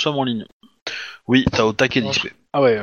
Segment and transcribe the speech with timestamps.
[0.00, 0.44] Sommes en ligne.
[1.26, 2.28] Oui, t'as au taquet d'XP.
[2.52, 2.80] Ah ouais.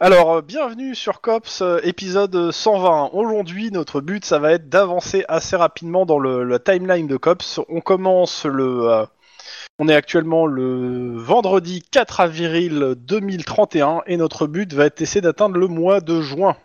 [0.00, 3.10] Alors, euh, bienvenue sur Cops, euh, épisode 120.
[3.14, 7.60] Aujourd'hui, notre but, ça va être d'avancer assez rapidement dans le, la timeline de Cops.
[7.68, 8.90] On commence le...
[8.90, 9.06] euh,
[9.78, 15.56] on est actuellement le vendredi 4 avril 2031 et notre but va être d'essayer d'atteindre
[15.56, 16.56] le mois de juin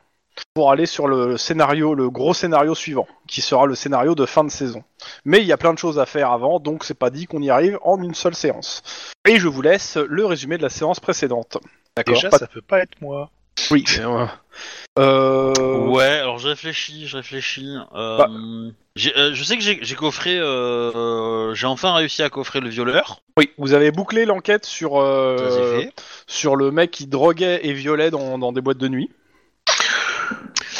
[0.54, 4.44] pour aller sur le scénario, le gros scénario suivant, qui sera le scénario de fin
[4.44, 4.84] de saison.
[5.26, 7.42] Mais il y a plein de choses à faire avant, donc c'est pas dit qu'on
[7.42, 8.84] y arrive en une seule séance.
[9.28, 11.58] Et je vous laisse le résumé de la séance précédente.
[11.96, 13.30] D'accord Déjà, Pas- ça peut pas être moi.
[13.70, 13.84] Oui.
[14.00, 14.26] euh,
[15.00, 17.76] euh, Ouais, alors je réfléchis, je réfléchis.
[17.96, 18.28] Euh, Bah.
[18.30, 18.72] euh,
[19.34, 23.22] je sais que j'ai coffré, euh, euh, j'ai enfin réussi à coffrer le violeur.
[23.38, 25.84] Oui, vous avez bouclé l'enquête sur, euh,
[26.28, 29.10] sur le mec qui droguait et violait dans, dans des boîtes de nuit.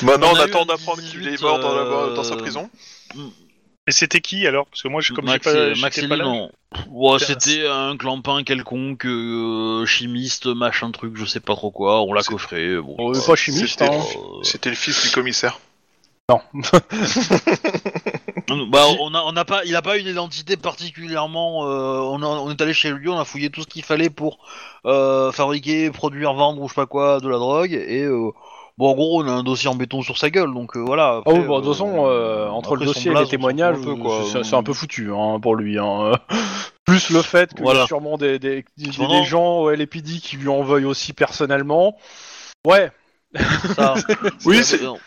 [0.04, 2.24] Maintenant, On on, a attend un d'apprendre qu'il 18, est mort dans, la- euh, dans
[2.24, 2.70] sa prison.
[3.88, 4.68] Et c'était qui alors?
[4.68, 6.24] Parce que moi, je, comme j'ai Max, pas, et- j'étais Max et pas là.
[6.26, 6.52] Lynn, on-
[6.90, 12.02] Ouais, Putain, c'était un clampin quelconque, euh, chimiste, machin truc, je sais pas trop quoi.
[12.04, 12.78] On l'a coffré.
[12.78, 14.00] Bon, On est euh, pas chimiste, c'était- hein.
[14.44, 15.60] C'était le fils du commissaire.
[16.30, 16.40] Non.
[18.70, 21.66] Bah, on a, on a pas, il a pas une identité particulièrement.
[21.68, 24.10] euh, on, a- on est allé chez lui, on a fouillé tout ce qu'il fallait
[24.10, 24.40] pour
[24.86, 27.74] euh, fabriquer, produire, vendre ou je sais pas quoi de la drogue.
[27.74, 28.32] Et euh,
[28.82, 31.14] bon, en gros, on a un dossier en béton sur sa gueule, donc euh, voilà.
[31.16, 33.78] Ah après, bon, de toute euh, façon, euh, entre après, le dossier et les témoignages,
[34.44, 35.78] c'est un peu foutu hein, pour lui.
[35.80, 36.14] Hein.
[36.86, 37.84] Plus le fait qu'il y Voilà.
[37.84, 41.14] a sûrement des, des, des- Cependant- des gens au LAPD qui lui en veuillent aussi
[41.14, 41.96] personnellement.
[42.66, 42.92] Ouais,
[43.76, 43.94] Ça,
[44.46, 44.98] Oui, c'est- on,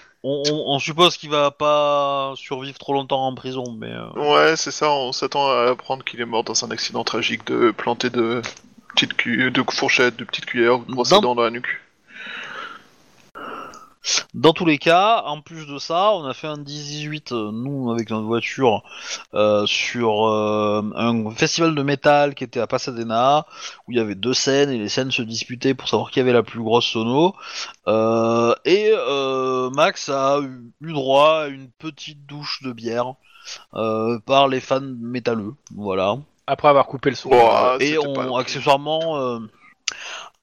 [0.49, 3.91] on- on suppose qu'il va pas survivre trop longtemps en prison, mais.
[3.91, 7.47] euh, Ouais, c'est ça, on s'attend à apprendre qu'il est mort dans un accident tragique
[7.47, 8.41] de planter de
[8.95, 9.51] petites cu...
[9.51, 11.81] de fourchettes, de petites cuillères, de brosses Dans- dents dans la nuque.
[14.35, 17.91] Dans tous les cas, en plus de ça, on a fait un 18, euh, nous,
[17.91, 18.83] avec notre voiture,
[19.35, 23.47] euh, sur euh, un festival de métal qui était à Pasadena,
[23.87, 26.33] où il y avait deux scènes, et les scènes se disputaient pour savoir qui avait
[26.33, 27.35] la plus grosse sono.
[27.89, 33.15] Euh, et euh, Max a eu, droit à une petite douche de bière
[33.75, 36.17] euh, par les fans métalleux, voilà.
[36.47, 37.31] après avoir coupé le son.
[37.81, 39.41] Et on, pas- accessoirement...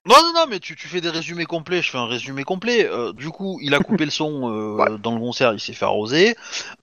[0.07, 2.87] Non, non, non, mais tu, tu fais des résumés complets, je fais un résumé complet.
[2.89, 4.97] Euh, du coup, il a coupé le son euh, Ouais.
[4.99, 6.35] dans le concert, il s'est fait arroser.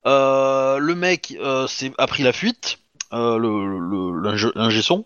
[0.07, 2.79] Euh, le mec euh, s'est- a pris la fuite,
[3.13, 5.05] euh, le, le, l'ingé- l'ingé son.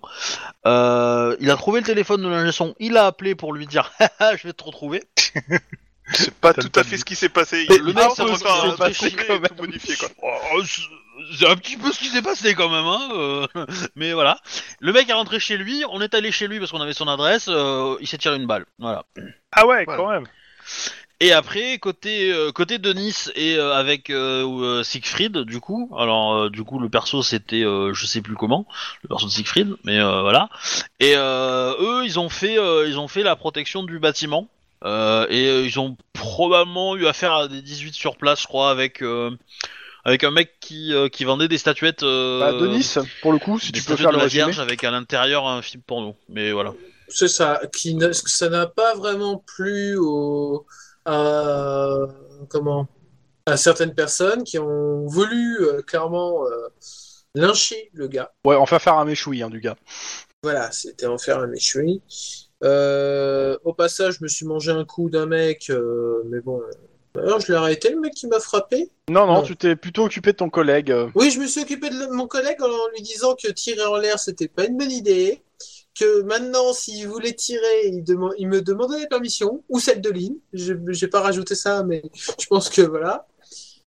[0.67, 3.91] Euh, il a trouvé le téléphone de l'ingé son, il a appelé pour lui dire
[3.99, 5.03] Haha, je vais te retrouver.
[6.13, 7.65] C'est pas tout à fait ce qui s'est passé.
[7.69, 7.95] Le Il mec,
[8.91, 10.09] et tout modifié, quoi.
[11.39, 13.09] C'est- un petit peu ce qui s'est passé quand même, hein.
[13.15, 13.47] euh,
[13.97, 14.39] mais voilà.
[14.81, 17.09] Le mec est rentré chez lui, on est allé chez lui parce qu'on avait son
[17.09, 18.67] adresse, euh, il s'est tiré une balle.
[18.79, 19.05] Voilà.
[19.53, 20.03] Ah ouais, Voilà.
[20.03, 20.27] quand même.
[21.21, 26.35] Et après, côté euh, côté Denis et euh, avec euh, euh, Siegfried, du coup, alors
[26.35, 28.67] euh, du coup le perso c'était euh, je sais plus comment,
[29.05, 30.49] le perso de Siegfried, mais euh, voilà.
[30.99, 34.49] Et euh, eux ils ont fait euh, ils ont fait la protection du bâtiment
[34.85, 38.71] euh, et euh, ils ont probablement eu affaire à des 18 sur place, je crois,
[38.71, 39.31] avec euh,
[40.05, 42.03] avec un mec qui euh, qui vendait des statuettes.
[42.03, 44.25] Euh, Bah, Denis, pour le coup, si des tu peux statuettes faire de le la
[44.25, 44.45] résumé.
[44.45, 46.17] Vierge avec à l'intérieur un film porno.
[46.29, 46.75] Mais voilà.
[47.09, 50.65] C'est ça, qui ne- ça n'a pas vraiment plu au,
[51.05, 52.07] à,
[52.49, 52.89] comment,
[53.47, 56.69] à certaines personnes qui ont voulu euh, clairement euh,
[57.35, 58.33] lyncher le gars.
[58.47, 59.77] Ouais, enfin faire un méchoui hein, du gars.
[60.43, 62.01] Voilà, c'était en faire un méchoui.
[62.65, 66.61] Euh, au passage, je me suis mangé un coup d'un mec, euh, mais bon.
[66.61, 66.71] euh,
[67.17, 68.91] Alors, je l'ai arrêté, le mec qui m'a frappé.
[69.11, 69.43] Non, non, Non.
[69.43, 70.95] tu t'es plutôt occupé de ton collègue.
[71.15, 74.19] Oui, je me suis occupé de mon collègue en lui disant que tirer en l'air,
[74.19, 75.43] c'était pas une bonne idée.
[75.99, 80.35] Que maintenant, s'il voulait tirer, il, me demandait la permission, ou celle de Lynn.
[80.55, 82.03] Je J'ai pas rajouté ça, mais
[82.41, 83.27] je pense que voilà.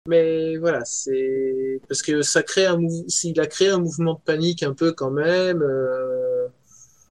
[0.06, 3.04] Mais voilà, c'est parce que ça crée un mou...
[3.08, 5.62] s'il a créé un mouvement de panique un peu quand même.
[5.62, 6.46] euh,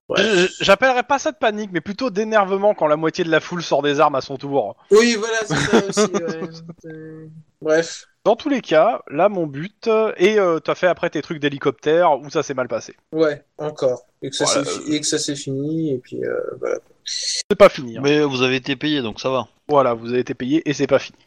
[0.08, 0.46] Ouais.
[0.60, 3.80] J'appellerais pas ça de panique, mais plutôt d'énervement quand la moitié de la foule sort
[3.82, 4.76] des armes à son tour.
[4.90, 6.12] Oui, voilà, c'est ça aussi.
[6.12, 6.48] ouais.
[6.86, 7.26] Euh,
[7.62, 8.04] Bref.
[8.24, 11.40] Dans tous les cas, là, mon but, euh, et euh, t'as fait après tes trucs
[11.40, 12.94] d'hélicoptère où ça s'est mal passé.
[13.12, 14.02] Ouais, encore.
[14.20, 16.76] Et que ça Voilà, s'est fi- et que ça s'est fini, et puis euh, voilà.
[17.04, 17.96] C'est pas fini.
[17.96, 18.00] hein.
[18.04, 19.48] Mais vous avez été payé donc ça va.
[19.68, 21.18] Voilà, vous avez été payé et c'est pas fini.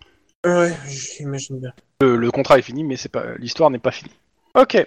[0.45, 1.73] Ouais, j'imagine bien.
[2.01, 4.11] Le, le contrat est fini, mais c'est pas l'histoire n'est pas finie.
[4.55, 4.85] Ok.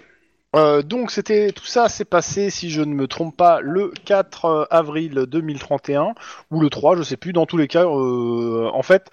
[0.57, 4.67] Euh, donc c'était tout ça s'est passé si je ne me trompe pas le 4
[4.71, 6.15] avril 2031
[6.51, 7.33] ou le 3 je sais plus.
[7.33, 9.11] Dans tous les cas euh, en fait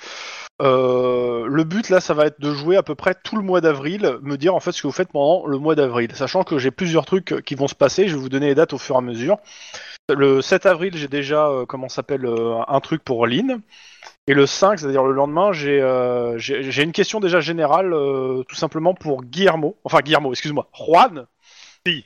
[0.64, 3.62] euh, le but là ça va être de jouer à peu près tout le mois
[3.62, 6.10] d'avril me dire en fait ce que vous faites pendant le mois d'avril.
[6.16, 8.74] Sachant que j'ai plusieurs trucs qui vont se passer je vais vous donner les dates
[8.74, 9.38] au fur et à mesure.
[10.10, 13.62] Le 7 avril j'ai déjà euh, comment s'appelle euh, un truc pour Lynn
[14.28, 18.44] et le 5, c'est-à-dire le lendemain, j'ai euh, j'ai j'ai une question déjà générale, euh,
[18.48, 19.78] tout simplement pour Guillermo.
[19.84, 20.68] Enfin, Guillermo, excuse-moi.
[20.74, 21.28] Juan
[21.86, 22.06] Oui.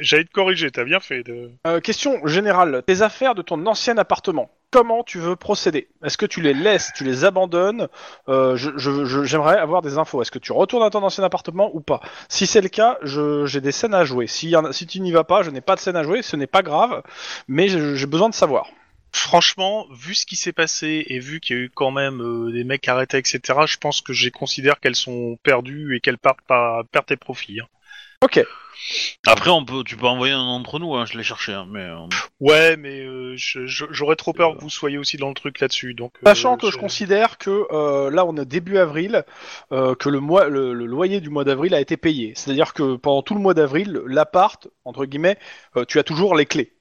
[0.00, 1.22] J'allais te- corriger, t'as bien fait.
[1.22, 1.48] De...
[1.64, 2.82] Euh, question générale.
[2.88, 5.86] Tes affaires de ton ancien appartement, comment tu veux procéder?
[6.04, 7.86] Est-ce que tu les laisses, tu les abandonnes?
[8.28, 10.22] Euh, je- je- je- J'aimerais avoir des infos.
[10.22, 12.00] Est-ce que tu retournes à ton ancien appartement ou pas?
[12.28, 14.26] Si c'est le cas, je- j'ai des scènes à jouer.
[14.26, 16.48] Si, si tu n'y vas pas, je n'ai pas de scène à jouer, ce n'est
[16.48, 17.04] pas grave,
[17.46, 18.66] mais j'ai besoin de savoir.
[19.12, 22.52] Franchement, vu ce qui s'est passé et vu qu'il y a eu quand même euh,
[22.52, 26.42] des mecs arrêtés, etc., je pense que je considère qu'elles sont perdues et qu'elles partent
[26.46, 27.60] par perte et profit.
[27.60, 27.66] hein.
[28.22, 28.44] Ok.
[29.26, 31.80] Après, on peut, tu peux envoyer un d'entre nous, hein, je l'ai cherché, hein, mais...
[31.80, 32.06] euh,
[32.40, 35.60] Ouais, mais euh, je- je- j'aurais trop peur que vous soyez aussi dans le truc
[35.60, 35.92] là-dessus.
[35.94, 39.24] Donc, euh, Sachant que je je- considère que euh, là on est début avril,
[39.72, 42.32] euh, que le, mois, le, le loyer du mois d'avril a été payé.
[42.36, 45.38] C'est-à-dire que pendant tout le mois d'avril, l'appart, entre guillemets,
[45.76, 46.72] euh, tu as toujours les clés.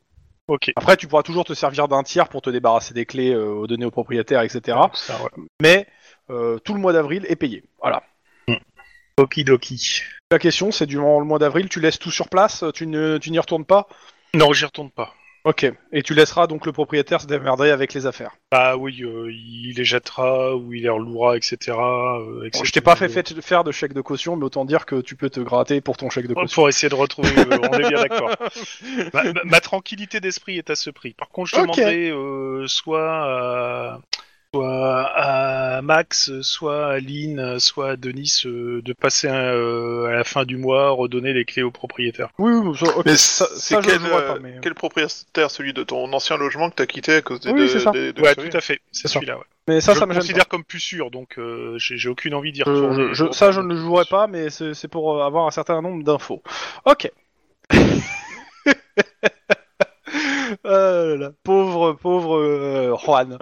[0.50, 0.72] Ok.
[0.76, 3.68] Après, tu pourras toujours te servir d'un tiers pour te débarrasser des clés, euh, aux
[3.68, 4.78] données aux propriétaires, etc.
[4.94, 5.30] Ça, ouais.
[5.62, 5.88] Mais
[6.32, 7.64] euh, tout le mois d'avril est payé.
[7.80, 8.04] Voilà.
[9.18, 10.02] Okidoki.
[10.32, 13.32] La question, c'est durant le mois d'avril, tu laisses tout sur place, tu ne, tu
[13.32, 13.88] n'y retournes pas?
[14.34, 15.14] Non, j'y retourne pas.
[15.46, 15.72] Ok.
[15.94, 18.32] Et tu laisseras donc le propriétaire se démerder avec les affaires.
[18.52, 21.78] Bah oui, euh, il les jettera ou il les relouera, etc.
[21.78, 24.86] euh, Bon, je t'ai pas fait, fait- faire de chèque de caution, mais autant dire
[24.86, 26.54] que tu peux te gratter pour ton chèque de caution.
[26.62, 28.30] Pour essayer de retrouver, euh, on est bien d'accord.
[29.14, 31.14] Ma, ma- ma tranquillité d'esprit est à ce prix.
[31.14, 31.62] Par contre, je Ok.
[31.62, 34.00] demanderai euh, soit, à,
[34.60, 40.12] soit à Max, soit à Lynn, soit à Denis euh, de passer un, euh, à
[40.14, 42.30] la fin du mois, redonner les clés au propriétaire.
[42.40, 44.58] Oui, oui, ça, Mais ça, c'est ça, quel, euh, pas, mais...
[44.62, 47.68] quel propriétaire Celui de ton ancien logement que t'as quitté à cause des Oui, deux-
[47.68, 47.92] c'est ça.
[47.92, 48.80] des Ouais, tout à fait.
[48.92, 49.38] C'est celui-là.
[49.38, 49.44] Ouais.
[49.68, 52.34] mais ça, je ça le me considère comme plus sûr, donc euh, j'ai j'ai aucune
[52.34, 53.10] envie d'y retourner.
[53.14, 55.52] je- je- ça, je ne le jouerai pas, mais c'est c'est pour euh, avoir un
[55.52, 56.42] certain nombre d'infos.
[56.86, 57.12] Ok.
[57.72, 57.78] Ah
[60.64, 63.38] là là, pauvre, pauvre euh, Juan.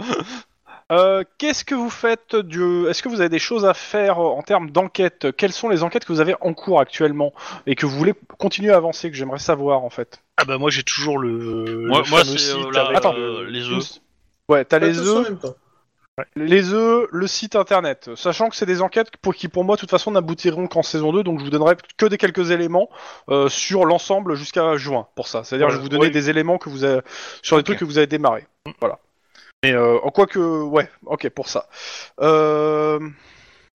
[0.92, 2.88] Euh, Qu'est-ce que vous faites du...
[2.88, 5.28] Est-ce que vous avez des choses à faire euh, en termes d'enquête?
[5.36, 7.34] Quelles sont les enquêtes que vous avez en cours actuellement
[7.66, 10.22] et que vous voulez continuer à avancer, que j'aimerais savoir en fait?
[10.38, 12.98] Ah bah moi j'ai toujours le, Moi, le moi, fameux c'est site euh, la- avec,
[12.98, 13.16] Attends.
[13.18, 14.00] euh, les œufs.
[14.48, 15.28] Ouais, t'as les œufs,
[16.36, 18.10] les œufs, le site internet.
[18.16, 21.12] Sachant que c'est des enquêtes pour qui, pour moi, de toute façon, n'aboutiront qu'en saison
[21.12, 22.90] 2, donc je vous donnerai que des quelques éléments
[23.30, 25.44] euh, sur l'ensemble jusqu'à juin pour ça.
[25.44, 26.10] C'est-à-dire, Ouais, je vais vous donner ouais.
[26.10, 27.02] des éléments que vous avez
[27.44, 28.48] sur les trucs que vous avez démarré.
[28.80, 29.00] Voilà.
[29.64, 31.68] Mais euh, en quoi que, ouais, ok pour ça.
[32.22, 33.00] Euh...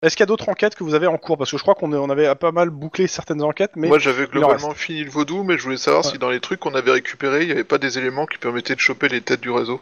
[0.01, 1.37] Est-ce qu'il y a d'autres enquêtes que vous avez en cours?
[1.37, 4.27] Parce que je crois qu'on on avait pas mal bouclé certaines enquêtes, mais Moi j'avais
[4.27, 6.11] globalement fini le vaudou, mais je voulais savoir Ouais.
[6.11, 8.75] si dans les trucs qu'on avait récupérés, il n'y avait pas des éléments qui permettaient
[8.75, 9.81] de choper les têtes du réseau.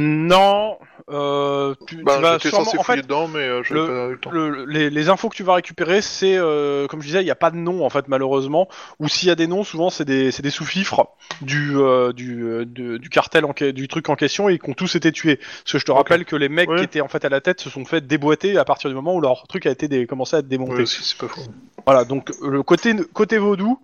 [0.00, 0.78] Non.
[1.12, 3.86] Euh, tu, tu Bah vas j'étais sûrement- censé en fait, fouiller dedans, mais euh, le-
[3.86, 4.30] pas eu le temps.
[4.30, 7.32] Le- les, les infos que tu vas récupérer, c'est euh, comme je disais, il n'y
[7.32, 8.68] a pas de nom en fait malheureusement.
[9.00, 11.08] Ou s'il y a des noms, souvent c'est des, c'est des sous-fifres
[11.40, 14.70] du euh, du, euh, de- du cartel en, que- du truc en question et qui
[14.70, 15.36] ont tous été tués.
[15.36, 16.78] Parce que je te rappelle que les mecs Ouais.
[16.78, 19.14] qui étaient en fait à la tête se sont fait déboîter à partir du moment
[19.16, 20.74] où leur truc a été dé- commencé à être démonté.
[20.74, 21.40] Ouais, aussi, c'est pas faux.
[21.86, 23.80] Voilà, donc le côté côté vaudou,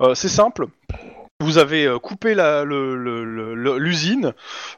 [0.00, 0.66] euh, c'est simple.
[1.42, 4.32] Vous avez euh, coupé la- le- le- le- le- l'usine.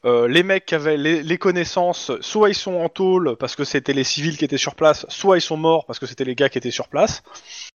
[0.05, 3.65] Euh, les mecs qui avaient les, les connaissances, soit ils sont en tôle parce que
[3.65, 6.35] c'était les civils qui étaient sur place, soit ils sont morts parce que c'était les
[6.35, 7.23] gars qui étaient sur place.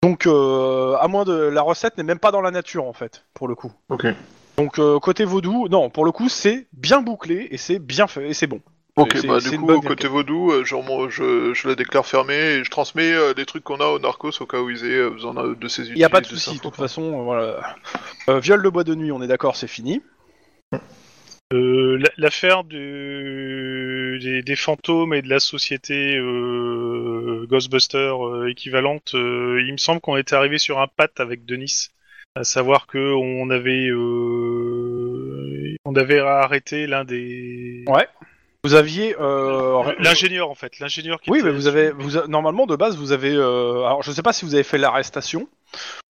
[0.04, 3.25] Donc, euh, à moins de la recette n'est même pas dans la nature en fait,
[3.34, 3.72] pour le coup.
[3.89, 4.08] Ok.
[4.58, 8.30] Donc euh, côté vaudou, non, pour le coup c'est bien bouclé et c'est bien fait
[8.30, 8.62] et c'est bon.
[8.98, 12.64] Ok, bah du coup, côté vaudou, euh, je, remo- je, je la déclare fermée et
[12.64, 15.10] je transmets euh, des trucs qu'on a au Narcos au cas où ils aient euh,
[15.10, 17.75] besoin de ces Il n'y a pas de souci, de toute façon, euh, voilà.
[18.30, 20.02] Euh, viol de bois de nuit, on est d'accord, c'est fini.
[21.54, 29.12] Euh, la- L'affaire du- des, des fantômes et de la société euh, Ghostbuster euh, équivalente,
[29.14, 31.90] euh, il me semble qu'on était arrivé sur un pat avec Denis,
[32.36, 38.08] à savoir que on avait euh, on avait arrêté l'un des Ouais.
[38.66, 42.26] Vous aviez euh, l'ingénieur en fait, l'ingénieur qui Oui, était mais vous avez, vous a-
[42.26, 43.30] normalement de base, vous avez.
[43.32, 45.48] euh, alors, je sais pas si vous avez fait l'arrestation.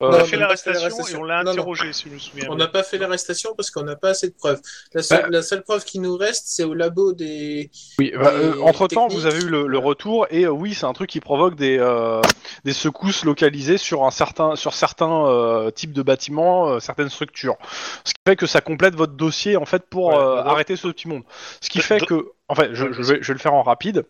[0.01, 1.51] Euh, on Non, a on fait n'a pas fait l'arrestation et on l'a Non, non.
[1.51, 2.47] interrogé si je me souviens.
[2.49, 4.59] On n'a pas fait l'arrestation parce qu'on n'a pas assez de preuves.
[4.93, 5.27] La seule, Bah.
[5.31, 7.71] la seule preuve qui nous reste, c'est au labo des.
[7.99, 8.11] oui.
[8.13, 8.17] Et
[8.61, 9.11] entre temps, technique.
[9.19, 11.77] vous avez eu le, le retour et euh, oui, c'est un truc qui provoque des
[11.79, 12.21] euh,
[12.63, 17.55] des secousses localisées sur un certain sur certains euh, types de bâtiments, euh, certaines structures.
[18.03, 20.75] Ce qui fait que ça complète votre dossier en fait pour Ouais, euh, bah, arrêter
[20.75, 21.23] ce petit monde.
[21.61, 23.55] Ce qui Bah, fait bah- que en fait, je, je vais, je vais le faire
[23.55, 24.05] en rapide.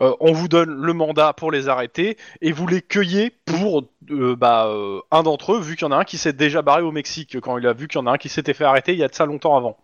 [0.00, 4.36] Euh, on vous donne le mandat pour les arrêter et vous les cueillez pour euh,
[4.36, 6.82] bah, euh, un d'entre eux, vu qu'il y en a un qui s'est déjà barré
[6.82, 8.92] au Mexique quand il a vu qu'il y en a un qui s'était fait arrêter
[8.92, 9.76] il y a de ça longtemps avant.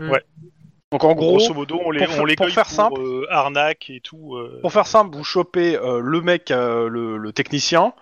[0.00, 0.22] Ouais.
[0.90, 3.26] Donc en gros, Grosso modo, on les, pour on les faire- pour faire simple- euh,
[3.30, 4.36] arnaque et tout.
[4.36, 7.94] euh, pour faire simple, vous chopez euh, le mec, euh, le, le technicien,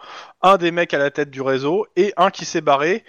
[0.42, 3.04] un des mecs à la tête du réseau et un qui s'est barré.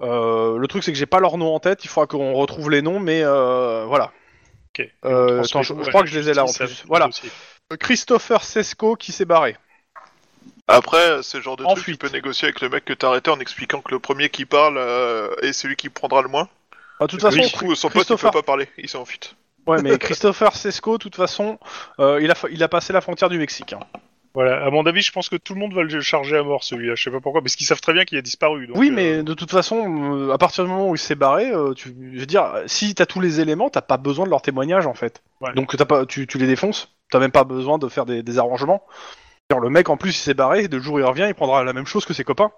[0.00, 2.70] Euh, le truc c'est que j'ai pas leur nom en tête, il faudra qu'on retrouve
[2.70, 4.12] les noms, mais euh, voilà.
[5.04, 6.84] Euh, attends, je, je crois que je les ai là en plus.
[6.86, 7.08] Voilà.
[7.78, 9.56] Christopher Sesco qui s'est barré.
[10.66, 13.30] Après, c'est le genre de truc tu peux négocier avec le mec que t'as arrêté
[13.30, 16.48] en expliquant que le premier qui parle euh, est celui qui prendra le moins.
[17.00, 18.88] Ah, De toute Oui, façon, du coup, son pote il Christopher- peut pas parler, il
[18.88, 19.34] s'est en fuite.
[19.66, 21.58] ouais, mais Christopher Sesco, de toute façon,
[22.00, 23.72] euh, il, a, fa- il a passé la frontière du Mexique.
[23.74, 23.80] hein.
[24.32, 26.64] Voilà, à mon avis, je pense que tout le monde va le charger à mort
[26.64, 26.94] celui-là.
[26.96, 28.66] Je sais pas pourquoi, parce qu'ils savent très bien qu'il a disparu.
[28.66, 31.14] donc, oui, euh, mais de toute façon, euh, à partir du moment où il s'est
[31.14, 34.30] barré, euh, tu, je veux dire, si t'as tous les éléments, t'as pas besoin de
[34.30, 35.22] leur témoignage en fait.
[35.40, 35.52] Ouais.
[35.54, 36.93] Donc t'as pas, tu, tu les défonces.
[37.10, 38.82] T'as même pas besoin de faire des, des arrangements.
[39.50, 41.86] Le mec en plus il s'est barré, de jour il revient, il prendra la même
[41.86, 42.50] chose que ses copains.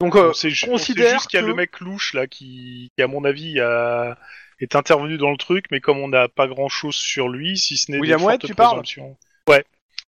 [0.00, 1.80] Donc euh, on sait ju- on sait considère juste qu'il y a que- le mec
[1.80, 4.16] louche là qui, qui, à mon avis, a...
[4.60, 7.76] est intervenu dans le truc, mais comme on n'a pas grand chose sur lui, si
[7.76, 9.16] ce n'est William des fortes tu parles présomptions.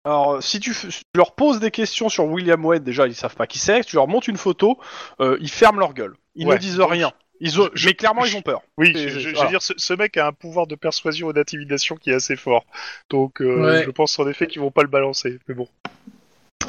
[0.05, 3.15] Alors, si tu, f- si tu leur poses des questions sur William Wade, déjà, ils
[3.15, 3.85] savent pas qui c'est.
[3.85, 4.81] Tu leur montres une photo,
[5.21, 6.17] euh, ils ferment leur gueule.
[6.35, 7.13] Ils Ouais, ne disent donc, rien.
[7.41, 8.63] Ils ont- je- mais clairement, je- ils ont peur.
[8.77, 9.45] Oui, je, je- je voilà.
[9.45, 12.37] veux dire, ce, ce mec a un pouvoir de persuasion et d'intimidation qui est assez
[12.37, 12.65] fort.
[13.09, 13.85] Donc, euh, Ouais.
[13.85, 15.39] je pense en effet qu'ils vont pas le balancer.
[15.49, 15.69] Mais bon.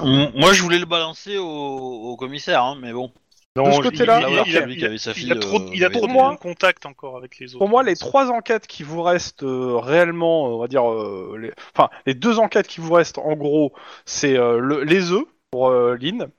[0.01, 3.11] Moi, je voulais le balancer au, au commissaire, hein, mais bon.
[3.57, 6.07] Non, De ce il- côté-là, il, il il, a- il trop, euh, il a trop
[6.07, 7.57] de moi- contact encore avec les autres.
[7.57, 11.51] Pour moi, les trois enquêtes qui vous restent euh, réellement, on va dire, euh, les...
[11.75, 13.73] enfin, les deux enquêtes qui vous restent, en gros,
[14.05, 16.29] c'est euh, le- les œufs pour euh, Lynn.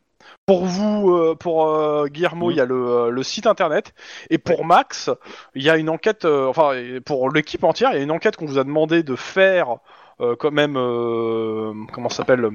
[0.46, 2.56] Pour vous, euh, pour euh, Guillermo, il Mm.
[2.56, 3.94] y a le, euh, le site internet.
[4.28, 5.08] Et pour Max,
[5.54, 6.72] il y a une enquête, euh, enfin,
[7.06, 9.76] pour l'équipe entière, il y a une enquête qu'on vous a demandé de faire,
[10.20, 12.50] euh, quand même, euh, comment ça s'appelle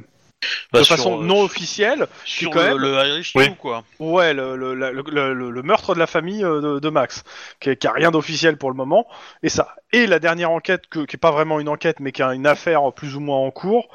[0.71, 2.07] Bah, De sur, façon euh, non officielle.
[2.23, 3.45] Sur quand le, même- le Irish Oui.
[3.45, 3.83] Stew, quoi?
[3.99, 4.91] Ouais, le, le, le,
[5.33, 7.23] le- le meurtre de la famille euh, de, de Max,
[7.59, 9.07] qui, qui a rien d'officiel pour le moment,
[9.41, 9.75] et ça.
[9.93, 12.45] Et la dernière enquête, que, qui est pas vraiment une enquête, mais qui a une
[12.45, 13.89] affaire plus ou moins en cours,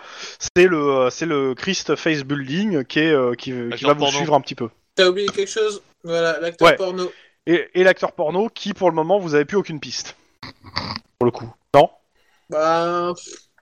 [0.56, 4.00] c'est le, euh, c'est le Christ Face Building qui, est, qui, qui Acteur va vous
[4.00, 4.16] porno.
[4.18, 4.68] suivre un petit peu.
[4.96, 5.80] T'as oublié quelque chose?
[6.02, 6.76] Voilà, l'acteur Ouais.
[6.76, 7.12] porno.
[7.46, 10.16] Et, et l'acteur porno, qui pour le moment vous avez plus aucune piste.
[11.18, 11.52] Pour le coup.
[11.74, 11.88] Non?
[12.50, 13.12] Bah,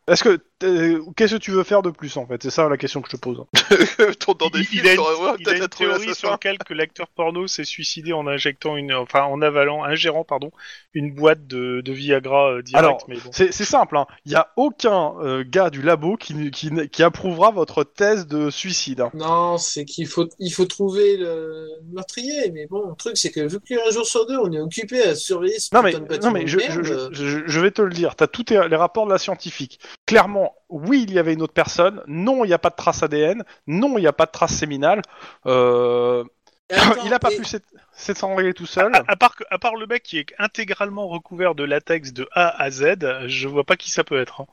[0.09, 2.43] Est-ce que qu'est-ce que tu veux faire de plus en fait?
[2.43, 3.45] C'est ça la question que je te pose.
[4.39, 7.09] Dans des il, films, il a une, ouais, il a théorie sur laquelle que l'acteur
[7.09, 10.51] porno s'est suicidé en injectant une, enfin en avalant, ingérant pardon,
[10.95, 12.85] une boîte de, de Viagra euh, direct.
[12.85, 13.31] Alors, mais bon.
[13.33, 14.07] C'est simple, hein.
[14.25, 18.51] il n'y a aucun euh, gars du labo qui, qui, qui approuvera votre thèse de
[18.51, 19.01] suicide.
[19.01, 19.11] hein.
[19.15, 22.51] non, c'est qu'il faut, il faut trouver le meurtrier.
[22.53, 25.15] Mais bon, le truc, c'est que vu qu'un jour sur deux, on est occupé à
[25.15, 27.91] surveiller ce Non mais, non mais je, merde, je, euh, je, je vais te le
[27.91, 29.81] dire, tu as tous les rapports de la scientifique.
[30.07, 33.03] Clairement, oui, il y avait une autre personne, non, il n'y a pas de trace
[33.03, 35.03] ADN, non, il n'y a pas de trace séminale,
[35.47, 36.25] euh,
[36.71, 38.95] attends, il n'a pas et- pu s'ét- s'étangler tout seul.
[38.95, 42.29] À, à part que, à part le mec qui est intégralement recouvert de latex de
[42.33, 44.43] A à Z, je vois pas qui ça peut être.
[44.43, 44.47] hein.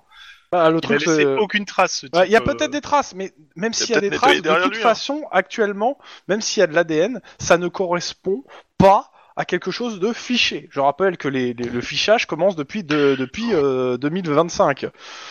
[0.51, 1.25] Bah, le Il a truc, laissé c'est...
[1.25, 2.05] aucune trace.
[2.11, 4.09] ce Ouais, Il y a euh, peut-être des traces, mais même s'il y a des
[4.11, 4.81] traces, de toute lui, hein.
[4.81, 5.97] façon, actuellement,
[6.29, 8.45] même s'il y a de l'ADN, ça ne correspond
[8.77, 10.67] pas à quelque chose de fiché.
[10.71, 14.87] Je rappelle que les, les- le fichage commence depuis, de, depuis euh, 2025.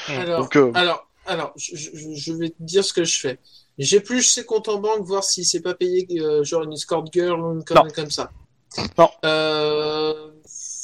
[0.08, 3.38] Alors, Donc, euh, alors, alors, je, vais te dire ce que je fais.
[3.78, 7.40] J'épluche ses comptes en banque, voir s'il s'est pas payé euh, genre une escort girl
[7.40, 8.30] ou une connerie comme ça.
[8.96, 9.10] Non.
[9.25, 10.30] Euh,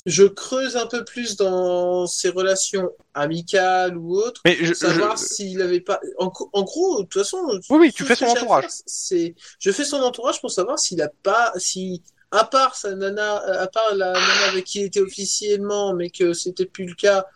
[0.05, 5.23] je creuse un peu plus dans ses relations amicales ou autres, mais je, savoir je-
[5.25, 6.01] s'il avait pas.
[6.19, 6.29] En,
[6.65, 7.39] gros, de toute façon.
[7.71, 8.65] Oui, oui, tu fais son entourage.
[8.65, 12.03] faire, C'est, je fais son entourage pour savoir s'il a pas, si
[12.33, 16.33] à part sa nana, à part la nana avec qui il était officiellement, mais que
[16.33, 17.27] c'était plus le cas,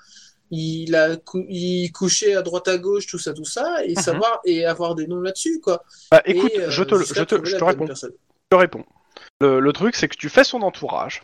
[0.50, 4.02] il a cou- il couchait à droite à gauche, tout ça, tout ça, et Mhm.
[4.02, 5.84] savoir et avoir des noms là-dessus, quoi.
[6.10, 7.86] bah, écoute, Et, euh, je te, je te, je te réponds.
[7.86, 8.12] personne.
[8.12, 8.84] Je te réponds.
[9.40, 11.22] Le, le truc, c'est que tu fais son entourage.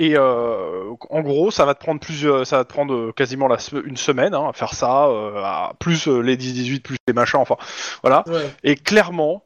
[0.00, 3.48] Et euh, en gros, ça va te prendre plusieurs, ça va te prendre euh, quasiment
[3.48, 7.12] la une semaine hein, à faire ça, euh, à- plus euh, les 10-18, plus les
[7.14, 7.56] machins, enfin,
[8.02, 8.24] voilà.
[8.26, 8.50] Ouais.
[8.64, 9.44] Et clairement,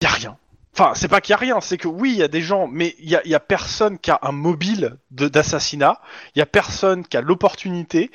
[0.00, 0.38] il y a rien.
[0.74, 2.68] Enfin, c'est pas qu'il y a rien, c'est que oui, il y a des gens,
[2.68, 6.00] mais il y a, y a personne qui a un mobile d'assassinat.
[6.36, 8.10] Il y a personne qui a l'opportunité.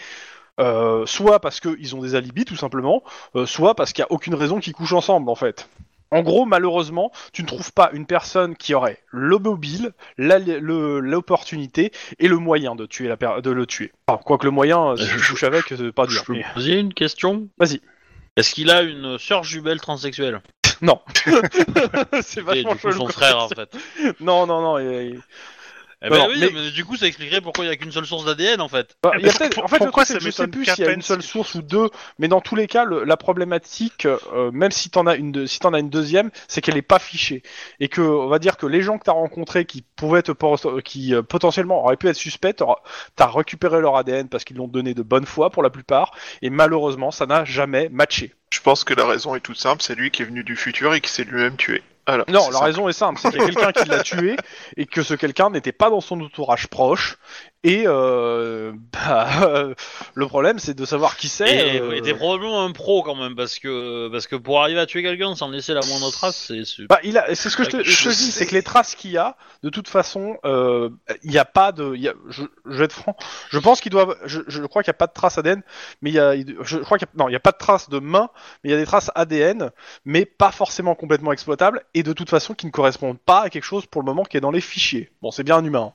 [0.59, 3.01] euh, soit parce qu'ils ont des alibis tout simplement,
[3.35, 5.67] euh, soit parce qu'il n'y a aucune raison qu'ils couchent ensemble en fait.
[6.11, 12.27] En gros, malheureusement, tu ne trouves pas une personne qui aurait le mobile, l'opportunité et
[12.27, 13.91] le moyen de tuer la de le tuer.
[14.07, 16.25] Enfin, quoique le moyen, euh, si tu Je- couches avec, c'est pas Je dur.
[16.25, 17.47] peux mais- poser une question?
[17.57, 17.81] Vas-y.
[18.37, 20.41] Est-ce qu'il a une sœur jumelle transsexuelle?
[20.83, 20.99] Non.
[22.21, 23.75] c'est Et vachement du coup, chelou son comme frère, en fait.
[24.19, 24.79] Non, non, non.
[24.79, 25.19] il-
[26.05, 26.71] Eh ben Non, oui, mais- mais...
[26.71, 28.97] du coup, ça expliquerait pourquoi il n'y a qu'une seule source d'ADN, en fait.
[29.01, 30.19] Bah, Ah, il y a mais peut-être- pour- en fait, le pourquoi truc, c'est ça
[30.19, 31.61] que je sais m'étonne plus qu'à s'il y a peine une seule si- source ou
[31.61, 35.31] deux, mais dans tous les cas, le- la problématique, euh, même si t'en as une,
[35.31, 37.41] de- si t'en as une deuxième, c'est qu'elle est pas fichée
[37.79, 40.59] et que, on va dire que les gens que t'as rencontrés qui pouvaient te, por-
[40.83, 42.81] qui euh, potentiellement auraient pu être suspects, t'auras-
[43.15, 46.11] t'as récupéré leur ADN parce qu'ils l'ont donné de bonne foi pour la plupart,
[46.41, 48.33] et malheureusement, ça n'a jamais matché.
[48.53, 50.93] Je pense que la raison est toute simple, c'est lui qui est venu du futur
[50.93, 51.81] et qui s'est lui-même tué.
[52.05, 52.65] Alors, Non, la simple.
[52.65, 54.35] raison est simple, c'est qu'il y a quelqu'un qui l'a tué
[54.77, 57.17] et que ce quelqu'un n'était pas dans son entourage proche.
[57.65, 59.73] Et euh, bah, euh,
[60.15, 61.75] le problème, c'est de savoir qui c'est.
[61.75, 64.85] Et, euh, t'es probablement un pro quand même, parce que parce que pour arriver à
[64.85, 66.65] tuer quelqu'un sans laisser la moindre trace, c'est.
[66.65, 68.63] c'est- Bah, il a, c'est ce que je te, je te dis, c'est que les
[68.63, 70.89] traces qu'il y a, de toute façon, euh,
[71.23, 73.15] il n'y a pas de, il y a, je, je vais être franc,
[73.49, 75.61] je pense qu'il doit, je, je crois qu'il n'y a pas de traces ADN,
[76.01, 76.33] mais il y a,
[76.63, 78.29] je crois qu'il y a, non, il n'y a pas de traces de main,
[78.63, 79.71] mais il y a des traces ADN,
[80.03, 83.63] mais pas forcément complètement exploitables, et de toute façon qui ne correspondent pas à quelque
[83.65, 85.11] chose pour le moment qui est dans les fichiers.
[85.21, 85.93] Bon, c'est bien un humain.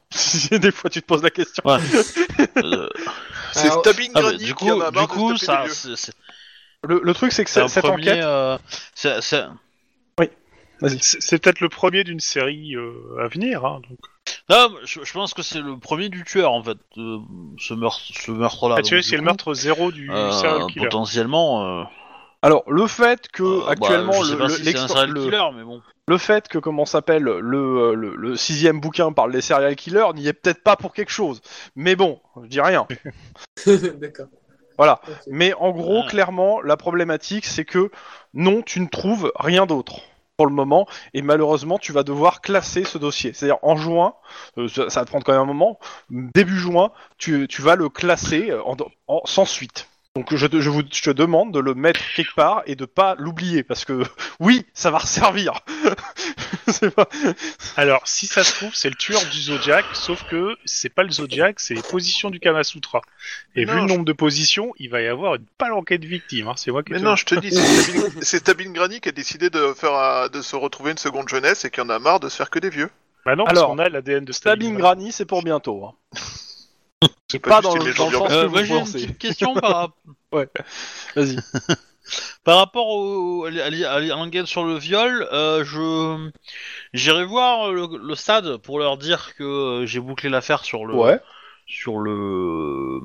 [0.53, 0.59] hein.
[0.59, 1.63] des fois, tu te poses la question.
[1.65, 1.79] Ouais.
[2.59, 2.89] Euh,
[3.53, 5.65] C'est Stabbing ah, du qui en coup, a du coup, ça,
[6.85, 8.11] Le, le truc, c'est que cette premier.
[8.11, 8.59] enquête, euh,
[8.95, 9.45] c'est- c'est-
[10.81, 10.99] vas-y.
[11.01, 13.65] C'est peut-être le premier d'une série euh, à venir.
[13.65, 13.99] Hein, donc.
[14.49, 17.19] Non, je, je pense que c'est le premier du tueur en fait, euh,
[17.59, 18.77] ce meurtre, ce meurtre-là.
[18.79, 20.85] Ah, c'est le meurtre zéro du euh, serial killer.
[20.87, 21.87] potentiellement.
[22.45, 24.69] Euh, Alors, le fait que euh, bah, actuellement je sais le, pas le- si c'est
[24.71, 25.83] un l'expo- serial le- killer, mais bon.
[26.07, 27.41] le fait que comment s'appelle le,
[27.95, 31.41] le, le sixième bouquin parle des serial killers n'y est peut-être pas pour quelque chose.
[31.77, 32.87] Mais bon, je dis rien.
[33.67, 34.27] D'accord.
[34.77, 35.01] Voilà.
[35.09, 35.15] Ok.
[35.29, 36.09] Mais en gros, Ah.
[36.09, 37.91] clairement, la problématique, c'est que
[38.35, 40.01] non, tu ne trouves rien d'autre
[40.37, 43.33] pour le moment, et malheureusement, tu vas devoir classer ce dossier.
[43.33, 44.15] C'est-à-dire en juin,
[44.57, 45.81] euh, ça, ça va te prendre quand même un moment.
[46.11, 48.77] Début juin, tu, tu vas le classer euh, en,
[49.09, 49.89] en- sans suite.
[50.19, 52.87] Donc je te, je, vous, je te demande de le mettre quelque part et de
[52.87, 54.03] pas l'oublier parce que
[54.41, 55.61] oui, ça va resservir.
[56.67, 57.09] C'est pas-
[57.77, 61.11] Alors, si ça se trouve, c'est le tueur du Zodiac, sauf que c'est pas le
[61.11, 63.01] Zodiac, c'est les positions du Kamasutra.
[63.55, 66.49] Et vu le je- nombre de positions, il va y avoir une palanquée de victimes.
[66.49, 66.55] Hein.
[66.57, 67.51] C'est moi qui Mais te non, je te dis,
[68.21, 71.65] c'est Stabbing Granny qui a décidé de faire un- de se retrouver une seconde jeunesse
[71.65, 72.91] et qui en a marre de se faire que des vieux.
[73.25, 74.77] Bah non, Alors, parce qu'on a l'ADN de Stabbing.
[74.77, 75.85] Granny, c'est pour bientôt.
[75.87, 76.19] hein.
[77.31, 78.93] C'est Pas juste dans le- sens- Euh, que moi vous j'ai une pensez.
[78.93, 79.93] petite question par,
[80.33, 80.49] rap-
[81.17, 81.37] Vas-y.
[82.45, 85.29] par rapport au, à l'enquête sur le viol.
[85.33, 86.31] euh, je
[86.95, 90.95] j'irai voir le, le stade pour leur dire que euh, j'ai bouclé l'affaire sur le
[90.95, 91.21] Ouais.
[91.67, 93.01] sur le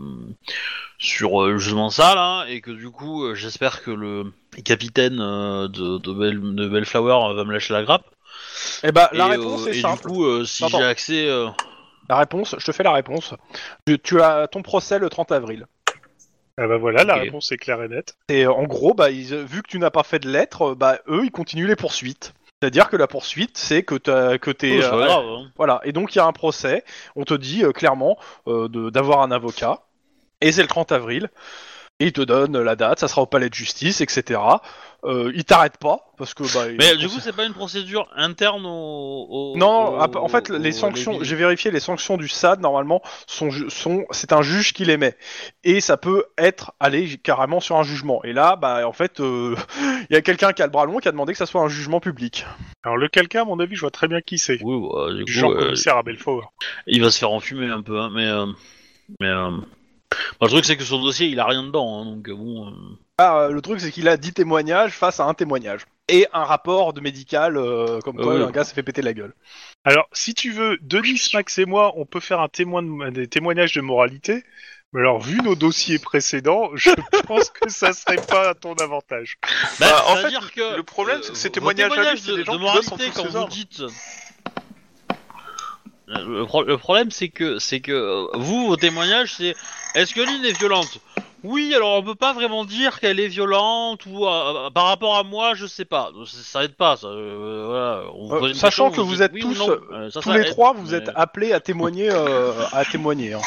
[1.00, 4.32] sur euh, jugement ça là et que du coup euh, j'espère que le
[4.64, 8.06] capitaine euh, de, de, Bell- de Bellflower va me lâcher la grappe.
[8.84, 10.04] Et bah, la et, réponse euh, est et simple.
[10.08, 10.78] du coup euh, si Attends.
[10.78, 11.48] j'ai accès euh,
[12.10, 13.34] La réponse, je te fais la réponse.
[13.88, 15.66] Tu, tu as ton procès le 30 avril.
[16.58, 18.16] Ah bah voilà, la réponse est claire et nette.
[18.30, 20.76] Et euh, en gros, bah, ils- vu que tu n'as pas fait de lettres, euh,
[20.76, 22.34] bah, eux, ils continuent les poursuites.
[22.62, 24.78] C'est-à-dire que la poursuite, c'est que t'as- que t'es...
[24.78, 25.52] oh, c'est pas euh, grave, hein.
[25.58, 25.82] voilà.
[25.84, 26.84] Et donc, il y a un procès.
[27.16, 29.82] On te dit euh, clairement euh, de- d'avoir un avocat.
[30.42, 31.30] Et c'est le 30 avril.
[32.00, 34.40] Et ils te donnent la date, ça sera au palais de justice, etc.
[35.06, 36.44] Euh, ils t'arrêtent pas, parce que...
[36.54, 40.28] Bah, Mais du coup c'est pas une procédure interne au, au- Non, au- ah, en
[40.28, 44.42] fait, au- les sanctions, j'ai vérifié, les sanctions du SAD, normalement, sont, sont c'est un
[44.42, 45.16] juge qui les met.
[45.64, 48.24] Et ça peut être aller carrément sur un jugement.
[48.24, 49.56] Et là, bah, en fait, euh,
[50.10, 51.62] il y a quelqu'un qui a le bras long qui a demandé que ça soit
[51.62, 52.46] un jugement public.
[52.84, 54.58] Alors le quelqu'un, à mon avis, je vois très bien qui c'est.
[54.64, 56.54] Oui, bah, du coup, Jean euh, commissaire à Belfort.
[56.88, 58.46] il va se faire enfumer un peu, hein, mais euh,
[59.20, 59.52] mais euh,
[60.40, 62.68] bah, le truc c'est que son dossier il a rien dedans, hein, donc euh, bon.
[62.68, 62.72] euh,
[63.18, 65.82] Ah, euh, le truc, c'est qu'il a 10 témoignages face à un témoignage.
[66.10, 68.44] Et un rapport de médical, euh, comme quoi Oui.
[68.44, 69.34] un gars s'est fait péter la gueule.
[69.86, 73.28] Alors, si tu veux, Denis, Max et moi, on peut faire un témoin de- des
[73.28, 74.44] témoignages de moralité.
[74.92, 76.90] Mais alors, vu nos dossiers précédents, je
[77.28, 79.38] pense que ça serait pas à ton avantage.
[79.44, 81.96] Bah, Bah, en c'est-à-dire fait, que le problème, c'est que ces vos témoignages à lui,
[81.96, 83.50] témoignages c'est de, des gens de qui bossent en moralité quand vous ordres.
[83.54, 83.82] dites.
[86.16, 89.56] Le, pro- le problème c'est que c'est que euh, vous vos témoignages c'est
[89.96, 91.00] est-ce que Lynn est violente?
[91.44, 95.24] Oui, alors on peut pas vraiment dire qu'elle est violente ou euh, par rapport à
[95.24, 96.10] moi, je sais pas.
[96.26, 96.96] Ça, ça aide pas.
[96.96, 98.04] Ça, euh, voilà.
[98.16, 99.70] On vous Euh, pose une sachant question, que vous dites êtes oui ou tous, non.
[99.72, 102.54] euh, Euh, ça, Tous ça les aide, trois, vous mais- êtes appelés à témoigner, euh,
[102.72, 103.34] à témoigner.
[103.34, 103.42] hein.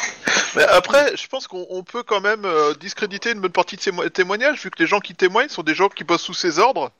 [0.55, 3.81] Mais après, je pense qu'on on peut quand même euh, discréditer une bonne partie de
[3.81, 6.35] ces mo- témoignages, vu que les gens qui témoignent sont des gens qui bossent sous
[6.35, 6.91] ses ordres,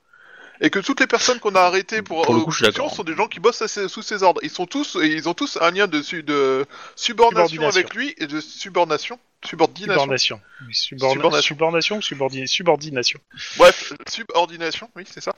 [0.61, 2.93] et que toutes les personnes qu'on a arrêtées pour, Pour le euh, coup, d'accord.
[2.93, 4.41] sont des gens qui bossent ses- sous ses ordres.
[4.43, 6.65] Ils sont tous, et ils ont tous un lien de, su- de
[6.95, 7.79] subordination, Subordination.
[7.79, 9.93] avec lui et de subordination, subordination.
[10.01, 10.41] Subordination.
[10.71, 11.41] Subordination.
[11.41, 13.19] Subordination ou subordination Subordination.
[13.57, 15.33] Bref, subordination, oui, c'est ça.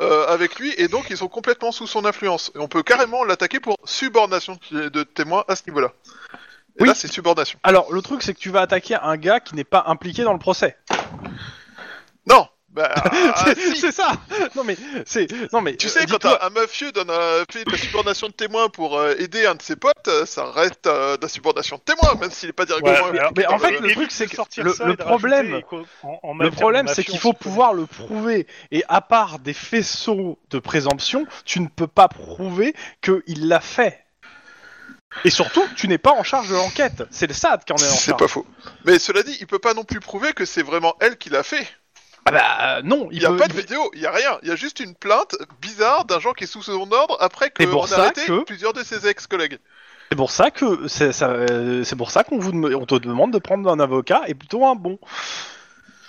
[0.00, 2.50] Euh, avec lui, et donc ils sont complètement sous son influence.
[2.54, 5.92] Et on peut carrément l'attaquer pour subordination de témoins à ce niveau-là.
[6.76, 6.88] Et Oui.
[6.88, 7.56] là, c'est subordination.
[7.62, 10.32] Alors, le truc, c'est que tu vas attaquer un gars qui n'est pas impliqué dans
[10.32, 10.76] le procès.
[12.74, 13.80] Bah, ah, c'est si.
[13.80, 14.12] c'est ça.
[14.56, 17.44] Non mais c'est non mais Tu euh, sais, quand dis-toi- un, un mafieux donne un-
[17.50, 20.50] fait de la subordination de témoin pour euh, aider un de ses potes, euh, ça
[20.50, 23.32] reste euh, de la subordination de témoin, même s'il n'est pas directement Ouais, impliqué alors,
[23.36, 25.66] mais en fait, le- truc, c'est que sortir le- ça le problème- rajouter
[26.02, 28.48] qu'en- en- en Le problème, c'est qu'il faut pouvoir le prouver.
[28.72, 34.00] Et à part des faisceaux de présomption, tu ne peux pas prouver qu'il l'a fait.
[35.24, 37.04] Et surtout, tu n'es pas en charge de l'enquête.
[37.12, 38.18] C'est le SAD qui en est en C'est charge.
[38.18, 38.44] pas faux.
[38.84, 41.44] Mais cela dit, il peut pas non plus prouver que c'est vraiment elle qui l'a
[41.44, 41.64] fait.
[42.26, 44.06] Ah bah non, Il il y a peut- pas de il peut- vidéo, il y
[44.06, 44.38] a rien.
[44.42, 47.52] Il y a juste une plainte bizarre d'un genre qui est sous son ordre après
[47.56, 49.58] C'est qu'on pour a ça arrêté que- plusieurs de ses ex-collègues.
[50.10, 52.94] C'est pour ça que c'est ça, euh, c'est pour ça qu'on vous dem- on te
[52.94, 54.98] demande de prendre un avocat et plutôt un bon.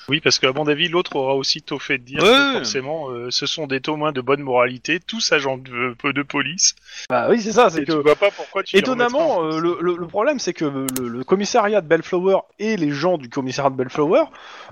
[0.07, 2.29] Oui, parce qu'à mon avis, l'autre aura aussitôt fait de dire Ouais.
[2.29, 6.75] que forcément, euh, ce sont des témoins de bonne moralité, tous agents de, de police.
[7.09, 9.51] Bah oui, c'est ça, c'est Et que tu vois pas pourquoi tu les étonnamment en
[9.51, 13.17] euh, le, le- le problème c'est que le, le commissariat de Bellflower et les gens
[13.17, 14.25] du commissariat de Bellflower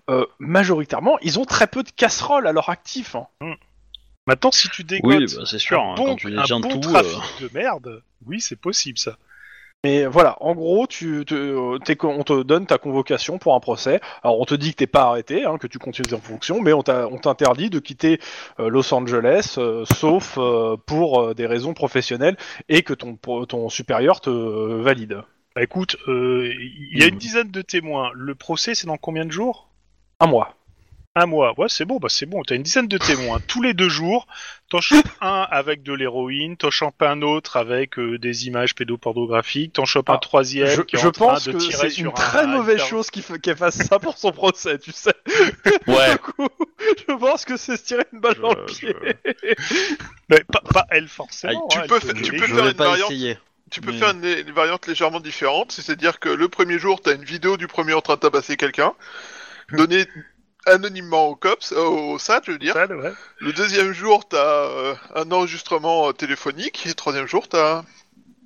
[0.10, 3.16] euh, majoritairement, ils ont très peu de casseroles à leur actif.
[3.16, 3.28] hein.
[4.28, 5.82] Maintenant, si tu dégotes Oui, bah, c'est sûr.
[5.82, 6.80] un hein, bon, quand tu un détiens bon tout.
[6.92, 9.18] trafic euh, de merde, oui, c'est possible ça.
[9.86, 14.00] Mais voilà, en gros, tu, te- euh, on te donne ta convocation pour un procès.
[14.24, 16.72] Alors on te dit que t'es pas arrêté, hein, que tu continues en fonction, mais
[16.72, 18.20] on t'a- on t'interdit de quitter
[18.62, 22.38] euh, Los Angeles, euh, sauf euh, pour euh, des raisons professionnelles
[22.70, 25.22] et que ton, pro- ton supérieur te euh, valide.
[25.56, 26.50] Bah écoute, euh,
[26.92, 27.10] il y a Hmm.
[27.10, 28.12] une dizaine de témoins.
[28.16, 29.70] Le procès, c'est dans combien de jours?
[30.20, 30.56] Un mois.
[31.16, 31.54] Un mois.
[31.60, 32.42] Ouais, c'est bon, bah c'est bon.
[32.42, 33.40] T'as une dizaine de témoins.
[33.48, 34.26] Tous les deux jours,
[34.70, 39.74] t'en chopes un avec de l'héroïne, t'en chopes un autre avec euh, des images pédopornographiques,
[39.74, 41.78] t'en chopes Ah, un troisième Je, qui est je en train pense de que tirer
[41.78, 44.32] c'est sur une un- très mauvaise un- chose qu'il fa- qu'elle fasse ça pour son
[44.32, 45.14] procès, tu sais.
[45.88, 46.14] Ouais.
[46.14, 46.48] Du coup,
[47.08, 48.96] je pense que c'est se tirer une balle dans le Je- pied.
[50.30, 51.68] Mais pas, pas elle forcément.
[51.68, 52.38] tu hein, peux faire- peut tu aider.
[52.40, 53.12] peux Je faire vais une pas variante.
[53.12, 53.38] essayer.
[53.70, 57.14] Tu peux Mais- faire une, une variante légèrement différente, c'est-à-dire que le premier jour, t'as
[57.14, 58.94] une vidéo du premier en train de tabasser quelqu'un,
[59.72, 60.06] donnée
[60.66, 62.74] anonymement au cops, euh, au SAT, je veux dire.
[62.74, 63.14] Ça, ouais.
[63.40, 67.84] Le deuxième jour, t'as euh, un enregistrement euh, téléphonique, et le troisième jour, t'as...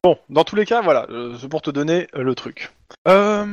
[0.03, 2.71] Bon, dans tous les cas, voilà, euh, c'est pour te donner euh, le truc.
[3.08, 3.45] Euh,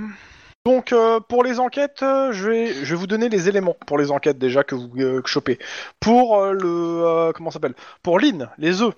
[0.66, 3.98] donc, euh, pour les enquêtes, euh, je, vais, je vais vous donner les éléments pour
[3.98, 5.58] les enquêtes déjà que vous euh, que chopez.
[6.00, 6.62] Pour euh, le...
[6.64, 7.74] euh, comment ça s'appelle?
[8.02, 8.94] Pour Lynn, les œufs.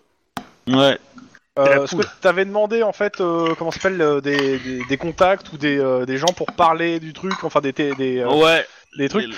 [0.69, 0.99] Ouais.
[1.59, 4.97] Euh, ce que t'avais demandé en fait, euh, comment ça s'appelle, euh, des, des, des
[4.99, 8.29] contacts ou des, euh, des gens pour parler du truc, enfin des, des, des, euh,
[8.31, 8.67] Ouais.
[8.99, 9.35] des trucs.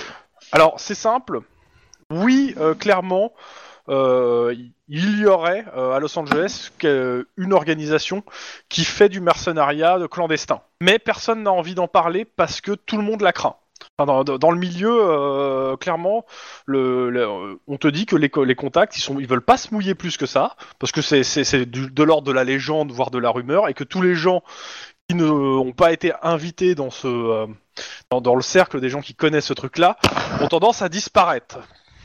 [0.51, 1.41] Alors, c'est simple.
[2.11, 3.33] Oui, euh, clairement,
[3.89, 4.55] euh,
[4.89, 6.71] il y aurait euh, à Los Angeles
[7.37, 8.25] une organisation
[8.69, 10.61] qui fait du mercenariat de clandestin.
[10.81, 13.57] Mais personne n'a envie d'en parler parce que tout le monde la craint.
[13.99, 16.25] Dans, le milieu, euh, clairement,
[16.69, 19.95] on te dit que les, co- les contacts, ils, sont, ils veulent pas se mouiller
[19.95, 23.69] plus que ça, parce que c'est de l'ordre de la légende, voire de la rumeur,
[23.69, 24.43] et que tous les gens
[25.09, 27.47] qui n'ont pas été invités dans ce, euh,
[28.11, 29.97] dans, le cercle des gens qui connaissent ce truc-là,
[30.41, 31.59] ont tendance à disparaître.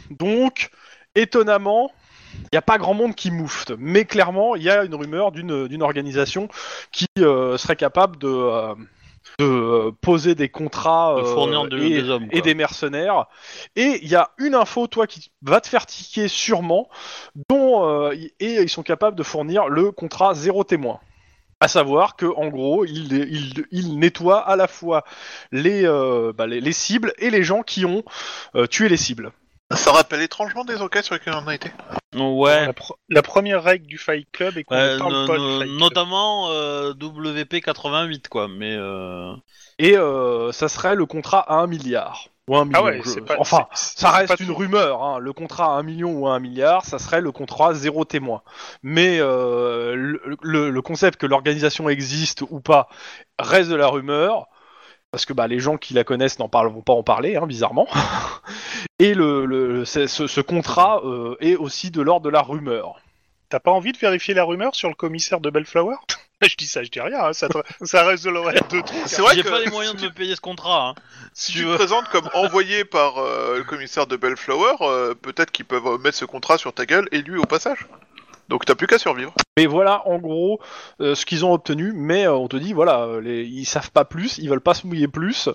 [0.09, 0.69] Donc,
[1.13, 1.91] étonnamment,
[2.33, 3.73] il n'y a pas grand monde qui moufte.
[3.77, 6.47] Mais clairement, il y a une rumeur d'une organisation
[6.91, 8.27] qui euh, serait capable de,
[9.39, 12.41] de euh, poser des contrats De euh, fournir de- et, des hommes, et quoi.
[12.41, 13.25] des mercenaires.
[13.75, 16.89] Et il y a une info, toi, qui va te faire tiquer sûrement,
[17.49, 20.99] dont euh, et ils sont capables de fournir le contrat zéro témoin.
[21.59, 25.05] À savoir que en gros, ils il, il nettoient à la fois
[25.53, 28.03] les, euh, bah, les, les cibles et les gens qui ont
[28.55, 29.31] euh, tué les cibles.
[29.73, 31.71] Ça rappelle étrangement des enquêtes sur lesquelles on a été.
[32.15, 32.65] Ouais.
[32.67, 35.43] La, pro- la première règle du Fight Club est qu'on Ouais, ne parle pas no-
[35.53, 35.79] du Fight Club.
[35.79, 39.33] notamment euh, WP 88 quoi, mais euh...
[39.79, 42.27] Et euh, ça serait le contrat à un milliard.
[42.49, 42.79] Ou un million.
[42.79, 43.35] Ah ouais, je- pas.
[43.39, 44.55] enfin, ça reste pas une tout.
[44.55, 45.01] rumeur.
[45.01, 45.17] Hein.
[45.19, 48.41] Le contrat à un million ou à un milliard, ça serait le contrat zéro témoin.
[48.83, 52.89] Mais euh, le, le- le concept que l'organisation existe ou pas
[53.39, 54.45] reste de la rumeur.
[55.13, 57.45] Parce que bah, les gens qui la connaissent n'en parlent, vont pas en parler, hein,
[57.45, 57.87] bizarrement.
[58.99, 62.99] Et le, le- ce, ce contrat euh, est aussi de l'ordre de la rumeur.
[63.49, 65.97] T'as pas envie de vérifier la rumeur sur le commissaire de Bellflower?
[66.41, 67.25] Je dis ça, je dis rien.
[67.25, 68.85] hein, ça, te- ça reste de l'horaire de trucs.
[69.05, 70.89] C'est vrai j'ai que pas les moyens de me payer ce contrat.
[70.89, 70.95] Hein.
[71.33, 75.51] si tu tu te présentes comme envoyé par euh, le commissaire de Bellflower, euh, peut-être
[75.51, 77.87] qu'ils peuvent mettre ce contrat sur ta gueule et lui au passage.
[78.49, 79.33] Donc t'as plus qu'à survivre.
[79.57, 80.59] Mais voilà, en gros,
[80.99, 81.93] euh, ce qu'ils ont obtenu.
[81.95, 84.73] Mais euh, on te dit, voilà, euh, les, ils savent pas plus, ils veulent pas
[84.73, 85.49] se mouiller plus.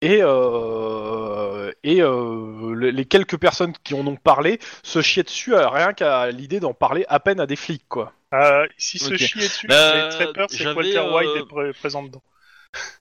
[0.00, 5.54] Et, euh, et euh, les, les quelques personnes qui en ont parlé se chiaient dessus
[5.54, 8.12] à rien qu'à l'idée d'en parler à peine à des flics, quoi.
[8.32, 9.18] Ah, si se Ok.
[9.18, 12.22] chier dessus, j'ai très peur, c'est Walter White est pré- présent dedans.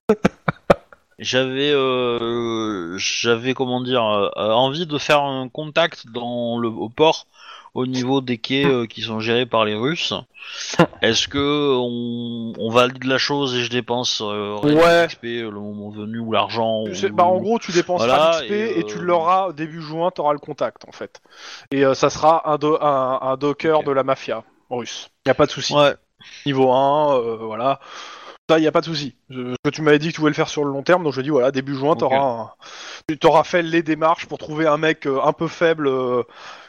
[1.18, 7.26] J'avais, euh, j'avais comment dire, euh, envie de faire un contact dans le au port
[7.76, 10.14] au niveau des quais euh, qui sont gérés par les Russes.
[11.02, 15.08] Est-ce que on, on valide la chose et je dépense euh, Ouais.
[15.08, 18.80] XP le moment venu ou l'argent ou- bah, en gros, tu dépenses Voilà, XP et,
[18.80, 21.22] et, tu euh, l'auras début juin, tu auras le contact en fait.
[21.72, 25.10] Et euh, ça sera un, do- un, un docker de la mafia russe.
[25.28, 25.74] Y a pas de souci.
[25.76, 25.94] Ouais.
[26.46, 27.80] Niveau 1, euh, voilà.
[28.50, 29.16] Ça, y a pas de souci.
[29.32, 31.14] Je- que tu m'avais dit que tu voulais le faire sur le long terme, donc
[31.14, 32.56] je dis voilà, début juin, t'auras
[33.10, 36.22] tu t'auras fait les démarches pour trouver un mec euh, un peu faible euh,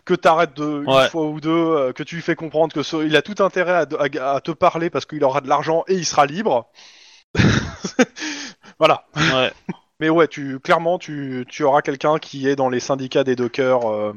[0.07, 3.05] que t'arrêtes de une fois ou deux, euh, que tu lui fais comprendre que ce-
[3.07, 5.95] il a tout intérêt à, à- à te parler parce qu'il aura de l'argent et
[5.95, 6.71] il sera libre.
[8.79, 9.05] voilà.
[9.17, 9.53] Ouais.
[10.01, 13.91] Mais ouais, tu clairement, tu, tu auras quelqu'un qui est dans les syndicats des dockers
[13.91, 14.13] euh,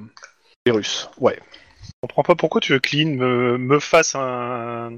[0.65, 1.09] des Russes.
[1.19, 1.39] Ouais.
[1.83, 4.91] Je comprends pas pourquoi tu veux que Lynn me, me fasse un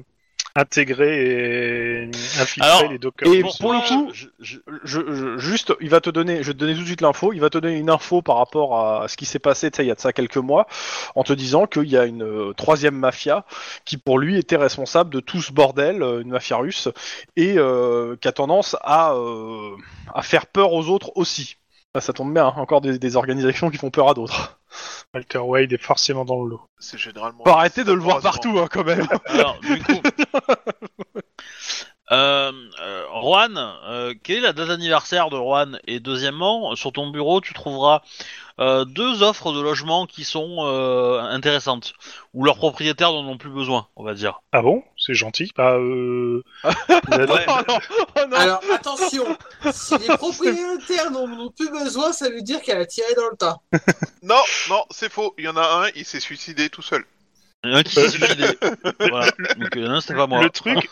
[0.55, 3.31] intégrer et infiltrer Alors, les dockers.
[3.33, 6.53] et Pour, pour le coup- je- je- Je, juste, il va te donner, je vais
[6.53, 7.31] te donner tout de suite l'info.
[7.33, 9.83] Il va te donner une info par rapport à ce qui s'est passé, tu sais,
[9.85, 10.67] il y a de ça quelques mois,
[11.15, 13.45] en te disant qu'il y a une euh, troisième mafia
[13.85, 16.89] qui, pour lui, était responsable de tout ce bordel, euh, une mafia russe,
[17.35, 19.75] et euh, qui a tendance à, euh,
[20.13, 21.57] à faire peur aux autres aussi.
[21.93, 24.61] Ah, ça tombe bien, hein, encore des, des organisations qui font peur à d'autres.
[25.13, 26.61] Walter Wade est forcément dans le lot.
[26.79, 27.43] C'est généralement.
[27.43, 29.07] Faut arrêter de le voir partout, hein, quand même.
[29.25, 30.01] Alors, du coup.
[32.11, 35.79] Euh, euh, Juan, euh, quelle est la date d'anniversaire de Juan?
[35.87, 38.01] Et deuxièmement, sur ton bureau, tu trouveras
[38.59, 41.93] euh, deux offres de logement qui sont euh, intéressantes,
[42.33, 44.41] ou leurs propriétaires n'en ont plus besoin, on va dire.
[44.51, 44.83] Ah bon?
[44.97, 45.51] C'est gentil.
[45.55, 46.43] Bah, euh...
[46.63, 47.79] Oh non,
[48.17, 48.37] oh non.
[48.37, 49.25] Alors attention,
[49.71, 53.37] si les propriétaires n'en ont plus besoin, ça veut dire qu'elle a tiré dans le
[53.37, 53.57] tas.
[54.23, 55.33] Non, non, c'est faux.
[55.39, 57.03] Il y en a un, il s'est suicidé tout seul.
[57.63, 58.45] Il y en a un qui s'est suicidé.
[58.99, 59.31] voilà.
[59.57, 60.43] Donc, il y en a un, c'était pas moi.
[60.43, 60.87] Le truc,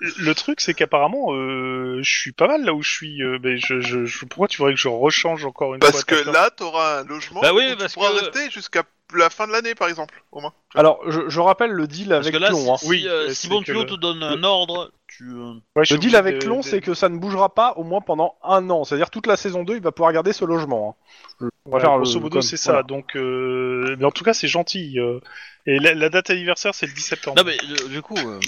[0.00, 3.22] le truc, c'est qu'apparemment, euh, je suis pas mal là où je suis.
[3.22, 6.16] euh, mais je, je, je- pourquoi tu voudrais que je rechange encore une Parce fois
[6.16, 8.82] que ta là, t'auras un logement Bah oui, où parce tu pourras que- rester jusqu'à
[9.16, 10.52] la fin de l'année, par exemple, au moins.
[10.74, 12.58] Alors, je, je rappelle le deal Parce avec que là, Clon.
[12.64, 12.76] si, hein.
[12.76, 15.24] si, Oui, euh, si c'est Bon que Tuyau le- te donne un ordre, tu.
[15.24, 17.16] euh, Ouais, je suis Le deal obligé avec de- Clon, de- c'est que ça ne
[17.18, 18.84] bougera pas au moins pendant un an.
[18.84, 20.96] C'est-à-dire toute la saison 2, il va pouvoir garder ce logement.
[21.40, 21.48] hein.
[21.66, 22.72] On va Ouais, grosso le- modo, comme- c'est ça.
[22.72, 22.82] voilà.
[22.84, 24.98] Donc, euh, mais en tout cas, c'est gentil.
[25.00, 25.20] euh,
[25.66, 27.36] et la, la date anniversaire, c'est le 10 septembre.
[27.38, 28.14] Non, mais euh, du coup.
[28.16, 28.38] euh,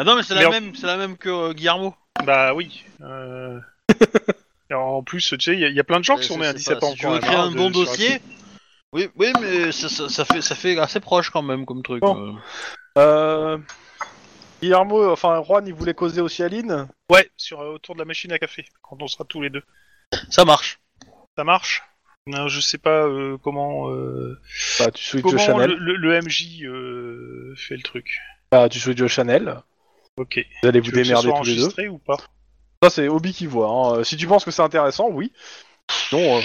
[0.00, 1.92] Ah non, mais c'est Mais la en- même, c'est la même que euh, Guillermo.
[2.24, 2.84] Bah oui.
[3.00, 3.58] Euh...
[4.70, 6.22] et en plus, tu sais, il y, a- il y a plein de gens qui
[6.22, 6.92] C'est- sont nés un c'est 10 pas- septembre.
[6.94, 8.20] Si tu veux créer un de- bon sur dossier.
[8.92, 12.00] Oui, oui, mais ça, ça, ça fait, ça fait assez proche quand même comme truc.
[12.00, 12.16] Bon.
[12.16, 12.32] euh.
[12.98, 13.58] Euh,
[14.62, 16.88] Guillermo, enfin Juan, il voulait causer aussi à Lynn.
[17.10, 19.62] Ouais, sur, euh, autour de la machine à café, quand on sera tous les deux.
[20.30, 20.78] Ça marche.
[21.36, 21.82] Ça marche?
[22.26, 24.38] Non, Je sais pas euh, comment, euh,
[24.78, 25.70] Bah, tu switches comment Chanel.
[25.70, 28.20] le, le- le MJ euh, fait le truc.
[28.52, 29.56] Bah, tu switches Chanel.
[30.18, 30.44] Ok.
[30.62, 31.60] Vous allez Tu vous veux que ce démerder soit tous les deux.
[31.62, 32.16] enregistré ou pas
[32.82, 33.68] Ça, c'est Obi qui voit.
[33.68, 33.98] hein.
[33.98, 35.32] Euh, Si tu penses que c'est intéressant, oui.
[36.12, 36.38] Non.
[36.38, 36.40] euh,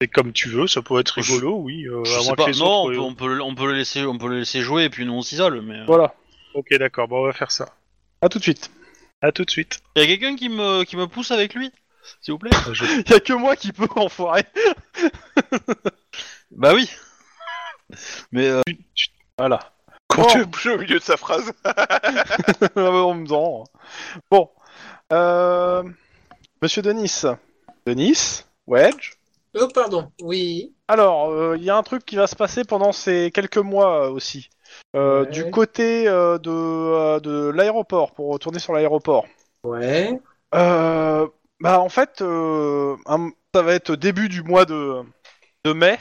[0.00, 1.84] C'est comme tu veux, ça peut être Je- rigolo, oui.
[1.88, 2.46] euh, Je à sais moins pas.
[2.50, 4.38] les Non, autres, on peut, on, peut, le- on peut le laisser, on peut le
[4.40, 5.60] laisser jouer et puis nous on s'isole.
[5.62, 5.84] Mais.
[5.86, 6.14] Voilà.
[6.54, 7.68] Ok, d'accord, bon, on va faire ça.
[8.22, 8.70] À tout de suite.
[9.20, 9.80] À tout de suite.
[9.96, 11.72] Y a quelqu'un qui me, qui me pousse avec lui,
[12.20, 12.50] s'il vous plaît?
[12.72, 14.44] Je- Il y a que moi qui peux enfoirer.
[16.52, 16.88] Bah oui.
[18.32, 18.62] Mais euh,
[19.36, 19.72] Voilà.
[20.08, 20.28] Quand Bon.
[20.28, 21.52] tu es bouché au milieu de sa phrase.
[22.76, 23.64] en me disant.
[24.30, 24.50] Bon.
[25.12, 25.82] Euh...
[26.62, 27.22] Monsieur Denis.
[27.86, 28.44] Denis.
[28.66, 29.12] Wedge.
[29.58, 30.74] Oh pardon, oui.
[30.88, 34.06] Alors, euh, il y a un truc qui va se passer pendant ces quelques mois
[34.06, 34.50] euh, aussi.
[34.94, 35.30] Euh, Ouais.
[35.30, 39.26] Du côté euh, de, euh, de l'aéroport, pour retourner sur l'aéroport.
[39.64, 40.20] Ouais.
[40.54, 41.26] Euh,
[41.60, 45.02] bah en fait, euh, un- ça va être début du mois de,
[45.64, 45.98] de mai.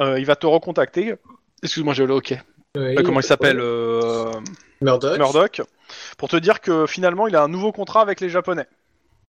[0.00, 1.14] Euh, il va te recontacter.
[1.62, 2.40] Excuse-moi, j'ai le hockey.
[2.76, 4.32] Oui Euh, comment il s'appelle euh,
[4.80, 5.18] Murdoch.
[5.18, 5.62] Murdoch.
[6.16, 8.66] Pour te dire que finalement, il a un nouveau contrat avec les Japonais.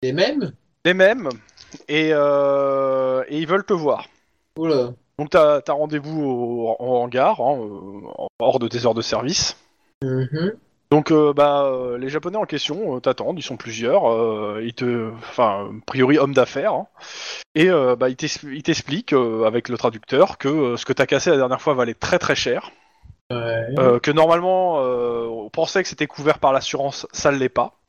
[0.02, 0.52] Les mêmes?
[0.86, 1.30] Les mêmes.
[1.88, 4.08] Et, euh, et ils veulent te voir.
[4.58, 4.94] Oula.
[5.18, 7.58] Donc t'as as, rendez-vous au, en hangar, hein,
[8.40, 9.58] hors de tes heures de service.
[10.04, 10.54] Mhm.
[10.92, 16.18] Donc bah les Japonais en question t'attendent, ils sont plusieurs, ils te, enfin a priori
[16.18, 16.88] hommes d'affaires, hein.
[17.56, 21.74] et bah ils t'expliquent avec le traducteur que ce que t'as cassé la dernière fois
[21.74, 22.72] valait très très cher.
[23.80, 27.80] Euh, que normalement euh, on pensait que c'était couvert par l'assurance, ça ne l'est pas,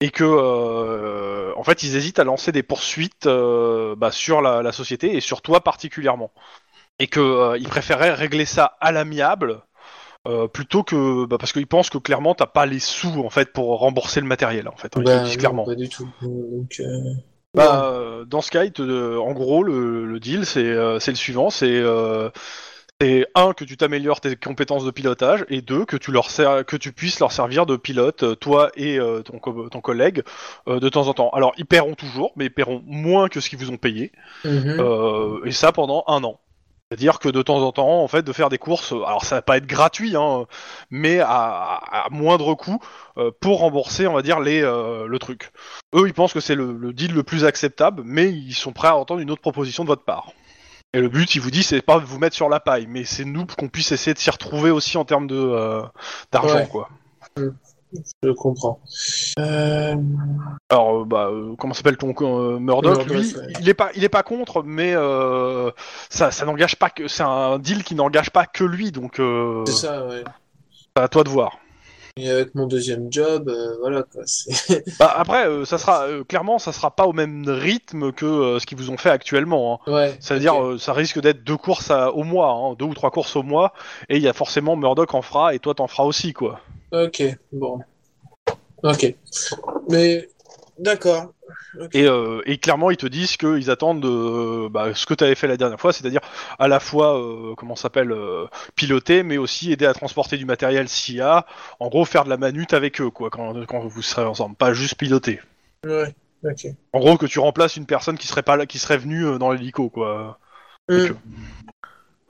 [0.00, 4.72] et que euh, en fait ils hésitent à lancer des poursuites bah, sur la, la
[4.72, 6.32] société et sur toi particulièrement,
[6.98, 9.62] et que ils préféraient régler ça à l'amiable.
[10.52, 13.78] plutôt que bah, parce qu'ils pensent que clairement t'as pas les sous en fait pour
[13.80, 15.88] rembourser le matériel en fait hein, ils te Bah, le disent non, clairement Pas du
[15.88, 16.06] tout.
[16.22, 16.80] Donc,
[17.54, 22.30] bah, dans ce cas, te- en gros, le, le deal, c'est le suivant, c'est euh,
[23.00, 26.62] c'est un que tu t'améliores tes compétences de pilotage et deux que tu leur ser-
[26.66, 30.22] que tu puisses leur servir de pilote, euh, toi et euh, ton, co- ton collègue,
[30.68, 31.30] euh, de temps en temps.
[31.30, 34.12] Alors, ils paieront toujours, mais ils paieront moins que ce qu'ils vous ont payé,
[34.44, 34.76] mhm.
[34.80, 36.40] euh, et ça pendant un an.
[36.90, 39.42] C'est-à-dire que de temps en temps, en fait, de faire des courses, alors ça va
[39.42, 40.46] pas être gratuit, hein,
[40.90, 42.80] mais à, à- à moindre coût
[43.16, 45.52] euh, pour rembourser, on va dire, les, euh, le truc.
[45.94, 48.88] Eux, ils pensent que c'est le, le deal le plus acceptable, mais ils sont prêts
[48.88, 50.32] à entendre une autre proposition de votre part.
[50.92, 53.04] Et le but, il vous dit, c'est pas de vous mettre sur la paille, mais
[53.04, 55.82] c'est nous qu'on puisse essayer de s'y retrouver aussi en termes de euh,
[56.32, 56.68] d'argent, Ouais.
[56.68, 56.88] quoi.
[58.22, 58.80] Je comprends.
[59.38, 59.96] Euh...
[60.68, 63.52] Alors, euh, bah, euh, comment s'appelle ton Murdoch Lui, ouais.
[63.60, 64.94] il est pas, il est pas contre, mais
[66.08, 69.20] ça, ça n'engage pas que, c'est un deal qui n'engage pas que lui, donc
[69.66, 70.24] C'est ça, ouais.
[70.96, 71.58] à toi de voir.
[72.28, 74.22] Avec mon deuxième job, euh, voilà quoi.
[74.98, 78.58] Bah, après, euh, ça sera euh, clairement, ça sera pas au même rythme que euh,
[78.58, 79.80] ce qu'ils vous ont fait actuellement.
[79.86, 79.92] hein.
[79.92, 80.16] ouais.
[80.20, 83.42] C'est-à-dire, ça risque d'être deux courses à- au mois, hein, deux ou trois courses au
[83.42, 83.72] mois,
[84.08, 86.60] et il y a forcément Murdoch en fera et toi t'en feras aussi, quoi.
[86.92, 87.80] Ok, bon.
[88.82, 89.14] Ok.
[89.88, 90.28] Mais,
[90.78, 91.32] d'accord.
[91.92, 95.34] Et, euh, et clairement, ils te disent qu'ils attendent euh, bah, ce que tu avais
[95.34, 96.20] fait la dernière fois, c'est-à-dire
[96.58, 100.88] à la fois, euh, comment s'appelle, euh, piloter, mais aussi aider à transporter du matériel
[100.88, 101.46] s'il y a.
[101.78, 104.72] En gros, faire de la manute avec eux, quoi, quand, quand vous serez ensemble, pas
[104.72, 105.40] juste piloter.
[105.84, 106.66] Ouais, ok.
[106.92, 109.52] En gros, que tu remplaces une personne qui serait pas là, qui serait venue dans
[109.52, 110.38] l'hélico, quoi.
[110.90, 111.12] Ok.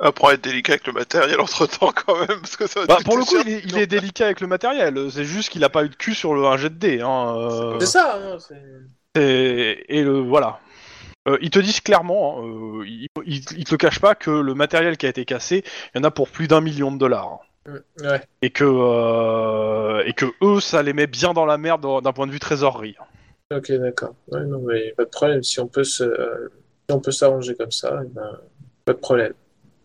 [0.02, 2.86] Apprends à être délicat avec le matériel entre temps quand même, parce que ça va
[2.86, 5.10] Bah, pour le coup, il est, il est délicat avec le matériel.
[5.10, 7.00] C'est juste qu'il a pas eu de cul sur le, un jet de dés.
[7.02, 7.76] Hein, euh.
[7.80, 8.54] C'est ça, hein, c'est-
[9.18, 10.60] Et, et le voilà.
[11.28, 14.30] Euh, ils te disent clairement, hein, euh, ils, ils, ils te le cachent pas que
[14.30, 16.98] le matériel qui a été cassé, il y en a pour plus d'un million de
[16.98, 17.40] dollars.
[17.66, 18.22] Hmm, Ouais.
[18.40, 22.26] Et que euh, et que eux, ça les met bien dans la merde d'un point
[22.26, 22.96] de vue trésorerie.
[23.54, 24.14] Ok, d'accord.
[24.28, 25.42] Ouais, non, mais pas de problème.
[25.42, 26.04] Si on peut se,
[26.88, 28.38] si on peut s'arranger comme ça, eh ben,
[28.84, 29.34] pas de problème.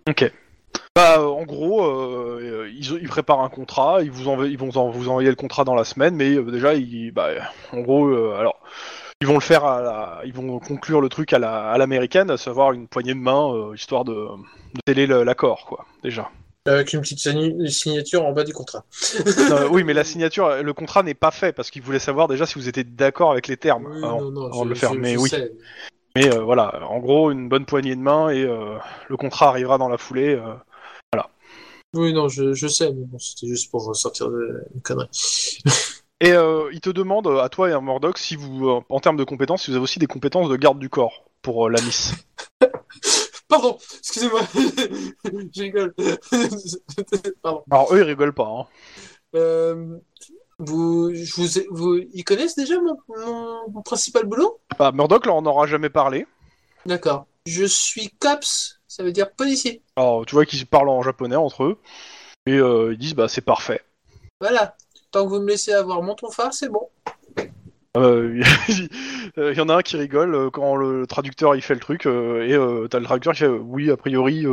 [0.07, 0.31] Ok.
[0.95, 4.89] Bah, en gros, euh, ils, ils préparent un contrat, ils vous envoient, ils vont en-
[4.89, 7.29] vous envoyer le contrat dans la semaine, mais euh, déjà, ils, bah,
[7.73, 8.61] en gros, euh, alors,
[9.25, 12.29] ils vont le faire à la, ils vont conclure le truc à la, à l'américaine,
[12.29, 16.29] à savoir une poignée de main, euh, histoire de, de sceller l'accord, quoi, déjà.
[16.67, 18.85] Avec une petite sign- signature en bas du contrat.
[19.49, 22.45] Non, oui, mais la signature, le contrat n'est pas fait parce qu'ils voulaient savoir déjà
[22.45, 24.75] si vous étiez d'accord avec les termes Oui, avant, non, non, avant je, de le
[24.75, 24.93] faire.
[24.93, 25.51] je- mais je oui, sais.
[26.15, 28.77] mais euh, voilà, en gros, une bonne poignée de main et euh,
[29.09, 30.35] le contrat arrivera dans la foulée.
[30.35, 30.53] euh.
[31.95, 35.09] Oui, non, je, je sais, mais bon, c'était juste pour sortir de une connerie.
[36.21, 39.17] Et euh, il te demande à toi et à Murdoch si vous, euh, en termes
[39.17, 41.81] de compétences, si vous avez aussi des compétences de garde du corps pour euh, la
[41.81, 42.13] Miss.
[43.47, 44.41] Pardon, excusez-moi,
[45.53, 45.93] je rigole.
[47.43, 47.63] Pardon.
[47.69, 48.47] Alors eux, ils rigolent pas.
[48.47, 48.65] Hein.
[49.35, 49.97] Euh,
[50.57, 54.59] vous, je vous, ai- vous, ils connaissent déjà mon, mon, mon principal boulot?
[54.79, 56.25] Bah, Murdoch, là, on n'aura jamais parlé.
[56.85, 57.27] D'accord.
[57.45, 59.83] Je suis cops, ça veut dire policier.
[59.97, 61.77] Alors, tu vois qu'ils parlent en japonais entre eux
[62.47, 63.81] et euh, ils disent bah c'est parfait.
[64.39, 64.75] Voilà.
[65.15, 66.89] Tant que vous me laissez avoir mon tonfard, c'est bon.
[67.95, 68.43] Euh,
[69.37, 72.05] Il y en a un qui rigole euh, quand le traducteur il fait le truc
[72.05, 74.45] euh, et euh, t'as le traducteur qui fait oui a priori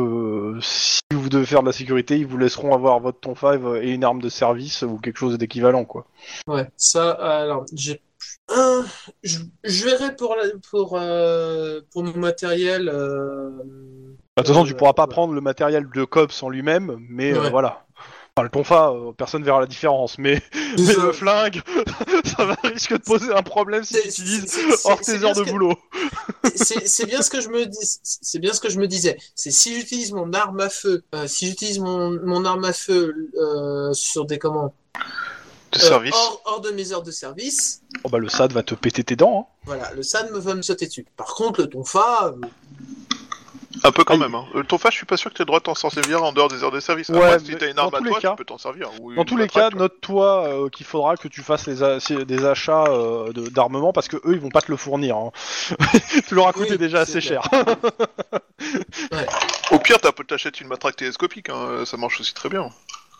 [0.61, 3.91] si vous devez faire de la sécurité ils vous laisseront avoir votre ton 5 et
[3.91, 6.05] une arme de service ou quelque chose d'équivalent quoi.
[6.47, 8.01] Ouais, ça, alors, j'ai.
[8.57, 8.83] Euh,
[9.21, 10.97] je, je verrai pour, la, pour,
[11.91, 12.85] pour mon matériel.
[12.85, 17.37] Bah, De toute façon tu pourras pas prendre le matériel de cops en lui-même mais
[17.37, 17.49] Ouais.
[17.49, 17.82] voilà.
[18.35, 20.41] Enfin, le tonfa, euh, personne verra la différence, mais,
[20.79, 21.61] mais le flingue,
[22.35, 25.35] ça va risque de poser un problème si tu utilises c'est- c'est- hors tes heures
[25.35, 25.75] de que- boulot.
[26.55, 29.51] c'est bien ce que je me dis c'est bien ce que je me disais c'est
[29.51, 33.93] si j'utilise mon arme à feu euh, si j'utilise mon, mon arme à feu euh,
[33.93, 34.73] sur des comment
[35.71, 36.13] De euh, service.
[36.15, 39.15] hors, hors de mes heures de service Oh, bah, le SAD va te péter tes
[39.15, 39.47] dents.
[39.47, 39.53] hein.
[39.65, 42.47] voilà le SAD me va me sauter dessus par contre le tonfa euh,
[43.83, 44.35] Un peu quand même.
[44.35, 44.45] Hein.
[44.55, 46.23] Euh, ton fa, je suis pas sûr que tu aies le droit de t'en servir
[46.23, 47.09] en dehors des heures de service.
[47.09, 48.45] Ouais, Après, si mais t'as une dans arme à tous les toi, cas- tu peux
[48.45, 48.89] t'en servir.
[49.01, 49.83] ou Dans une tous les matraque, cas, tu vois.
[49.83, 53.91] note-toi euh, qu'il faudra que tu fasses les a- c'est- des achats euh, de- d'armement
[53.93, 55.17] parce que eux ils vont pas te le fournir.
[55.17, 55.31] Hein.
[56.27, 57.41] tu leur as coûté Oui, déjà c'est assez clair.
[57.51, 57.75] cher.
[59.71, 62.69] Au pire, t'as- t'achètes une matraque télescopique, hein, euh, ça marche aussi très bien.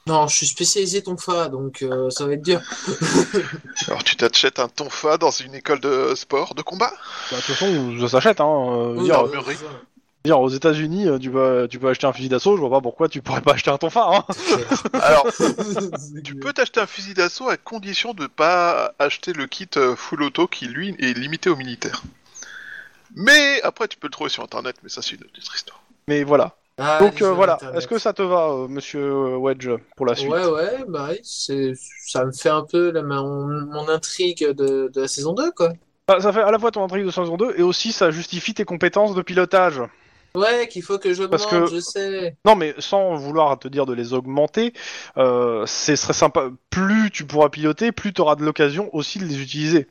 [0.06, 2.60] non je suis spécialisé tonfa donc euh, ça va être dur
[3.88, 6.92] Alors tu t'achètes un tonfa dans une école de sport, de combat?
[7.32, 8.39] Bah, de toute façon, ça s'achète.
[8.42, 8.46] Hein.
[8.48, 9.58] Euh, Oui, dire, euh, armurerie.
[10.26, 12.56] Dire, aux États-Unis, euh, tu peux, tu peux acheter un fusil d'assaut.
[12.56, 14.08] Je vois pas pourquoi tu pourrais pas acheter un tonfa.
[14.10, 14.26] Hein.
[14.94, 15.28] Alors,
[16.24, 20.24] tu peux t'acheter un fusil d'assaut à condition de pas acheter le kit euh, full
[20.24, 22.04] auto qui, lui, est limité aux militaires.
[23.16, 25.84] Mais après, tu peux le trouver sur internet, mais ça, c'est une autre histoire.
[26.08, 26.56] Mais voilà.
[26.78, 27.60] Ah, Donc euh, voilà.
[27.76, 30.32] Est-ce que ça te va, euh, Monsieur Wedge, pour la suite?
[30.32, 34.90] Ouais, ouais, bah oui, c'est, ça me fait un peu la, mon, mon intrigue de,
[34.92, 35.74] de la saison 2, quoi.
[36.08, 38.54] Bah, Ça fait à la fois ton intrigue de saison 2 et aussi ça justifie
[38.54, 39.82] tes compétences de pilotage.
[40.36, 42.36] Ouais, qu'il faut que j'augmente, Parce que- je sais.
[42.46, 44.73] Non, mais sans vouloir te dire de les augmenter,
[45.17, 46.50] euh, ce serait sympa.
[46.71, 49.88] Plus tu pourras piloter, plus tu auras de l'occasion aussi de les utiliser.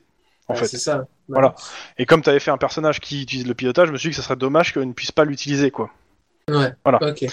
[0.49, 0.67] En Ouais, fait.
[0.67, 1.07] C'est ça.
[1.29, 1.55] Voilà.
[1.97, 4.15] Et comme tu avais fait un personnage qui utilise le pilotage, je me suis dit
[4.15, 5.89] que ça serait dommage qu'il ne puisse pas l'utiliser, quoi.
[6.49, 6.73] Ouais.
[6.83, 6.99] Voilà.
[7.01, 7.25] Ok.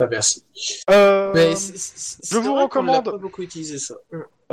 [0.00, 0.42] Bah, merci.
[0.90, 3.94] Euh, Mais je vous qu'on recommande- pas beaucoup utilisé ça.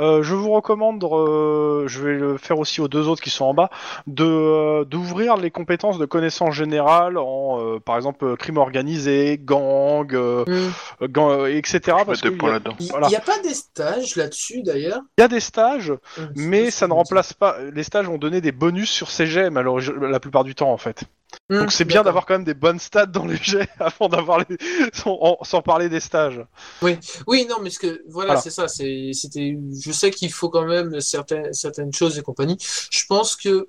[0.00, 3.44] Euh, je vous recommande, euh, je vais le faire aussi aux deux autres qui sont
[3.44, 3.70] en bas,
[4.08, 9.38] de euh, d'ouvrir les compétences de connaissance générale en, euh, par exemple, euh, crime organisé,
[9.40, 10.44] gang, euh,
[11.00, 11.06] Mm.
[11.06, 11.80] gang, euh, etc.
[11.84, 12.76] Je vais Parce mettre des qu'il y, points a- là-dedans.
[12.80, 13.06] Il Voilà.
[13.08, 15.00] n'y a pas des stages là-dessus d'ailleurs?
[15.16, 17.56] Il y a des stages, Mm, mais ça ne remplace pas.
[17.72, 20.76] Les stages vont donner des bonus sur ces gemmes alors la plupart du temps en
[20.78, 21.04] fait.
[21.50, 24.56] Donc c'est bien d'avoir quand même des bonnes stats dans les jets avant d'avoir les...
[24.92, 26.40] sans, parler des stages.
[26.82, 28.40] Oui, non, mais ce que voilà, Voilà.
[28.40, 28.68] c'est ça.
[28.68, 29.58] C'est, c'était.
[29.80, 32.58] Je sais qu'il faut quand même certaines certaines choses et compagnie.
[32.90, 33.68] Je pense que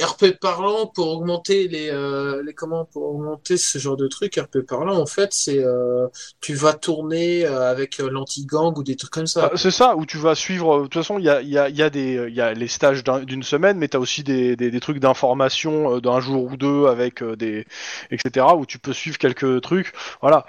[0.00, 4.60] RP parlant pour augmenter les euh, les comment pour augmenter ce genre de truc RP
[4.60, 6.06] parlant en fait c'est euh,
[6.40, 9.50] tu vas tourner euh, avec euh, l'anti-gang ou des trucs comme ça.
[9.52, 10.74] Ah, c'est ça, où tu vas suivre.
[10.74, 12.66] euh, De toute façon, il y a, y, a, y, a des- y a les
[12.66, 16.44] stages d'un- d'une semaine, mais tu as aussi des, des, des trucs d'information d'un jour
[16.52, 17.64] ou deux avec des.
[18.10, 18.56] etc.
[18.56, 19.92] où tu peux suivre quelques trucs.
[20.20, 20.44] Voilà.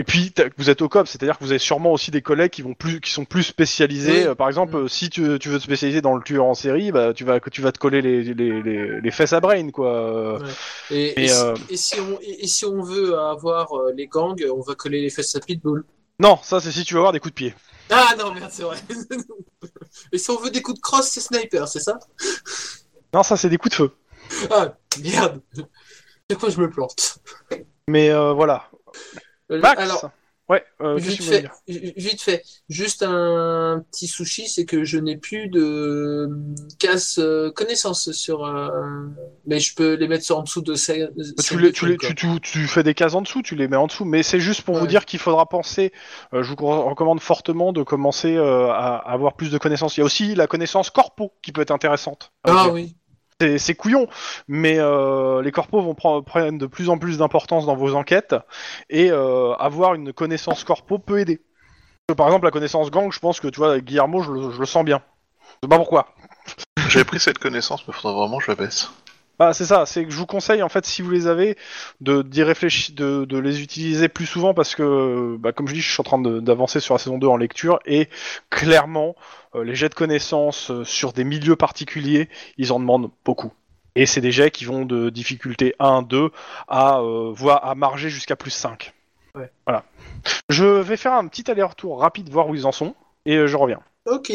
[0.00, 2.62] Et puis, vous êtes au COP, c'est-à-dire que vous avez sûrement aussi des collègues qui,
[2.62, 4.20] vont plus, qui sont plus spécialisés.
[4.22, 4.26] Oui.
[4.28, 4.88] Euh, par exemple, Mm.
[4.88, 7.62] si tu, tu veux te spécialiser dans le tueur en série, bah, tu, vas, tu
[7.62, 10.38] vas te coller les, les, les, les fesses à brain, quoi.
[10.92, 14.06] Et, et, et, si- euh, et si on et, si on veut avoir euh, les
[14.06, 15.84] gangs, on va coller les fesses à pitbull.
[16.20, 17.54] Non, ça, c'est si tu veux avoir des coups de pied.
[17.90, 18.76] Ah non merde c'est vrai.
[20.12, 21.98] et si on veut des coups de crosse c'est sniper c'est ça?
[23.14, 23.92] Non, ça, c'est des coups de feu.
[24.50, 25.40] Ah merde.
[26.30, 27.18] C'est quoi je me plante.
[27.88, 28.70] Mais euh, voilà.
[29.50, 30.10] Euh, Max Alors
[30.48, 35.48] Ouais, euh, Vite fait, vite fait, juste un petit souci, c'est que je n'ai plus
[35.48, 36.28] de euh,
[36.78, 38.70] casse euh, connaissances sur, euh,
[39.46, 41.04] mais je peux les mettre sur en dessous de ces.
[41.04, 43.68] Bah, Tu, les- tu, les- tu, tu, tu fais des cases en dessous, tu les
[43.68, 45.92] mets en dessous, mais c'est juste pour vous dire qu'il faudra penser,
[46.32, 49.98] euh, je vous recommande fortement de commencer à, avoir plus de connaissances.
[49.98, 52.32] Il y a aussi la connaissance corpo qui peut être intéressante.
[52.44, 52.96] Ah oui.
[53.40, 54.08] C'est- couillon,
[54.48, 58.34] mais euh, les corpos vont prendre, prennent de plus en plus d'importance dans vos enquêtes,
[58.90, 61.40] et euh, avoir une connaissance corpo peut aider.
[62.08, 64.58] Que, Par exemple, la connaissance gang, je pense que tu vois, Guillermo, je le, je
[64.58, 65.02] le sens bien.
[65.62, 66.08] Je sais pas pourquoi.
[66.88, 68.90] J'avais pris cette connaissance, mais faudrait vraiment que je la baisse.
[69.38, 71.56] Bah, c'est ça, c'est que je vous conseille en fait si vous les avez
[72.00, 75.80] de d'y réfléchir, de, de les utiliser plus souvent parce que bah, comme je dis,
[75.80, 78.08] je suis en train d'avancer sur la saison 2 en lecture et
[78.50, 83.52] clairement euh, les jets de connaissances euh, sur des milieux particuliers, ils en demandent beaucoup.
[83.94, 86.30] Et c'est des jets qui vont de difficulté 1, 2
[86.68, 88.92] à euh, voire à marger jusqu'à plus 5.
[89.34, 89.50] Ouais.
[89.66, 89.84] Voilà.
[90.48, 92.94] Je vais faire un petit aller-retour rapide voir où ils en sont
[93.26, 93.80] et euh, je reviens.
[94.06, 94.32] Ok.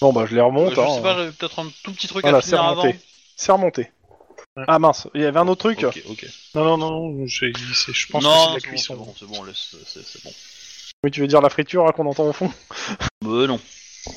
[0.00, 0.74] Bon bah je les remonte.
[0.74, 0.94] je hein.
[0.94, 2.82] sais pas, j'avais peut-être un tout petit truc Voilà, à c'est finir avant.
[2.82, 2.98] remonté.
[3.36, 3.90] C'est remonté.
[4.56, 4.64] Ouais.
[4.66, 5.84] Ah mince, il y avait un autre truc.
[5.84, 6.26] Ok, ok.
[6.54, 7.50] Non, non, non, je
[8.10, 8.94] pense non, que c'est de la cuisson.
[9.18, 10.30] c'est bon, c'est bon, c'est bon.
[11.02, 12.50] Oui, tu veux dire la friture hein, qu'on entend au fond?
[13.22, 13.58] Bah non.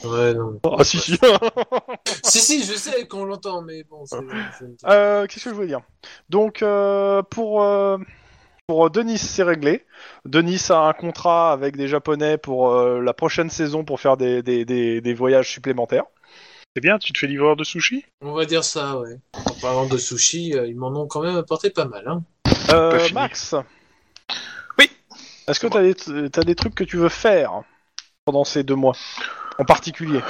[0.03, 0.59] Ouais, non.
[0.77, 1.17] Ah si si.
[2.23, 4.17] si, si, je sais qu'on l'entend, mais bon, c'est.
[4.85, 5.81] Euh, Qu'est-ce que je voulais dire?
[6.29, 7.97] Donc euh, pour euh,
[8.67, 9.85] pour Denis, c'est réglé.
[10.25, 14.41] Denis a un contrat avec des Japonais pour euh, la prochaine saison pour faire des,
[14.41, 16.05] des, des, des voyages supplémentaires.
[16.75, 18.05] C'est bien, tu te fais livreur de sushi?
[18.21, 19.19] On va dire ça, ouais.
[19.35, 22.23] En parlant de sushi, euh, ils m'en ont quand même apporté pas mal, hein.
[22.71, 23.13] Euh, Pas fini.
[23.13, 23.55] Max.
[25.47, 27.61] Est-ce que t'as des t'as des trucs que tu veux faire
[28.25, 28.95] pendant ces deux mois,
[29.57, 30.21] en particulier?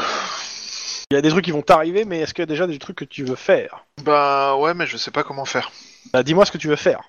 [1.11, 2.80] Il y a des trucs qui vont t'arriver, mais est-ce qu'il y a déjà des
[2.80, 3.86] trucs que tu veux faire?
[4.03, 5.72] Bah ouais, mais je sais pas comment faire.
[6.11, 7.01] Bah, Dis-moi ce que tu veux faire.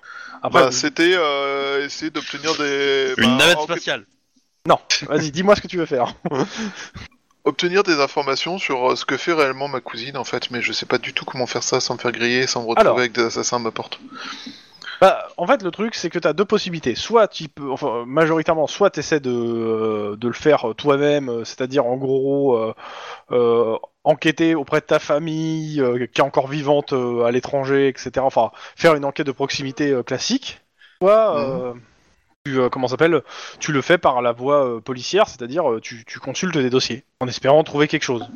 [0.43, 3.13] Après, Bah c'était euh, essayer d'obtenir des...
[3.17, 4.05] Une bah, navette en- spatiale.
[4.67, 6.13] non, vas-y, dis-moi ce que tu veux faire.
[7.45, 10.71] Obtenir des informations sur euh, ce que fait réellement ma cousine en fait, mais je
[10.73, 12.99] sais pas du tout comment faire ça sans me faire griller, sans me retrouver Alors.
[12.99, 13.99] avec des assassins à ma porte.
[15.01, 16.95] Bah, en fait, le truc, c'est que tu as deux possibilités.
[16.95, 21.43] Soit tu peux, enfin, majoritairement, soit tu essaies de, euh, de le faire toi-même, euh,
[21.43, 22.73] c'est-à-dire en gros euh,
[23.31, 28.11] euh, enquêter auprès de ta famille euh, qui est encore vivante euh, à l'étranger, etc.
[28.19, 30.61] Enfin, faire une enquête de proximité euh, classique.
[31.01, 31.73] Soit euh,
[32.45, 33.21] tu, euh, comment ça s'appelle,
[33.59, 37.03] tu le fais par la voie euh, policière, c'est-à-dire euh, tu, tu consultes des dossiers
[37.19, 38.29] en espérant trouver quelque chose.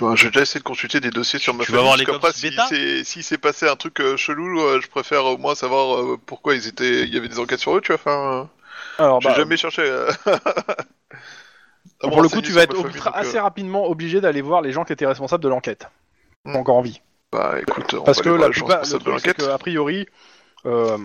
[0.00, 2.32] Bah, J'ai déjà essayé de consulter des dossiers sur ma Tu vas voir les cops
[2.32, 5.54] si bêta c'est si c'est passé un truc euh, chelou, euh, je préfère au moins
[5.54, 7.96] savoir euh, pourquoi ils étaient, il y avait des enquêtes sur eux, tu vois.
[7.96, 8.48] Enfin,
[8.98, 9.82] Alors, j'ai bah, jamais cherché.
[9.82, 10.10] euh,
[12.00, 14.72] pour le coup, tu vas être famille, donc, euh, assez rapidement obligé d'aller voir les
[14.72, 15.88] gens qui étaient responsables de l'enquête,
[16.44, 16.56] Hmm.
[16.56, 17.00] encore en vie.
[17.32, 19.36] Bah écoute, on Parce va que aller la plupart, le truc, c'est l'enquête.
[19.36, 20.06] que, a priori,
[20.66, 20.96] euh,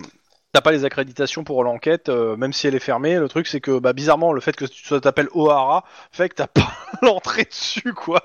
[0.56, 3.16] t'as pas les accréditations pour l'enquête, euh, même si elle est fermée.
[3.18, 6.46] Le truc, c'est que, bah, bizarrement, le fait que tu t'appelles O'Hara fait que t'as
[6.46, 8.22] pas l'entrée dessus, quoi.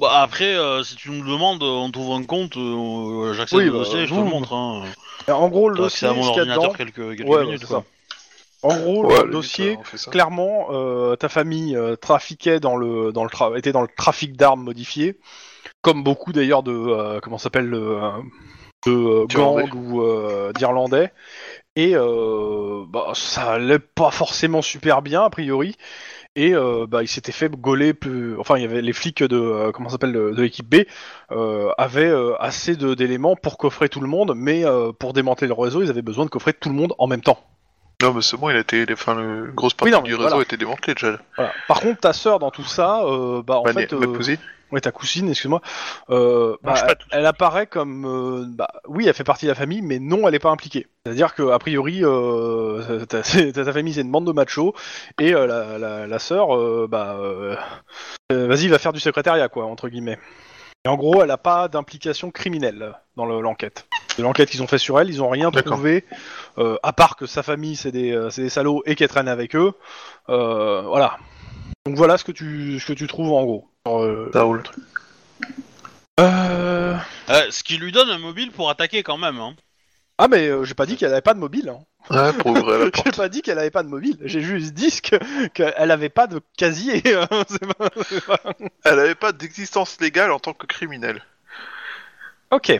[0.00, 3.72] Bah après, euh, si tu nous le demandes, on trouve un compte, euh, Oui, au
[3.72, 4.52] bah, dossier, je te vous- le montre.
[4.54, 4.84] Hein.
[5.26, 7.44] En gros, le dossier, à mon ce qu'il y a ordinateur dedans, quelques, quelques Ouais,
[7.44, 7.66] minutes.
[7.66, 7.84] quoi.
[8.62, 10.10] en gros, Ouais, le limite, dossier, ça.
[10.12, 14.36] clairement, euh, ta famille euh, trafiquait dans le, dans le tra- était dans le trafic
[14.36, 15.18] d'armes modifiées,
[15.82, 18.10] comme beaucoup d'ailleurs de, euh, comment s'appelle, euh,
[18.86, 21.12] de euh, gangs ou euh, d'Irlandais.
[21.76, 25.76] Et bah, ça allait pas forcément super bien a priori.
[26.36, 26.52] Et
[26.88, 28.38] bah, il s'était fait gauler plus.
[28.38, 30.82] Enfin, il y avait les flics de comment s'appelle de, l'équipe B
[31.78, 34.64] avaient assez d'éléments pour coffrer tout le monde, mais
[34.98, 37.38] pour démanteler le réseau, ils avaient besoin de coffrer tout le monde en même temps.
[38.02, 40.22] Non, mais c'est bon, il a été, enfin, le grosse Oui, partie non, du réseau
[40.28, 40.36] voilà.
[40.38, 41.18] a été démantelée déjà.
[41.36, 41.52] Voilà.
[41.68, 44.38] Par contre, ta sœur dans tout ça, euh, bah en Ma, fait, ma euh, cousine.
[44.72, 45.60] ouais, ta cousine, excuse-moi,
[46.10, 47.06] euh, bah, Mange pas tout.
[47.10, 50.34] elle apparaît comme, euh, bah, oui, elle fait partie de la famille, mais non, elle
[50.34, 50.86] est pas impliquée.
[51.04, 53.22] C'est-à-dire que a priori, euh, ta,
[53.52, 54.74] ta- ta famille c'est une bande de machos
[55.20, 57.56] et euh, la, la, la sœur, euh, bah, euh,
[58.32, 60.18] euh, vas-y, va faire du secrétariat, quoi, entre guillemets.
[60.86, 63.86] Et en gros, elle a pas d'implication criminelle dans le- l'enquête.
[64.16, 65.74] De l'enquête qu'ils ont fait sur elle, ils ont rien D'accord.
[65.74, 66.04] trouvé,
[66.58, 69.28] euh, à part que sa famille c'est des, euh, c'est des salauds et qu'elle traîne
[69.28, 69.72] avec eux.
[70.30, 71.18] Euh, voilà.
[71.84, 73.68] Donc voilà ce que tu, ce que tu trouves en gros.
[73.88, 74.62] Euh, Ça roule.
[76.18, 76.96] euh,
[77.28, 79.38] Euh, ce qui lui donne un mobile pour attaquer quand même.
[79.38, 79.54] Hein.
[80.18, 81.68] Ah mais euh, j'ai pas dit qu'elle avait pas de mobile.
[81.68, 81.80] Hein.
[82.10, 84.16] Ouais, pour ouvrir la J'ai pas dit qu'elle avait pas de mobile.
[84.22, 87.02] J'ai juste dit que- qu'elle avait pas de casier.
[87.14, 87.28] hein.
[87.48, 88.40] C'est pas- c'est pas-
[88.84, 91.22] Elle avait pas d'existence légale en tant que criminelle.
[92.50, 92.72] Ok.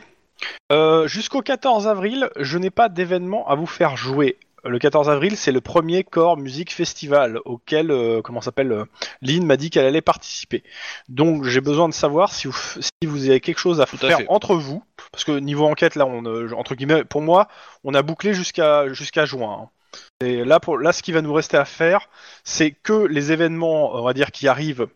[0.72, 4.38] Euh, Jusqu'au 14 avril, je n'ai pas d'événement à vous faire jouer.
[4.64, 8.84] Le 14 avril, c'est le premier Core Music Festival auquel, euh, comment s'appelle, euh,
[9.22, 10.62] Lynn m'a dit qu'elle allait participer.
[11.08, 14.18] Donc j'ai besoin de savoir si vous, f- si vous avez quelque chose à faire
[14.28, 14.82] entre vous,
[15.12, 17.48] parce que niveau enquête là, on, euh, entre guillemets, pour moi,
[17.84, 19.62] on a bouclé jusqu'à jusqu'à juin.
[19.64, 19.68] hein.
[20.24, 22.08] Et là, pour, là, ce qui va nous rester à faire,
[22.44, 24.86] c'est que les événements, on va dire, qui arrivent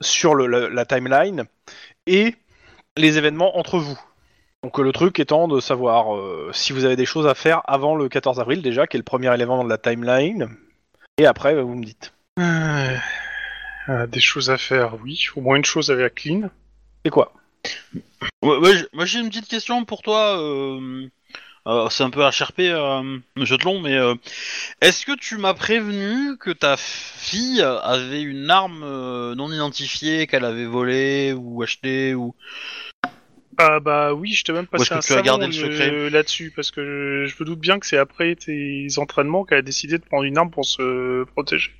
[0.00, 1.44] sur le- la, la timeline
[2.06, 2.34] et
[2.96, 3.98] les événements entre vous.
[4.68, 7.62] Donc euh, le truc étant de savoir euh, si vous avez des choses à faire
[7.64, 10.50] avant le 14 avril déjà, qui est le premier élément de la timeline,
[11.16, 12.12] et après bah, vous me dites.
[12.38, 12.94] Euh,
[13.88, 15.24] euh, des choses à faire, oui.
[15.36, 16.50] Au moins une chose avec Lynn.
[17.02, 17.32] C'est quoi?
[18.42, 20.38] Ouais, ouais, j- moi j'ai une petite question pour toi.
[20.38, 21.06] euh,
[21.66, 24.14] euh, c'est un peu HRP, euh, Monsieur Tlon, mais euh,
[24.82, 30.44] est-ce que tu m'as prévenu que ta fille avait une arme euh, non identifiée qu'elle
[30.44, 32.34] avait volée ou achetée ou
[33.60, 36.10] Ah bah oui, je t'ai même passé un tu as savon gardé le euh, secret
[36.10, 39.98] là-dessus, parce que je, me doute bien que c'est après tes entraînements qu'elle a décidé
[39.98, 41.72] de prendre une arme pour se protéger.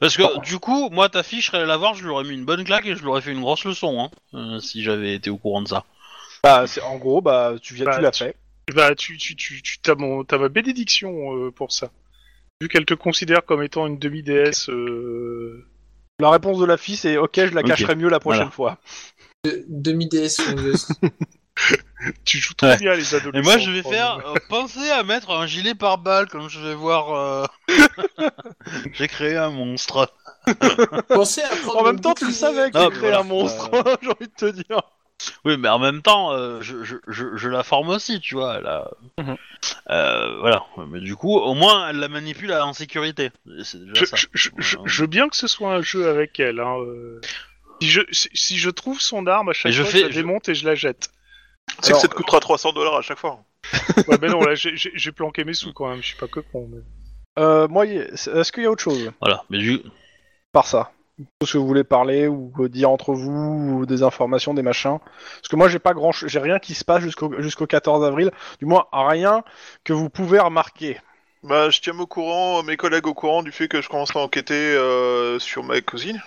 [0.00, 2.24] Parce que du coup, moi ta fille, je serais allé la voir, je lui aurais
[2.24, 4.82] mis une bonne claque et je lui aurais fait une grosse leçon, hein, euh, si
[4.82, 5.84] j'avais été au courant de ça.
[6.44, 8.36] Bah c'est en gros bah tu viens Bah, tu l'as tu- fait.
[8.74, 11.90] Bah tu tu tu tu t'as mon t'as ma bénédiction euh, pour ça.
[12.60, 15.64] Vu qu'elle te considère comme étant une demi-déesse, euh...
[16.20, 18.76] La réponse de la fille c'est ok je la cacherai mieux la prochaine Voilà.
[18.76, 18.78] fois.
[19.44, 20.88] De- Demi-DS songeuse.
[22.24, 22.76] tu joues trop Ouais.
[22.76, 23.38] bien les adolescents.
[23.38, 26.60] Et moi, je vais Oh, faire euh, penser à mettre un gilet pare-balles quand je
[26.60, 27.12] vais voir.
[27.14, 27.46] euh,
[28.94, 30.12] J'ai créé un monstre.
[31.08, 33.20] Pensez à prendre En même temps tu le savais que Ah, mais créé voilà.
[33.20, 34.80] un monstre, Euh, j'ai envie de te dire.
[35.44, 38.56] Oui, mais en même temps, euh, je, je, je, je la forme aussi, tu vois.
[38.58, 39.36] Elle a- Mhm.
[39.90, 40.64] Euh, voilà.
[40.88, 43.30] Mais du coup, au moins, elle la manipule en sécurité.
[43.46, 43.64] Déjà
[43.94, 44.16] Je, ça.
[44.16, 44.82] je, je, je- Ouais.
[44.86, 46.60] je veux bien que ce soit un jeu avec elle.
[46.60, 47.20] Hein, euh.
[47.80, 50.10] Si, je, si, si je trouve son arme, à chaque je fois, fais- je la
[50.10, 51.08] je- démonte et je la jette.
[51.80, 53.40] C'est Alors, que ça te coûtera 300 dollars à chaque fois.
[54.08, 56.00] Ouais, mais non, là, j'ai- j'ai j'ai planqué mes sous quand même.
[56.00, 56.68] Je suis pas que con.
[56.72, 56.82] mais-
[57.38, 59.12] Euh, moi y- est-ce qu'il y a autre chose?
[59.20, 59.44] Voilà.
[59.50, 59.80] Mais du
[60.52, 60.92] par ça
[61.40, 64.62] Tout ce que vous voulez parler ou euh, dire entre vous ou des informations, des
[64.62, 68.04] machins Parce que moi j'ai pas grand j'ai rien qui se passe jusqu'au jusqu'au 14
[68.04, 69.42] avril, du moins rien
[69.84, 71.00] que vous pouvez remarquer.
[71.44, 74.22] Bah, je tiens au courant, mes collègues au courant du fait que je commencerai à
[74.22, 76.20] enquêter euh, sur ma cousine.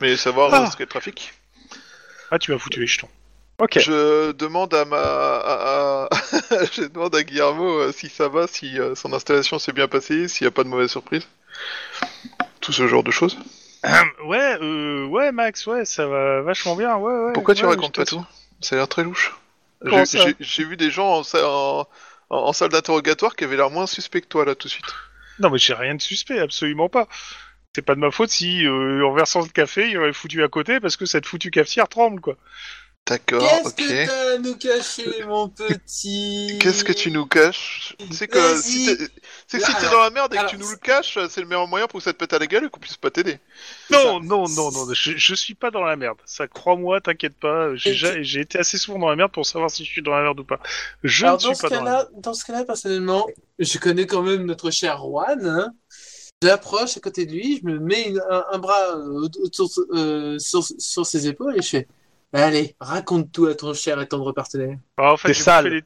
[0.00, 0.62] Mais savoir Ah.
[0.62, 1.32] euh, ce qu'est le trafic.
[2.30, 3.08] Ah, tu m'as foutu les jetons.
[3.58, 3.78] Ok.
[3.78, 6.08] Je demande à ma, à- à-
[6.72, 10.28] je demande à Guillermo euh, si ça va, si euh, son installation s'est bien passée,
[10.28, 11.26] s'il n'y a pas de mauvaise surprise.
[12.60, 13.36] Tout ce genre de choses.
[14.24, 16.96] ouais, euh, ouais, Max, ouais, ça va vachement bien.
[16.96, 17.32] Ouais, ouais.
[17.32, 18.24] Pourquoi tu ouais, racontes pas tout?
[18.60, 19.34] Ça a l'air très louche.
[20.40, 21.80] J'ai vu des gens en, sa- en-
[22.30, 24.86] en- en salle d'interrogatoire qui avaient l'air moins suspects que toi là tout de suite.
[25.38, 27.06] Non, mais j'ai rien de suspect, absolument pas.
[27.74, 30.48] C'est pas de ma faute si, euh, en versant le café, il aurait foutu à
[30.48, 32.36] côté parce que cette foutue cafetière tremble, quoi.
[33.06, 33.76] D'accord, Qu'est-ce ok.
[33.76, 36.58] que t'as à nous cacher, mon petit?
[36.60, 37.96] Qu'est-ce que tu nous caches?
[38.10, 38.60] C'est que Vas-y.
[38.62, 39.08] si t'es
[39.46, 41.18] c'est que si Alors- t'es dans la merde et que alors, tu nous le caches,
[41.30, 42.98] c'est le meilleur moyen pour que ça te pète à la gueule et qu'on puisse
[42.98, 43.38] pas t'aider.
[43.90, 46.18] Non, non, non, non, je, je suis pas dans la merde.
[46.26, 47.74] Ça, crois-moi, t'inquiète pas.
[47.76, 50.02] J'ai Et ja- j'ai été assez souvent dans la merde pour savoir si je suis
[50.02, 50.60] dans la merde ou pas.
[51.02, 52.06] Je Alors, ne suis dans ce pas dans la merde.
[52.08, 53.26] cas-là, dans ce cas-là, personnellement,
[53.58, 55.46] je connais quand même notre cher Juan.
[55.46, 55.72] Hein.
[56.42, 60.38] J'approche à côté de lui, je me mets une- un, un bras euh, autour, euh,
[60.38, 61.88] sur, sur ses épaules et je fais
[62.32, 64.76] Allez, raconte tout à ton cher et tendre partenaire.
[64.98, 65.82] Alors, en fait, T'es j'ai sale.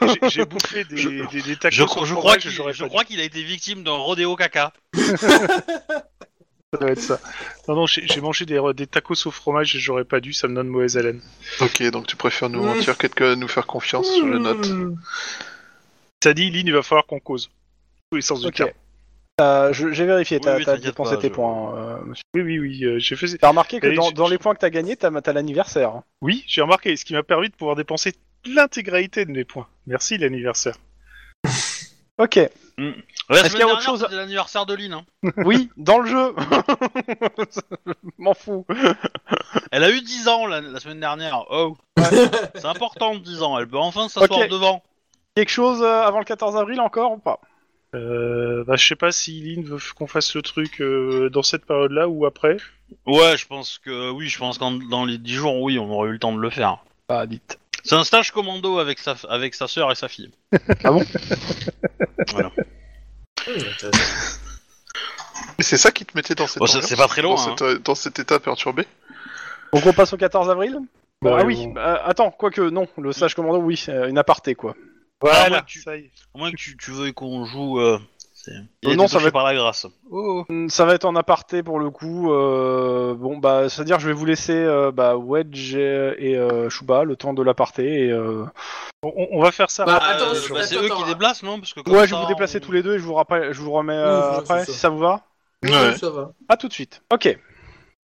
[0.00, 0.44] bouffé, des...
[0.46, 3.20] bouffé des, Je- des, des tacos je, au je fromage crois qu'il je crois qu'il
[3.20, 4.72] a été victime d'un rodéo caca.
[4.94, 7.20] Ça doit être ça.
[7.68, 10.54] Non, non, j'ai mangé des, des tacos au fromage et j'aurais pas dû, ça me
[10.54, 11.20] donne mauvaise haleine.
[11.60, 12.66] Ok, donc tu préfères nous Mm.
[12.66, 14.66] mentir que nous faire confiance, je note.
[14.70, 14.96] Mmh.
[16.24, 17.50] Ça dit, Lynn, il va falloir qu'on cause.
[18.10, 18.54] Tous les sens du Ok.
[18.54, 18.70] terme.
[19.40, 21.96] Euh, je- J'ai vérifié, Oui, t'as oui, t'as t'inquiète dépensé pas, tes je- points, euh,
[22.04, 22.22] monsieur.
[22.34, 23.26] Oui, oui, oui, euh, j'ai fait...
[23.38, 25.90] T'as remarqué que Et dans, je- dans les points que t'as gagnés, t'as t'as l'anniversaire.
[25.90, 26.04] hein.
[26.20, 28.12] Oui, j'ai remarqué, ce qui m'a permis de pouvoir dépenser
[28.44, 29.66] l'intégralité de mes points.
[29.86, 30.74] Merci l'anniversaire.
[32.18, 32.36] Ok.
[33.28, 34.92] La Est-ce qu'il y a autre chose c'était l'anniversaire de Lynn.
[34.92, 35.04] hein.
[35.44, 36.34] Oui, dans le jeu.
[38.18, 38.66] M'en fous.
[39.72, 41.44] Elle a eu 10 ans la, la semaine dernière.
[41.50, 41.76] Oh,
[42.54, 43.58] c'est important 10 ans.
[43.58, 44.48] Elle peut enfin s'asseoir Ok.
[44.50, 44.82] devant.
[45.34, 47.40] Quelque chose euh, avant le 14 avril encore ou pas?
[47.94, 51.66] Euh, bah, je sais pas si Lynn veut qu'on fasse le truc euh, dans cette
[51.66, 52.56] période-là ou après.
[53.06, 56.08] Ouais, je pense que oui, je pense que dans les 10 jours, oui, on aurait
[56.08, 56.78] eu le temps de le faire.
[57.06, 57.58] Pas dites.
[57.84, 60.30] C'est un stage commando avec sa, avec sa sœur et sa fille.
[60.84, 61.02] Ah bon?
[62.32, 62.50] Voilà.
[65.58, 67.34] Et c'est ça qui te mettait dans cette Bon, c'est- ambiance, c'est pas très loin,
[67.34, 68.86] dans, cette- dans cet état perturbé?
[69.72, 70.78] Donc on passe au 14 avril?
[71.22, 74.74] Bah, Ah oui, bah, attends, quoique non, le stage commando, oui, euh, une aparté quoi.
[75.22, 76.10] Voilà, ouais, tu- ça y est.
[76.34, 77.80] À moins que tu, tu veuilles qu'on joue.
[77.80, 77.98] Euh,
[78.34, 78.50] c'est-
[78.82, 79.86] Il Euh, a non, été ça touché va être- par la grâce.
[80.10, 80.44] Oh.
[80.48, 82.32] Mm, Ça va être en aparté pour le coup.
[82.32, 87.04] euh, bon, bah, c'est-à-dire je vais vous laisser euh, bah, Wedge et, et, euh, Shuba
[87.04, 88.06] le temps de l'aparté.
[88.06, 88.44] Et, euh...
[89.04, 89.84] On, on va faire ça.
[89.84, 91.06] Bah, après, attends, euh, je- bah, c'est attends, eux qui attends.
[91.06, 91.58] déplacent, non?
[91.58, 93.04] Parce que comme Ouais, je ça, vais vous déplacer on- tous les deux et je
[93.04, 94.78] vous, rappelle, je vous remets euh, Oui, après, si ça.
[94.78, 95.22] ça vous va.
[95.64, 95.96] Ouais.
[95.96, 96.32] Ça va.
[96.48, 97.02] À tout de suite.
[97.12, 97.36] Ok.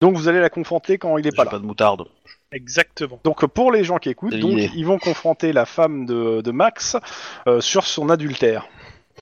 [0.00, 1.58] Donc vous allez la confronter quand il est J'ai pas pas, là.
[1.58, 2.04] de moutarde.
[2.52, 3.20] Exactement.
[3.24, 6.96] Donc pour les gens qui écoutent, donc, ils vont confronter la femme de, de Max
[7.46, 8.68] euh, sur son adultère.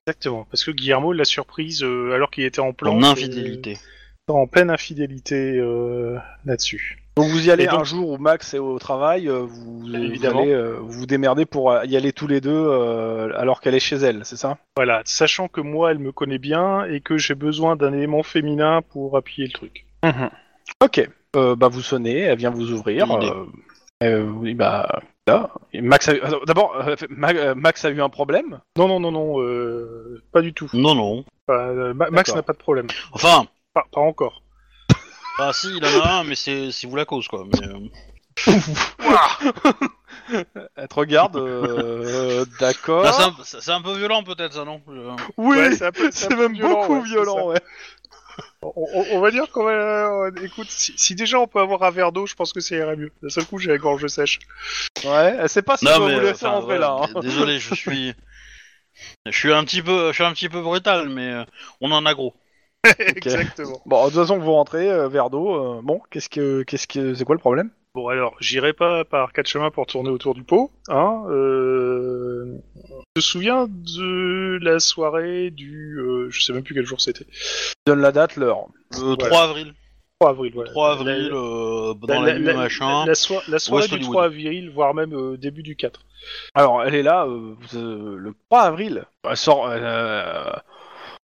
[0.06, 0.46] Exactement.
[0.50, 2.94] Parce que Guillermo l'a surprise euh, alors qu'il était en plan.
[2.94, 3.78] En infidélité.
[4.28, 7.02] euh, en pleine infidélité euh, là-dessus.
[7.16, 10.52] Donc vous y allez donc- un jour où Max est au travail, vous, vous allez
[10.52, 14.26] euh, vous démerder pour y aller tous les deux euh, alors qu'elle est chez elle,
[14.26, 14.58] c'est ça?
[14.76, 18.82] Voilà, sachant que moi, elle me connaît bien et que j'ai besoin d'un élément féminin
[18.90, 19.86] pour appuyer le truc.
[20.82, 21.08] Ok.
[21.36, 23.10] Euh, bah vous sonnez, elle vient vous ouvrir.
[23.12, 23.46] Euh,
[24.02, 25.50] euh, oui, bah là.
[25.72, 28.60] Et Max a eu- attends, D'abord, euh, Ma- Max a eu un problème?
[28.78, 30.68] Non, non, non, non, euh, pas du tout.
[30.72, 31.24] Non, non.
[31.50, 32.36] Euh, Ma- Max D'accord.
[32.36, 32.86] n'a pas de problème.
[33.12, 33.44] Enfin,
[33.74, 34.42] Pas, pas encore.
[35.38, 37.44] bah si, il en a un, mais c'est c'est vous la cause, quoi.
[37.52, 37.80] Mais, euh,
[40.76, 41.36] Elle te regarde.
[41.36, 43.02] euh, D'accord.
[43.02, 44.80] bah, c'est un- c'est c'est un, peu violent, peut-être, ça, non?
[44.88, 44.92] Je-
[45.36, 47.36] oui, Ouais, c'est un peu- c'est un peu même beaucoup ouais, c'est violent.
[47.36, 47.44] ça.
[47.46, 47.60] Ouais.
[48.62, 49.70] On, va dire qu'on va.
[50.26, 52.76] euh, écoute, si, si déjà on peut avoir un verre d'eau, je pense que ça
[52.76, 53.12] irait mieux.
[53.22, 54.38] D'un seul coup, j'ai la gorge sèche.
[55.04, 55.36] Ouais.
[55.38, 56.96] Elle sait pas si Non, on mais, vous laisser enfin, rentrer ouais, là.
[57.02, 57.20] hein.
[57.20, 58.14] Désolé, je suis.
[59.26, 61.44] Je suis un petit peu, je suis un petit peu brutal, mais euh,
[61.80, 62.34] on en a gros.
[62.98, 63.80] Exactement.
[63.84, 65.78] Bon, de toute façon, vous rentrez, euh, verre d'eau.
[65.78, 67.70] euh, bon, qu'est-ce que, qu'est-ce que, c'est quoi le problème?
[67.96, 70.70] Bon, alors, j'irai pas par quatre chemins pour tourner autour du pot.
[70.88, 72.58] Hein, euh...
[72.84, 75.96] Je me souviens de la soirée du.
[75.98, 77.24] euh, je sais même plus quel jour c'était.
[77.86, 78.66] Donne la date, l'heure.
[79.00, 79.16] Le Ouais.
[79.16, 79.72] 3 avril.
[80.20, 80.70] 3 avril, voilà.
[80.72, 83.06] 3 avril, La- euh, dans la- la, nuit la- machin.
[83.06, 84.12] La, soi- la soirée West du Hollywood.
[84.12, 86.00] 3 avril, voire même euh, début du 4.
[86.54, 89.04] Alors, elle est là euh, euh, le 3 avril.
[89.24, 89.70] Elle sort.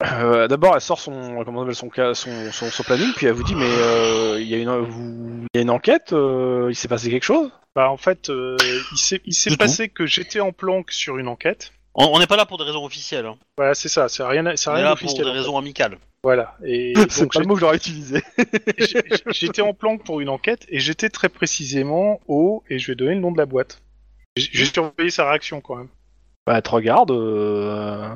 [0.03, 3.25] Euh, D'abord, elle sort son, comment on appelle son, ca- son, son, son planning, puis
[3.25, 6.13] elle vous dit mais euh, il y a une, vous- il y a une enquête,
[6.13, 7.51] euh, il s'est passé quelque chose?
[7.75, 8.57] Bah, en fait, euh,
[8.91, 8.97] il
[9.33, 11.71] s'est, passé que j'étais en planque sur une enquête.
[11.93, 13.25] On n'est pas là pour des raisons officielles.
[13.25, 13.37] Hein.
[13.57, 15.97] Voilà, c'est ça, c'est rien, c'est On est rien là pour des raisons amicales.
[16.23, 16.55] Voilà.
[16.65, 18.21] Et C'est pas le mot que j'aurais utilisé.
[19.31, 23.15] j'étais en planque pour une enquête et j'étais très précisément au, et je vais donner
[23.15, 23.81] le nom de la boîte.
[24.35, 25.87] J'ai surveillé sa réaction quand même.
[26.45, 27.11] Bah, elle te regarde.
[27.11, 28.09] euh,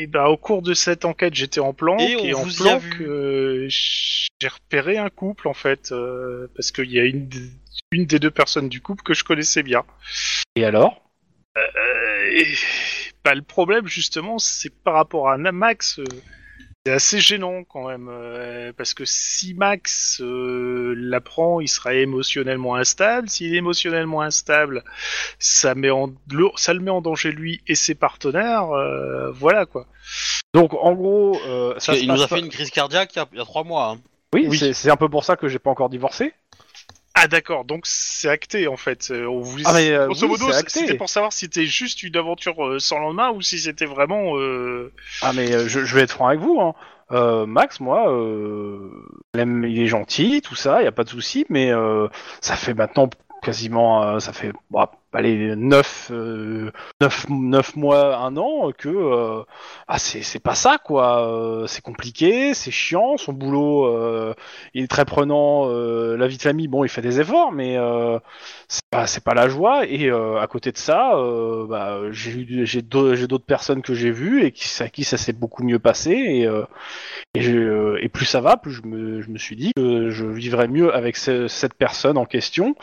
[0.00, 4.48] Et bah, au cours de cette enquête, j'étais en planque Et en planque, euh, j'ai
[4.48, 7.50] repéré un couple en fait, euh, parce qu'il y a une, des-
[7.92, 9.84] une des deux personnes du couple que je connaissais bien.
[10.56, 11.02] Et alors?
[11.58, 12.46] Euh, et,
[13.22, 16.04] bah, le problème justement, c'est par rapport à Max, euh,
[16.86, 22.74] c'est assez gênant quand même, euh, parce que si Max euh, l'apprend, il sera émotionnellement
[22.76, 23.28] instable.
[23.28, 24.82] S'il est émotionnellement instable,
[25.38, 28.70] ça met en, le- ça le met en danger lui et ses partenaires.
[28.70, 29.86] euh, voilà quoi.
[30.54, 32.70] Donc, en gros, euh, ça Parce se qu'il nous passe a fait pas- une crise
[32.70, 33.90] cardiaque il y a, il y a 3 mois.
[33.90, 34.00] hein.
[34.32, 34.56] Oui, Oui.
[34.58, 36.32] c'est- c'est un peu pour ça que j'ai pas encore divorcé.
[37.14, 39.08] Ah d'accord, donc c'est acté en fait.
[39.10, 39.64] Euh, On voulait...
[39.66, 40.80] Ah, mais, euh, Grosso oui, modo, c'est c- acté.
[40.80, 44.38] c'était pour savoir si c'était juste une aventure euh, sans lendemain ou si c'était vraiment.
[44.38, 44.92] euh,
[45.22, 46.60] Ah mais euh, je, je vais être franc avec vous.
[46.60, 46.74] Hein.
[47.12, 48.88] Euh, Max, moi, euh,
[49.34, 52.06] il, aime- il est gentil, tout ça, il y a pas de souci, mais euh,
[52.40, 53.10] ça fait maintenant
[53.42, 59.42] quasiment, euh, ça fait bon, allez neuf, euh, neuf, neuf mois, un an que euh,
[59.88, 61.26] ah c'est pas ça quoi.
[61.28, 64.34] Euh, c'est compliqué, c'est chiant, son boulot, euh,
[64.74, 65.68] il est très prenant.
[65.68, 67.76] la vie de famille, bon, il fait des efforts, mais
[68.68, 69.86] c'est pas pas la joie.
[69.86, 71.12] Et à côté de ça,
[71.68, 75.78] bah, j'ai d'autres personnes que j'ai vues et qui à qui ça s'est beaucoup mieux
[75.78, 76.48] passé et
[77.34, 80.24] et, je- et plus ça va, plus je me, je me suis dit que je
[80.26, 82.74] vivrais mieux avec ce- cette personne en question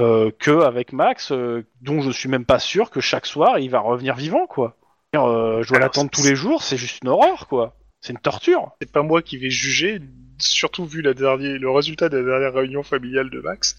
[0.00, 3.70] euh, que avec Max, euh, dont je suis même pas sûr que chaque soir il
[3.70, 4.76] va revenir vivant, quoi.
[5.14, 7.76] Euh, je dois l'attendre tous les jours, c'est juste une horreur, quoi.
[8.00, 8.72] C'est une torture.
[8.80, 10.00] c'est pas moi qui vais juger,
[10.38, 13.78] surtout vu la dernière, le résultat de la dernière réunion familiale de Max.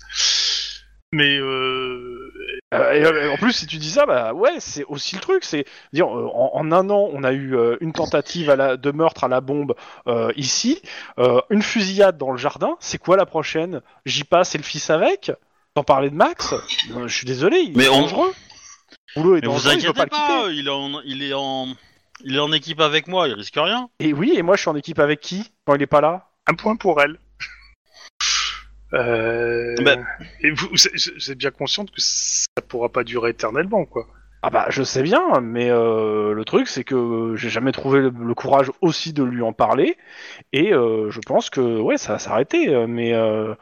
[1.12, 2.32] Mais euh,
[2.72, 5.44] et, en plus, si tu dis ça, bah ouais, c'est aussi le truc.
[5.44, 9.26] C'est dire en, en un an, on a eu une tentative à la, de meurtre
[9.26, 9.76] à la bombe
[10.08, 10.82] euh, ici,
[11.50, 12.76] une fusillade dans le jardin.
[12.80, 13.82] C'est quoi la prochaine?
[14.06, 15.32] J'y passe et le fils avec?
[15.78, 18.32] Sans parler de Max, euh, je suis désolé, il Mais est on- dangereux.
[19.18, 20.60] Le boulot est Mais vous dangereux, il inquiétez pas, pas, le quitter.
[20.60, 21.68] il est en, il est en,
[22.24, 23.90] il est en équipe avec moi, il risque rien.
[24.00, 26.30] Et oui, et moi je suis en équipe avec qui quand il est pas là?
[26.48, 27.18] Un point pour elle.
[28.94, 29.76] Euh...
[29.84, 29.96] Bah.
[30.42, 34.08] Et vous, vous êtes- vous êtes bien consciente que ça pourra pas durer éternellement, quoi.
[34.44, 38.12] Ah bah je sais bien, mais euh, le truc c'est que j'ai jamais trouvé le,
[38.16, 39.98] le courage aussi de lui en parler,
[40.54, 43.56] et euh, je pense que ouais ça va s'arrêter, euh, mais euh,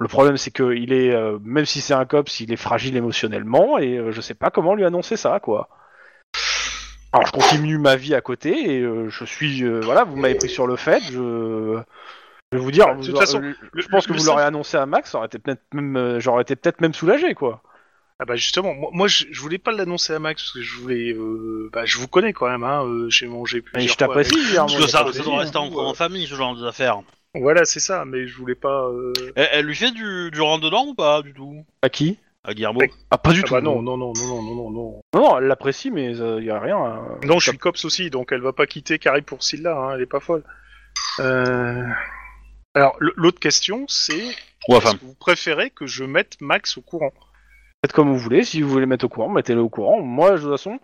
[0.00, 2.96] le problème c'est que il est, euh, même si c'est un cops, il est fragile
[2.96, 5.68] émotionnellement, et euh, je sais pas comment lui annoncer ça quoi.
[7.12, 10.36] Alors je continue ma vie à côté, et euh, je suis, euh, voilà, vous m'avez
[10.36, 11.78] pris sur le fait, je,
[12.52, 14.44] je vais vous dire, De toute aurez- façon, euh, je pense que le vous l'aurez
[14.44, 17.62] annoncé à Max, ça aurait été peut-être même, euh, j'aurais été peut-être même soulagé quoi.
[18.22, 20.76] Ah bah justement, moi, moi, je, je voulais pas l'annoncer à Max parce que je
[20.78, 22.84] voulais, euh, bah je vous connais quand même, hein.
[22.84, 25.72] euh, J'ai mangé plusieurs je fois t'apprécie, avec- Parce que ça, ça doit rester en,
[25.74, 27.00] en famille, ce genre d'affaires.
[27.34, 28.88] Voilà, c'est ça, mais je voulais pas.
[28.88, 29.12] Euh...
[29.36, 31.64] Elle, elle lui fait du, du rentre-dedans ou pas, du tout?
[31.82, 32.18] À qui?
[32.42, 32.80] À Guillermo.
[33.10, 33.54] Ah pas du Ah tout.
[33.54, 35.02] bah non, non, non, non, non, non, non, non.
[35.14, 36.76] Non, non, elle l'apprécie, mais il y a rien.
[36.76, 37.18] hein.
[37.24, 40.00] Non, je suis cops aussi, donc elle va pas quitter Carrie pour Scylla, hein, elle
[40.02, 40.42] est pas folle.
[41.20, 41.84] Euh...
[42.74, 44.18] Alors, l- l'autre question, c'est
[44.68, 47.12] est-ce que vous préférez que je mette Max au courant?
[47.84, 48.42] Faites comme vous voulez.
[48.44, 50.00] Si vous voulez mettre au courant, mettez-le au courant.
[50.00, 50.78] Moi, de toute façon,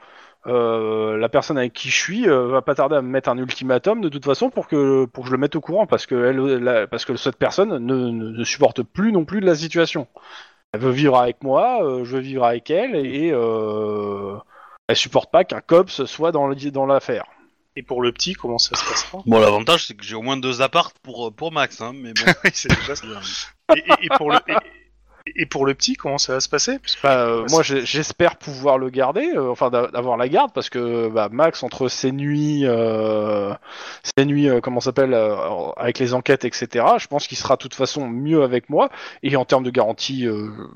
[0.46, 3.36] euh, la personne avec qui je suis euh, va pas tarder à me mettre un
[3.38, 6.14] ultimatum de toute façon pour que pour que je le mette au courant parce que
[6.14, 9.54] elle, la- parce que cette personne ne, ne, ne supporte plus non plus de la
[9.56, 10.06] situation.
[10.72, 14.36] Elle veut vivre avec moi, euh, je veux vivre avec elle et euh,
[14.88, 17.24] elle supporte pas qu'un cops soit dans le- dans l'affaire.
[17.78, 19.18] Et pour le petit, comment ça se passera?
[19.26, 22.22] Bon, l'avantage c'est que j'ai au moins deux apparts pour, pour Max, hein, mais bon.
[22.52, 23.04] C'est déjà ça.
[23.74, 24.54] Et, et- et pour le, et,
[25.34, 26.78] et pour le petit, comment ça va se passer?
[27.02, 31.08] Bah, euh, moi, j'espère pouvoir le garder, euh, enfin d'a- d'avoir la garde, parce que
[31.08, 33.52] bah, Max, entre ses nuits, euh,
[34.16, 35.14] ses nuits, euh, comment ça s'appelle,
[35.76, 36.84] avec les enquêtes, etc.
[36.98, 38.88] Je pense qu'il sera de toute façon mieux avec moi.
[39.22, 40.26] Et en termes de garantie,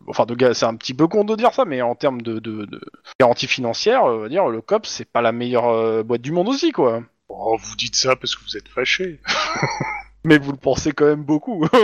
[0.08, 2.64] enfin de c'est un petit peu con de dire ça, mais en termes de, de,
[2.64, 2.80] de
[3.20, 7.02] garantie financière, euh, dire le COP, c'est pas la meilleure boîte du monde aussi, quoi.
[7.28, 9.20] Oh, vous dites ça parce que vous êtes fâché.
[10.24, 11.64] Mais vous le pensez quand même beaucoup.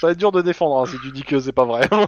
[0.00, 1.88] ça va être dur de défendre hein, si tu dis que c'est pas vrai.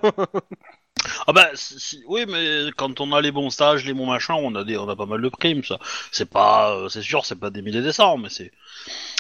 [1.29, 4.35] Ah bah, si, si- oui, mais quand on a les bons stages, les bons machins,
[4.37, 5.79] on a des, on a pas mal de primes, ça.
[6.11, 8.51] C'est pas, euh, c'est sûr, c'est pas des milliers des cents, mais c'est,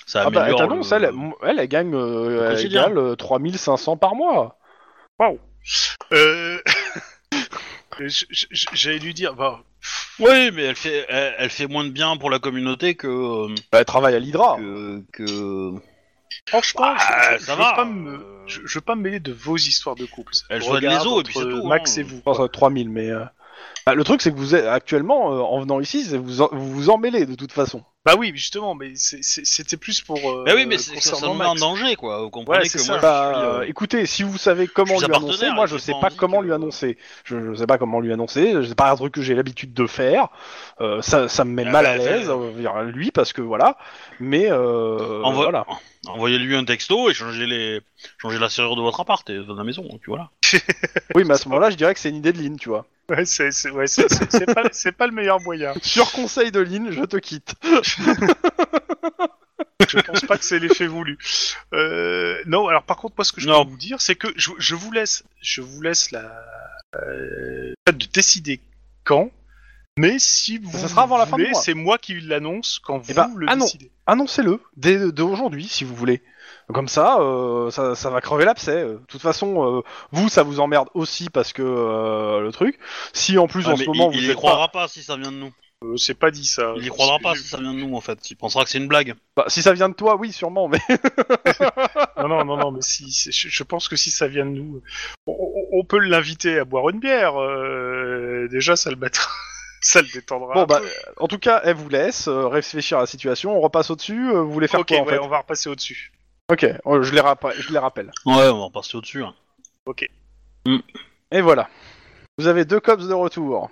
[0.04, 0.58] ça Ah bah, elle améliore.
[0.68, 2.82] t'annonce, le- elle, elle, elle gagne, euh, elle quotidien.
[2.86, 4.58] égale euh, 3500 par mois.
[6.12, 6.58] Euh...
[8.00, 9.60] je- je- je- J'allais lui dire, bah,
[10.18, 13.54] Oui, mais elle fait, elle, elle fait moins de bien pour la communauté que, euh,
[13.70, 14.56] Bah, elle travaille à l'Hydra.
[14.56, 15.72] que, que...
[16.46, 16.96] franchement, Bah,
[17.32, 19.32] je, je- ça je va, veux pas me, je, je veux pas me mêler de
[19.32, 20.32] vos histoires de couple.
[20.50, 22.00] Elle Je joue à regarde l'ISO, et puis tout, Max hein.
[22.00, 22.42] et vous.
[22.44, 23.10] À 3000, mais...
[23.10, 23.24] euh,
[23.86, 26.70] bah, le truc, c'est que vous êtes actuellement, euh, en venant ici, vous en- vous
[26.70, 27.82] vous emmêlez de toute façon.
[28.08, 30.16] Bah oui, justement, mais c'est- c'est- c'était plus pour.
[30.18, 32.22] Euh, Bah oui, mais c'est, ça, nous met en danger, quoi.
[32.22, 34.98] Vous comprenez Ouais, que c'est moi, je Bah, suis, euh, écoutez, si vous savez comment
[34.98, 36.96] lui annoncer, partenaire, moi je sais pas comment que- lui annoncer.
[37.24, 38.54] Je, je sais pas comment lui annoncer.
[38.66, 40.28] C'est pas un truc que j'ai l'habitude de faire.
[40.80, 43.42] Euh, ça, ça me met Ah mal bah, à l'aise, euh, dire lui, parce que
[43.42, 43.76] voilà.
[44.20, 45.66] Mais euh, voilà.
[46.06, 47.80] Envoyez-lui un texto et changez les,
[48.22, 50.30] changez la serrure de votre appart et de la maison, et puis voilà.
[51.14, 52.86] Oui, mais à ce moment-là, je dirais que c'est une idée de Lynn, tu vois.
[53.10, 53.86] Ouais, c'est ouais,
[54.92, 55.72] pas, le meilleur moyen.
[55.82, 57.54] Sur conseil de Lynn, je te quitte.
[59.90, 61.16] Je pense pas que c'est l'effet voulu.
[61.72, 63.64] Euh, non, alors par contre, moi, ce que je Non.
[63.64, 66.30] peux vous dire, c'est que je, je vous laisse, je vous laisse la
[66.96, 68.60] euh, de décider
[69.04, 69.30] quand.
[69.96, 71.62] Mais si vous Ça sera avant la fin du voulez, mois.
[71.62, 73.64] c'est moi qui l'annonce quand vous Eh ben, le ah non.
[73.64, 73.90] décidez.
[74.06, 76.22] Annoncez-le dès, dès aujourd'hui, si vous voulez.
[76.74, 78.84] Comme ça, euh, ça, ça va crever l'abcès.
[78.84, 82.78] De toute façon, euh, vous, ça vous emmerde aussi parce que euh, le truc.
[83.14, 84.86] Si en plus Ah, en ce moment il, vous il y êtes croira pas...
[84.86, 85.52] si ça vient de nous.
[85.84, 86.74] Euh, c'est pas dit ça.
[86.76, 88.30] Il y croira pas si ça vient de nous, en fait.
[88.30, 89.14] Il pensera que c'est une blague.
[89.36, 90.68] bah, si ça vient de toi, oui, sûrement.
[90.68, 90.80] Mais
[92.18, 94.50] Non, non, non, non, mais si, si- je, je pense que si ça vient de
[94.50, 94.82] nous,
[95.26, 97.40] on, peut l'inviter à boire une bière.
[97.40, 99.30] euh, déjà, ça le mettra,
[99.80, 100.52] ça le détendra.
[100.54, 100.80] bon, bah,
[101.18, 103.56] en tout cas, elle vous laisse euh, réfléchir à la situation.
[103.56, 104.30] On repasse au-dessus.
[104.30, 106.12] euh, vous voulez faire ok, quoi en ouais, fait on va repasser au-dessus.
[106.50, 108.10] Ok, euh, je les, rappelle, je les rappelle.
[108.24, 109.22] Ouais, on va en passer au-dessus.
[109.22, 109.34] hein.
[109.86, 110.08] Ok.
[111.30, 111.68] Et voilà.
[112.38, 113.70] Vous avez deux cops de retour.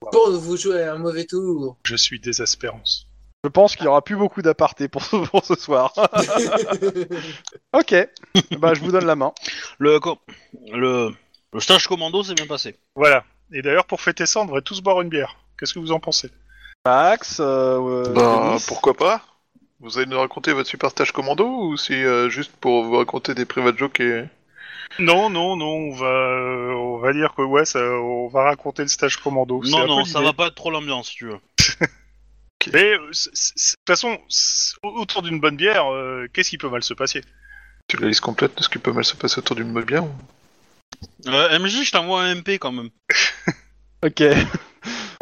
[0.00, 1.76] Pour vous jouer un mauvais tour.
[1.84, 3.06] Je suis désespérance.
[3.44, 5.92] Je pense qu'il y aura plus beaucoup d'apartés pour, ce- pour ce soir.
[7.72, 8.08] ok.
[8.58, 9.32] bah, je vous donne la main.
[9.78, 10.18] Le, co-
[10.72, 11.10] le,
[11.52, 12.76] le stage commando s'est bien passé.
[12.94, 13.24] Voilà.
[13.52, 15.36] Et d'ailleurs, pour fêter ça, on devrait tous boire une bière.
[15.58, 16.30] Qu'est-ce que vous en pensez?
[16.86, 18.64] Max, euh, euh, Bah, Denis?
[18.68, 19.22] pourquoi pas?
[19.82, 23.34] Vous allez nous raconter votre super stage commando ou c'est euh, juste pour vous raconter
[23.34, 24.24] des private jokes et...
[24.98, 28.82] Non, non, non, on va, euh, on va dire que ouais, ça, on va raconter
[28.82, 29.60] le stage commando.
[29.64, 31.38] un Non, peu non, ça va pas être trop l'ambiance, si tu veux.
[32.72, 34.18] Mais euh, de toute façon,
[34.82, 37.22] autour d'une bonne bière, euh, qu'est-ce qui peut mal se passer?
[37.88, 40.04] Tu la liste complète de ce qui peut mal se passer autour d'une bonne bière
[40.04, 40.10] ou-
[41.26, 42.90] Euh, MJ, je t'envoie un MP quand même.
[44.04, 44.20] Ok.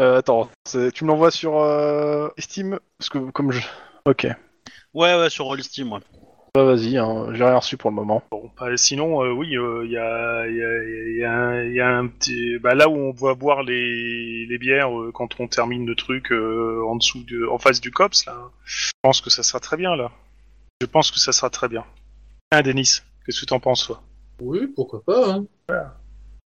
[0.01, 2.79] Euh, attends, c'est- tu me l'envoies sur euh, Steam?
[2.99, 3.61] Parce que comme je...
[4.07, 4.27] Ok.
[4.95, 6.01] Ouais, ouais, sur Rollistim, ouais.
[6.55, 8.24] Bah vas-y, hein, j'ai rien reçu pour le moment.
[8.32, 11.32] Bon, bah, sinon, euh, oui, euh, il y, a, il y, a, il y, a
[11.32, 14.99] un- il y a un petit, bah, là où on va boire les, les bières
[15.01, 18.36] euh, quand on termine le truc euh, en dessous, de, en face du cops, là.
[18.64, 20.11] Je pense que ça sera très bien là.
[20.80, 21.84] Je pense que ça sera très bien.
[22.51, 24.03] Ah, Denis, qu'est-ce que t'en penses, toi?
[24.41, 25.34] Oui, pourquoi pas.
[25.34, 25.47] Hein.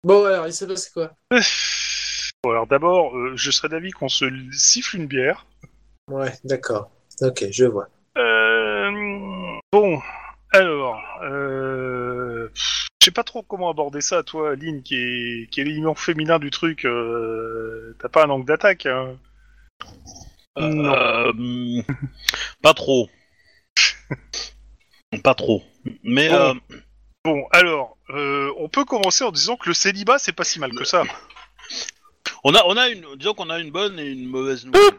[0.05, 1.13] Bon, alors, il s'est passé quoi?
[2.45, 5.47] Bon, alors d'abord, euh, je serais d'avis qu'on se siffle une bière.
[6.09, 6.91] Ouais, d'accord.
[7.21, 7.89] Ok, je vois.
[9.73, 10.01] Bon,
[10.53, 15.65] alors, euh, je sais pas trop comment aborder ça, toi, Lynn, qui est, qui est
[15.65, 16.85] l'élément féminin du truc.
[16.85, 19.17] euh, T'as pas un angle d'attaque hein
[20.59, 20.93] Non.
[20.95, 21.83] Euh,
[22.63, 23.09] pas trop.
[25.25, 25.63] pas trop.
[26.03, 26.35] Mais Bon.
[26.37, 26.55] euh,
[27.25, 30.75] Bon, alors, euh, on peut commencer en disant que le célibat, c'est pas si mal
[30.75, 31.05] que ça.
[32.45, 34.99] on a, on a une, disons qu'on a une bonne et une mauvaise nouvelle.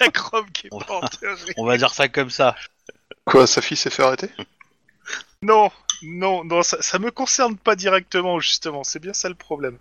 [0.00, 1.54] La Chrome qui est On pas enterrée.
[1.56, 2.54] on va dire ça comme ça.
[3.26, 4.28] Quoi, sa fille s'est fait arrêter
[5.42, 5.70] Non,
[6.02, 8.82] non, non, ça, ça me concerne pas directement, justement.
[8.84, 9.76] C'est bien ça le problème.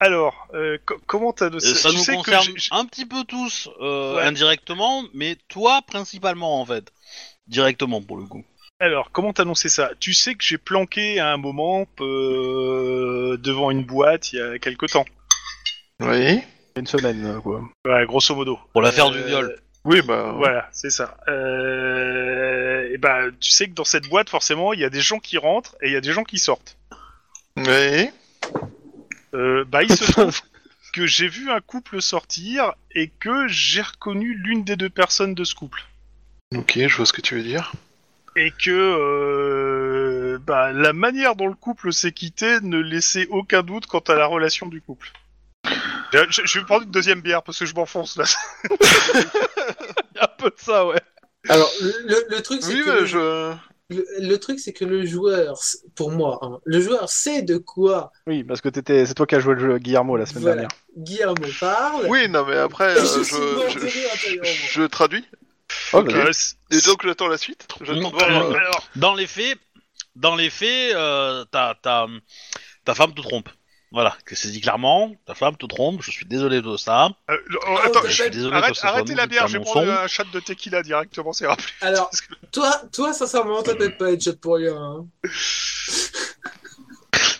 [0.00, 3.06] Alors, euh, co- comment t'as de Euh, ça tu nous sais que concerne un petit
[3.06, 4.22] peu tous euh, Ouais.
[4.24, 6.92] indirectement, mais toi principalement en fait.
[7.46, 8.44] Directement pour le coup.
[8.80, 9.90] Alors, comment t'annoncer ça?
[9.98, 14.58] Tu sais que j'ai planqué à un moment euh, devant une boîte il y a
[14.58, 15.06] quelque temps.
[16.00, 16.40] Oui.
[16.76, 17.62] Une semaine, quoi.
[17.86, 18.58] Ouais, grosso modo.
[18.72, 19.60] Pour l'affaire Euh, du viol.
[19.84, 20.32] Oui, bah.
[20.36, 21.16] Voilà, c'est ça.
[21.28, 22.37] Euh,
[22.92, 25.38] et bah, tu sais que dans cette boîte, forcément, il y a des gens qui
[25.38, 26.76] rentrent et il y a des gens qui sortent.
[27.56, 28.10] Oui.
[29.34, 30.40] Euh, bah, il se trouve
[30.92, 35.44] que j'ai vu un couple sortir et que j'ai reconnu l'une des deux personnes de
[35.44, 35.84] ce couple.
[36.54, 37.72] Ok, je vois ce que tu veux dire.
[38.36, 43.86] Et que euh, bah, la manière dont le couple s'est quitté ne laissait aucun doute
[43.86, 45.10] quant à la relation du couple.
[46.12, 48.24] Je, je- je vais prendre une deuxième bière parce que je m'enfonce là.
[50.20, 51.00] un peu de ça, ouais.
[51.48, 53.54] Alors, le, le- le truc, c'est Oui, que je.
[53.90, 55.58] le- le truc, c'est que le joueur,
[55.94, 59.34] pour moi, hein, le joueur sait de quoi Oui, parce que t'étais, c'est toi qui
[59.34, 60.56] as joué le jeu Guillermo la semaine Voilà.
[60.62, 60.78] dernière.
[60.96, 62.06] Guillermo parle.
[62.08, 63.24] Oui, non, mais après, euh,
[64.72, 65.24] je traduis.
[65.92, 66.14] Oh, vas-y.
[66.16, 67.66] Euh, c- Et donc, j'attends la suite.
[67.80, 68.24] J'attends de voir.
[68.24, 69.58] alors, alors, Dans les faits,
[70.16, 72.06] dans les faits, euh, ta, ta,
[72.84, 73.48] ta femme te trompe.
[73.90, 77.06] Voilà, que c'est dit clairement, ta femme te trompe, je suis désolé de ça.
[77.30, 80.06] euh, oh, Ah, attends, je suis désolé arrête- arrêtez la bière, je vais prendre un
[80.06, 81.64] shot de tequila directement, c'est rapide.
[81.80, 82.10] Alors,
[82.52, 84.76] toi, toi, sincèrement, toi, t'es pas headshot pour rien.
[84.76, 85.06] hein.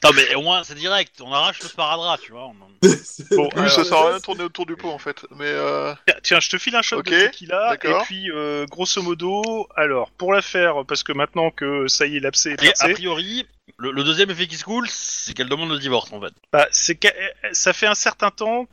[0.05, 2.47] Non mais au moins c'est direct, on arrache le sparadrap, tu vois.
[2.47, 2.55] on-
[3.37, 5.27] Bon, alors, ça sert à rien de tourner autour du pot en fait.
[5.37, 5.93] Mais euh...
[6.07, 9.69] Tiens, Tiens, je te file un shot Ok, de tequila et puis euh, grosso modo,
[9.77, 12.89] alors pour la faire, parce que maintenant que ça y est, l'abcès est Et a
[12.95, 13.47] priori,
[13.79, 16.33] le, le deuxième effet qui se coule, c'est qu'elle demande le divorce en fait.
[16.53, 17.09] bah, c'est que
[17.53, 18.67] ça fait un certain temps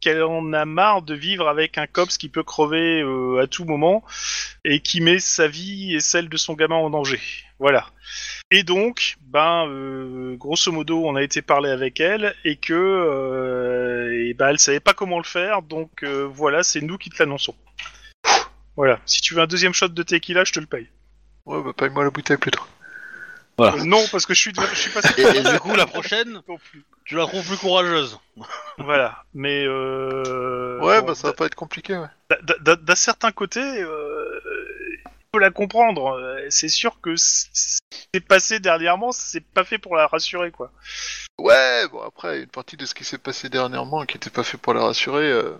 [0.00, 3.64] qu'elle en a marre de vivre avec un cops qui peut crever euh, à tout
[3.64, 4.02] moment
[4.64, 7.20] et qui met sa vie et celle de son gamin en danger.
[7.62, 7.86] Voilà.
[8.50, 14.10] Et donc, ben, euh, grosso modo, on a été parler avec elle et que, euh,
[14.28, 17.22] et ben, elle savait pas comment le faire, donc euh, voilà, c'est nous qui te
[17.22, 17.54] l'annonçons.
[18.76, 18.98] Voilà.
[19.06, 20.88] Si tu veux un deuxième shot de tequila, je te le paye.
[21.46, 22.62] ouais, bah paye-moi la bouteille plutôt.
[23.58, 23.76] Voilà.
[23.76, 25.14] Euh, non, parce que je suis, je suis passé.
[25.22, 26.40] Et, et du coup la prochaine,
[27.04, 28.18] tu la trouves plus courageuse.
[28.78, 29.22] Voilà.
[29.34, 31.96] Mais euh, Ouais, bon, bah ça va pas être compliqué.
[31.96, 32.08] Ouais.
[32.60, 34.21] d'un- certain côté, euh,
[35.34, 36.14] faut la comprendre.
[36.18, 37.80] Euh, C'est sûr que c'est
[38.28, 40.70] passé dernièrement, c'est pas fait pour la rassurer, quoi.
[41.38, 44.58] Ouais, bon après, une partie de ce qui s'est passé dernièrement qui était pas fait
[44.58, 45.54] pour la rassurer, euh,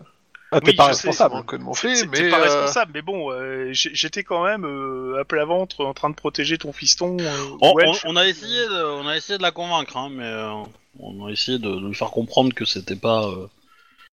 [0.54, 1.34] Ah, t'es Oui, pas sais, responsable.
[1.72, 5.46] fait, c'est- mais pas euh, responsable, mais bon, euh, j'étais quand même euh, à plat
[5.46, 7.16] ventre en train de protéger ton fiston.
[7.20, 7.72] euh, On,
[8.04, 10.52] sais a essayé de, on a essayé de la convaincre, hein, mais euh,
[11.00, 13.24] on a essayé de, de lui faire comprendre que c'était pas.
[13.24, 13.46] euh,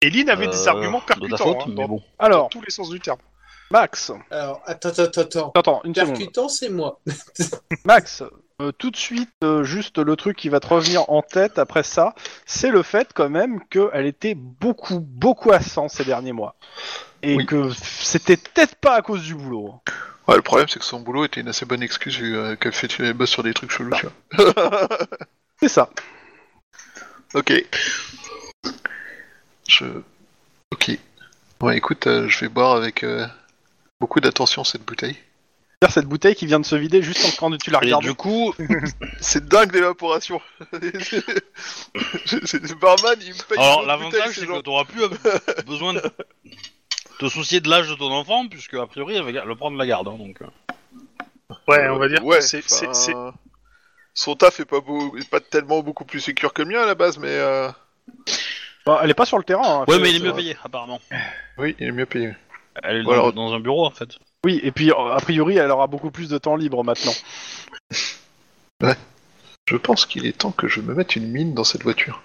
[0.03, 1.97] Et Lynn avait des euh, arguments de ta percutants, faute, hein, mais dans, bon.
[2.19, 3.19] dans Alors, tous les sens du terme.
[3.71, 5.53] Max, Alors, attends, attends, attends.
[5.55, 6.11] attends, une seconde.
[6.17, 7.01] Percutant, c'est moi.
[7.85, 8.23] Max,
[8.61, 11.83] euh, tout de suite, euh, juste le truc qui va te revenir en tête après
[11.83, 12.15] ça,
[12.47, 16.55] c'est le fait quand même qu'elle était beaucoup, beaucoup à 100 ces derniers mois.
[17.23, 17.47] Et Oui.
[17.47, 19.73] que c'était peut-être pas à cause du boulot.
[19.89, 19.93] hein.
[20.29, 22.73] ouais, le problème c'est que son boulot était une assez bonne excuse vu euh, qu'elle
[22.73, 23.91] fait les bosses sur des trucs chelous.
[23.97, 24.07] tu
[24.47, 24.89] vois.
[25.61, 25.91] C'est ça.
[27.35, 27.53] ok.
[29.69, 29.87] Je.
[30.73, 30.99] Ok.
[31.63, 33.27] Ouais, écoute, euh, je vais boire avec euh,
[34.01, 35.17] beaucoup d'attention cette bouteille.
[35.81, 38.05] C'est-à-dire cette bouteille qui vient de se vider juste quand tu la Et regardes.
[38.05, 38.55] du coup,
[39.21, 40.41] C'est dingue l'évaporation.
[40.73, 43.59] C'est le barman, il me paye.
[43.59, 45.09] Alors une autre bouteille, l'avantage c'est c'est genre- que t'auras plus euh,
[45.67, 46.03] besoin de
[47.19, 49.77] te soucier de l'âge de ton enfant puisque a priori elle va ga- le prendre
[49.77, 50.09] la garde.
[50.09, 50.41] hein, donc.
[50.43, 50.47] euh.
[51.69, 53.15] Ouais, on va dire Ouais, que c'est, c'est, enfin, c'est-
[54.15, 56.87] Son taf est pas, beau, est pas tellement beaucoup plus sécure que le mien à
[56.87, 57.69] la base, mais euh,
[58.87, 59.81] Bah, elle est pas sur le terrain.
[59.81, 59.85] hein.
[59.89, 61.01] Ouais Fait- mais il est c'est- mieux payé apparemment.
[61.59, 62.35] oui, il est mieux payé.
[62.83, 63.23] Elle est Voilà.
[63.23, 64.17] dans, dans un bureau en fait.
[64.45, 67.15] Oui, et puis a priori, elle aura beaucoup plus de temps libre maintenant.
[69.69, 72.23] Je pense qu'il est temps que je me mette une mine dans cette voiture.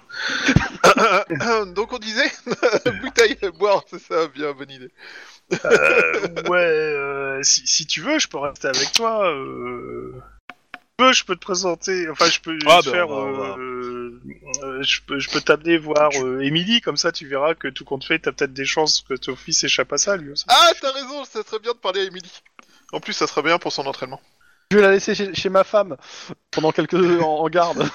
[1.74, 2.30] Donc on disait
[3.02, 4.92] bouteille à boire, c'est ça, bien bonne idée.
[5.64, 9.28] Euh, ouais, euh, si, si tu veux, je peux rester avec toi.
[9.28, 10.14] Euh...
[11.00, 12.08] Veux, je peux te présenter.
[12.10, 13.12] Enfin, je peux Ah, faire.
[13.12, 14.20] euh,
[14.62, 17.84] euh, je peux, je peux t'amener voir euh, Emily, comme ça, tu verras que tout
[17.84, 20.44] compte fait, t'as peut-être des chances que ton fils échappe à ça, lui aussi.
[20.48, 22.30] Ah, t'as raison, ça serait bien de parler à Emily.
[22.92, 24.20] En plus, ça serait bien pour son entraînement.
[24.70, 25.96] Je vais la laisser chez, chez ma femme
[26.50, 27.86] pendant quelques en, en garde.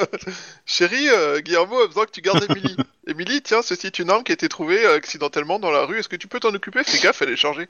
[0.66, 2.76] Chérie, euh, Guillermo a besoin que tu gardes Emily.
[3.06, 5.98] Emily, tiens, ceci est une arme qui a été trouvée euh, accidentellement dans la rue.
[5.98, 6.82] Est-ce que tu peux t'en occuper?
[6.84, 7.68] Fais gaffe, elle est chargée.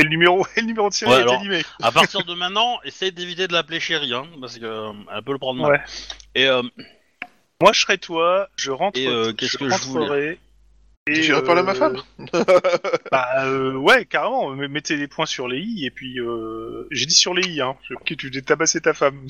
[0.00, 1.62] Et le numéro, et le numéro de série Ouais, est alors- animé.
[1.82, 5.32] À partir de maintenant, essaye d'éviter de l'appeler chérie hein, parce que euh, elle peut
[5.32, 5.72] le prendre mal.
[5.72, 5.80] Ouais.
[6.34, 6.62] Et euh,
[7.62, 8.48] Moi, je serai toi.
[8.56, 8.98] Je rentre.
[8.98, 10.38] Et, euh, qu'est-ce que je rentrerai,
[11.06, 12.02] et, Tu irais parler à ma euh, femme
[13.12, 14.52] Bah euh, ouais, carrément.
[14.54, 17.60] m- Mettez les points sur les i et puis euh, j'ai dit sur les i.
[17.60, 17.76] Hein.
[17.88, 19.26] Je- Que tu t'es tabassé ta femme.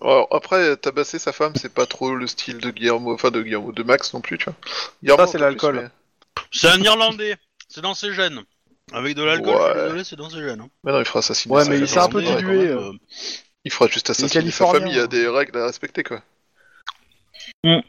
[0.00, 3.72] Alors, après, tabasser sa femme, c'est pas trop le style de Guillermo, enfin de Guillermo,
[3.72, 4.54] de Max non plus, tu vois.
[5.02, 5.90] Guillermo, Ça, c'est plus, l'alcool.
[6.52, 7.36] c'est un Irlandais,
[7.68, 8.44] c'est dans ses gènes.
[8.92, 9.82] Avec de l'alcool, je suis Ouais.
[9.82, 10.16] désolé, c'est
[10.48, 10.60] gènes.
[10.60, 10.68] hein.
[10.84, 10.92] Mais...
[10.92, 12.88] non, il fera assassiner Ouais, sa mais il s'est un peu Irlandais, dilué, quand même,
[12.94, 12.98] euh.
[13.64, 16.22] Il fera juste assassiner sa famille, il y a des règles à respecter, quoi.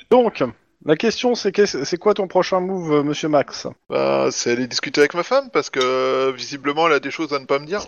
[0.09, 0.43] Donc,
[0.85, 3.67] la question c'est qu'est- c'est quoi ton prochain move, euh, monsieur Max?
[3.89, 7.31] Bah, c'est aller discuter avec ma femme, parce que euh, visiblement, elle a des choses
[7.33, 7.81] à ne pas me dire.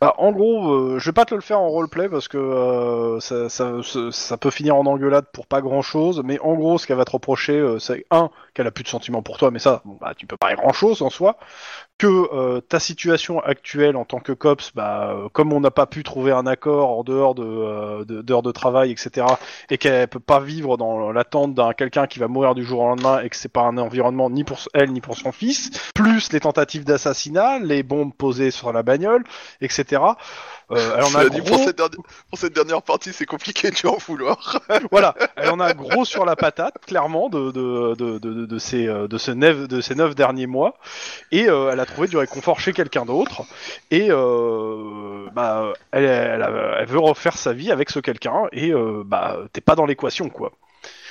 [0.00, 3.18] Bah, en gros, euh, je vais pas te le faire en roleplay parce que euh,
[3.18, 3.72] ça, ça,
[4.12, 6.22] ça- peut finir en engueulade pour pas grand chose.
[6.24, 8.88] Mais en gros, ce qu'elle va te reprocher, euh, c'est un qu'elle a plus de
[8.88, 11.36] sentiments pour toi, mais ça, bon, bah, tu peux pas grand chose en soi.
[11.98, 15.86] Que euh, ta situation actuelle en tant que cops, bah, euh, comme on n'a pas
[15.86, 19.26] pu trouver un accord en dehors de euh, de- d'heures de, travail, etc.,
[19.70, 22.86] et qu'elle peut pas vivre dans l'attente d'un quelqu'un qui va mourir du jour au
[22.88, 26.32] lendemain et que c'est pas un environnement ni pour elle ni pour son fils, plus
[26.32, 29.24] les tentatives d'assassinat, les bombes posées sur la bagnole,
[29.60, 29.87] etc.
[30.70, 32.00] Euh, elle en a Cela dit, gros, pour, cette dernière...
[32.28, 34.60] pour cette dernière partie, c'est compliqué de en vouloir.
[34.90, 38.86] voilà, elle en a gros sur la patate, clairement, de, de, de, de, de ces,
[38.86, 40.74] euh, de, ce neuf, de ces neuf derniers mois,
[41.32, 43.42] et euh, elle a trouvé du réconfort chez quelqu'un d'autre,
[43.90, 48.72] et euh, bah, elle, elle, a- elle veut refaire sa vie avec ce quelqu'un, et
[49.04, 50.52] bah, t'es pas dans l'équation, quoi.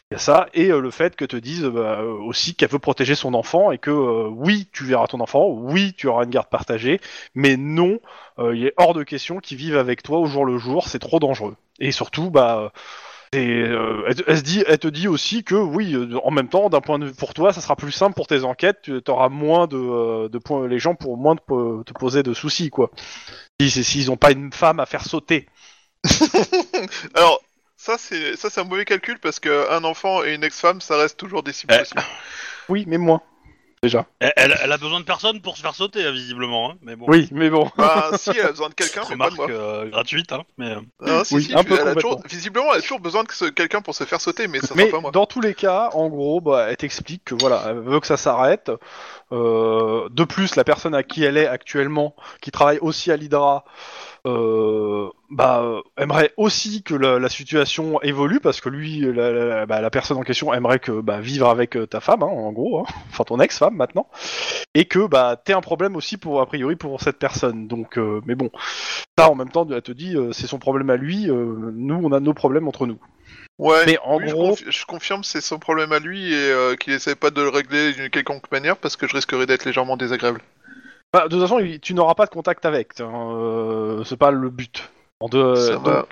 [0.10, 2.70] Il y a ça, et euh, le fait que te dise bah, euh, aussi qu'elle
[2.70, 6.24] veut protéger son enfant, et que euh, oui, tu verras ton enfant, oui, tu auras
[6.24, 7.02] une garde partagée,
[7.36, 8.00] mais non,
[8.40, 11.20] il est hors de question qu'ils vivent avec toi au jour le jour, c'est trop
[11.20, 11.56] dangereux.
[11.80, 12.72] Et surtout, bah,
[13.34, 16.48] et, euh, elle, elle se dit, elle te dit aussi que oui, euh, en même
[16.48, 18.84] temps, d'un point de vue pour toi, ça sera plus simple pour tes enquêtes.
[18.84, 22.34] Tu auras moins de, euh, de points, les gens pour moins de te poser de
[22.34, 22.90] soucis, quoi.
[23.60, 25.48] Si- si- S'ils n'ont pas une femme à faire sauter.
[27.16, 27.42] Alors,
[27.76, 31.18] ça, c'est ça c'est un mauvais calcul, parce qu'un enfant et une ex-femme, ça reste
[31.18, 32.00] toujours des cibles Eh.
[32.70, 33.22] Oui, mais moins.
[33.84, 34.08] Déjà.
[34.20, 36.72] Elle, a besoin de personne pour se faire sauter, hein, visiblement.
[36.72, 37.70] hein, Mais bon, Oui, mais bon.
[37.78, 39.48] Bah, si, elle a besoin de quelqu'un, mais pas de moi.
[39.52, 40.32] euh, gratuite.
[40.34, 42.22] Hein, mais euh, si, Oui, si, un peu elle a toujours, complètement.
[42.28, 44.98] visiblement, elle a toujours besoin de quelqu'un pour se faire sauter, mais ça Mais sera
[44.98, 45.12] pas moi.
[45.12, 48.18] dans tous les cas, en gros, bah, elle t'explique que voilà, elle veut que ça
[48.18, 48.72] s'arrête.
[49.32, 53.64] Euh, de plus, la personne à qui elle est actuellement, qui travaille aussi à l'Hydra,
[54.28, 59.82] euh, bah, aimerait aussi que la, la situation évolue parce que lui, la, la- bah,
[59.82, 62.80] la personne en question aimerait que bah, vivre avec euh, ta femme, hein, en gros,
[62.80, 64.08] hein, enfin ton ex-femme maintenant,
[64.76, 67.68] et que bah t'aies un problème aussi pour a priori pour cette personne.
[67.68, 68.52] Donc, euh, mais bon,
[69.18, 71.28] ça en même temps, elle te dit euh, c'est son problème à lui.
[71.28, 73.00] nous, on a nos problèmes entre nous.
[73.60, 76.54] Ouais, Mais en oui, je gros- confi- je, confirme c'est son problème à lui et
[76.80, 79.98] qu'il essaie pas de le régler d'une quelconque manière parce que je risquerais d'être légèrement
[79.98, 80.42] désagréable.
[81.14, 83.00] Bah, de toute façon, il- tu n'auras pas de contact avec.
[83.00, 84.90] hein, euh, c'est pas le but.
[85.20, 86.06] En deux- Ça donc, va.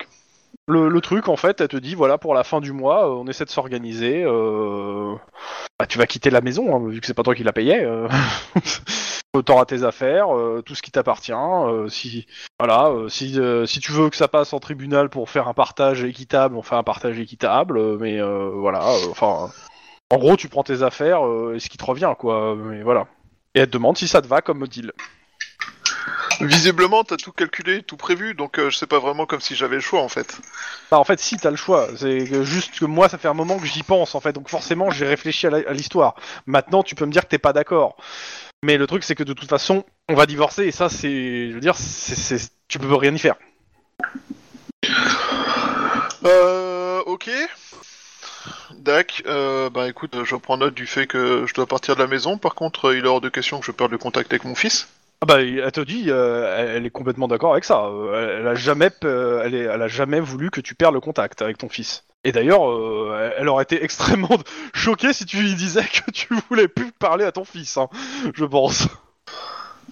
[0.68, 3.14] le, le truc, en fait, elle te dit voilà, pour la fin du mois, euh,
[3.14, 4.22] on essaie de s'organiser.
[4.24, 5.14] euh,
[5.78, 7.84] bah, tu vas quitter la maison, hein, vu que c'est pas toi qui la payais.
[7.84, 8.08] Euh...
[9.44, 11.30] T'auras tes affaires, euh, tout ce qui t'appartient.
[11.34, 12.26] euh, si
[12.58, 15.52] voilà, euh, si euh, si tu veux que ça passe en tribunal pour faire un
[15.52, 17.76] partage équitable, on fait un partage équitable.
[17.76, 19.50] euh, mais euh, voilà, euh, enfin,
[20.10, 22.56] en gros, tu prends tes affaires euh, et ce qui te revient, quoi.
[22.56, 23.06] Mais voilà.
[23.56, 24.92] Et elle te demande si ça te va comme deal.
[26.42, 29.76] Visiblement, t'as tout calculé, tout prévu, donc euh, je sais pas vraiment comme si j'avais
[29.76, 30.38] le choix en fait.
[30.90, 31.88] Bah, en fait, si, t'as le choix.
[31.96, 34.34] C'est que juste que moi, ça fait un moment que j'y pense, en fait.
[34.34, 36.16] Donc forcément, j'ai réfléchi à l'histoire.
[36.44, 37.96] Maintenant, tu peux me dire que t'es pas d'accord.
[38.62, 41.54] Mais le truc, c'est que de toute façon, on va divorcer et ça, c'est, je
[41.54, 43.36] veux dire, c'est- tu peux rien y faire.
[46.26, 47.30] Euh, ok.
[48.86, 52.06] Dac, euh, bah écoute, je prends note du fait que je dois partir de la
[52.06, 52.38] maison.
[52.38, 54.86] Par contre, il est hors de question que je perde le contact avec mon fils.
[55.20, 57.86] Ah bah, elle te dit, euh, elle, est complètement d'accord avec ça.
[57.86, 61.42] Euh, Elle, a jamais, euh, elle, elle a jamais voulu que tu perdes le contact
[61.42, 62.04] avec ton fils.
[62.22, 64.38] Et d'ailleurs, euh, elle- elle aurait été extrêmement
[64.74, 67.88] choquée si tu lui disais que tu voulais plus parler à ton fils, hein,
[68.34, 68.86] je pense.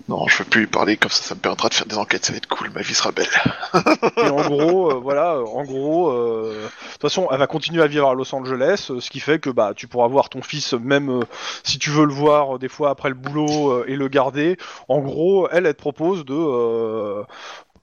[0.06, 2.26] Non, je veux plus lui parler, comme ça, ça me permettra de faire des enquêtes,
[2.26, 3.26] ça va être cool, ma vie sera belle.
[4.18, 7.82] Et en gros, euh, voilà, euh, en gros, euh, de toute façon, elle va continuer
[7.82, 10.42] à vivre à Los Angeles, euh, ce qui fait que bah tu pourras voir ton
[10.42, 11.24] fils même euh,
[11.62, 14.58] si tu veux le voir des fois après le boulot euh, et le garder.
[14.88, 17.22] En gros, elle, elle te propose de euh,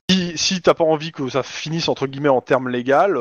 [0.09, 3.17] si, si t'as pas envie que ça finisse entre guillemets en termes légal,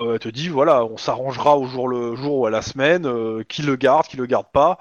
[0.00, 3.06] euh, elle te dit voilà, on s'arrangera au jour le jour ou à la semaine,
[3.06, 4.78] euh, qui le garde, qui le garde pas.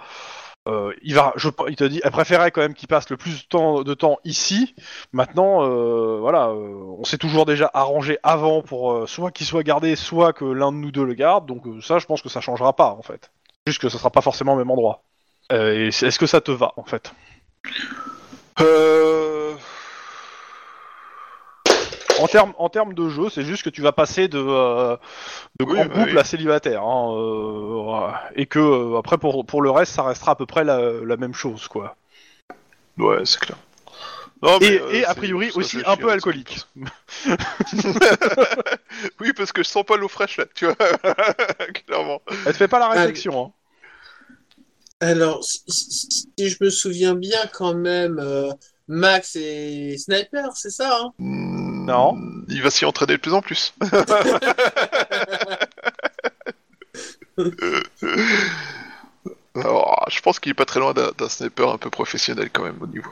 [0.70, 3.82] Euh, il va, te dit, elle préférait quand même qu'il passe le plus de temps,
[3.82, 4.76] de temps ici.
[5.13, 9.95] Maintenant, euh, voilà, euh, on s'est toujours déjà arrangé avant pour soit qu'il soit gardé,
[9.95, 11.45] soit que l'un de nous deux le garde.
[11.45, 13.32] Donc ça, je pense que ça changera pas en fait.
[13.65, 15.01] Juste que ça sera pas forcément au même endroit.
[15.49, 17.11] Est-ce que ça te va en fait?
[22.24, 24.95] En termes en de jeu, c'est juste que tu vas passer de, euh,
[25.59, 26.20] de Oui, grand bah couple oui.
[26.20, 30.36] à célibataire, hein, euh, et que euh, après pour pour le reste, ça restera à
[30.36, 31.95] peu près la, la même chose quoi.
[32.97, 33.57] Ouais, c'est clair.
[34.41, 36.59] Non, mais, Et, euh, et a priori aussi un peu alcoolique.
[39.20, 40.76] oui, parce que je sens pas l'eau fraîche là, tu vois.
[41.86, 42.22] Clairement.
[42.45, 43.45] Elle te fait pas la réflexion.
[43.45, 43.51] Hein.
[45.01, 48.51] Alors, si, si- si je me souviens bien quand même, euh,
[48.88, 51.13] Max et Sniper, c'est ça hein?
[51.90, 52.14] Non.
[52.16, 53.74] Hmm, Il va s'y entraîner de plus en plus.
[59.56, 62.82] Alors, je pense qu'il est pas très loin d'un sniper un peu professionnel quand même
[62.82, 63.12] au niveau.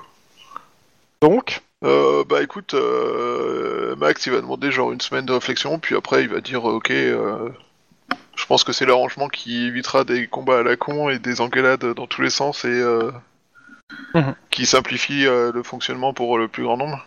[1.21, 5.95] Donc, Euh, bah écoute, euh, Max il va demander genre une semaine de réflexion, puis
[5.95, 7.49] après il va dire euh, ok, euh,
[8.35, 11.85] je pense que c'est l'arrangement qui évitera des combats à la con et des engueulades
[11.93, 13.11] dans tous les sens et euh,
[14.15, 14.35] Mhm.
[14.49, 17.05] qui simplifie euh, le fonctionnement pour le plus grand nombre.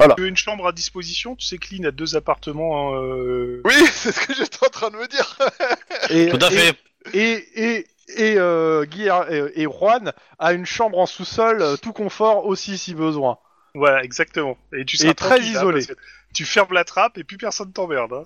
[0.00, 2.94] Tu veux une chambre à disposition Tu sais que Lynn a deux appartements.
[2.94, 5.36] hein, euh, Oui, c'est ce que j'étais en train de me dire.
[6.10, 6.76] et, Tout à et- fait.
[7.14, 7.86] Et, et,
[8.16, 12.78] et, euh, Guy et, et Juan a une chambre en sous-sol, euh, tout confort aussi
[12.78, 13.38] si besoin.
[13.74, 14.56] Voilà, exactement.
[14.72, 15.84] Et tu seras Et très hein, isolé.
[16.32, 18.12] tu fermes la trappe et plus personne t'emmerde.
[18.12, 18.24] Hein.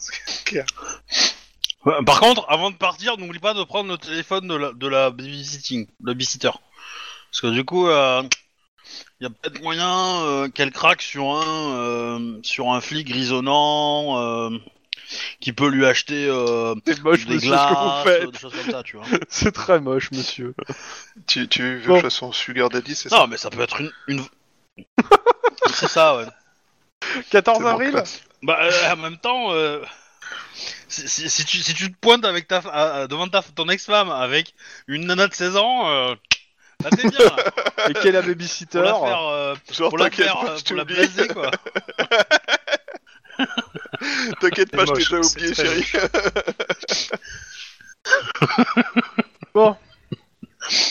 [1.88, 4.86] Euh, Par contre, avant de partir, n'oublie pas de prendre le téléphone de la, de
[4.86, 6.50] la babysitting, le babysitter.
[6.52, 7.88] Parce que du coup,
[9.20, 14.18] il y a peut-être moyen euh, qu'elle craque sur un, euh, sur un flic grisonnant
[14.18, 14.58] euh,
[15.40, 18.22] qui peut lui acheter euh, C'est moche, des monsieur, glaces, ce que vous faites.
[18.22, 19.06] euh, des choses comme ça, tu vois.
[19.28, 20.54] C'est très moche, monsieur.
[21.26, 21.92] tu, tu veux Bon.
[21.94, 23.90] que je fasse son sugar daddy, c'est ça Non, mais ça peut être une.
[24.08, 24.24] une...
[25.74, 26.24] C'est ça, ouais.
[27.30, 28.22] 14 C'est bon, avril classe.
[28.42, 29.80] Bah, euh, en même temps, euh,
[30.88, 33.68] si, si- si tu, si tu te pointes avec ta, à- à- devant ta, ton
[33.68, 34.54] ex-femme avec
[34.88, 36.14] une nana de 16 ans, euh,
[36.82, 37.26] là t'es bien.
[37.26, 37.36] Là,
[37.88, 40.50] Et quelle est la pour babysitter la faire, euh, Genre, pour la t'inquiète faire, pas,
[40.52, 40.94] euh, je pour la t'oublie.
[40.94, 41.50] blaiser, quoi.
[44.40, 45.86] T'inquiète pas, je t'ai moche, déjà c'est oublié, très chérie.
[49.54, 49.76] Bon.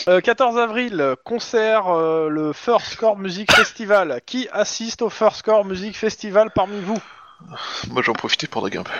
[0.08, 4.20] Euh, 14 avril, concert, euh, le First Score Music Festival.
[4.24, 7.00] Qui assiste au First Score Music Festival parmi vous?
[7.88, 8.92] Moi j'en profitais pour draguer un peu.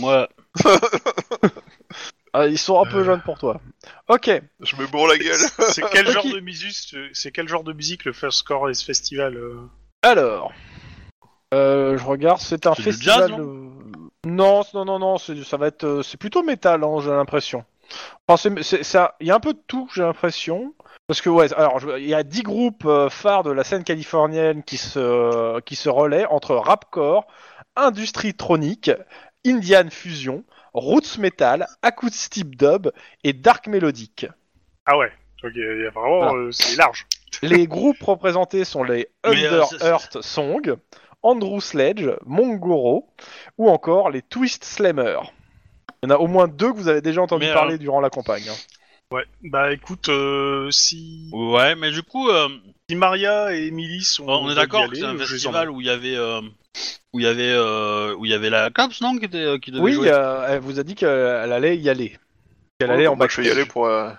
[0.00, 0.28] Ouais.
[2.32, 3.04] Ah, Ils sont un peu Euh.
[3.04, 3.60] jeunes pour toi.
[4.08, 4.30] Ok.
[4.60, 5.34] Je me bourre la gueule.
[5.70, 6.12] C'est quel Ok.
[6.14, 9.56] genre de musique C'est quel genre de musique le First Score et ce festival euh
[10.02, 10.52] Alors,
[11.54, 13.28] euh, je regarde, c'est un C'est du festival.
[13.30, 13.70] jazz, de-
[14.26, 17.64] non, non, non, non, c'est, ça va être, euh, c'est plutôt métal, hein, j'ai l'impression.
[18.28, 20.74] Enfin, c'est, c'est- ça, il y a un peu de tout, j'ai l'impression.
[21.08, 23.82] Parce que ouais, alors je- il y a 10 groupes euh, phares de la scène
[23.82, 27.26] californienne qui se, qui se relaient entre rapcore,
[27.74, 28.92] industrie tronique,
[29.44, 30.44] Indian fusion,
[30.74, 32.90] roots metal, acoustic dub
[33.24, 34.26] et dark mélodique.
[34.86, 35.10] Ah ouais.
[35.42, 36.32] Ok, il y a vraiment, Voilà.
[36.34, 37.06] euh, c'est large.
[37.42, 40.76] Les groupes représentés sont les euh, Under Earth Song,
[41.22, 43.08] Andrew Sledge, Mongoro
[43.56, 45.18] ou encore les Twist Slammer.
[46.02, 47.78] Il y en a au moins deux que vous avez déjà entendu Mais, parler euh,
[47.78, 48.48] durant la campagne.
[48.48, 48.56] hein.
[49.12, 49.24] Ouais.
[49.42, 51.30] Bah écoute, euh, si...
[51.32, 52.48] Ouais, mais du coup, euh,
[52.88, 54.24] si Maria et Emily sont.
[54.28, 56.40] on est d'accord que c'est un euh, festival où il y avait, euh,
[57.12, 59.58] où il y avait, euh, où il y avait la Cops, non, qui était, euh,
[59.58, 60.10] qui devait Oui, jouer.
[60.12, 62.18] euh, elle vous a dit qu'elle allait y aller.
[62.78, 63.86] Qu'elle allait en bah, je vais y aller pour.
[63.86, 64.10] euh,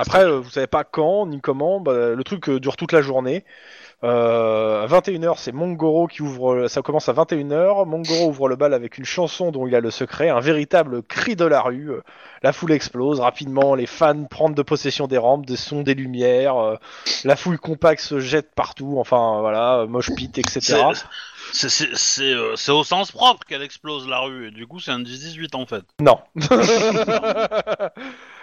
[0.00, 1.80] Après, euh, vous savez pas quand ni comment.
[1.80, 3.44] bah, le truc euh, dure toute la journée.
[4.02, 6.66] Euh, à 21h, c'est Mongoro qui ouvre.
[6.68, 7.86] Ça commence à 21h.
[7.86, 11.36] Mongoro ouvre le bal avec une chanson dont il a le secret, un véritable cri
[11.36, 11.90] de la rue.
[11.90, 12.02] Euh,
[12.42, 16.56] La foule explose rapidement, les fans prennent de possession des rampes, des sons, des lumières.
[16.56, 16.76] euh,
[17.24, 18.96] La foule compacte se jette partout.
[18.98, 20.82] Enfin voilà, moche pit, etc.
[21.54, 25.56] Euh, c'est au sens propre qu'elle explose la rue, et du coup c'est un 10-18
[25.56, 25.84] en fait.
[26.00, 26.18] Non.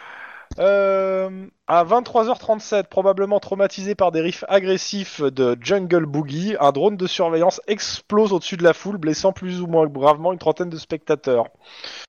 [0.60, 7.07] Euh, à 23h37, probablement traumatisé par des riffs agressifs de Jungle Boogie, un drone de
[7.07, 11.45] surveillance explose au-dessus de la foule, blessant plus ou moins gravement une trentaine de spectateurs.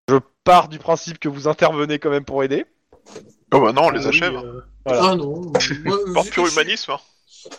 [0.08, 2.66] Je pars du principe que vous intervenez quand même pour aider.
[3.54, 4.36] Oh bah non, on les Ah oui, achève.
[4.36, 5.02] euh, Voilà.
[5.10, 5.40] Ah non.
[5.84, 6.92] Moi, Par pur humanisme.
[6.92, 6.98] hein.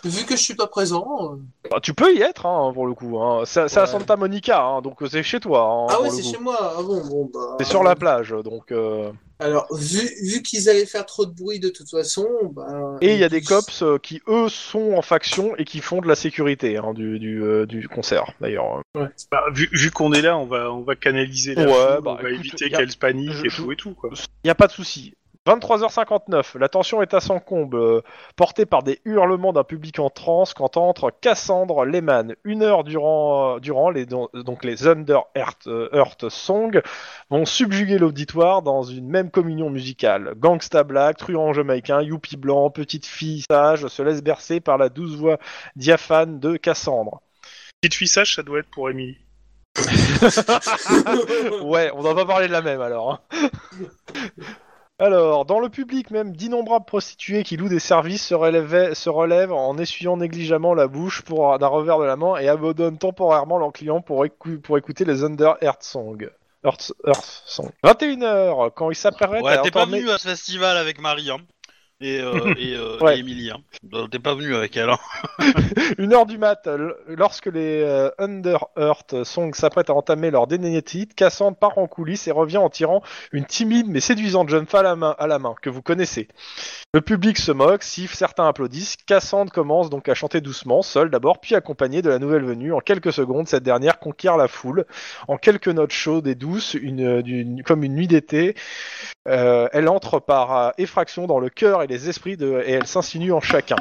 [0.04, 1.34] Vu que je suis pas présent.
[1.34, 3.18] euh, Bah, tu peux y être, hein, pour le coup.
[3.20, 3.42] Hein.
[3.44, 3.86] C'est c'est à.
[3.86, 5.62] Santa Monica, hein, donc c'est chez toi.
[5.62, 6.28] hein, Ah le c'est coup.
[6.32, 6.56] chez moi.
[6.78, 7.56] Ah bon, bon bah.
[7.58, 8.72] C'est sur la plage, donc.
[8.72, 12.96] euh, Alors, vu, vu qu'ils allaient faire trop de bruit de toute façon, bah.
[13.00, 16.00] Et il y a des cops euh, qui eux sont en faction et qui font
[16.00, 18.80] de la sécurité hein, du, du, euh, du concert d'ailleurs.
[18.94, 22.16] bah, vu vu qu'on est là, on va, on va canaliser la Ouais, foule, bah,
[22.18, 24.10] on va écoute, éviter a- qu'elle se panique je- et tout et tout, quoi.
[24.12, 25.12] Il n'y a pas de souci.
[25.46, 28.00] 23h59, la tension est à son comble, euh,
[28.34, 32.34] portée par des hurlements d'un public en transe quand entre Cassandre Lehman.
[32.44, 36.80] Une heure durant, euh, durant les, don- donc les Under Earth, euh, Earth Song
[37.28, 40.32] vont subjuguer l'auditoire dans une même communion musicale.
[40.38, 45.14] Gangsta Black, truand jamaïcain, youpi blanc, petite fille sage se laisse bercer par la douce
[45.16, 45.36] voix
[45.76, 47.20] diaphane de Cassandre.
[47.82, 49.18] Petite fille sage, ça doit être pour Emily.
[51.62, 53.20] ouais, on doit pas parler de la même alors.
[53.32, 53.38] hein.
[55.00, 59.52] Alors, dans le public même, d'innombrables prostituées qui louent des services se, relèvent- se relèvent
[59.52, 63.72] en essuyant négligemment la bouche pour d'un revers de la main et abandonnent temporairement leurs
[63.72, 66.30] clients pour, écou- pour écouter les Under Earth Song.
[66.64, 67.70] Earth, Earth Song.
[67.82, 71.38] 21h, quand ils s'apprêtent Ouais, à t'es pas venu à ce festival avec Marie, hein.
[72.06, 73.16] Et, euh, et, euh, Ouais.
[73.16, 73.58] et Emily, hein.
[73.94, 74.98] Euh, T'es pas venu avec elle, hein.
[75.98, 80.46] Une heure du mat, l- lorsque les euh, Under Earth Songs s'apprêtent à entamer leur
[80.46, 83.02] dénénétite, Cassandre part en coulisses et revient en tirant
[83.32, 86.28] une timide mais séduisante jeune femme à la main, à la main que vous connaissez.
[86.92, 88.96] Le public se moque, siffle, certains applaudissent.
[89.06, 92.72] Cassandre commence donc à chanter doucement, seule d'abord, puis accompagnée de la nouvelle venue.
[92.72, 94.84] En quelques secondes, cette dernière conquiert la foule.
[95.26, 98.54] En quelques notes chaudes et douces, une, d'une- comme une nuit d'été,
[99.26, 102.86] euh, elle entre par euh, effraction dans le cœur et les esprits de, et elle
[102.86, 103.76] s'insinue en chacun.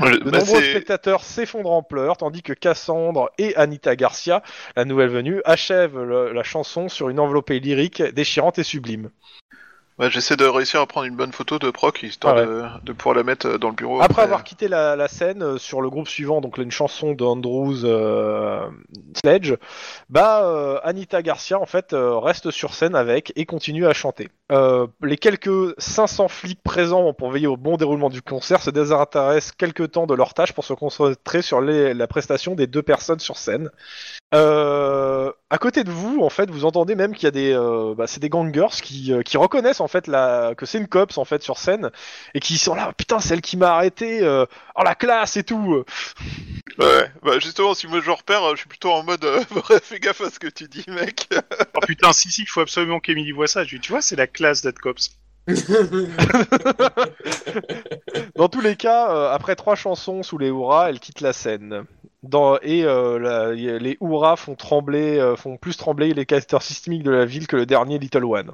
[0.00, 4.42] De bah, nombreux spectateurs s'effondrent en pleurs, tandis que Cassandre et Anita Garcia,
[4.74, 9.10] la nouvelle venue, achèvent le- la chanson sur une enveloppée lyrique déchirante et sublime.
[9.98, 12.46] Ouais, J'essaie de réussir à prendre une bonne photo de Proc, histoire Ah ouais.
[12.46, 14.00] de, de pouvoir la mettre euh, dans le bureau.
[14.02, 17.84] Après avoir quitté la, la scène euh, sur le groupe suivant, donc une chanson d'Andrews
[17.84, 18.66] euh,
[19.22, 19.54] Sledge,
[20.10, 24.28] bah euh, Anita Garcia en fait euh, reste sur scène avec et continue à chanter.
[24.50, 29.52] Euh, les quelques 500 flics présents pour veiller au bon déroulement du concert se désintéressent
[29.56, 33.18] quelque temps de leur tâche pour se concentrer sur les- la prestation des deux personnes
[33.20, 33.70] sur scène.
[34.34, 37.94] Euh, à côté de vous, en fait, vous entendez même qu'il y a des, euh,
[37.94, 41.18] bah, c'est des gangers qui, euh, qui reconnaissent en fait la, que c'est une cops
[41.18, 41.90] en fait sur scène
[42.32, 44.46] et qui sont là, putain, c'est elle qui m'a arrêté, euh,
[44.76, 45.84] oh la classe et tout.
[46.78, 49.44] Ouais, bah justement, si moi je repère, euh, je suis plutôt en mode euh,
[49.82, 51.28] fais gaffe à ce que tu dis, mec.
[51.74, 53.62] Oh putain, si, si, il faut absolument qu'Emily voit ça.
[53.64, 55.10] Je lui dis, tu vois, c'est la classe d'être cops.
[58.36, 61.84] Dans tous les cas, euh, après trois chansons sous les hurrahs, elle quitte la scène.
[62.22, 66.62] Dans, et euh, la- y- les hurrahs font trembler, euh, font plus trembler les capteurs
[66.62, 68.52] sismiques de la ville que le dernier Little One.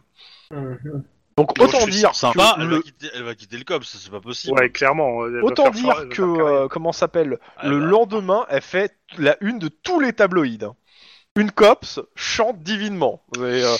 [1.36, 3.58] Donc Bon, autant je suis dire Sympa, que elle, le- va quitter, elle va quitter
[3.58, 4.58] le COPS, c'est pas possible.
[4.58, 5.24] Ouais, clairement.
[5.26, 6.46] elle va autant faire dire faire- elle va que faire carrière.
[6.62, 7.38] euh, comment s'appelle?
[7.62, 10.66] Elle le va- lendemain, elle fait la une de tous les tabloïds.
[11.36, 13.22] Une cops chante divinement.
[13.36, 13.76] Et, euh,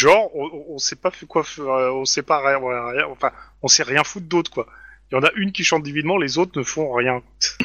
[0.00, 3.30] Genre, on, on sait pas fait quoi faire, euh, on sait pas rien, rien- enfin,
[3.62, 4.66] on sait rien foutre d'autre, quoi.
[5.12, 7.20] Il y en a une qui chante divinement, les autres ne font rien.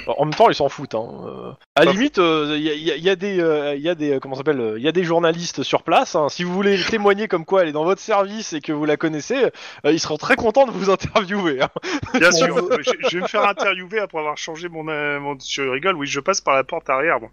[0.08, 0.96] En même temps, ils s'en foutent.
[0.96, 1.08] Hein.
[1.28, 3.88] Euh, à la Pas limite, il y, a- y a- y a des, euh, y
[3.88, 6.16] a des, euh, comment s'appelle, euh, y a des journalistes sur place.
[6.16, 6.28] hein.
[6.30, 8.98] Si vous voulez témoigner comme quoi elle est dans votre service et que vous la
[8.98, 9.46] connaissez,
[9.86, 11.62] euh, ils seront très contents de vous interviewer.
[11.62, 11.70] hein.
[12.16, 15.38] Bien sûr, euh, je, je vais me faire interviewer après avoir changé mon, euh, mon...
[15.40, 17.30] Je rigole, oui, je passe par la porte arrière, moi.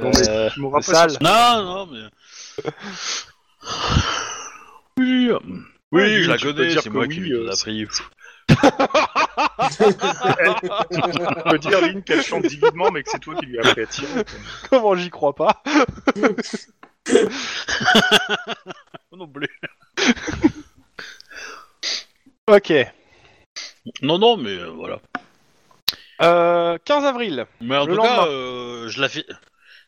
[0.00, 1.10] Non, mais Euh, tu m'auras pas sale.
[1.10, 2.64] sur- Non, non, mais.
[4.98, 5.30] Oui,
[5.92, 7.86] oui, Ouais, je la tu peux connais, dire c'est moi oui, qui euh, ai appris.
[8.48, 8.48] On
[11.50, 13.86] peut dire, Lynn, qu'elle chante divinement, mais que c'est toi qui lui as appris à
[13.86, 14.24] tirer.
[14.70, 15.62] Comment j'y crois pas
[19.12, 19.48] non plus.
[22.46, 22.72] Ok.
[24.02, 25.00] Non, non, mais euh, voilà.
[26.22, 27.46] Euh, 15 avril.
[27.60, 29.24] Mais en Le tout cas, euh, je la fais.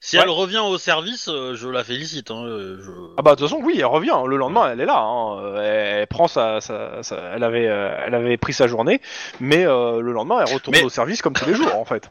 [0.01, 0.23] Si Ouais.
[0.24, 2.31] elle revient au service, euh, je la félicite.
[2.31, 2.90] Hein, euh, je...
[3.16, 4.14] Ah bah de toute façon, oui, elle revient.
[4.27, 4.98] Le lendemain, elle est là.
[5.01, 5.55] hein.
[5.62, 9.01] Elle prend sa, sa- sa- elle avait, euh, elle avait pris sa journée,
[9.40, 12.10] mais euh, le lendemain, elle retourne Mais- au service comme tous les jours, en fait.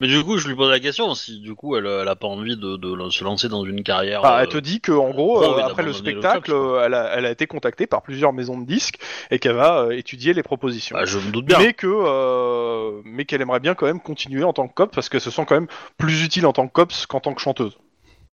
[0.00, 2.28] Mais du coup, je lui pose la question si du coup elle, elle a pas
[2.28, 4.20] envie de, de se lancer dans une carrière.
[4.24, 6.54] Ah, elle te dit que en gros, euh, après le spectacle,
[6.84, 8.98] elle, a, elle a été contactée par plusieurs maisons de disques
[9.30, 10.96] et qu'elle va euh, étudier les propositions.
[10.96, 11.58] bah, je me doute bien.
[11.58, 15.08] mais que, euh, mais qu'elle aimerait bien quand même continuer en tant que cop parce
[15.08, 17.76] que se sent quand même plus utile en tant que cops qu'en tant que chanteuse.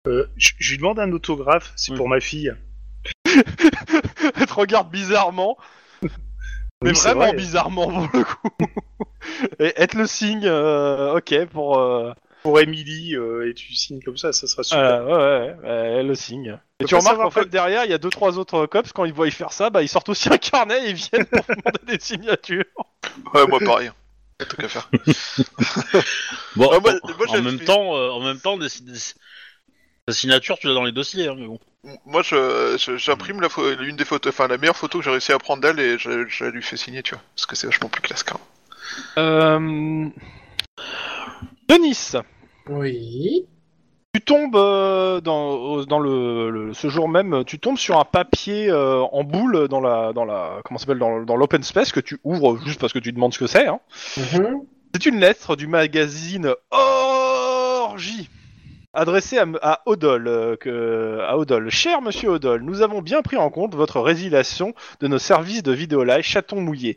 [0.07, 1.97] Euh, je je lui demande un autographe, c'est Oui.
[1.97, 2.53] pour ma fille.
[3.27, 5.57] elle te regarde bizarrement,
[6.85, 7.35] mais Oui, vraiment vrai.
[7.35, 8.49] bizarrement pour le coup.
[9.59, 11.79] et te le signe, euh, ok pour.
[11.79, 12.13] euh,
[12.43, 15.03] Pour Emily, euh, et tu signes comme ça, ça sera super.
[15.05, 16.59] voilà, ouais, ouais, le signe.
[16.81, 19.05] Et tu remarques qu'en fait que- derrière il y a deux trois autres cops quand
[19.07, 21.41] ils voient y faire ça, bah ils sortent aussi un carnet et ils viennent pour
[21.49, 22.65] demander des signatures.
[23.33, 23.91] Ouais, moi pareil.
[24.39, 24.91] Truc à faire.
[26.57, 28.67] Bon, Ah, moi- en- moi, j'ai en même fait- temps, euh, en même temps, des,
[28.83, 28.93] des-
[30.07, 31.29] la signature, tu l'as dans les dossiers.
[31.29, 31.59] Hein, mais bon.
[32.07, 35.11] Moi, je, je- j'imprime la pho- l'une des photos, enfin la meilleure photo que j'ai
[35.11, 37.57] réussi à prendre d'elle et je, je la lui fais signer, tu vois, parce que
[37.57, 38.39] c'est vachement plus classe quand
[39.17, 39.19] même.
[39.19, 40.09] Euh...
[41.69, 42.13] Denis,
[42.69, 43.47] Oui.
[44.15, 48.05] tu tombes euh, dans, au- dans le, le- ce jour même, tu tombes sur un
[48.05, 51.93] papier euh, en boule dans la dans la comment ça s'appelle dans, dans l'open space
[51.93, 53.67] que tu ouvres juste parce que tu demandes ce que c'est.
[53.67, 53.81] Hein.
[54.17, 54.63] Mhm.
[54.95, 58.29] C'est une lettre du magazine Orgie
[58.95, 61.71] adressée à, à Odol, euh, que, à Odol.
[61.71, 65.73] Cher Monsieur Odol, nous avons bien pris en compte votre résiliation de nos services de
[65.73, 66.97] vidéo live chaton mouillé,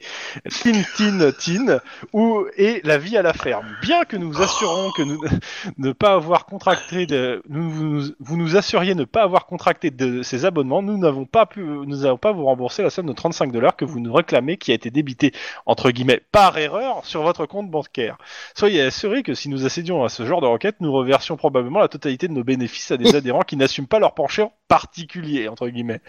[0.63, 1.79] tin tin tin,
[2.13, 3.65] ou et la vie à la ferme?
[3.81, 5.21] Bien que nous assurons que nous
[5.77, 10.81] ne pas avoir contracté de, vous, nous assuriez ne pas avoir contracté de ces abonnements,
[10.81, 13.85] nous n'avons pas pu, nous n'avons pas vous rembourser la somme de 35 dollars que
[13.85, 15.31] vous nous réclamez, qui a été débitée
[15.65, 18.17] entre guillemets par erreur sur votre compte bancaire.
[18.55, 22.27] Soyez assurés que si nous accédions à ce genre de requête, nous reversions probablement totalité
[22.27, 26.01] de nos bénéfices à des adhérents qui n'assument pas leur penchant particulier entre guillemets.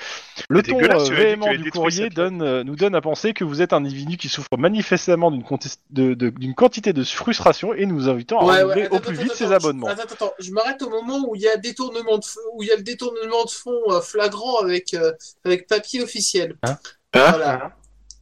[0.49, 3.73] Le ton euh, véhément du courrier donne, euh, nous donne à penser que vous êtes
[3.73, 8.83] un individu qui souffre manifestement d'une quantité de frustration et nous invitons à Ouais, renouveler
[8.83, 9.87] ouais, au plus attends, vite attends, ses je- abonnements.
[9.89, 10.33] Attends, attends, attends.
[10.39, 12.77] Je m'arrête au moment où il y a détournement de f- où il y a
[12.77, 15.13] le détournement de fonds euh, flagrant avec euh,
[15.45, 16.57] avec papier officiel.
[16.65, 16.77] Hein
[17.15, 17.73] voilà.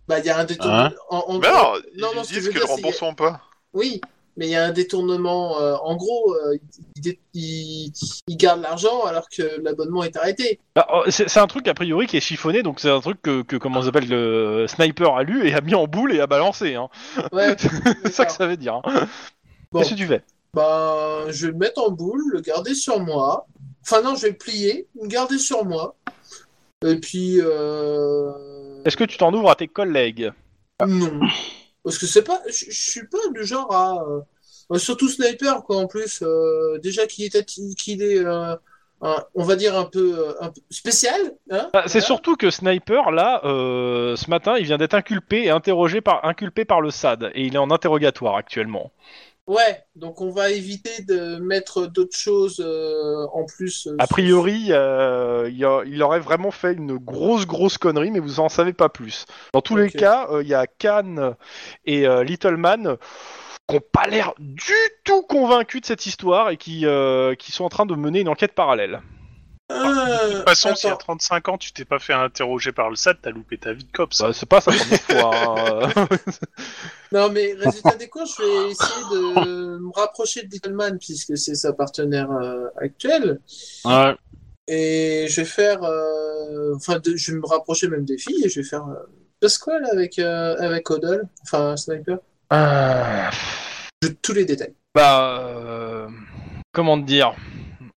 [0.09, 0.77] Bah il y a un détournement.
[0.85, 1.41] Hein en, en non,
[1.95, 3.41] ils non, ce que disent que le remboursement pas.
[3.73, 4.01] Oui,
[4.37, 5.61] mais il y a un détournement.
[5.61, 6.57] euh, en gros, euh,
[6.97, 7.93] il, dé- il,
[8.29, 10.61] il garde l'argent alors que l'abonnement est arrêté.
[10.75, 13.43] Ah, oh, C'est un truc a priori qui est chiffonné, donc c'est un truc que,
[13.43, 16.75] que comment s'appelle le sniper a lu et a mis en boule et a balancé.
[16.75, 16.89] Hein.
[17.33, 17.57] Ouais.
[18.05, 18.81] c'est ça que ça veut dire.
[18.85, 19.07] hein.
[19.73, 19.81] Bon.
[19.81, 20.23] Qu'est-ce que tu fais?
[20.55, 23.47] Bah, je vais le mettre en boule, le garder sur moi.
[23.83, 25.95] Enfin non, je vais le plier, le garder sur moi.
[26.85, 28.83] Et puis euh...
[28.85, 30.31] Est-ce que tu t'en ouvres à tes collègues?
[30.87, 31.21] Non,
[31.87, 34.05] parce que c'est pas, je suis pas du genre à,
[34.73, 36.23] euh, surtout sniper quoi en plus.
[36.23, 37.45] euh, déjà qu'il est,
[37.77, 38.57] qu'il est, euh,
[39.03, 41.21] un- on va dire un peu, euh, un peu spécial.
[41.51, 42.07] Hein Ah, C'est Voilà.
[42.07, 46.65] surtout que Sniper, là, euh, ce matin, il vient d'être inculpé et interrogé par, inculpé
[46.65, 47.31] par le SAD.
[47.35, 48.93] Et il est en interrogatoire actuellement.
[49.47, 53.87] Ouais, donc on va éviter de mettre d'autres choses euh, en plus.
[53.87, 58.19] euh, A priori, euh, il, a- il aurait vraiment fait une grosse, grosse connerie, mais
[58.19, 59.25] vous en savez pas plus.
[59.53, 61.35] Dans tous les cas, il y a Khan
[61.85, 62.97] et euh, Littleman
[63.69, 64.73] qui n'ont pas l'air du
[65.05, 66.85] tout convaincus de cette histoire et qui,
[67.39, 69.01] qui sont en train de mener une enquête parallèle.
[69.73, 70.99] Euh, De toute façon, si à attends.
[71.17, 73.91] 35 ans tu t'es pas fait interroger par le SAT, t'as loupé ta vie de
[73.93, 74.21] cops.
[74.21, 75.89] Bah, c'est pas sa première fois.
[75.97, 76.07] hein.
[77.13, 81.55] Non, mais résultat des comptes, je vais essayer de me rapprocher de Littleman puisque c'est
[81.55, 83.41] sa partenaire euh, actuelle.
[83.85, 84.15] Ouais.
[84.69, 85.83] Et je vais faire.
[85.85, 88.87] euh, Enfin, de- je vais me rapprocher même des filles et je vais faire.
[88.89, 89.49] Euh...
[89.81, 92.19] là avec, euh, avec Odol Enfin, Sniper
[94.03, 94.75] Je tous les détails.
[94.95, 96.09] bah, euh,
[96.73, 97.35] comment te dire?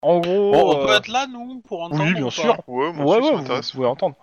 [0.01, 2.31] En gros, Bon, on peut euh, être là, nous, pour entendre oui, ou bien pas
[2.31, 2.57] sûr.
[2.67, 3.71] Ouais, moi Ouais, aussi, ouais, ça vous, m'intéresse.
[3.71, 4.15] pouvez entendre.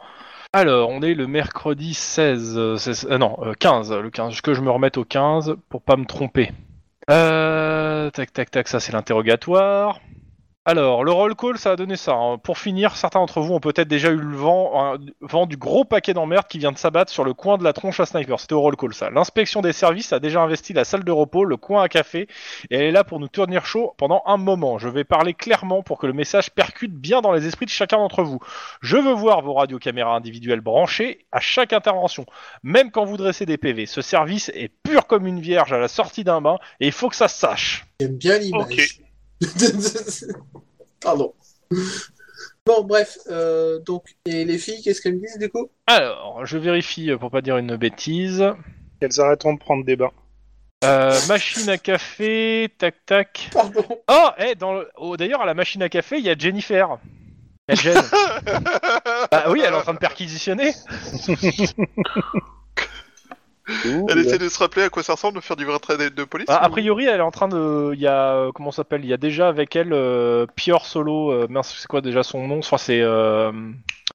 [0.53, 4.55] Alors, on est le mercredi 16, euh, c'est- euh, non, euh, 15, le 15, que
[4.55, 6.51] je me remette au 15 pour pas me tromper.
[7.11, 10.01] Euh, tac, tac, tac, ça c'est l'interrogatoire.
[10.69, 12.15] Alors, le roll call, ça a donné ça.
[12.15, 12.39] hein.
[12.39, 15.85] Pour finir, certains d'entre vous ont peut-être déjà eu le vent, un- vent du gros
[15.85, 18.41] paquet d'emmerde qui vient de s'abattre sur le coin de la tronche à sniper.
[18.41, 19.09] C'était au roll call, ça.
[19.09, 22.23] L'inspection des services a déjà investi la salle de repos, le coin à café,
[22.71, 24.77] et elle est là pour nous tenir chaud pendant un moment.
[24.79, 27.99] Je vais parler clairement pour que le message percute bien dans les esprits de chacun
[27.99, 28.41] d'entre vous.
[28.81, 32.27] Je veux voir vos radiocaméras individuelles branchées à chaque intervention,
[32.65, 33.87] même quand vous dressez des PV.
[33.87, 37.09] Ce service est pur comme une vierge à la sortie d'un bain, et il faut
[37.09, 37.87] que ça se sache.
[38.01, 39.01] J'aime bien l'image.
[41.01, 41.35] Pardon.
[42.65, 43.19] Bon, bref.
[43.31, 45.71] euh, donc, et les filles, qu'est-ce qu'elles me disent du coup?
[45.87, 48.45] Alors, je vérifie euh, pour pas dire une bêtise.
[49.01, 50.13] Qu'elles arrêteront de prendre des bains.
[50.85, 53.51] Euh, machine à café, tac tac.
[53.53, 53.85] Pardon.
[54.11, 56.99] Oh, eh, dans le- oh, d'ailleurs à la machine à café, il y a Jennifer.
[57.69, 58.03] Il y a Jen.
[59.33, 60.73] ah oui, elle est en train de perquisitionner.
[64.09, 66.25] Elle essaie de se rappeler à quoi ça ressemble de faire du vrai travail de
[66.25, 67.93] police Bah, a priori, elle est en train de.
[67.95, 68.35] Il y a.
[68.35, 71.31] euh, Comment ça s'appelle Il y a déjà avec elle euh, Pior Solo.
[71.33, 72.59] euh, mince, c'est quoi déjà son nom?
[72.59, 73.01] Enfin, c'est.
[73.01, 73.53] Euh...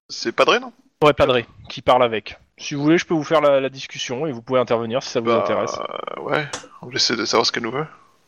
[0.08, 0.72] C'est Padré, non?
[1.02, 2.38] Ouais, Padré, qui parle avec.
[2.58, 5.08] Si vous voulez, je peux vous faire la, la discussion et vous pouvez intervenir si
[5.10, 5.74] ça vous Bah, intéresse.
[6.18, 6.46] euh, ouais,
[6.82, 7.86] on essaie de savoir ce qu'elle nous veut.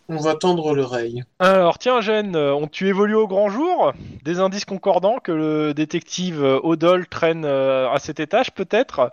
[0.08, 1.22] On va tendre l'oreille.
[1.38, 3.92] Alors, tiens, euh, on- tu évolues au grand jour?
[4.22, 9.12] Des indices concordants que le détective Odol traîne euh, à cet étage, peut-être?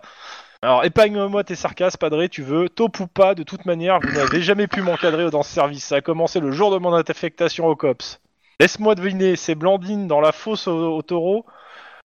[0.64, 2.68] Alors, épargne-moi tes sarcasmes, Padré, tu veux.
[2.68, 5.84] Taupe ou pas, de toute manière, vous n'avez jamais pu m'encadrer dans ce service.
[5.84, 8.20] Ça a commencé le jour de mon affectation au COPS.
[8.60, 11.44] Laisse-moi deviner, c'est Blandine dans la fosse au, au taureau?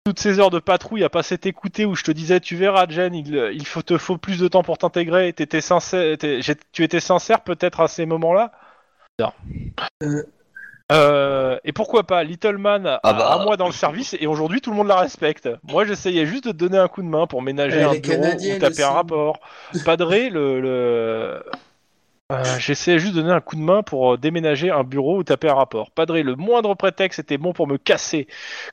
[0.06, 3.16] Toutes ces heures de patrouille à passer t'écouter où je te disais tu verras Jen
[3.16, 6.16] il, il faut, te faut plus de temps pour t'intégrer t'étais sincère
[6.72, 8.52] tu étais sincère peut-être à ces moments-là?
[9.20, 9.32] Non.
[10.04, 10.22] Euh.
[10.92, 13.34] Euh, et pourquoi pas Little Man a Ah bah.
[13.34, 15.50] un mois dans le service et aujourd'hui tout le monde la respecte.
[15.64, 18.60] Moi j'essayais juste de te donner un coup de main pour ménager un bureau ou
[18.60, 19.40] taper un rapport.
[19.84, 21.44] Padré le, le...
[22.32, 25.24] Euh, j'essayais juste de donner un coup de main pour euh, déménager un bureau ou
[25.24, 25.92] taper un rapport.
[25.92, 28.26] Padré, le moindre prétexte était bon pour me casser.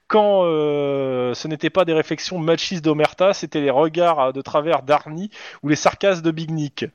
[0.09, 5.29] Quand euh, ce n'était pas des réflexions machistes d'Omerta, c'était les regards de travers d'Arnie
[5.63, 6.87] ou les sarcasmes de Big Nick.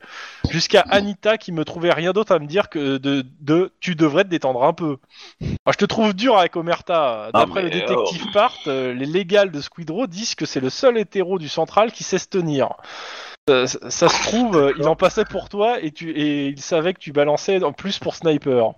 [0.49, 4.23] Jusqu'à Anita qui me trouvait rien d'autre à me dire que de, de tu devrais
[4.23, 4.97] te détendre un peu.
[5.39, 7.29] Moi, je te trouve dur avec Omerta.
[7.33, 10.97] Ah, D'après le détective Part, euh, les légales de Squidrow disent que c'est le seul
[10.97, 12.69] hétéro du central qui sait se tenir.
[13.49, 16.59] Euh, ça, ça se trouve, euh, il en passait pour toi et, tu, et il
[16.61, 18.73] savait que tu balançais en plus pour Sniper.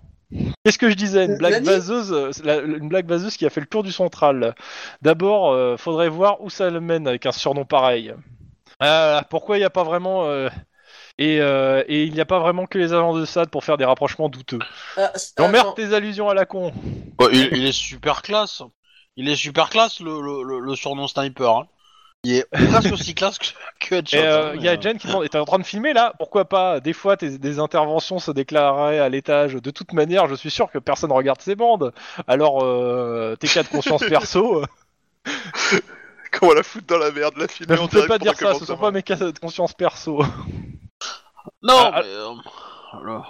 [0.64, 1.26] Qu'est-ce que je disais?
[1.26, 3.92] Une blague Nani vaseuse, euh, la- une blague vaseuse qui a fait le tour du
[3.92, 4.54] central.
[5.02, 8.14] D'abord, euh, faudrait voir où ça le mène avec un surnom pareil.
[8.80, 10.50] Ah, pourquoi il n'y a pas vraiment euh,
[11.18, 13.78] et, euh, et il n'y a pas vraiment que les agents de SAD pour faire
[13.78, 14.60] des rapprochements douteux.
[15.38, 16.72] J'emmerde tes allusions à la con.
[17.18, 18.62] Bah, il, il est super classe.
[19.16, 21.58] Il est super classe le, le, le, le surnom sniper.
[21.58, 21.68] hein.
[22.24, 23.46] Il est presque aussi classe que,
[23.80, 25.64] que Headshot, Et euh, il y a Jen qui demande, et t'es en train de
[25.64, 26.14] filmer là?
[26.18, 26.82] Pourquoi pas?
[26.82, 29.54] Des fois, tes, des interventions se déclareraient à l'étage.
[29.54, 31.94] De toute manière, je suis sûr que personne regarde ces bandes.
[32.28, 34.64] Alors, euh, tes cas de conscience perso,
[36.32, 38.54] Comment la foutre dans la merde, la filmer ne me fais direct pas dire ça.
[38.54, 40.22] Ce sont pas mes cas de conscience perso.
[41.64, 42.34] Non, Ah, mais, euh,
[43.02, 43.22] le-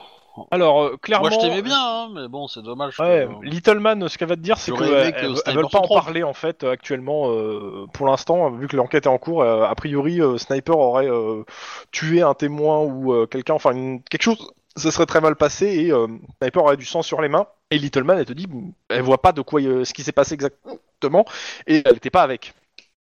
[0.52, 1.30] Alors, euh, clairement.
[1.30, 2.98] moi je t'aimais bien, hein, mais bon, c'est dommage.
[2.98, 5.54] que- Ouais, Little Man, ce qu'elle va te dire, c'est J'aurais qu'elle aimé que Sniper
[5.54, 7.32] veulent pas en parler en fait euh, actuellement.
[7.32, 11.10] euh, pour l'instant, vu que l'enquête est en cours, euh, a priori, euh, Sniper aurait
[11.10, 11.44] euh,
[11.92, 14.52] tué un témoin ou euh, quelqu'un, enfin une- quelque chose.
[14.76, 16.08] Ça serait très mal passé et euh,
[16.42, 17.48] Sniper aurait du sang sur les mains.
[17.72, 18.48] Et Little Man, elle te dit,
[18.90, 21.26] elle voit pas de quoi euh, ce qui s'est passé exactement
[21.68, 22.54] et elle n'était pas avec.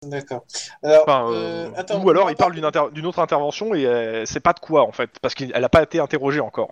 [0.03, 0.43] D'accord.
[0.85, 4.39] Enfin, euh, euh, ou alors il parle d'une inter- d'une autre intervention et elle sait
[4.41, 6.71] pas de quoi en fait, parce qu'elle n'a pas été interrogée encore.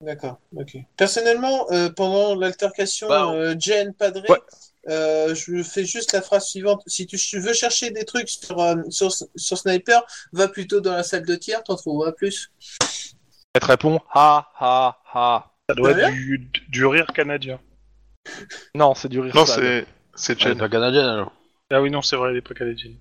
[0.00, 0.76] D'accord, ok.
[0.96, 4.38] Personnellement, euh, pendant l'altercation Bah, euh, Jen Padré, Ouais.
[4.88, 6.82] euh, je fais juste la phrase suivante.
[6.86, 10.02] Si tu veux chercher des trucs sur, euh, sur, sur Sniper,
[10.32, 12.52] va plutôt dans la salle de tir, t'en trouveras plus.
[13.54, 15.52] Elle te répond, ha ha ha.
[15.68, 17.58] Ça doit être du, du rire canadien.
[18.74, 19.34] Non, c'est du rire.
[19.34, 19.84] Non, c'est
[20.14, 20.58] c'est Elle est Jen.
[20.58, 21.32] pas canadienne alors.
[21.70, 22.96] Ah oui, non, c'est vrai, elle est pas canadienne.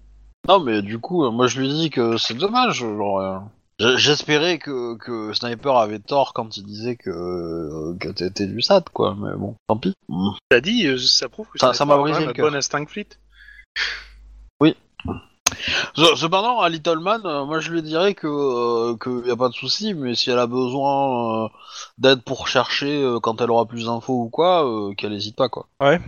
[0.47, 2.77] Non, mais du coup, moi je lui dis que c'est dommage.
[2.77, 3.37] Genre, euh,
[3.79, 8.85] J'espérais que, que Sniper avait tort quand il disait que, euh, que t'étais du SAT,
[8.91, 9.15] quoi.
[9.19, 9.93] Mais bon, tant pis.
[10.09, 10.29] Mm.
[10.49, 12.49] T'as dit, euh, ça prouve que Ça- m'a brisé le cœur.
[12.49, 13.09] bon instinct fleet.
[15.95, 19.35] Ce- Cependant, à Little Man, euh, moi je lui dirais que euh, que y a
[19.35, 21.47] pas de souci, mais si elle a besoin euh,
[21.97, 24.67] d'aide pour chercher euh, quand elle aura plus d'infos ou quoi,
[24.97, 25.67] qu'elle hésite pas, quoi.
[25.81, 25.99] Ouais,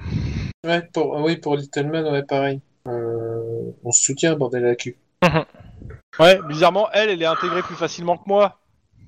[0.93, 2.59] pour, oui, pour Little Man, ouais, pareil.
[2.87, 4.97] Euh, on se soutient, bordel à la cul.
[6.19, 8.57] Ouais, bizarrement, elle, elle est intégrée plus facilement que moi.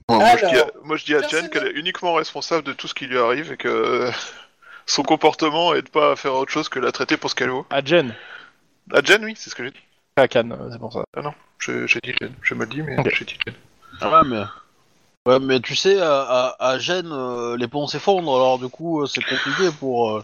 [0.10, 2.74] Moi, je dis à, Alors, moi, je dis à Jen qu'elle est uniquement responsable de
[2.74, 4.12] tout ce qui lui arrive et que euh,
[4.86, 7.66] son comportement aide pas à faire autre chose que la traiter pour ce qu'elle vaut.
[7.70, 8.14] À Jen.
[8.94, 9.80] À Jen, oui, c'est ce que j'ai dit.
[10.18, 11.04] À Cannes, euh, c'est pour ça.
[11.60, 12.34] Je- J'ai dit Jen.
[12.42, 13.14] Je me le dis, mais Ok.
[13.14, 13.56] j'ai dit Jen.
[14.12, 14.44] Ouais, mais
[15.26, 19.02] ouais, mais tu sais, à, à, à Gênes, euh, les ponts s'effondrent, alors du coup,
[19.02, 20.12] euh, c'est compliqué pour.
[20.18, 20.24] euh,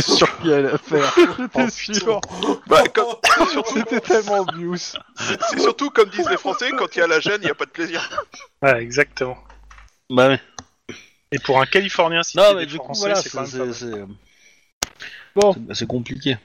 [0.00, 1.12] sur qui elle a faire.
[1.38, 2.20] J'étais sûr.
[2.66, 3.16] Bah, comme-
[3.74, 4.76] C'était tellement obvious.
[5.16, 7.54] c'est surtout comme disent les Français, quand il y a la gêne, il n'y a
[7.54, 8.08] pas de plaisir.
[8.62, 9.38] Ouais, exactement.
[10.10, 10.40] Bah ouais.
[11.32, 13.90] Et pour un Californien, si Non, c'est mais des du coup, voilà, c'est c'est-
[15.34, 15.52] Bon.
[15.52, 16.36] c'est- c'est compliqué.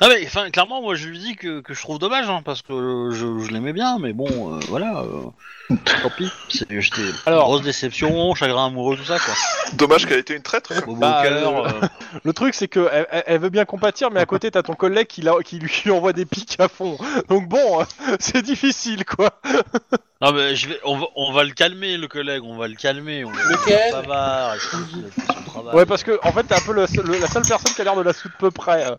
[0.00, 2.62] Non mais enfin clairement moi je lui dis que, que je trouve dommage hein, parce
[2.62, 7.02] que euh, je, je l'aimais bien mais bon euh, voilà euh, tant pis c'est j'étais
[7.26, 7.44] Alors.
[7.44, 9.34] grosse déception chagrin amoureux tout ça quoi
[9.74, 10.72] Dommage qu'elle ait été une traître.
[10.84, 11.86] Bobo Bah, cœur euh, euh,
[12.22, 14.74] Le truc, c'est que elle, elle- elle veut bien compatir, mais à côté, t'as ton
[14.74, 16.96] collègue qui, la- qui lui envoie des pics à fond.
[17.28, 17.84] Donc bon, euh,
[18.20, 19.30] c'est difficile, quoi.
[20.20, 22.74] non mais je vais on va, on va le calmer le collègue on va le
[22.76, 25.74] calmer on va Lequel ça va fait son travail.
[25.74, 27.80] Ouais, parce que en fait, t'es un peu le seul- le- la seule personne qui
[27.80, 28.84] a l'air de la soude peu près.
[28.86, 28.96] euh.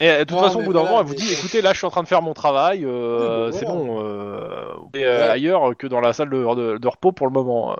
[0.00, 1.78] Et de toute Non, façon, au bout d'un moment, elle vous dit, écoutez, là, je
[1.78, 5.30] suis en train de faire mon travail, euh, bon, c'est bon, euh, et, euh, Ouais.
[5.30, 7.76] ailleurs que dans la salle de, de- de repos pour le moment.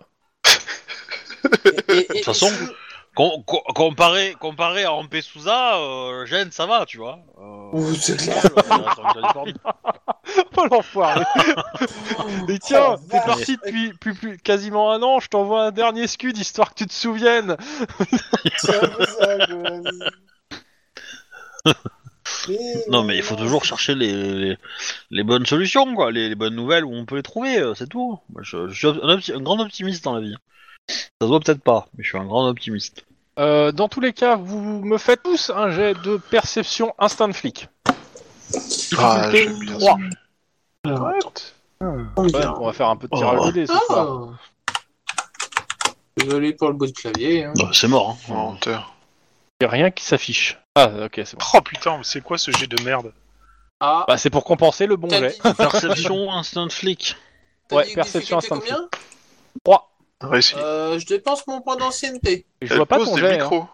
[1.65, 2.51] Et- et- De toute façon,
[3.15, 7.21] com- com- comparé, comparé à Rampé Souza, euh, Gênes, ça va, tu vois.
[7.41, 8.43] Euh, Ouh, c'est clair.
[10.57, 11.25] Oh l'enfoiré
[12.49, 16.07] Et tiens, Oh, t'es parti depuis, depuis, plus- quasiment un an, je t'envoie un dernier
[16.07, 17.57] scud histoire que tu te souviennes
[18.57, 19.37] C'est un peu ça.
[22.49, 22.59] Mais-
[22.89, 24.57] Non, mais il faut toujours chercher les, les,
[25.11, 27.89] les bonnes solutions, quoi, les, les bonnes nouvelles où on peut les trouver, euh, c'est
[27.89, 28.19] tout.
[28.33, 30.35] Moi, je, je suis un, grand optimiste dans la vie.
[30.89, 33.05] Ça se voit peut-être pas, mais je suis un grand optimiste.
[33.39, 37.69] Euh, Dans tous les cas, vous me faites tous un jet de perception instant flic.
[38.99, 39.99] Ah, j'aime bien 3.
[40.85, 41.03] Alors,
[41.81, 43.47] Ouais, combien on va faire un peu de tirage Oh.
[43.47, 44.29] de dés ce soir.
[44.33, 44.73] Ah.
[46.17, 47.45] Désolé pour le bout de clavier.
[47.45, 47.53] Hein.
[47.57, 48.57] Bah, c'est mort, hein.
[49.61, 50.59] Il a rien qui s'affiche.
[50.81, 51.45] Ah, ok, c'est bon.
[51.55, 53.13] Oh putain, mais c'est quoi ce jet de merde
[53.81, 55.29] Ah, Bah, c'est pour compenser le bon t'as jet.
[55.45, 57.17] dit, Perception instant flic.
[57.69, 58.89] t'as Ouais, dit perception difficulté instant combien
[59.65, 59.91] 3.
[60.21, 60.55] Réussi.
[60.59, 62.47] euh, Je dépense mon point d'ancienneté.
[62.61, 63.31] Et je vois pas ton des jet.
[63.35, 63.37] hein.
[63.45, 63.67] micros.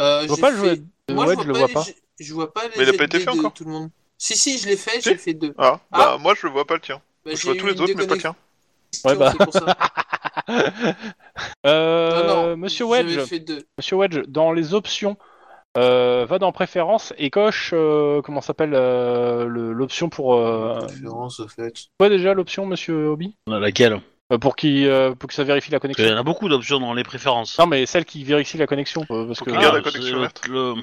[0.00, 1.82] Euh, Je vois j'ai pas le fait- jet de Moi, Wedge, je le vois pas.
[1.82, 3.40] jets- Je vois pas les Mais il a jets pas été de fait dés de
[3.40, 3.52] encore.
[3.52, 3.90] tout le monde.
[4.18, 5.08] Si, si, je l'ai fait, Si.
[5.10, 5.54] j'ai fait deux.
[5.58, 5.98] Ah, Ah.
[5.98, 7.00] bah moi je le vois pas le tien.
[7.24, 8.34] Bah, je j'ai vois eu tous les une autres, mais pas le tien.
[8.92, 9.32] déconnexion, Ouais, bah.
[9.32, 9.76] c'est pour ça.
[11.66, 13.66] Euh, Non, non, Monsieur j'avais Wedge, fait deux.
[13.78, 15.16] Monsieur Wedge, dans les options,
[15.76, 20.34] euh, va dans préférences et coche, euh, comment s'appelle euh, le- l'option pour.
[20.34, 20.80] Euh...
[20.86, 21.72] Préférence, au fait.
[21.98, 24.00] Quoi déjà l'option, Monsieur Hobby Laquelle?
[24.32, 26.04] Euh, Pour qui, euh, pour que ça vérifie la connexion.
[26.06, 27.58] y en a beaucoup d'options dans les préférences.
[27.58, 30.28] Non, mais celle qui vérifie la connexion, euh, parce Faut que qu'il garde la connexion
[30.42, 30.74] c'est le-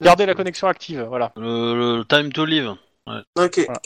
[0.00, 1.32] le, la connexion active, voilà.
[1.36, 2.72] le, le time to live.
[3.38, 3.60] Ok.
[3.66, 3.80] Voilà.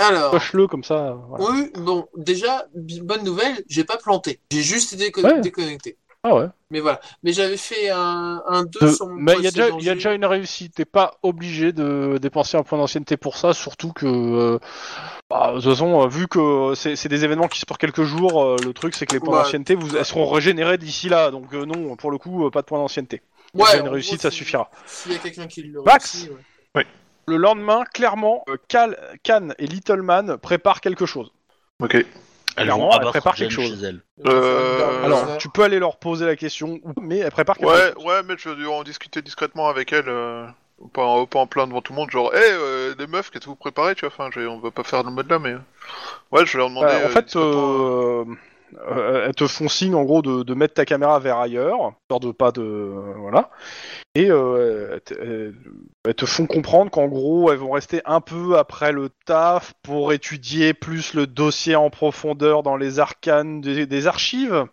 [0.00, 0.30] Alors.
[0.30, 1.16] Coche-le comme ça.
[1.28, 1.44] Voilà.
[1.44, 4.40] Oui, bon, déjà, bi- bonne nouvelle, j'ai pas planté.
[4.52, 5.40] J'ai juste été Ouais.
[5.40, 5.96] déconnecté.
[6.30, 6.46] Ah ouais.
[6.70, 7.00] Mais voilà.
[7.22, 9.78] Mais j'avais fait un, un 2 De- sur mon mais il y a déjà, précédent
[9.78, 9.96] il y a jet.
[9.96, 10.74] déjà une réussite.
[10.74, 14.58] T'es pas obligé de dépenser un point d'ancienneté pour ça, surtout que, euh,
[15.30, 18.42] bah, de toute façon, euh, vu que c'est des événements qui se pour quelques jours,
[18.44, 19.42] euh, le truc c'est que les points Ouais.
[19.44, 21.30] d'ancienneté, vous, elles seront régénérées d'ici là.
[21.30, 23.22] Donc euh, non, pour le coup, euh, pas de points d'ancienneté.
[23.54, 24.70] Ouais, déjà une réussite, gros, ça si- suffira.
[24.84, 26.32] S'il y a quelqu'un qui le Max réussit,
[26.74, 26.86] ouais.
[27.26, 31.30] Le lendemain, clairement, Cal, Can et Little Man préparent quelque chose.
[31.82, 32.04] Ok.
[32.64, 33.80] Clairement, elle prépare quelque chose.
[33.80, 33.96] chez.
[34.26, 38.04] Euh, Alors, tu peux aller leur poser la question, mais elle prépare quelque Ouais, chose.
[38.04, 40.08] ouais, mais je vais en discuter discrètement avec elle.
[40.08, 40.46] euh,
[40.92, 43.50] Pas, pas en plein devant tout le monde, genre, hé, euh, les meufs, qu'est-ce que
[43.50, 45.50] vous préparez, tu vois Enfin, on va pas faire le mode là, mais.
[45.54, 45.58] euh,
[46.30, 46.86] Ouais, je vais leur demander.
[46.86, 47.36] Bah, en euh, fait,
[48.90, 52.20] euh, elles te font signe en gros de, de mettre ta caméra vers ailleurs, histoire
[52.20, 53.50] de pas de euh, voilà.
[54.14, 55.54] Et euh, elles, te, elles-
[56.06, 60.12] elles te font comprendre qu'en gros, elles vont rester un peu après le taf pour
[60.12, 64.66] étudier plus le dossier en profondeur dans les arcanes des, des archives.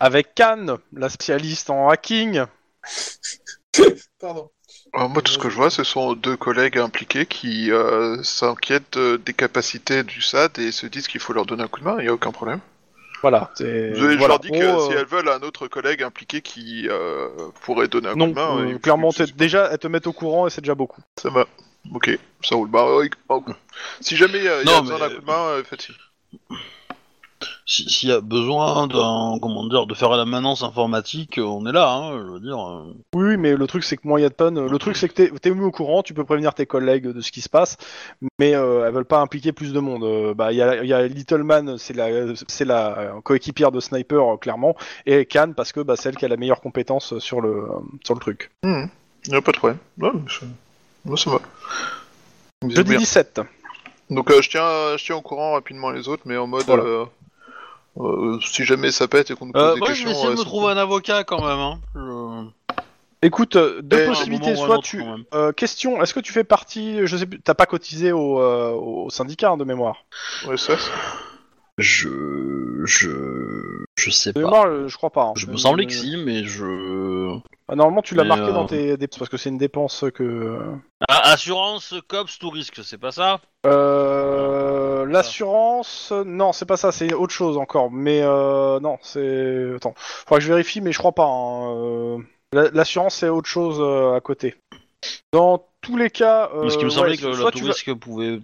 [0.00, 2.44] Avec Cannes, la spécialiste en hacking.
[4.20, 4.50] Pardon.
[4.96, 8.98] euh, moi, tout ce que je vois, ce sont deux collègues impliqués qui euh, s'inquiètent
[8.98, 11.96] des capacités du SAD et se disent qu'il faut leur donner un coup de main,
[11.98, 12.60] il n'y a aucun problème.
[13.22, 13.50] Voilà.
[13.54, 14.26] c'est- je voilà.
[14.28, 17.28] leur dis que Oh, si euh, elles veulent un autre collègue impliqué qui euh,
[17.62, 18.58] pourrait donner un non, coup de main.
[18.74, 21.02] euh, clairement, déjà, elles te mettent au courant et c'est déjà beaucoup.
[21.20, 21.46] Ça va.
[21.94, 22.68] Ok, ça roule.
[22.70, 22.86] Bah,
[23.28, 23.44] oh.
[24.00, 25.62] Si jamais euh, il y a Non, besoin mais- d'un coup de main, euh,
[27.70, 27.84] faites-y.
[27.84, 31.66] Si- S'il y a besoin d'un, comment dire, de faire la maintenance informatique, euh, on
[31.66, 32.58] est là, hein, je veux dire.
[32.58, 32.92] euh.
[33.14, 34.66] Oui, mais le truc c'est que moi, il y a de tonnes.
[34.66, 37.20] Le truc c'est que t'es t'es mis au courant, tu peux prévenir tes collègues de
[37.20, 37.76] ce qui se passe,
[38.38, 40.04] mais euh, elles veulent pas impliquer plus de monde.
[40.04, 42.08] Euh, bah, il y a, y a Little Man, c'est la,
[42.48, 44.74] c'est la euh, coéquipière de Sniper euh, clairement,
[45.06, 47.66] et Khan parce que bah, c'est elle qui a la meilleure compétence sur le euh,
[48.04, 48.50] sur le truc.
[48.64, 48.88] Il
[49.28, 49.78] n'y a pas de problème.
[49.98, 50.46] Non, mais ça...
[51.04, 51.40] Moi, ça va.
[52.68, 52.98] Jeudi bien.
[52.98, 53.40] 17.
[54.10, 56.64] Donc, euh, je, tiens, je tiens au courant rapidement les autres, mais en mode.
[56.66, 56.82] Voilà.
[56.82, 57.04] euh,
[57.98, 60.06] euh, si jamais ça pète et qu'on nous pose Euh, des moi, je questions.
[60.08, 61.58] vais essayer de me trouver un avocat quand même.
[61.58, 61.80] Hein.
[61.94, 62.76] Je-
[63.22, 64.46] Écoute, euh, deux Et- possibilités.
[64.52, 65.24] un moment ou un Soit autre, tu quand même.
[65.34, 68.70] euh, question, est-ce que tu fais partie, je sais plus, t'as pas cotisé au, euh,
[68.70, 69.96] au syndicat hein, de mémoire?
[70.46, 70.90] Ouais, ça, c'est-
[71.80, 72.08] Je,
[72.84, 74.66] je, je sais pas.
[74.66, 75.24] euh, je crois pas.
[75.24, 75.32] hein.
[75.36, 77.38] Je me Euh, semblait que si, mais je.
[77.68, 80.04] ah, Normalement, tu l'as Mais, marqué euh, dans tes dépenses parce que c'est une dépense
[80.14, 80.58] que.
[81.08, 83.40] Ah, assurance, cops, tout risque, c'est pas ça?
[83.66, 87.90] Euh, L'assurance, non, c'est pas ça, c'est autre chose encore.
[87.90, 89.74] Mais euh, non, c'est.
[89.76, 91.24] Attends, faudra que je vérifie, mais je crois pas.
[91.26, 92.18] hein, euh,
[92.52, 94.54] la- L'assurance, c'est autre chose euh, à côté.
[95.32, 96.50] Dans tous les cas.
[96.54, 98.40] Euh, Parce qu'il me ouais, semblait que soit le tu tout vas- risque pouvait.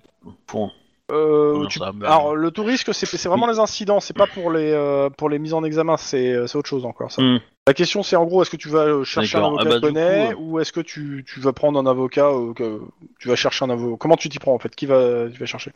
[0.52, 0.70] Bon,
[1.12, 4.50] euh, tu- ça, ben, Alors, le tout risque, c'est vraiment les incidents, c'est pas pour
[4.50, 7.12] les euh, pour les mises en examen, c'est c'est autre chose encore.
[7.12, 7.22] Ça.
[7.22, 7.38] Hmm.
[7.68, 9.60] La question, c'est en gros, est-ce que tu vas euh, chercher un D'accord.
[9.60, 12.80] avocat Ah bah, coup, ou est-ce que tu, tu vas prendre un avocat euh, que
[13.18, 14.74] tu vas chercher un avocat Comment tu t'y prends en fait?
[14.76, 15.72] Qui va tu vas chercher?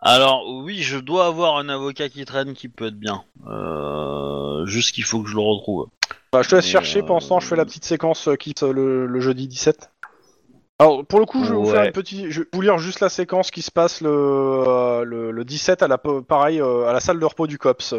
[0.00, 3.22] Alors, oui, je dois avoir un avocat qui traîne qui peut être bien.
[3.46, 5.88] Euh, juste qu'il faut que je le retrouve.
[6.32, 8.36] Bah, je te laisse chercher, euh, pendant ce temps, je fais la petite séquence euh,
[8.36, 9.90] qui le, le jeudi 17.
[10.80, 11.72] Alors, pour le coup, je vais vous Ouais.
[11.72, 12.30] faire une petite.
[12.30, 15.82] Je vais vous lire juste la séquence qui se passe le, euh, le, le 17
[15.82, 17.94] à la, pareil, euh, à la salle de repos du COPS.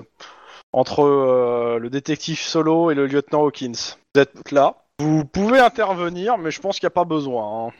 [0.74, 3.96] Entre euh, le détective Solo et le lieutenant Hawkins.
[4.16, 4.78] Vous êtes là.
[5.00, 7.68] Vous pouvez intervenir, mais je pense qu'il n'y a pas besoin.
[7.68, 7.72] hein.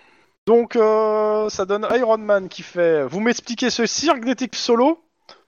[0.46, 0.74] Donc,
[1.50, 3.04] ça donne Iron Man qui fait.
[3.04, 5.00] Vous m'expliquez ce cirque détective Solo?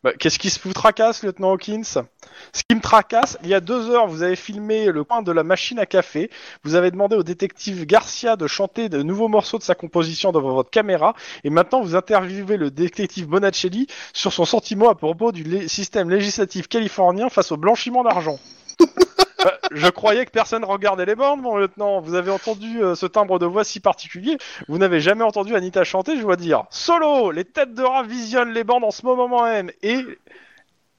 [0.03, 1.83] Bah, Qu'est-ce qui vous tracasse, lieutenant Hawkins?
[1.83, 5.31] Ce qui me tracasse, il y a deux heures, vous avez filmé le coin de
[5.31, 6.29] la machine à café.
[6.63, 10.53] Vous avez demandé au détective Garcia de chanter de nouveaux morceaux de sa composition devant
[10.53, 11.15] votre caméra,
[11.45, 16.67] et maintenant vous interviewez le détective Bonacelli sur son sentiment à propos du système législatif
[16.67, 18.39] californien face au blanchiment d'argent.
[19.45, 22.01] Euh, Je croyais que personne regardait les bornes, mon lieutenant.
[22.01, 24.37] Vous avez entendu euh, ce timbre de voix si particulier.
[24.67, 26.63] Vous n'avez jamais entendu Anita chanter, je dois dire.
[26.69, 29.71] Solo Les têtes de rat visionnent les bornes en ce moment même.
[29.81, 30.05] Et...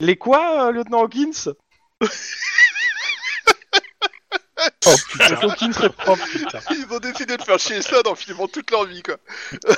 [0.01, 1.53] Les quoi, euh, lieutenant Hawkins?
[4.87, 6.03] Oh putain, Hawkins répond.
[6.09, 6.59] Oh putain.
[6.71, 9.17] Ils ont décidé de faire chier ça en filmant toute leur vie, quoi.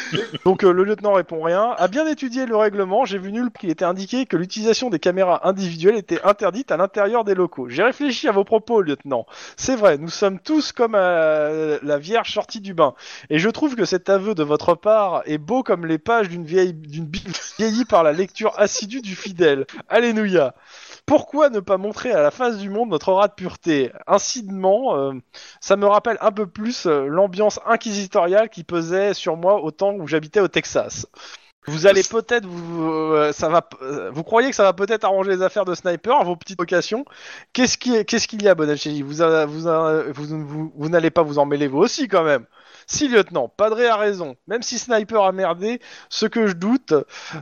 [0.44, 1.74] Donc euh, le lieutenant répond rien.
[1.78, 5.46] A bien étudié le règlement, j'ai vu nul qu'il était indiqué que l'utilisation des caméras
[5.48, 7.68] individuelles était interdite à l'intérieur des locaux.
[7.68, 9.26] J'ai réfléchi à vos propos, lieutenant.
[9.56, 12.94] C'est vrai, nous sommes tous comme euh, la vierge sortie du bain.
[13.30, 16.44] Et je trouve que cet aveu de votre part est beau comme les pages d'une
[16.44, 19.66] vieille d'une Bible vieillie par la lecture assidue du fidèle.
[19.88, 20.54] Alléluia.
[21.06, 23.92] Pourquoi ne pas montrer à la face du monde notre aura de pureté?
[24.06, 25.12] Incidemment, euh,
[25.60, 29.92] ça me rappelle un peu plus euh, l'ambiance inquisitoriale qui pesait sur moi au temps
[29.94, 31.06] où j'habitais au Texas.
[31.66, 32.84] Vous allez peut-être vous
[33.14, 36.24] euh, ça va euh, vous croyez que ça va peut-être arranger les affaires de sniper
[36.24, 37.04] vos petites occasions?
[37.52, 38.64] Qu'est-ce qui est- qu'est-ce qu'il y a vous
[40.46, 42.46] vous, vous n'allez pas vous en mêler vous aussi quand même.
[42.86, 44.36] Si lieutenant, Padré a raison.
[44.46, 46.94] Même si Sniper a merdé, ce que je doute,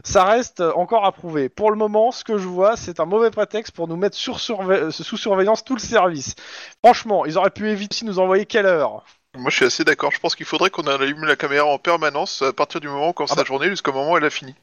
[0.05, 1.49] ça reste encore à prouver.
[1.49, 4.39] Pour le moment, ce que je vois, c'est un mauvais prétexte pour nous mettre sur
[4.39, 6.35] surve- sous surveillance tout le service.
[6.85, 9.05] Franchement, ils auraient pu éviter de nous envoyer quelle heure?
[9.37, 10.11] Moi, je suis assez d'accord.
[10.11, 13.11] Je pense qu'il faudrait qu'on allume la caméra en permanence à partir du moment où
[13.11, 13.43] on commence Ah bah.
[13.43, 14.55] la journée jusqu'au moment où elle a fini.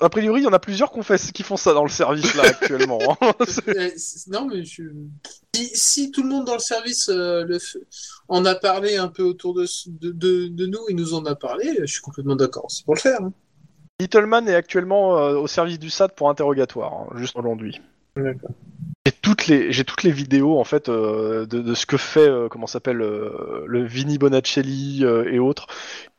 [0.00, 2.44] A priori, il y en a plusieurs fait- qui font ça dans le service là
[2.44, 2.98] actuellement.
[3.20, 3.32] hein.
[3.68, 3.90] Euh,
[4.28, 4.82] non, mais je...
[5.54, 7.58] si, si tout le monde dans le service euh, le
[8.28, 11.34] en a parlé un peu autour de, de, de, de nous et nous en a
[11.34, 12.66] parlé, je suis complètement d'accord.
[12.70, 13.20] C'est pour le faire.
[13.22, 13.32] hein.
[14.00, 17.80] Littleman est actuellement euh, au service du SAD pour interrogatoire, hein, juste aujourd'hui.
[18.16, 18.50] D'accord.
[19.06, 22.28] J'ai toutes les j'ai toutes les vidéos en fait euh, de, de ce que fait
[22.28, 25.66] euh, comment s'appelle euh, le Vini Bonacelli et autres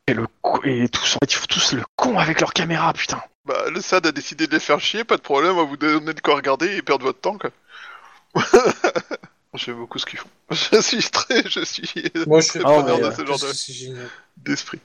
[0.07, 2.91] et le co- et tous en fait ils font tous le con avec leur caméra
[2.93, 3.21] putain.
[3.45, 6.13] Bah, le SAD a décidé de les faire chier, pas de problème, à vous donner
[6.13, 7.49] de quoi regarder et perdre votre temps, quoi.
[9.55, 10.29] J'aime beaucoup ce qu'ils font.
[10.51, 11.83] Je suis très, je suis
[12.27, 13.53] Moi, je Ah, pas mais, euh, euh, ce genre de-
[14.37, 14.79] d'esprit.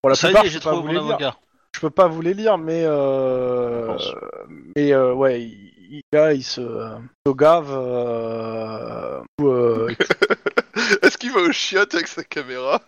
[0.00, 1.16] Pour la Ça y plupart, est, je j'ai peux pas trouvé vous mon les lire.
[1.16, 1.36] avocat.
[1.74, 3.96] Je peux pas vous les lire, mais euh,
[4.76, 7.68] mais euh, ouais, il, il- là, il se, euh, se gave.
[7.70, 9.88] euh, ou, euh,
[11.02, 12.80] Est-ce qu'il va au chiottes avec sa caméra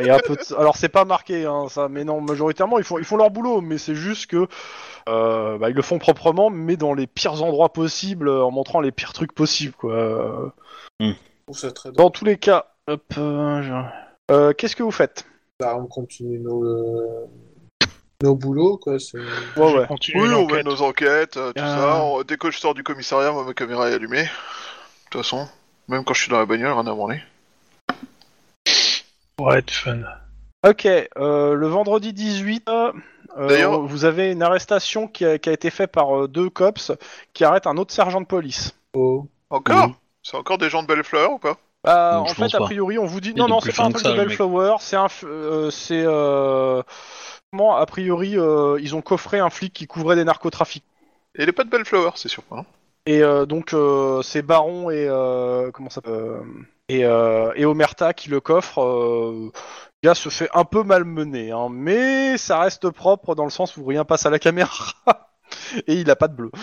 [0.00, 2.78] il y a un peu de- Alors c'est pas marqué, hein, ça, mais non, majoritairement
[2.78, 4.46] ils font ils font leur boulot, mais c'est juste que
[5.08, 8.92] euh, bah, ils le font proprement, mais dans les pires endroits possibles, en montrant les
[8.92, 10.54] pires trucs possibles, quoi.
[11.00, 11.12] Je
[11.46, 11.96] trouve ça très drôle.
[12.04, 15.24] Dans tous les cas, hop, euh, je- euh, qu'est-ce que vous faites?
[15.60, 17.26] Bah, on continue nos, euh,
[18.22, 18.98] nos boulots, quoi.
[18.98, 19.18] c'est-
[19.56, 19.86] Ouais, ouais.
[19.86, 20.56] continue Oui, on l'enquête.
[20.56, 21.76] mène nos enquêtes, euh, tout Ah.
[21.78, 22.02] ça.
[22.02, 24.24] On- Dès que je sors du commissariat, moi, ma caméra est allumée.
[24.24, 25.46] De toute façon,
[25.88, 27.20] même quand je suis dans la bagnole, rien à branler.
[29.40, 29.98] Ouais, être fun.
[30.66, 32.92] Ok, euh, le vendredi 18, euh,
[33.36, 36.92] D'ailleurs- vous avez une arrestation qui a, qui a été faite par euh, deux cops
[37.34, 38.74] qui arrêtent un autre sergent de police.
[38.94, 39.26] Oh.
[39.50, 39.94] Encore Oui.
[40.22, 42.64] C'est encore des gens de Belleflower ou pas Bah, Non, en je fait, a pas.
[42.64, 44.08] priori, on vous dit Il est non, non, plus c'est pas un fin truc que
[44.08, 44.28] de ça, le mec.
[44.38, 46.82] Bellflower, c'est un, f- euh, c'est euh,
[47.52, 50.82] comment, a priori, euh, ils ont coffré un flic qui couvrait des narcotrafics.
[51.38, 52.64] Et il est pas de Belleflower, c'est surprenant.
[53.06, 56.40] Et euh, donc, euh, c'est Baron et euh, comment ça euh,
[56.88, 58.82] et, euh, et Omerta qui le coffrent.
[58.82, 59.50] Euh,
[60.02, 63.76] le gars se fait un peu malmener, hein, mais ça reste propre dans le sens
[63.76, 64.70] où rien passe à la caméra.
[65.86, 66.50] et il a pas de bleu.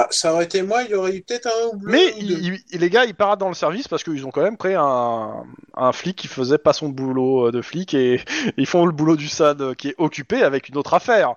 [0.00, 1.90] Ah, ça aurait été moi, il y aurait eu peut-être un bleu.
[1.90, 2.34] Mais ou deux.
[2.38, 4.74] il- il- les gars, ils paradent dans le service parce qu'ils ont quand même pris
[4.76, 5.42] un,
[5.74, 8.20] un flic qui faisait pas son boulot de flic et
[8.56, 11.34] ils font le boulot du SAD qui est occupé avec une autre affaire.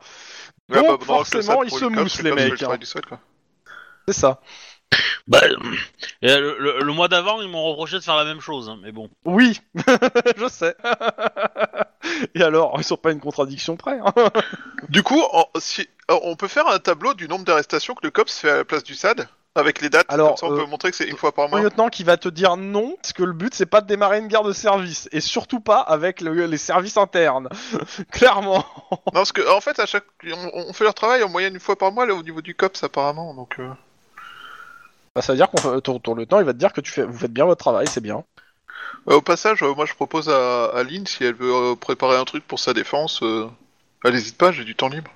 [0.70, 2.56] Ouais, Donc bah, forcément, ils se moussent les le mecs.
[2.58, 2.80] travail hein.
[2.80, 3.20] du SAD, quoi.
[4.12, 4.40] C'est ça.
[5.28, 5.40] Bah,
[6.22, 8.78] et le, le- le mois d'avant, ils m'ont reproché de faire la même chose, hein,
[8.84, 9.10] mais bon.
[9.24, 9.62] Oui,
[10.38, 10.76] je sais.
[12.36, 14.00] et alors, ils sont pas une contradiction près.
[14.04, 14.14] hein.
[14.90, 18.12] Du coup, en- si- euh, on peut faire un tableau du nombre d'arrestations que le
[18.12, 20.64] COPS fait à la place du SAD Avec les dates, Alors, comme ça on euh,
[20.64, 21.62] peut montrer que c'est une fois par Mon mois.
[21.62, 24.28] lieutenant qui va te dire non, parce que le but c'est pas de démarrer une
[24.28, 27.48] guerre de service et surtout pas avec le- les services internes.
[28.12, 28.66] Clairement.
[28.92, 31.60] Non, parce que en fait, à chaque, on, on fait leur travail en moyenne une
[31.62, 33.56] fois par mois là, au niveau du COPS apparemment, donc.
[33.60, 33.70] euh,
[35.16, 36.92] Bah, ça veut dire qu'on fait- ton, ton lieutenant, il va te dire que tu
[36.92, 38.24] fais, vous faites bien votre travail, c'est bien.
[39.10, 42.18] Euh, au passage, euh, moi je propose à, à Lynn, si elle veut euh, préparer
[42.18, 43.48] un truc pour sa défense, euh,
[44.06, 45.12] elle hésite pas, j'ai du temps libre.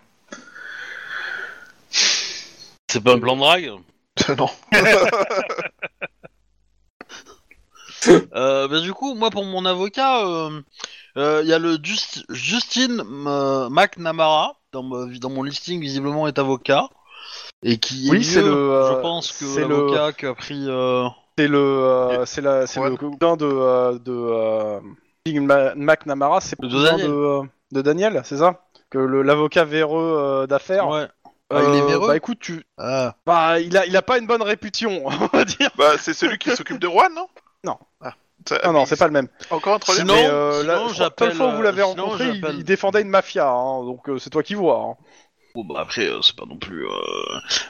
[2.89, 3.71] C'est pas un plan de drague
[4.37, 4.49] non.
[8.33, 10.61] Euh, bah, du coup, moi, pour mon avocat, euh,
[11.17, 16.27] euh, il y a le Just- Justin euh, McNamara, dans, ma- dans mon listing, visiblement,
[16.27, 16.89] est avocat.
[17.63, 20.65] Et qui est Oui, c'est le, euh, je pense, que c'est le- qui a pris...
[20.69, 21.07] euh,
[21.37, 22.89] C'est le, euh, c'est la, c'est Ouais.
[22.89, 24.79] le cousin de, de euh,
[25.75, 27.07] McNamara, c'est le De cousin Daniel.
[27.07, 27.41] de,
[27.71, 28.61] de Daniel, c'est ça?
[28.89, 30.87] Que l'avocat véreux euh, d'affaires.
[30.87, 31.07] Ouais.
[31.51, 32.07] Ah, il est véreux?
[32.07, 33.15] Bah écoute, tu, Ah.
[33.25, 35.69] bah il a, il a pas une bonne réputation, on va dire.
[35.77, 37.27] bah, c'est celui qui s'occupe de Juan, non?
[37.63, 37.77] Non.
[38.01, 38.13] Ah,
[38.65, 39.27] Non, non, c'est pas le même.
[39.49, 43.01] Encore un troisième Sinon- euh, la sinon, j'appelle, fois où vous l'avez rencontré, il, défendait
[43.01, 44.79] une mafia, hein, donc euh, c'est toi qui vois.
[44.79, 45.03] hein.
[45.55, 46.85] Bon, bah, après, euh, c'est pas non plus...
[46.85, 46.91] euh,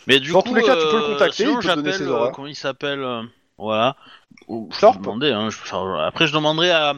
[0.07, 1.61] Mais du Dans coup, tous les cas, tu peux le euh, contacter, sinon, il peut
[1.61, 2.27] te donner j'appelle, ses euh.
[2.31, 3.21] Comment il s'appelle euh,
[3.57, 3.95] Voilà.
[4.47, 6.95] Ou- Je Thorpe vais demander, hein, je- enfin, Après, je demanderai à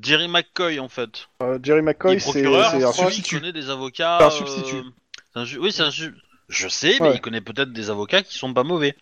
[0.00, 1.28] Jerry McCoy, en fait.
[1.42, 3.40] Euh, Jerry Il McCoy, est c'est procureur, c'est un celui qui substitut.
[3.40, 4.18] connaît des avocats.
[4.18, 4.82] C'est un euh, substitut.
[5.34, 6.14] c'est un ju- Oui, c'est un su-
[6.48, 7.14] Je sais, mais Ouais.
[7.14, 8.96] il connaît peut-être des avocats qui sont pas mauvais.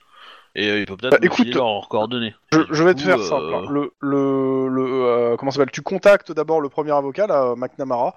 [0.55, 2.35] Et euh, il peut peut-être Bah, écoute, filer leurs coordonnées.
[2.53, 3.55] Je, je vais te coup, faire euh, simple.
[3.55, 3.67] hein.
[3.71, 5.71] Le, le, le euh, comment ça s'appelle?
[5.73, 8.15] Tu contactes d'abord le premier avocat, là, McNamara.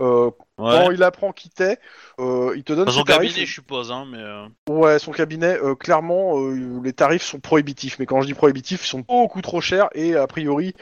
[0.00, 0.30] Euh.
[0.56, 1.78] Quand il apprend qui t'es,
[2.20, 3.30] euh, il te donne Dans ses son tarifs.
[3.30, 4.18] cabinet, je suppose, hein, mais.
[4.18, 7.98] euh, Ouais, son cabinet, euh, clairement, euh, les tarifs sont prohibitifs.
[7.98, 10.74] Mais quand je dis prohibitifs, ils sont beaucoup trop chers et a priori,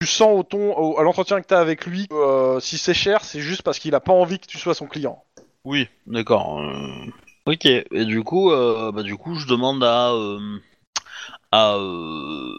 [0.00, 3.22] tu sens au ton, au- à l'entretien que t'as avec lui, euh, si c'est cher,
[3.24, 5.22] c'est juste parce qu'il a pas envie que tu sois son client.
[5.64, 6.60] Oui, d'accord.
[6.60, 6.88] euh,
[7.46, 7.66] Ok.
[7.66, 10.12] Et du coup, euh, bah, du coup, je demande à.
[10.12, 10.58] euh,
[11.50, 11.74] à.
[11.76, 12.52] euh,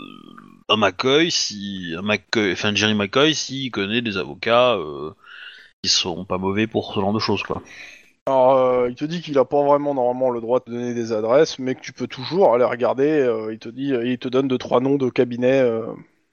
[0.70, 1.94] à McCoy, si.
[1.98, 5.11] À McCoy, enfin, Jerry McCoy, s'il connaît des avocats euh,
[5.84, 7.62] qui sont pas mauvais pour ce genre de choses, quoi.
[8.26, 10.94] Alors, euh, il te dit qu'il a pas vraiment normalement le droit de te donner
[10.94, 13.10] des adresses, mais que tu peux toujours aller regarder.
[13.10, 15.60] euh, il te dit, il te donne deux trois noms de cabinets.
[15.60, 15.88] euh.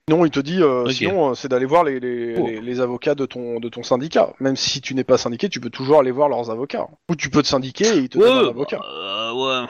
[0.09, 0.93] Non, il te dit, euh, Ok.
[0.93, 2.47] sinon, euh, c'est d'aller voir les, les, Oh.
[2.47, 4.33] les- les avocats de ton de ton syndicat.
[4.39, 6.87] Même si tu n'es pas syndiqué, tu peux toujours aller voir leurs avocats.
[7.11, 8.79] Ou tu peux te syndiquer et ils te donnent un avocat.
[8.79, 9.33] bah, euh,
[9.63, 9.69] ouais.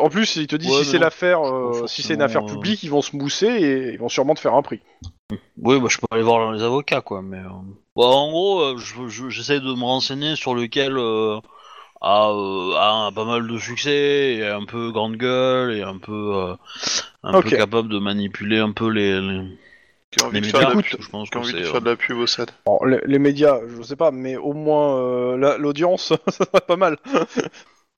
[0.00, 0.98] En plus, il te dit Ouais, si mais c'est non.
[0.98, 2.70] l'affaire, Pas euh, si c'est une forcément, affaire euh.
[2.70, 4.80] publique, ils vont se mousser et ils vont sûrement te faire un prix.
[5.56, 7.38] Oui, bah, je peux aller voir les avocats, quoi, mais...
[7.38, 7.48] euh,
[7.96, 11.40] Bon, en gros, euh, je- je- j'essaie de me renseigner sur lequel euh,
[12.02, 12.74] a, euh,
[13.08, 16.56] a pas mal de succès, et un peu grande gueule, et un peu, euh,
[17.24, 17.52] un Ok.
[17.52, 19.58] peu capable de manipuler un peu les, les,
[20.10, 20.70] Qui a envie les de faire de médias.
[20.70, 21.64] la Écoute, pub, je pense qui que envie de c'est...
[21.64, 22.50] faire de la pub au SAD.
[22.64, 26.60] Bon, les, les médias, je sais pas, mais au moins euh, la- l'audience, ça serait
[26.66, 26.98] pas mal.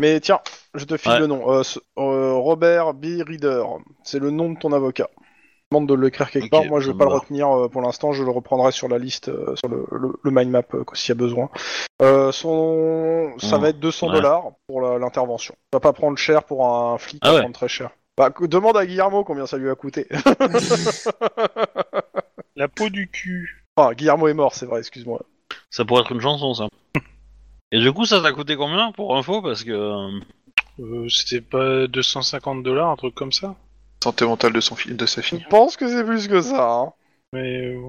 [0.01, 0.41] Mais tiens,
[0.75, 1.19] je te file Ouais.
[1.21, 1.51] le nom.
[1.51, 3.23] Euh, ce- euh, Robert B.
[3.27, 3.65] Reader,
[4.05, 5.09] c'est le nom de ton avocat.
[5.71, 6.65] Je demande de l'écrire quelque Ok, part.
[6.65, 8.13] Moi, je vais pas le retenir euh, pour l'instant.
[8.13, 11.11] Je le reprendrai sur la liste, euh, sur le, le, le mind map euh, s'il
[11.11, 11.51] y a besoin.
[12.01, 13.61] Euh, son, ça Mm.
[13.61, 14.15] va être 200 Ouais.
[14.15, 15.55] dollars pour la- l'intervention.
[15.73, 17.43] Ça va pas prendre cher pour un flic, Ah ça va ouais.
[17.43, 17.91] prendre très cher.
[18.17, 20.07] Bah, que- demande à Guillermo combien ça lui a coûté.
[22.57, 23.65] La peau du cul.
[23.77, 24.81] ah, Guillermo est mort, c'est vrai.
[24.81, 25.21] Excuse-moi.
[25.71, 26.67] Ça pourrait être une chanson, ça.
[27.73, 29.71] Et du coup, ça t'a coûté combien, pour info Parce que...
[29.71, 30.21] euh,
[30.81, 33.57] Euh, C'était pas 250 dollars, un truc comme ça.
[34.03, 35.47] Santé mentale de, son fi- de sa Je fille.
[35.51, 36.71] pense que c'est plus que ça.
[36.73, 36.93] Hein.
[37.33, 37.81] Mais euh,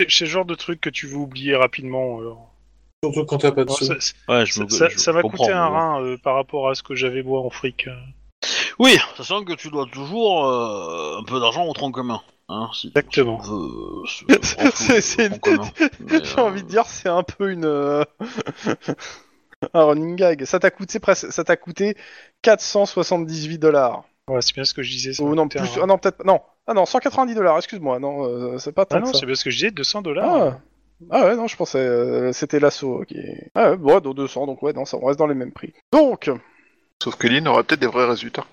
[0.00, 2.18] c'est- c'est le genre de truc que tu veux oublier rapidement.
[2.18, 2.54] Alors.
[3.02, 3.84] Surtout quand t'as pas de Bon, sous.
[3.86, 3.94] ça
[4.28, 5.76] Ouais, je me- ça- je- ça m'a comprends, coûté un mais bon.
[5.76, 7.88] rein euh, par rapport à ce que j'avais moi en fric.
[7.88, 7.96] euh.
[8.78, 12.22] Oui, sachant que tu dois toujours euh, un peu d'argent au tronc commun.
[12.52, 13.40] Hein, si Exactement.
[13.48, 14.36] euh, J'ai
[16.16, 17.64] euh, envie de dire, c'est un peu une.
[17.64, 18.02] euh,
[19.72, 20.44] un running gag.
[20.44, 21.96] Ça t'a coûté, presque, ça t'a coûté
[22.42, 24.02] 478 dollars.
[24.28, 25.12] Ouais, c'est bien ce que je disais.
[25.12, 25.60] ça non, un plus.
[25.80, 26.24] Ah non, peut-être.
[26.24, 26.40] Non.
[26.66, 28.00] Ah non, 190 dollars, excuse-moi.
[28.00, 30.34] Non, euh, c'est pas tant Ah non, c'est bien ce que je disais, 200 dollars.
[30.34, 30.60] Ah.
[31.10, 31.78] ah ouais, non, je pensais.
[31.78, 33.02] euh, c'était l'assaut.
[33.02, 33.14] ok.
[33.54, 35.72] Ah ouais, bon, dans 200, donc ouais, non, ça, on reste dans les mêmes prix.
[35.92, 36.30] Donc,
[37.02, 38.44] Sauf que Lynn aura peut-être des vrais résultats.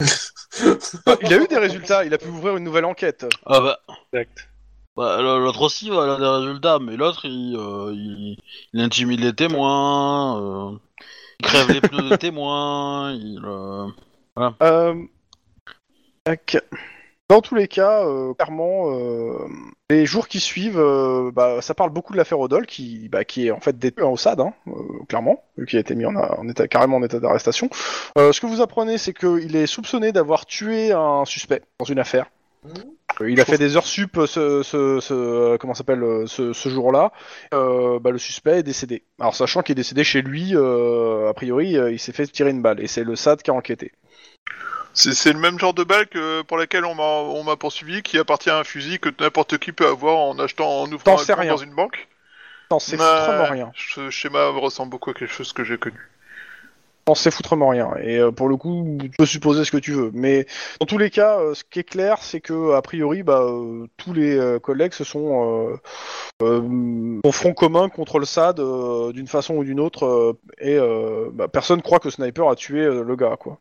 [1.20, 3.26] il a eu des résultats, il a pu ouvrir une nouvelle enquête.
[3.46, 3.78] Ah bah,
[4.12, 4.48] Exact.
[4.96, 8.38] bah, l'autre aussi, il a des résultats, mais l'autre, il, euh, il,
[8.72, 10.78] il intimide les témoins, euh,
[11.40, 13.40] il crève les pneus des témoins, il...
[13.44, 13.88] euh,
[14.62, 15.06] Euh,
[16.24, 16.56] tac.
[17.30, 19.38] Dans tous les cas, euh, clairement, euh,
[19.88, 23.46] les jours qui suivent, euh, bah, ça parle beaucoup de l'affaire Odol, qui, bah, qui
[23.46, 24.72] est en fait détenu au SAD, hein, euh,
[25.08, 27.70] clairement, vu qu'il a été mis en, en état, carrément en état d'arrestation.
[28.18, 31.98] Euh, ce que vous apprenez, c'est qu'il est soupçonné d'avoir tué un suspect dans une
[31.98, 32.26] affaire.
[33.22, 37.10] Euh, il a fait des heures sup ce, ce, ce- comment s'appelle ce, ce jour-là.
[37.54, 39.02] Euh, bah, le suspect est décédé.
[39.18, 42.60] Alors sachant qu'il est décédé chez lui, euh, a priori, il s'est fait tirer une
[42.60, 43.92] balle et c'est le SAD qui a enquêté.
[44.94, 48.18] C'est le même genre de balle que pour laquelle on m'a on m'a poursuivi, qui
[48.18, 51.18] appartient à un fusil que n'importe qui peut avoir en achetant, en ouvrant T'en un
[51.18, 51.52] sais compte rien.
[51.52, 52.08] dans une banque.
[52.70, 53.72] Mais extrêmement rien.
[53.76, 55.98] Ce schéma ressemble beaucoup à quelque chose que j'ai connu.
[57.04, 57.90] T'en sais foutrement rien.
[58.02, 60.10] Et euh, pour le coup, tu peux supposer ce que tu veux.
[60.14, 60.46] Mais
[60.80, 63.86] dans tous les cas, euh, ce qui est clair, c'est que a priori, bah, euh,
[63.98, 65.78] tous les collègues se sont
[66.40, 68.60] au front commun contre le SAD
[69.12, 70.36] d'une façon ou d'une autre.
[70.58, 70.78] et
[71.32, 73.58] bah, personne croit que Sniper a tué le gars, quoi.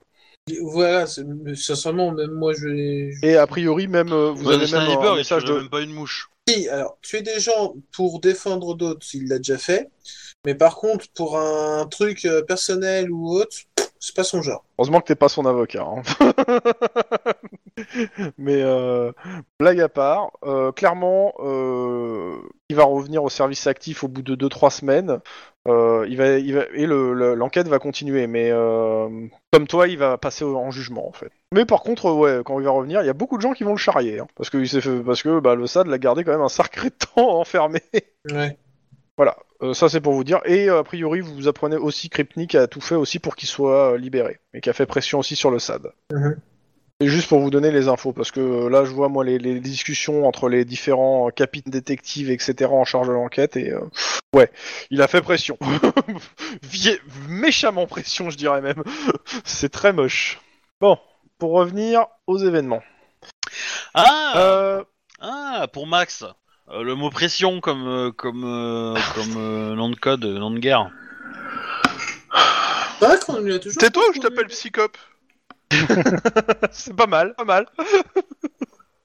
[0.62, 3.12] Voilà, sincèrement, même moi, je l'ai.
[3.14, 5.54] je- Et a priori, même euh, vous Ouais, avez même sniper, un message de.
[5.54, 6.30] même pas une mouche.
[6.50, 9.90] Si, alors, tuer des gens pour défendre d'autres, il l'a déjà fait.
[10.46, 13.56] Mais par contre, pour un truc euh, personnel ou autre,
[14.00, 14.66] c'est pas son genre.
[14.78, 15.88] Heureusement que t'es pas son avocat.
[15.88, 16.02] hein.
[18.38, 19.12] Mais euh,
[19.60, 22.36] blague à part, euh, clairement, euh,
[22.74, 25.20] il va revenir au service actif au bout de 2-3 semaines.
[25.68, 28.26] Euh, il va, il va, et le- le- l'enquête va continuer.
[28.28, 29.08] Mais euh,
[29.52, 31.32] comme toi, il va passer en jugement en fait.
[31.54, 33.64] Mais par contre, ouais, quand il va revenir, il y a beaucoup de gens qui
[33.64, 36.32] vont le charrier, hein, parce que fait, parce que bah, le SAD l'a gardé quand
[36.32, 37.80] même un sacré temps enfermé.
[38.32, 38.58] Ouais.
[39.16, 40.42] Voilà, euh, ça c'est pour vous dire.
[40.46, 43.92] Et euh, a priori, vous apprenez aussi Kripnik a tout fait aussi pour qu'il soit
[43.94, 45.92] euh, libéré, et qui a fait pression aussi sur le SAD.
[46.12, 46.36] Mhm.
[47.00, 49.38] Et juste pour vous donner les infos, parce que euh, là je vois moi les,
[49.38, 52.72] les discussions entre les différents euh, capitaines détectives, etc.
[52.72, 53.82] en charge de l'enquête, et euh,
[54.34, 54.50] ouais,
[54.90, 55.58] il a fait pression.
[56.64, 58.84] Vie- Méchamment pression, je dirais même.
[59.44, 60.40] c'est très moche.
[60.80, 60.98] Bon,
[61.40, 62.84] pour revenir aux événements.
[63.94, 64.84] Ah, Euh,
[65.20, 66.24] ah pour Max.
[66.70, 70.60] Euh, le mot pression comme euh, comme euh, comme euh, nom de code, nom de
[70.60, 70.90] guerre.
[73.78, 74.54] Tais-toi ou je t'appelle connu.
[76.72, 77.66] C'est pas mal, pas mal.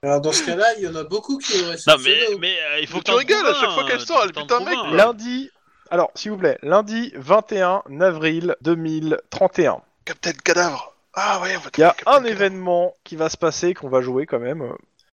[0.03, 1.95] Alors, dans ce cas-là, il y en a beaucoup qui auraient Non
[2.41, 4.79] mais euh, il faut que tu rigoles, à chaque fois qu'elle sort, elle trouves mec.
[4.93, 5.51] Lundi,
[5.91, 9.79] alors s'il vous plaît, lundi 21 avril 2031.
[10.05, 12.31] Captain Cadavre Ah ouais, on va Il y a Captain un Cadavre.
[12.31, 14.73] événement qui va se passer, qu'on va jouer quand même.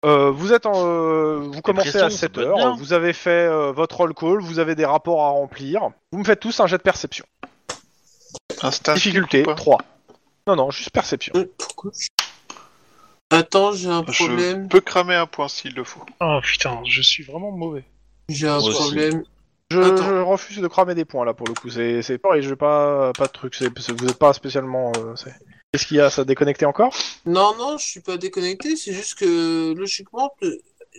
[0.06, 2.74] Euh, vous êtes en, euh, vous commencez pression, à ça 7 peut être heures, bien.
[2.76, 5.90] vous avez fait euh, votre roll call, vous avez des rapports à remplir.
[6.10, 7.26] Vous me faites tous un jet de perception.
[8.62, 9.78] Instinct Difficulté ou pas 3.
[10.46, 11.32] Non, non, juste perception.
[11.36, 11.90] Euh, Pourquoi
[13.30, 14.68] Attends, j'ai un Je problème.
[14.68, 16.04] peux cramer un point s'il le faut.
[16.20, 17.84] Oh putain, je suis vraiment mauvais.
[18.28, 19.22] J'ai un Moi problème.
[19.70, 21.70] Je, je refuse de cramer des points là pour le coup.
[21.70, 23.54] C'est c'est pareil, j'ai pas pas de truc.
[23.54, 24.90] c'est- Vous êtes pas spécialement.
[24.98, 25.14] euh,
[25.72, 26.10] Qu'est-ce qu'il y a?
[26.10, 26.92] Ça a déconnecté encore?
[27.24, 28.74] Non, non, je suis pas déconnecté.
[28.74, 30.32] C'est juste que logiquement,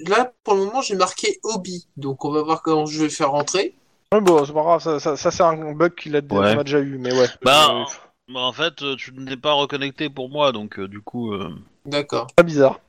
[0.07, 1.85] là, pour le moment, j'ai marqué hobby.
[1.97, 3.73] Donc, on va voir comment je vais le faire rentrer.
[4.13, 4.81] Ouais, bon, c'est pas grave.
[4.81, 6.57] Ça, ça, ça, c'est un bug qu'il a, Ouais.
[6.57, 7.27] a déjà eu, mais ouais.
[7.41, 7.83] Bah, Euh,
[8.33, 11.33] Bah, en fait, euh, tu n'es pas reconnecté pour moi, donc euh, du coup.
[11.33, 11.49] euh,
[11.85, 12.27] D'accord.
[12.35, 12.79] pas bizarre.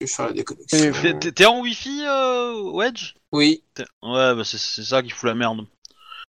[0.00, 0.78] Je vais faire la déconnexion.
[0.78, 3.14] Et- T'es- T'es t'es en Wi-Fi, euh, Wedge?
[3.30, 3.62] Oui.
[3.74, 5.60] T'es- Ouais, bah c'est c'est ça qui fout la merde.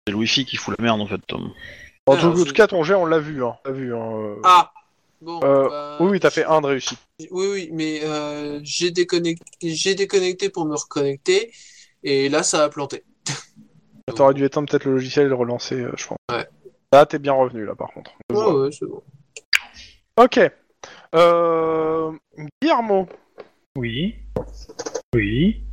[0.06, 1.19] C'est le Wi-Fi qui fout la merde en fait.
[1.27, 1.52] Tom.
[2.06, 3.44] En tout, cas, ton jet, on l'a vu.
[3.45, 3.56] Hein.
[3.65, 3.95] L'a vu.
[3.95, 4.11] Hein.
[4.14, 4.35] euh.
[4.44, 4.72] Ah
[5.22, 5.40] Bon.
[5.41, 6.99] Euh, bah, Oui, oui, t'as fait un de réussite.
[7.31, 11.53] Oui, oui, mais euh, j'ai déconnecté, j'ai déconnecté pour me reconnecter.
[12.03, 13.06] Et là, ça a planté.
[14.14, 16.18] T'aurais dû éteindre peut-être le logiciel et le relancer, euh, je pense.
[16.30, 16.45] Ouais.
[16.93, 18.11] Là, t'es bien revenu, là, par contre.
[18.29, 18.61] Je Ouais, vois.
[18.65, 19.01] ouais, c'est bon.
[20.15, 20.39] Ok.
[21.15, 22.11] Euh...
[22.61, 23.07] Guillermo,
[23.75, 24.15] Oui.
[25.15, 25.63] Oui.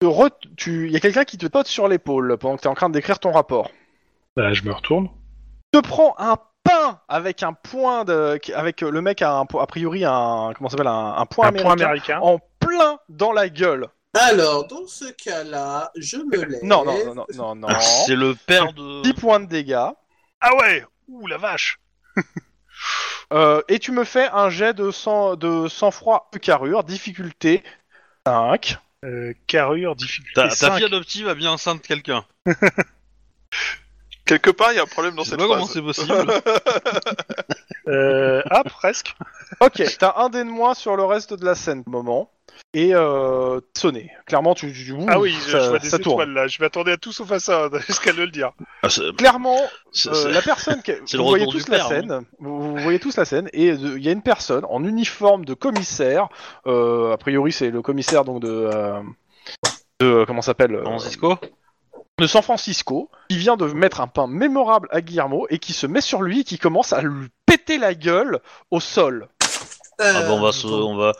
[0.00, 2.68] tu re- tu- il y a quelqu'un qui te pote sur l'épaule pendant que t'es
[2.68, 3.72] en train d'écrire ton rapport.
[4.36, 5.08] Bah, je me retourne.
[5.72, 9.58] te prends un pain avec un point de, avec euh, le mec a un, po-
[9.58, 12.20] a priori un, comment ça s'appelle un, un point Un américain, point américain.
[12.22, 13.88] en plein dans la gueule.
[14.16, 16.60] Alors, dans ce cas-là, je me lève.
[16.62, 17.68] Non, non, non, non, non, non.
[17.68, 19.02] Ah, C'est le père de.
[19.02, 19.88] 10 points de dégâts.
[20.40, 21.78] Ah ouais Ouh, la vache
[23.30, 27.62] Euh, et tu me fais un jet de sang, de sang-froid de carrure, difficulté
[28.26, 28.78] 5.
[29.04, 30.76] euh, Carrure, difficulté Ta, ta 5.
[30.76, 32.24] fille adoptive a bien enceinte quelqu'un.
[34.28, 35.72] Quelque part, il y a un problème dans Je sais cette pas comment phrase.
[35.72, 36.32] c'est possible.
[37.88, 39.14] Euh, ah, presque.
[39.60, 42.30] Ok, t'as un dé de moins sur le reste de la scène moment.
[42.74, 44.10] Et euh, sonné.
[44.26, 46.20] Clairement, tu, tu- ouh, Ah oui, je, ça, je vois des ça tourne.
[46.20, 46.46] étoiles là.
[46.48, 48.50] Je m'attendais à tout sauf à ça, jusqu'à le dire.
[48.82, 49.56] Ah, c'est- Clairement,
[49.90, 51.88] c'est- Euh, c'est- la personne, que, C'est vous voyez retour tous du la père, hein.
[51.88, 54.84] scène, vous, vous voyez tous la scène, et euh, il y a une personne en
[54.84, 56.28] uniforme de commissaire,
[56.66, 59.00] euh, a priori c'est le commissaire donc de, euh,
[60.00, 61.38] de euh, comment ça s'appelle, euh, Francisco?
[62.18, 65.86] De San Francisco, qui vient de mettre un pain mémorable à Guillermo et qui se
[65.86, 68.40] met sur lui et qui commence à lui péter la gueule
[68.70, 69.28] au sol.
[70.00, 71.12] Ah bon, on va se, Euh, on va,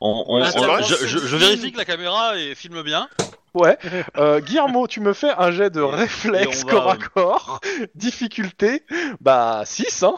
[0.00, 3.08] on, on- Attends, on- attends, je, vérifie que la caméra filme bien.
[3.54, 3.78] Ouais.
[4.16, 7.60] Euh, Guillermo, tu me fais un jet de réflexe va, corps à corps,
[7.94, 8.82] difficulté,
[9.20, 10.14] bah 6 hein.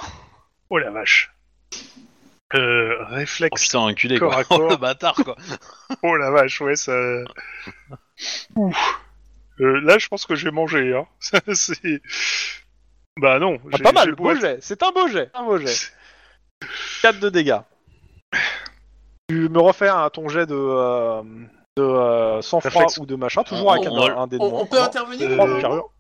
[0.71, 1.33] Oh la vache.
[2.55, 3.63] Euh, Oh réflexe.
[3.63, 4.41] putain, enculé corps quoi.
[4.41, 4.61] à corps.
[4.63, 5.37] Oh le bâtard quoi.
[6.03, 6.93] Oh la vache, ouais, ça.
[8.55, 8.77] Ouf.
[9.61, 11.07] Euh, là, je pense que j'ai mangé, hein.
[11.21, 12.03] Ça, c'est.
[13.19, 13.59] Bah non.
[13.73, 15.93] Ah, j'ai- pas mal, beau jet, c'est un beau jet, un beau jet.
[17.03, 17.61] 4 de dégâts.
[19.29, 21.23] Tu me refais un, ton jet de, euh,
[21.77, 24.61] de euh, sang-froid ou de machin, toujours avec On un, va- un dé de On,
[24.61, 25.29] on peut intervenir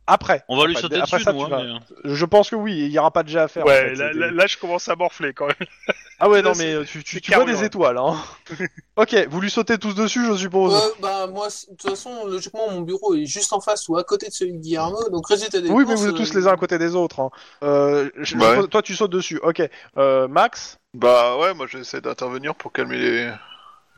[0.08, 0.44] Euh, après.
[0.48, 1.46] On va lui sauter après dessus, ça, nous.
[1.46, 3.48] tu hein, vas- mais- Je pense que oui, il y aura pas de jet à
[3.48, 3.64] faire.
[3.64, 5.56] en Ouais, fait, là, je commence à morfler quand même.
[6.18, 8.16] Ah ouais, là, non, mais euh, tu, tu, vois des étoiles, hein.
[8.96, 10.72] ok, vous lui sautez tous dessus, je suppose.
[10.72, 14.02] Ouais, bah moi, de toute façon, logiquement, mon bureau est juste en face ou à
[14.04, 16.38] côté de celui de Guillermo, donc résultat des oui, mais courses, vous êtes tous euh,
[16.40, 17.20] les uns à côté des autres.
[17.20, 17.28] hein.
[17.62, 18.48] Euh, je- je Ouais.
[18.54, 19.38] suppose- toi, tu sautes dessus.
[19.42, 19.60] Ok.
[19.98, 20.78] Euh, Max?
[20.94, 23.30] Bah ouais, moi j'essaie d'intervenir pour calmer les...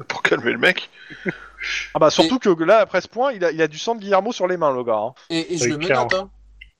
[0.06, 0.88] pour calmer le mec.
[1.94, 4.00] Ah bah surtout que là, après ce point, il a, il a du sang de
[4.00, 4.98] Guillermo sur les mains, le gars.
[4.98, 5.14] hein.
[5.30, 6.30] Et, et je le menote, hein.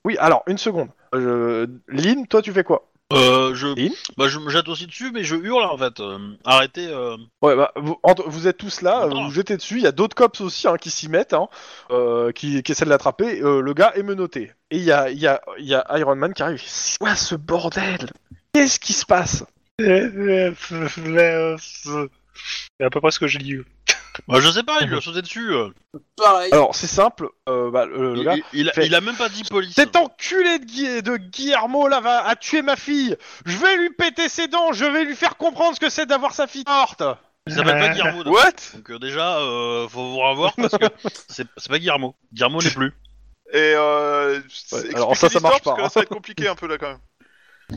[0.05, 0.87] Oui, alors, une seconde.
[1.13, 3.67] Euh, Lynn, toi, tu fais quoi Euh, je...
[3.77, 5.99] Et Bah, je me jette aussi dessus, mais je hurle en fait.
[5.99, 6.87] Euh, arrêtez.
[6.87, 9.75] euh, Ouais, bah, vous, entre- vous êtes tous là, euh, vous jetez dessus.
[9.75, 11.49] Il y a d'autres cops aussi hein, qui s'y mettent, hein,
[11.91, 13.41] euh, qui, qui essaient de l'attraper.
[13.41, 14.53] Euh, le gars est menotté.
[14.71, 16.61] Et il y a, il y, a, il y a Iron Man qui arrive.
[16.65, 18.09] C'est quoi ce bordel
[18.53, 19.43] Qu'est-ce qui se passe
[22.79, 23.57] C'est à peu près ce que je dis.
[24.27, 25.53] Bah, je sais pas, il lui a sauté dessus.
[25.53, 25.69] euh.
[26.17, 26.51] Pareil.
[26.51, 27.29] Alors, c'est simple.
[27.47, 28.35] euh, bah, le, le Il, gars.
[28.35, 29.75] il- il a, fait- il a même pas dit police.
[29.75, 33.15] Cet enculé de, Gui- de Guillermo là va a tué ma fille.
[33.45, 34.73] Je vais lui péter ses dents.
[34.73, 37.01] Je vais lui faire comprendre ce que c'est d'avoir sa fille morte.
[37.47, 38.23] Il s'appelle pas Guillermo.
[38.25, 38.33] donc.
[38.35, 38.51] What?
[38.75, 40.85] Donc euh, déjà, euh, faut vous revoir parce que
[41.29, 42.13] c'est c'est pas Guillermo.
[42.33, 42.93] Guillermo n'est plus.
[43.53, 44.41] Et euh...
[44.49, 45.89] c'est- alors expliquez ça, ça marche pas, Parce que là, hein.
[45.89, 46.99] ça va être compliqué un peu là quand même.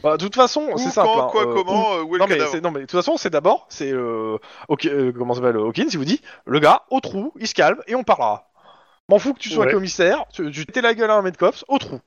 [0.02, 1.09] Bah, de toute façon, c'est simple.
[1.12, 2.93] quand, hein, quoi, euh, comment, euh, où est non le mais, non mais de toute
[2.98, 4.39] façon c'est d'abord c'est euh,
[4.69, 7.55] ok, euh, comment ça s'appelle Hawkins il vous dit le gars au trou il se
[7.55, 8.48] calme et on parlera.
[9.09, 9.73] M'en fous que tu sois Ouais.
[9.73, 12.01] commissaire, tu, tu t'es la gueule à un mec cops au trou.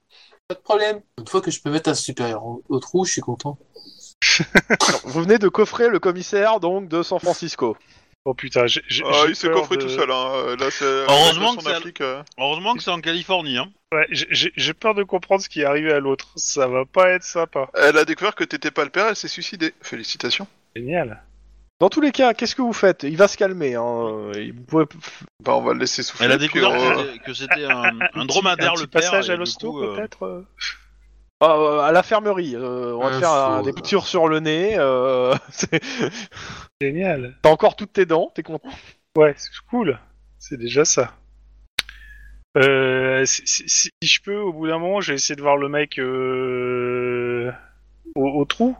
[0.47, 1.01] Pas de problème.
[1.19, 3.57] Une fois que je peux mettre un supérieur au, au trou, je suis content.
[5.03, 7.75] Vous venez de coffrer le commissaire donc de San Francisco.
[8.27, 10.09] Oh putain, j'ai j'ai- Ah, j'ai il s'est coffré de- tout seul.
[10.09, 10.55] Hein.
[10.59, 12.23] Là, c'est Heureusement que c'est- euh.
[12.39, 13.57] Heureusement que c'est en Californie.
[13.57, 13.67] Hein.
[13.95, 16.27] Ouais, j'ai- peur de comprendre ce qui est arrivé à l'autre.
[16.35, 17.69] Ça va pas être sympa.
[17.76, 19.73] Elle a découvert que t'étais pas le père, elle s'est suicidée.
[19.81, 20.47] Félicitations.
[20.76, 21.22] Génial.
[21.80, 23.03] Dans tous les cas, qu'est-ce que vous faites?
[23.03, 23.76] Il va se calmer.
[23.76, 24.31] Hein.
[25.43, 26.26] Bah, on va le laisser souffler.
[26.26, 29.01] Elle a découvert on- que c'était- que c'était un, un dromadaire un petit le père.
[29.01, 30.23] passage à l'hosto euh, peut-être.
[30.23, 30.45] euh?
[31.43, 34.76] Euh, à l'infirmerie, euh, on va te Ouais, faire un- des piqûres sur le nez.
[34.77, 35.35] Euh...
[36.81, 37.35] Génial.
[37.41, 38.69] T'as encore toutes tes dents, t'es content?
[39.17, 39.99] Ouais, c'est cool.
[40.39, 41.13] C'est déjà ça.
[42.57, 45.68] Euh, si, si- si je peux, au bout d'un moment, j'ai essayé de voir le
[45.69, 47.52] mec euh,
[48.15, 48.76] au, au trou.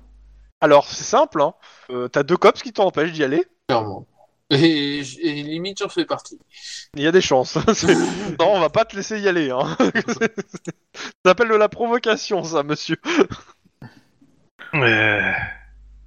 [0.62, 1.54] Alors c'est simple, hein.
[1.92, 3.44] euh, t'as deux cops qui t'empêchent d'y aller.
[3.68, 4.08] Clairement.
[4.52, 6.40] Et, et limite, j'en fais partie.
[6.96, 7.58] Il y a des chances.
[8.40, 9.50] Non, on va pas te laisser y aller.
[9.50, 9.76] Hein.
[10.08, 10.28] ça
[11.26, 12.98] s'appelle de la provocation, ça, monsieur.
[14.74, 15.32] Euh,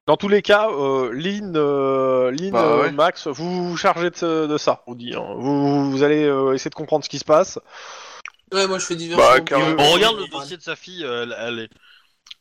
[0.09, 2.93] Dans tous les cas, euh, Lynn, euh, Lynn, Bah, euh, ouais.
[2.93, 5.13] Max, vous vous chargez de, ça, on dit.
[5.15, 5.35] hein.
[5.37, 7.59] Vous, vous allez euh, essayer de comprendre ce qui se passe.
[8.51, 9.31] Ouais, moi je fais diversion.
[9.35, 9.83] Bah, carrément.
[9.83, 11.05] On regarde le dossier de sa fille.
[11.05, 11.71] euh, Elle, elle est,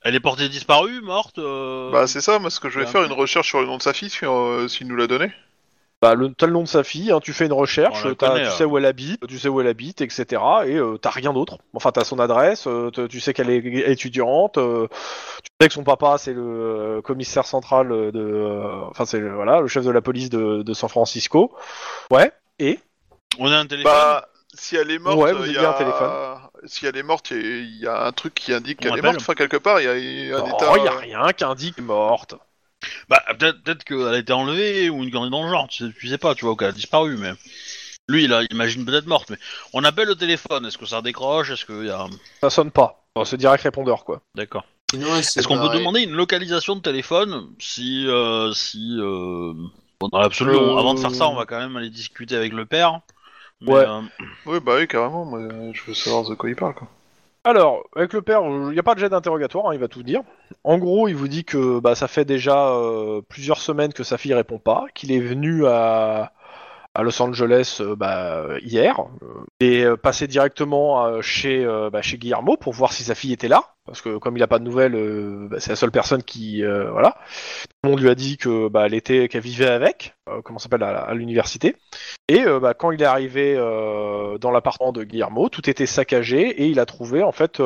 [0.02, 1.40] elle est portée disparue, morte.
[1.40, 3.76] euh, Bah, c'est ça, moi, ce que je vais faire, une recherche sur le nom
[3.76, 5.34] de sa fille, sur, euh, s'il nous l'a donné.
[6.00, 8.42] Bah, le, t'as le nom de sa fille, hein, tu fais une recherche, t'as- connaît,
[8.44, 8.52] tu hein.
[8.52, 10.26] sais où elle habite, tu sais où elle habite, etc.
[10.68, 11.58] Et euh, t'as rien d'autre.
[11.74, 14.88] Enfin, t'as son adresse, euh, tu sais qu'elle est étudiante, euh,
[15.44, 19.34] tu sais que son papa c'est le euh, commissaire central de, euh, enfin c'est le-
[19.34, 21.52] voilà le chef de la police de, de San Francisco.
[22.12, 22.32] Ouais.
[22.60, 22.80] Et?
[23.40, 23.92] On a un téléphone?
[23.92, 25.70] Bah, si elle est morte, Ouais, vous il y a...
[25.70, 26.12] un téléphone.
[26.66, 28.90] Si elle est morte, il y a- il y, a un truc qui indique On
[28.90, 29.18] qu'elle est morte.
[29.20, 30.78] Enfin, quelque part, il y a il y a un oh, état.
[30.84, 32.36] y a rien qui indique morte.
[33.10, 35.68] Bah, peut-être peut qu'elle a été enlevée ou une connerie dans le genre.
[35.68, 37.32] Tu sais, tu sais pas, tu vois, ou qu'elle a disparu, mais.
[38.10, 39.38] Lui, il a- imagine peut-être morte, mais
[39.74, 40.66] on appelle le téléphone.
[40.66, 42.06] Est-ce que ça décroche Est-ce qu'il y a.
[42.42, 43.04] Ça sonne pas.
[43.26, 44.22] C'est direct répondeur quoi.
[44.36, 44.66] D'accord.
[44.94, 48.06] Est-ce qu'on peut demander une localisation de téléphone si.
[48.08, 48.96] euh, si.
[49.00, 49.54] Euh...
[50.00, 52.54] Bon, dans l'absolu, Euh, avant de faire ça, on va quand même aller discuter avec
[52.54, 53.02] le père.
[53.60, 53.86] Mais, Ouais.
[53.88, 54.02] euh,
[54.46, 55.26] Oui, bah oui, carrément.
[55.26, 55.42] Moi,
[55.74, 56.88] je veux savoir de quoi il parle, quoi.
[57.48, 60.04] Alors, avec le père, il n'y a pas de jet d'interrogatoire, hein, il va tout
[60.04, 60.20] dire.
[60.66, 64.18] En gros, il vous dit que bah, ça fait déjà euh, plusieurs semaines que sa
[64.18, 66.34] fille répond pas, qu'il est venu à,
[66.98, 72.18] à Los Angeles euh, bah, hier, euh, et euh, passé directement euh, chez, bah, chez
[72.18, 74.64] Guillermo pour voir si sa fille était là, parce que comme il n'a pas de
[74.64, 76.64] nouvelles, bah, c'est la seule personne qui...
[76.64, 77.12] voilà.
[77.12, 81.02] Tout le monde lui a dit que bah, était, qu'elle vivait avec, comment s'appelle, à,
[81.02, 81.76] à l'université.
[82.28, 82.44] Et
[82.80, 87.22] quand il est arrivé dans l'appartement de Guillermo, tout était saccagé et il a trouvé
[87.22, 87.62] en fait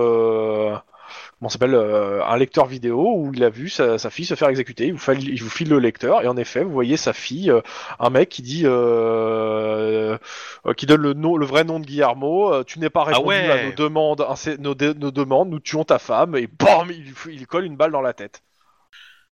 [1.39, 4.35] comment ça s'appelle euh, un lecteur vidéo où il a vu sa, sa fille se
[4.35, 4.85] faire exécuter.
[4.87, 7.49] Il vous, file, il vous file le lecteur et en effet, vous voyez sa fille,
[7.51, 7.61] euh,
[7.99, 10.17] un mec qui dit, euh,
[10.65, 12.53] euh, qui donne le nom, le vrai nom de Guillermo.
[12.53, 13.49] euh, tu n'es pas répondu ouais.
[13.51, 14.25] à nos demandes,
[14.59, 15.49] nos, demandes.
[15.49, 16.89] Nous tuons ta femme et bam,
[17.27, 18.41] il, colle une balle dans la tête.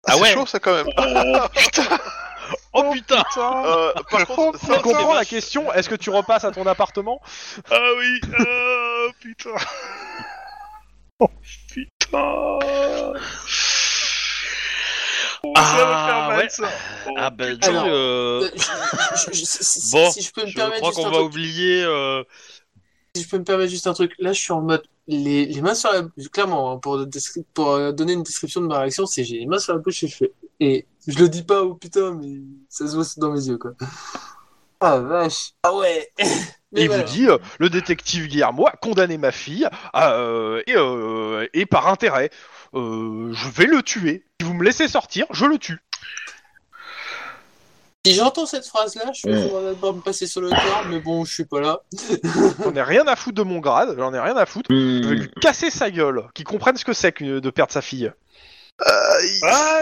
[0.06, 0.34] Ah, Ah c'est ouais.
[0.34, 0.88] chaud, ça, quand même.
[2.74, 6.66] Oh putain Euh, par contre, ça, comprends la question Est-ce que tu repasses à ton
[6.66, 7.22] appartement?
[7.70, 9.49] Ah oui, euh, putain.
[11.19, 11.30] Oh
[11.69, 12.19] putain.
[15.44, 16.48] Oh, Ah, ouais.
[17.07, 18.49] Oh, Ah ben, euh,
[19.15, 21.31] si, Bon, si je peux me je permettre crois juste qu'on un va truc.
[21.31, 21.84] oublier.
[21.84, 22.23] euh,
[23.15, 25.61] si je peux me permettre juste un truc, là je suis en mode les, les
[25.61, 29.06] mains sur la clairement hein, pour, descri- pour euh, donner une description de ma réaction,
[29.06, 31.64] c'est j'ai les mains sur la bouche et je fais et je le dis pas
[31.64, 33.72] oh putain mais ça se voit dans mes yeux quoi.
[34.80, 35.53] Ah vache.
[35.64, 36.11] Ah ouais.
[36.73, 37.03] Mais il voilà.
[37.03, 41.88] vous dit, euh, le détective Guillermo a condamné ma fille euh, et, euh, et par
[41.88, 42.30] intérêt,
[42.73, 44.26] euh, je vais le tuer.
[44.41, 45.80] Si vous me laissez sortir, je le tue.
[48.06, 49.49] Si j'entends cette phrase là, je suis Ouais.
[49.52, 51.80] on va d'abord me passer sur le corps, mais bon je suis pas là.
[52.64, 54.68] J'en ai rien à foutre de mon grade, j'en ai rien à foutre.
[54.69, 57.81] Je vais lui casser sa gueule, qu'il comprenne ce que c'est que de perdre sa
[57.81, 58.11] fille.
[58.80, 59.81] Ah,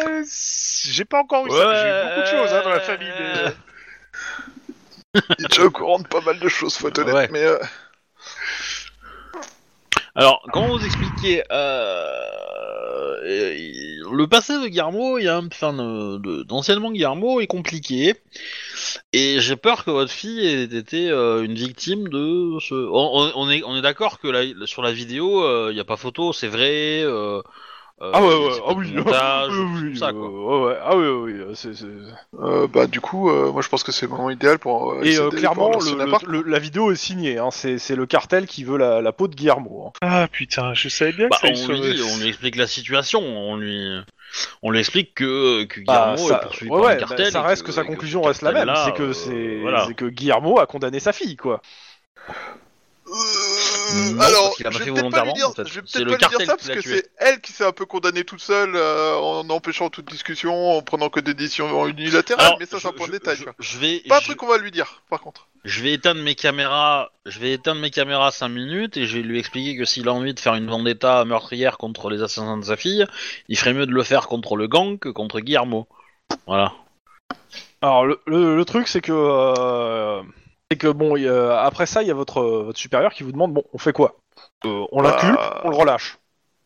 [0.86, 1.56] j'ai pas encore eu ça.
[1.76, 3.12] J'ai eu beaucoup de choses hein, dans la famille.
[3.20, 3.52] mais-
[5.40, 7.30] Il est déjà au courant de pas mal de choses, faut être honnête, Ouais.
[7.32, 7.58] mais euh,
[10.16, 13.56] Alors, comment vous expliquer euh, euh,
[14.12, 18.16] Le passé de Guillermo, il y a un, enfin, de- de- d'anciennement Guillermo est compliqué,
[19.14, 22.74] et j'ai peur que votre fille ait été euh, une victime de ce.
[22.76, 25.82] On, on- on est, on est d'accord que la- sur la vidéo, euh, il n'y
[25.82, 27.02] a pas photo, c'est vrai.
[27.04, 27.42] euh,
[28.02, 30.30] Ah ouais, ouais, ah oui, montage, oui, tout ça, euh, quoi.
[30.30, 31.86] ouais, ouais, ah oui, oui, oui, c'est- c'est-
[32.40, 34.92] euh, bah du coup, euh, moi je pense que c'est le moment idéal pour.
[34.92, 36.24] euh, Et euh, clairement, le- appart.
[36.24, 39.28] le- la vidéo est signée, hein, c'est c'est le cartel qui veut la, la peau
[39.30, 39.88] de Guillermo.
[39.88, 39.92] hein.
[40.02, 42.68] Ah putain, je savais bien Bah, que ça on, lui, se- on lui explique la
[42.68, 44.02] situation, on lui,
[44.62, 47.08] on lui explique que, que Bah, Guillermo ça, est poursuivi ouais, par ouais, un bah,
[47.08, 47.32] cartel.
[47.32, 49.88] ça et reste que, sa ce conclusion reste la même, c'est que euh, c'est voilà.
[49.88, 51.62] c'est que Guillermo a condamné sa fille, quoi.
[53.96, 55.68] Euh, Non, alors, parce qu'il a pas je vais peut-être pas lui dire, en fait.
[55.68, 57.52] je vais C'est peut-être le pas lui dire cartel ça parce que c'est elle qui
[57.54, 61.34] s'est un peu condamnée toute seule euh, en empêchant toute discussion, en prenant que des
[61.34, 63.38] décisions unilatérales, Alors, mais ça c'est un point je- de détail.
[63.60, 65.48] je- vais, Pas un je- truc qu'on va lui dire, par contre.
[65.64, 67.10] Je vais éteindre mes caméras.
[67.26, 70.14] Je vais éteindre mes caméras 5 minutes et je vais lui expliquer que s'il a
[70.14, 73.06] envie de faire une vendetta meurtrière contre les assassins de sa fille,
[73.50, 75.88] il ferait mieux de le faire contre le gang que contre Guillermo.
[76.46, 76.74] Voilà.
[77.82, 80.22] Alors le, le- le truc c'est que euh,
[80.72, 83.24] c'est que bon il y a- après ça il y a votre votre supérieur qui
[83.24, 84.16] vous demande bon on fait quoi?
[84.66, 86.18] Euh, On l'inculpe, Bah, on le relâche.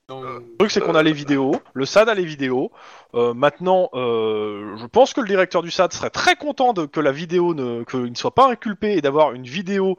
[0.07, 2.71] Donc, Le truc c'est qu'on a les vidéos, le SAD a les vidéos.
[3.13, 6.99] Euh, maintenant euh, je pense que le directeur du SAD serait très content de que
[6.99, 9.97] la vidéo ne qu'il ne soit pas inculpé et d'avoir une vidéo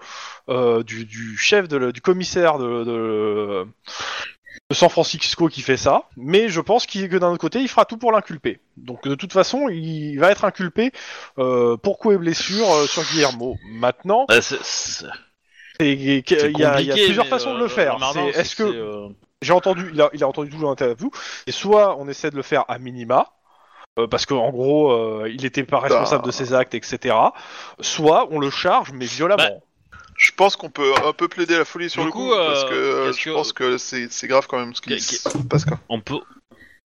[0.48, 3.66] euh, du, du chef de le- du commissaire de, de
[4.68, 7.68] de San Francisco qui fait ça, mais je pense qu'il- que d'un autre côté, il
[7.68, 8.60] fera tout pour l'inculper.
[8.76, 10.92] Donc de toute façon, il va être inculpé
[11.38, 13.56] euh, pour coups et blessures euh, sur Guillermo.
[13.72, 14.40] Maintenant, Euh,
[15.80, 17.96] il y, a- y plusieurs façons de euh, le faire.
[18.12, 19.08] C'est- c'est Est-ce que euh,
[19.42, 21.10] j'ai entendu, il a, il a entendu tout l'interview,
[21.46, 23.26] et soit on essaie de le faire à minima.
[23.98, 26.26] euh, parce qu'en gros, euh, il n'était pas responsable Bah.
[26.28, 27.12] de ses actes, etc.
[27.80, 29.42] Soit on le charge, mais violemment.
[29.42, 29.50] Bah,
[30.20, 32.64] Je pense qu'on peut un peu plaider la folie sur Du le coup, coup, parce
[32.64, 35.28] euh, que euh, je que- pense que c'est c'est grave quand même ce qui se
[35.48, 35.80] passe quoi.
[35.88, 36.20] on peut,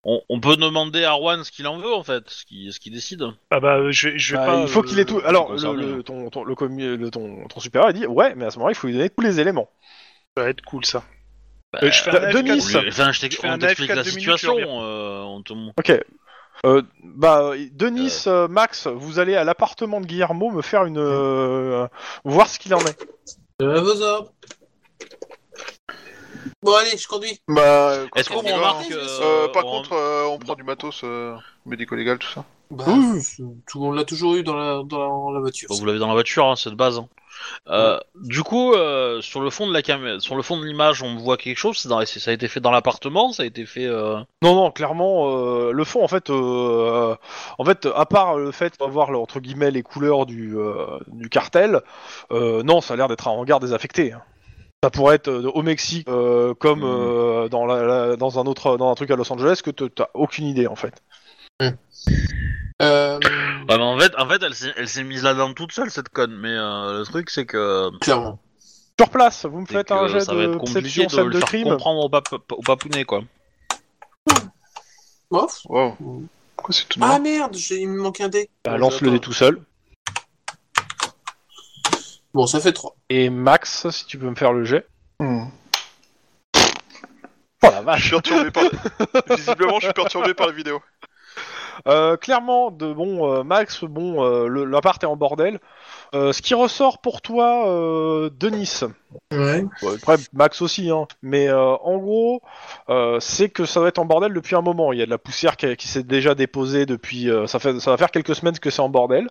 [0.05, 2.79] on, on peut demander à Arwan ce qu'il en veut en fait, ce qu'il ce
[2.91, 3.25] décide.
[3.51, 4.61] Ah bah, je, vais- je vais Bah, pas.
[4.63, 5.21] il faut euh, qu'il ait tout.
[5.25, 6.03] Alors, le, concerné, le- hein.
[6.05, 6.55] ton, ton, le
[7.11, 9.23] ton, ton supérieur a dit ouais, mais à ce moment-là, il faut lui donner tous
[9.25, 9.69] les éléments.
[10.37, 11.03] Ça va être cool ça.
[11.73, 12.63] Bah, Euh, je fais un Denis, AFK.
[12.71, 12.79] ça.
[12.79, 14.57] on lui- enfin, je t'ex- je fais on un t'explique la situation.
[14.61, 15.53] euh, on te...
[15.53, 15.93] Ok.
[16.67, 20.99] Euh, bah, Denis, euh, Max, vous allez à l'appartement de Guillermo me faire une.
[20.99, 21.87] euh,
[22.25, 22.99] voir ce qu'il en est.
[23.61, 24.33] à vos ordres.
[26.63, 27.39] Bon allez, je conduis.
[27.49, 31.37] Bah, Est-ce qu'on remarque euh, euh, par on- contre, euh, on prend du matos euh,
[31.67, 32.45] médico-légal, tout ça.
[32.71, 33.21] Bah, Oui.
[33.69, 35.69] tout le monde l'a toujours eu dans la, dans la voiture.
[35.69, 36.99] Bon, vous l'avez dans la voiture, hein, c'est de base.
[36.99, 37.09] hein.
[37.69, 41.03] Euh, Du coup, euh, sur le fond de la caméra, sur le fond de l'image,
[41.03, 41.77] on voit quelque chose.
[41.79, 43.87] c'est dans- Ça a été fait dans l'appartement, ça a été fait.
[43.87, 47.15] euh, Non, non, clairement, euh, le fond, en fait, euh,
[47.59, 51.81] en fait, à part le fait d'avoir entre guillemets les couleurs du, euh, du cartel,
[52.33, 54.13] euh, non, ça a l'air d'être un hangar désaffecté.
[54.13, 54.23] hein.
[54.83, 56.85] Ça pourrait être au Mexique, euh, comme Mhm.
[56.87, 59.85] euh, dans, la, la- dans un autre, dans un truc à Los Angeles, que te-
[59.85, 61.03] t'as aucune idée, en fait.
[61.63, 63.19] Euh,
[63.67, 66.37] Ouais, mais en fait, en fait, elle s'est, mise là-dedans toute seule cette conne.
[66.37, 68.39] Mais euh, le truc, c'est que, clairement.
[69.01, 71.25] Sur place, vous me faites un jet ça va être de compliqué perception, de scène
[71.27, 71.69] le de faire crime.
[71.69, 73.23] comprendre au, pap- au papounet, quoi.
[75.31, 75.61] Ouf.
[75.69, 75.97] Wow.
[76.57, 78.51] Pourquoi c'est tout Ah merde, j'ai- il me manque un dé.
[78.65, 79.61] Bah, lance le dé tout seul.
[82.35, 82.95] Bon, ça fait 3.
[83.09, 84.87] Et Max, si tu peux me faire le jet.
[85.21, 85.45] Hmm.
[86.57, 88.65] Oh la Je vache suis perturbé par...
[89.37, 90.83] Visiblement, je suis perturbé par la vidéo.
[91.87, 95.61] Euh, clairement, de bon, euh, Max, bon, euh, le- l'appart est en bordel.
[96.15, 98.81] Euh, ce qui ressort pour toi, euh, Denis,
[99.33, 99.65] Ouais.
[99.83, 102.43] Ouais, après Max aussi, hein, mais euh, en gros,
[102.89, 104.93] euh, c'est que ça va être en bordel depuis un moment.
[104.93, 107.31] Il y a de la poussière qui, qui s'est déjà déposée depuis.
[107.31, 109.29] euh, ça, fait, ça va faire quelques semaines que c'est en bordel.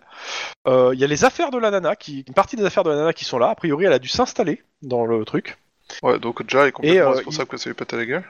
[0.66, 2.90] Euh, il y a les affaires de la nana, qui, une partie des affaires de
[2.90, 3.50] la nana qui sont là.
[3.50, 5.58] A priori, elle a dû s'installer dans le truc.
[6.02, 8.24] Ouais, donc déjà, est complètement Et, euh, responsable que ça lui pète à la gueule.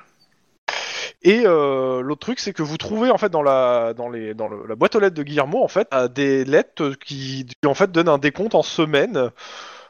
[1.25, 5.17] Et euh, l'autre truc, c'est que vous trouvez en fait dans la boîte aux lettres
[5.17, 9.31] de Guillermo en fait euh, des lettres qui, en fait donnent un décompte en semaines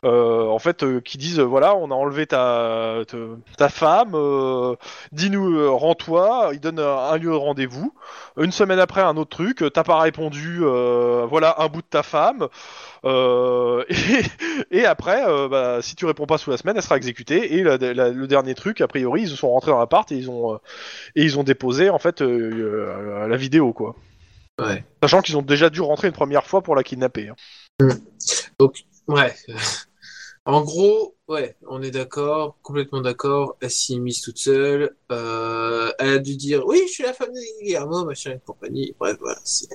[0.05, 3.17] euh, en fait, euh, qui disent voilà, on a enlevé ta ta,
[3.57, 4.77] ta femme, euh,
[5.13, 6.51] dis-nous, rends-toi.
[6.53, 7.93] Ils donnent un, un lieu de rendez-vous.
[8.37, 12.49] Une semaine après, un autre truc, t'as pas répondu, voilà un bout de ta femme.
[13.05, 14.23] Et,
[14.81, 17.55] et après, bah, si tu réponds pas sous la semaine, elle sera exécutée.
[17.55, 20.31] Et la- la- le dernier truc, a priori, ils sont rentrés dans l'appart et ils
[20.31, 20.55] ont
[21.15, 23.95] et ils ont déposé en fait la vidéo quoi.
[24.61, 24.85] Ouais.
[25.03, 27.29] Sachant qu'ils ont déjà dû rentrer une première fois pour la kidnapper.
[27.29, 27.35] hein.
[29.09, 29.35] Ouais.
[30.47, 33.57] En gros, ouais, on est d'accord, complètement d'accord.
[33.63, 34.95] Elle s'y est mise toute seule.
[35.11, 38.95] Euh, elle a dû dire oui, je suis la femme de Guillermo, machin et compagnie.
[39.01, 39.39] Bref, voilà.
[39.45, 39.69] c'est-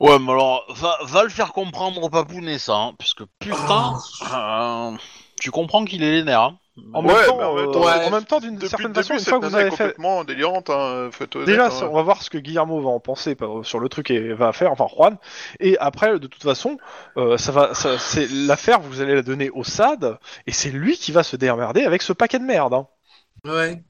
[0.00, 4.90] Ouais, mais alors, va, va le faire comprendre au papounet, ça, hein, puisque putain, Ah.
[4.92, 4.96] euh,
[5.40, 6.40] tu comprends qu'il est les nerfs.
[6.40, 6.58] Hein.
[6.92, 8.94] En, Ouais, même temps, mais en même euh, temps, en même temps, d'une Depuis certaine
[8.94, 11.88] façon, une fois que vous avez fait, complètement délirante, hein, honnête, Déjà, hein.
[11.88, 14.52] on va voir ce que Guillermo va en penser par- sur le truc et va
[14.52, 15.16] faire, enfin Juan.
[15.60, 16.78] Et après, de toute façon,
[17.16, 18.80] euh, ça va, ça, c'est l'affaire.
[18.80, 20.18] Vous allez la donner au SAD
[20.48, 22.74] et c'est lui qui va se démerder avec ce paquet de merde.
[22.74, 22.88] hein.
[23.44, 23.80] Ouais.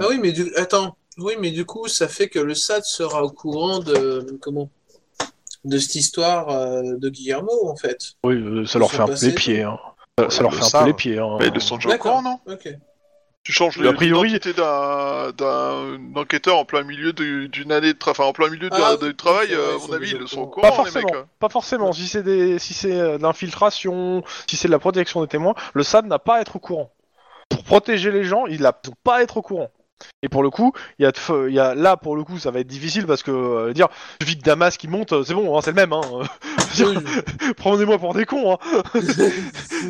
[0.00, 0.52] Ah oui, mais du...
[0.56, 0.96] attends.
[1.18, 4.70] Oui, mais du coup, ça fait que le SAD sera au courant de comment
[5.64, 8.14] de cette histoire euh, de Guillermo, en fait.
[8.24, 9.62] Oui, euh, ça leur Ils fait un peu les pieds.
[9.62, 9.78] Hein.
[10.24, 11.18] Ça, ça leur fait un peu les pieds.
[11.18, 11.36] Hein.
[11.40, 12.68] Mais ils le sont déjà au courant, non Ok.
[13.44, 17.98] Tu changes A priori- l'identité d'un d'un enquêteur en plein milieu du- d'une année de
[17.98, 20.18] travail, enfin en plein milieu de, Ah, de travail, vrai, euh, à mon avis, ils
[20.18, 20.68] le sont au courant.
[20.68, 20.92] Pas les mecs.
[20.92, 21.08] forcément.
[21.22, 21.26] hein.
[21.38, 21.92] Pas forcément.
[21.92, 25.54] Si c'est des, si c'est euh, de l'infiltration, si c'est de la protection des témoins,
[25.72, 26.90] le SAD n'a pas à être au courant.
[27.48, 29.70] Pour protéger les gens, il n'a pas à être au courant.
[30.22, 32.60] Et pour le coup, il y a, y a là pour le coup, ça va
[32.60, 33.88] être difficile parce que euh, dire,
[34.20, 35.92] je vis que Damas qui monte, euh, c'est bon, hein, c'est le même.
[35.92, 36.02] Hein.
[37.56, 38.52] Prenez-moi pour des cons.
[38.54, 38.92] Hein.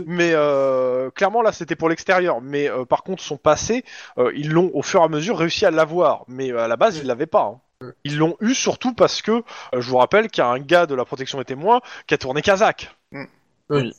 [0.07, 2.41] mais euh, clairement là, c'était pour l'extérieur.
[2.41, 3.85] Mais euh, par contre, son passé,
[4.19, 6.25] euh, ils l'ont au fur et à mesure réussi à l'avoir.
[6.29, 7.43] Mais à la base, ils l'avaient pas.
[7.45, 7.61] hein.
[8.05, 9.43] Ils l'ont eu surtout parce que, euh,
[9.81, 12.19] je vous rappelle qu'il y a un gars de la protection des témoins qui a
[12.19, 12.91] tourné Kazakh.
[13.13, 13.25] Mm.
[13.71, 13.93] Oui.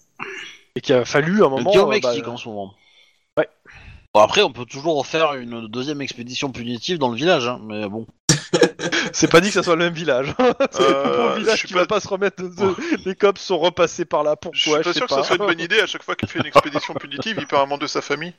[0.76, 1.72] Et qui a fallu un moment.
[1.76, 2.74] euh, Mexique bah, en ce moment.
[4.14, 7.88] Bon, après, on peut toujours faire une deuxième expédition punitive dans le village, hein, mais
[7.88, 8.08] bon.
[9.14, 10.34] c'est pas dit que ça soit le même village.
[10.72, 12.42] c'est Euh, le pauvre je village suis qui pas- va pas se remettre.
[12.42, 13.06] De...
[13.06, 14.36] Les cops sont repassés par là.
[14.36, 16.16] Pourquoi Je suis pas sais sûr que ça soit une bonne idée à chaque fois
[16.16, 18.34] qu'il fait une expédition punitive, il perd un membre de sa famille.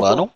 [0.00, 0.30] Bah non.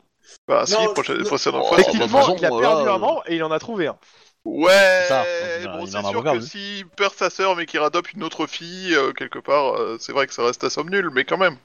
[0.47, 1.23] Bah si, Non, prochaine, non.
[1.25, 1.39] Oh, fois.
[1.39, 3.97] façon, il a perdu un euh, membre et il en a trouvé un.
[4.45, 5.25] Ouais, ça,
[5.65, 9.13] bon, c'est sûr que s'il perd sa sœur mais qu'il adopte une autre fille, euh,
[9.13, 11.57] quelque part, euh, c'est vrai que ça reste à somme nulle, mais quand même.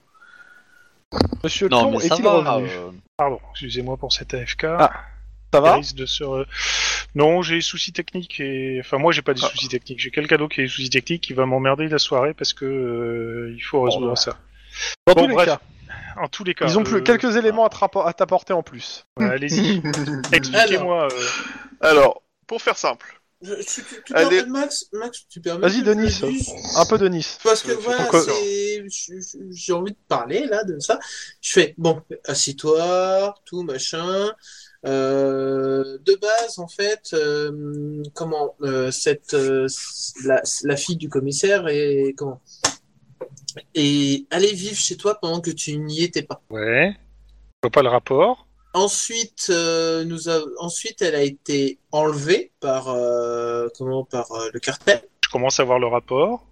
[1.43, 2.69] Monsieur Non, est-il revenu?
[2.69, 4.65] Euh, Pardon, excusez-moi pour cet AFK.
[4.65, 4.91] Ah,
[5.53, 5.75] Ça va?
[5.75, 6.45] Risque de se re-
[7.13, 9.47] Non, j'ai des soucis techniques et enfin moi j'ai pas des Ah.
[9.49, 9.99] soucis techniques.
[9.99, 12.65] J'ai quelqu'un d'autre qui a des soucis techniques qui va m'emmerder la soirée parce que
[12.65, 14.15] euh, il faut résoudre bah.
[14.15, 14.37] ça.
[15.07, 15.59] Dans Bon, tous les bref, cas,
[16.17, 19.05] En tous les cas, ils ont plus euh, quelques éléments à t'apporter en plus.
[19.17, 19.81] ouais, Allez-y,
[20.33, 21.07] expliquez-moi.
[21.11, 21.19] euh,
[21.81, 24.37] Alors, pour faire simple, Je- tu, tu, tu Allez.
[24.37, 26.09] permets- Max, Max, tu permets Vas-y, Denis.
[26.21, 27.37] le dise Un peu de Nice.
[27.43, 28.09] Parce que voilà,
[29.51, 30.99] j'ai envie de parler là de ça.
[31.41, 34.31] Je fais bon, assis-toi, tout machin.
[34.85, 39.67] Euh, de base, en fait, euh, comment euh, cette euh,
[40.25, 42.39] la, la fille du commissaire et comment
[43.73, 46.41] et aller vivre chez toi pendant que tu n'y étais pas.
[46.49, 46.91] Ouais.
[46.95, 48.44] Je vois pas le rapport.
[48.75, 50.41] Ensuite, euh, nous a...
[50.59, 55.01] ensuite, elle a été enlevée par euh, comment par euh, le cartel.
[55.23, 56.45] Je commence à voir le rapport.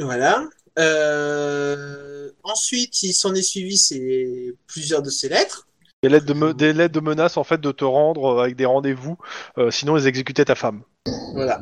[0.00, 0.44] Voilà.
[0.78, 4.54] Euh, ensuite, il s'en est suivi ses...
[4.66, 5.68] plusieurs de ses lettres.
[6.02, 8.64] Des lettres de, me- des lettres de menace en fait de te rendre avec des
[8.64, 9.16] rendez-vous,
[9.58, 10.82] euh, sinon ils exécutaient ta femme.
[11.34, 11.60] Voilà.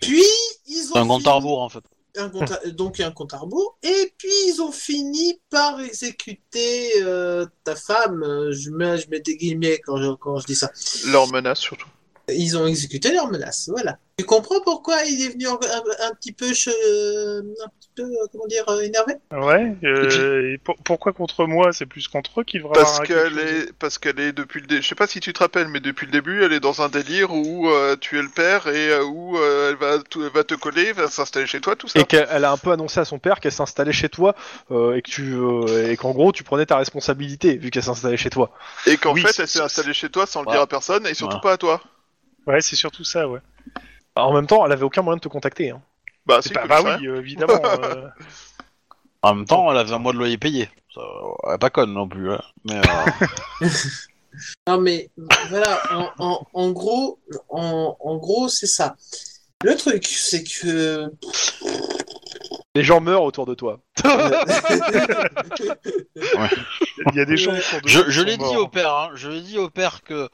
[0.00, 0.22] Puis
[0.66, 1.82] ils ont C'est un compte fini- à rebours en fait.
[2.16, 3.78] Un compte à- donc un compte à rebours.
[3.82, 8.22] Et puis ils ont fini par exécuter euh, ta femme.
[8.52, 10.70] Je mets, je mets des guillemets quand je, quand je dis ça.
[11.06, 11.88] leur menace surtout.
[12.28, 13.68] Ils ont exécuté leur menace.
[13.72, 13.98] Voilà.
[14.16, 18.26] Tu comprends pourquoi il est venu un, un- un petit peu, un petit peu, euh,
[18.30, 19.14] comment dire, euh, énervé?
[19.32, 19.74] Ouais.
[19.82, 21.72] euh, et pour- pourquoi contre moi?
[21.72, 24.82] C'est plus contre eux qu'il devrait Parce qu'elle est, parce qu'elle est depuis le début.
[24.82, 26.88] Je sais pas si tu te rappelles, mais depuis le début, elle est dans un
[26.88, 30.30] délire où euh, tu es le père et euh, où euh, elle va, tout- elle
[30.30, 31.98] va te coller, va s'installer chez toi, tout ça.
[31.98, 34.36] Et qu'elle elle a un peu annoncé à son père qu'elle s'installait chez toi
[34.70, 38.16] euh, et que tu euh, et qu'en gros tu prenais ta responsabilité vu qu'elle s'installait
[38.16, 38.52] chez toi.
[38.86, 41.14] Et qu'en Oui, fait, elle s'est installée chez toi sans le dire à personne et
[41.14, 41.42] surtout Ouais.
[41.42, 41.80] pas à toi.
[42.46, 43.40] Ouais, c'est surtout ça, ouais.
[44.16, 45.70] En même temps, elle avait aucun moyen de te contacter.
[45.70, 45.82] Hein.
[46.26, 47.60] Bah, si, pas, bah oui, euh, évidemment.
[47.64, 48.08] euh,
[49.22, 50.68] En même temps, elle avait un mois de loyer payé.
[50.94, 51.00] Ça,
[51.48, 52.30] elle est pas conne non plus.
[52.32, 52.40] hein.
[52.64, 53.66] Mais euh,
[54.68, 55.10] Non mais
[55.48, 57.18] voilà, en, en, en gros,
[57.48, 58.96] en, en gros, c'est ça.
[59.62, 61.10] Le truc, c'est que
[62.74, 63.80] Les gens meurent autour de toi.
[67.12, 68.58] Il y a des gens qui sont de- je, qui je sont l'ai dit morts.
[68.64, 68.94] au père.
[68.94, 70.28] Hein, je l'ai dit au père que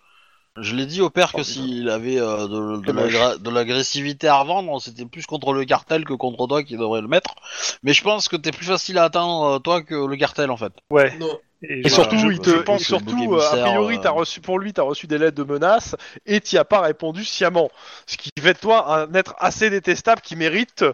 [0.58, 3.12] Je l'ai dit au père que s'il avait euh, de, de C'est moche.
[3.12, 7.00] l'agra- de l'agressivité à revendre, c'était plus contre le cartel que contre toi qui devrait
[7.00, 7.34] le mettre.
[7.82, 10.56] Mais je pense que t'es plus facile à atteindre euh, toi que le cartel en
[10.56, 10.72] fait.
[10.90, 11.16] Ouais.
[11.18, 11.38] Non.
[11.62, 14.10] Et voilà, surtout, je- il te, je pense surtout, bouc euh, a priori, euh, t'as
[14.10, 15.94] reçu pour lui, t'as reçu des lettres de menaces
[16.26, 17.70] et t'y as pas répondu sciemment,
[18.06, 20.84] ce qui fait de toi un être assez détestable qui mérite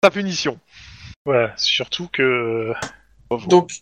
[0.00, 0.58] ta punition.
[1.26, 2.72] Voilà, surtout que
[3.48, 3.72] Donc,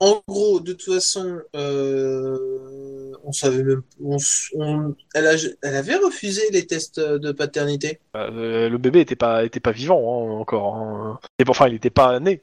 [0.00, 5.76] en gros, de toute façon, euh, on savait même, on, s- on- elle, a- elle
[5.76, 8.00] avait refusé les tests de paternité.
[8.16, 10.76] Euh, le bébé était pas, était pas vivant hein, encore.
[10.76, 11.18] hein.
[11.38, 12.40] Et enfin, il était pas né.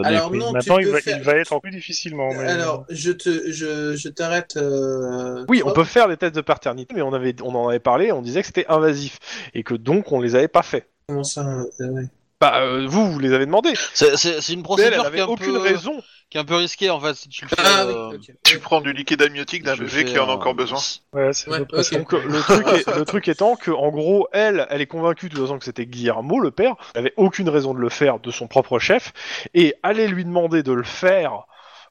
[0.00, 2.28] Alors oui, non, maintenant il va, faire- il va être plus difficilement.
[2.28, 2.46] Mais...
[2.46, 4.56] Alors, je te, je, je t'arrête.
[4.56, 7.80] euh, Oui, on peut faire les tests de paternité, mais on avait, on en avait
[7.80, 9.18] parlé, on disait que c'était invasif
[9.54, 10.88] et que donc on les avait pas fait.
[11.08, 12.04] Comment ça euh, ouais.
[12.40, 13.72] Bah, euh, vous, vous les avez demandé.
[13.94, 16.02] C'est, c'est, c'est une elle, procédure elle qui est, un aucune peu, raison.
[16.30, 17.56] qui est un peu risquée en fait si tu le fais.
[17.58, 18.30] Ah oui, euh, ok.
[18.44, 20.78] Tu prends du liquide amniotique d'un bébé fais, qui en a euh, encore besoin.
[21.12, 21.92] Ouais, c'est Ouais, ok.
[21.94, 25.28] Donc euh, le truc, est- le truc étant que en gros elle, elle est convaincue
[25.28, 26.76] de toute façon que c'était Guillermo le père.
[26.94, 29.12] Elle avait aucune raison de le faire de son propre chef
[29.54, 31.42] et aller lui demander de le faire.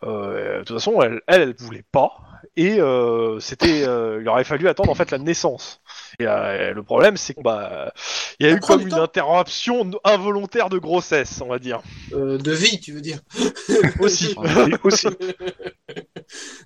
[0.04, 2.12] Euh, de toute façon, elle, elle, elle voulait pas
[2.56, 5.82] et euh, c'était, euh, il aurait fallu attendre en fait la naissance.
[6.20, 7.94] Et euh, le problème, c'est que bah,
[8.40, 9.02] y a Ça eu comme une temps.
[9.04, 11.82] interruption involontaire de grossesse, on va dire.
[12.14, 13.20] Euh, de vie, tu veux dire
[14.00, 14.36] Aussi.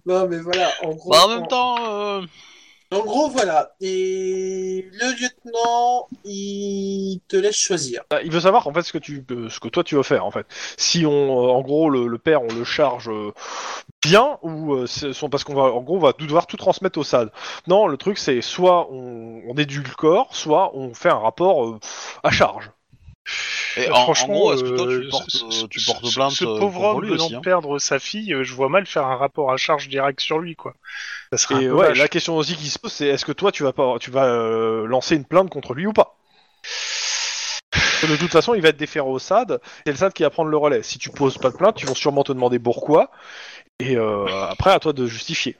[0.06, 1.12] Non, mais voilà, en gros.
[1.12, 2.22] Bah, en même temps, euh,
[2.92, 3.72] En gros, voilà.
[3.80, 8.02] Et le lieutenant, il te laisse choisir.
[8.10, 10.04] Bah, Il veut savoir en fait ce que tu, euh, ce que toi tu veux
[10.04, 10.46] faire en fait.
[10.78, 13.32] Si on, euh, en gros, le, le père, on le charge euh,
[14.02, 17.00] bien ou euh, c'est- son- parce qu'on va, en gros, on va devoir tout transmettre
[17.00, 17.32] au SAD.
[17.68, 21.80] Non, le truc c'est soit on, on édulcore, soit on fait un rapport
[22.24, 22.72] à charge.
[23.78, 25.86] Et Euh, en, en franchement, gros, est-ce que toi euh, tu portes, ce- tu ce-
[25.86, 28.70] portes ce- plainte Ce euh, pauvre homme venant de hein perdre sa fille, je vois
[28.70, 30.74] mal faire un rapport à charge direct sur lui, quoi.
[31.32, 31.98] Ça serait un Et peu ouais, vache.
[31.98, 34.26] la question aussi qui se pose, c'est est-ce que toi tu vas pas, tu vas
[34.26, 36.18] euh, lancer une plainte contre lui ou pas?
[38.04, 39.60] De toute façon, il va être déféré au SAD.
[39.86, 40.82] C'est le SAD qui va prendre le relais.
[40.82, 43.12] Si tu poses pas de plainte, ils vont sûrement te demander pourquoi.
[43.80, 45.56] Et euh, après, à toi de justifier.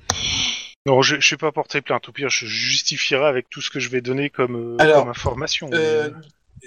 [0.88, 2.10] Non, je, je vais pas porter plainte.
[2.10, 5.70] Au pire, je justifierai avec tout ce que je vais donner comme, Alors, comme information.
[5.72, 6.10] Euh,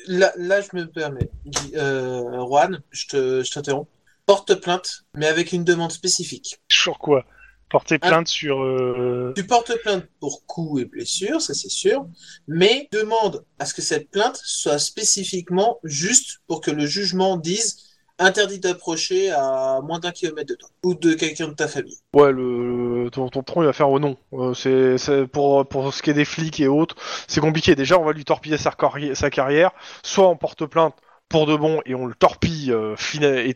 [0.06, 1.30] là, là, je me permets.
[1.74, 3.88] Euh, Juan, je te, je t'interromps.
[4.26, 6.58] Porte plainte, mais avec une demande spécifique.
[6.70, 7.26] Sur quoi?
[7.70, 8.08] Porter Ah.
[8.08, 8.62] plainte sur.
[8.62, 12.06] euh, Tu portes plainte pour coups et blessures, ça c'est sûr,
[12.46, 17.93] mais demande à ce que cette plainte soit spécifiquement juste pour que le jugement dise
[18.18, 21.98] interdit d'approcher à moins d'un kilomètre de toi ou de quelqu'un de ta famille.
[22.14, 24.16] Ouais, le, ton, ton patron il va faire au non.
[24.32, 26.96] Euh, c'est, c'est pour pour ce qui est des flics et autres,
[27.26, 27.74] c'est compliqué.
[27.74, 29.70] Déjà, on va lui torpiller sa, carri- sa carrière.
[30.02, 30.94] Soit on porte plainte
[31.28, 32.70] pour de bon et on le torpille.
[32.70, 32.94] Euh,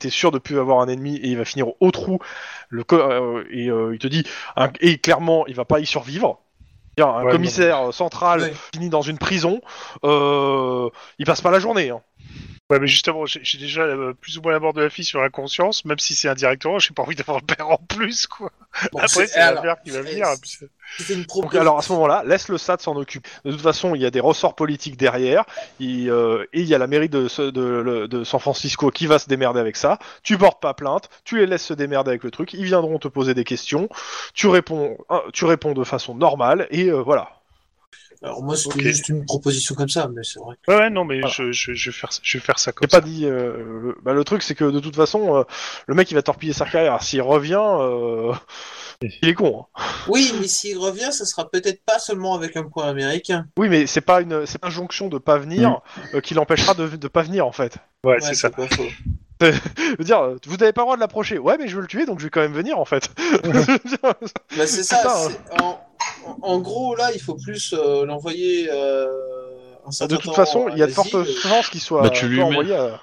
[0.01, 2.19] t'es sûr de plus avoir un ennemi et il va finir au trou.
[2.69, 4.25] Le co- euh, et euh, il te dit
[4.57, 6.41] un- et clairement il va pas y survivre.
[7.01, 8.53] Un Ouais, commissaire central Ouais.
[8.75, 9.61] fini dans une prison,
[10.03, 10.91] euh,
[11.21, 11.91] il passe pas la journée.
[11.91, 12.01] Hein.
[12.71, 15.05] Ouais, mais justement, j'ai j'ai déjà euh, plus ou moins la mort de la fille
[15.05, 18.27] sur la conscience, même si c'est indirectement, j'ai pas envie d'avoir le père en plus,
[18.27, 18.53] quoi.
[18.93, 20.27] Bon, Après, c'est alors, la mère qui va venir.
[21.09, 23.29] une Donc alors à ce moment-là, laisse le SAD s'en occuper.
[23.45, 25.45] De toute façon, il y a des ressorts politiques derrière,
[25.79, 29.07] il, euh, et il y a la mairie de, ce- de, de San Francisco qui
[29.07, 29.99] va se démerder avec ça.
[30.23, 33.09] Tu portes pas plainte, tu les laisses se démerder avec le truc, ils viendront te
[33.09, 33.89] poser des questions,
[34.35, 37.38] tu réponds, hein, tu réponds de façon normale et euh, voilà.
[38.23, 40.57] Alors moi c'était juste une proposition comme ça, mais c'est vrai.
[40.67, 41.33] Ouais, ouais, non, mais Voilà.
[41.35, 43.01] je, je, je vais faire, ça- je vais faire ça J'ai comme pas ça.
[43.01, 43.25] dit.
[43.27, 45.43] euh, le, bah, le truc c'est que de toute façon, euh,
[45.87, 47.01] le mec il va torpiller sa carrière.
[47.03, 48.33] S'il revient, euh,
[49.03, 49.67] il est con.
[49.77, 49.83] hein.
[50.09, 53.47] Oui, mais s'il revient, ça sera peut-être pas seulement avec un point américain.
[53.57, 55.81] Oui, mais c'est pas une, c'est pas une jonction de pas venir
[56.15, 57.77] euh, qui l'empêchera de, de pas venir en fait.
[58.05, 58.51] Ouais, Ouais, c'est ça.
[58.51, 58.83] pas faux.
[59.41, 61.39] Je veux dire, vous n'avez pas le droit de l'approcher.
[61.39, 63.09] Ouais, mais je veux le tuer, donc je vais quand même venir en fait.
[64.03, 65.29] Bah, c'est ça.
[65.61, 65.79] En,
[66.43, 69.07] en- gros, là, il faut plus euh, l'envoyer euh,
[69.87, 71.37] un certain de toute façon, il y a de fortes l'asile.
[71.37, 73.01] chances qu'il soit Bah, tu lui envoyé à...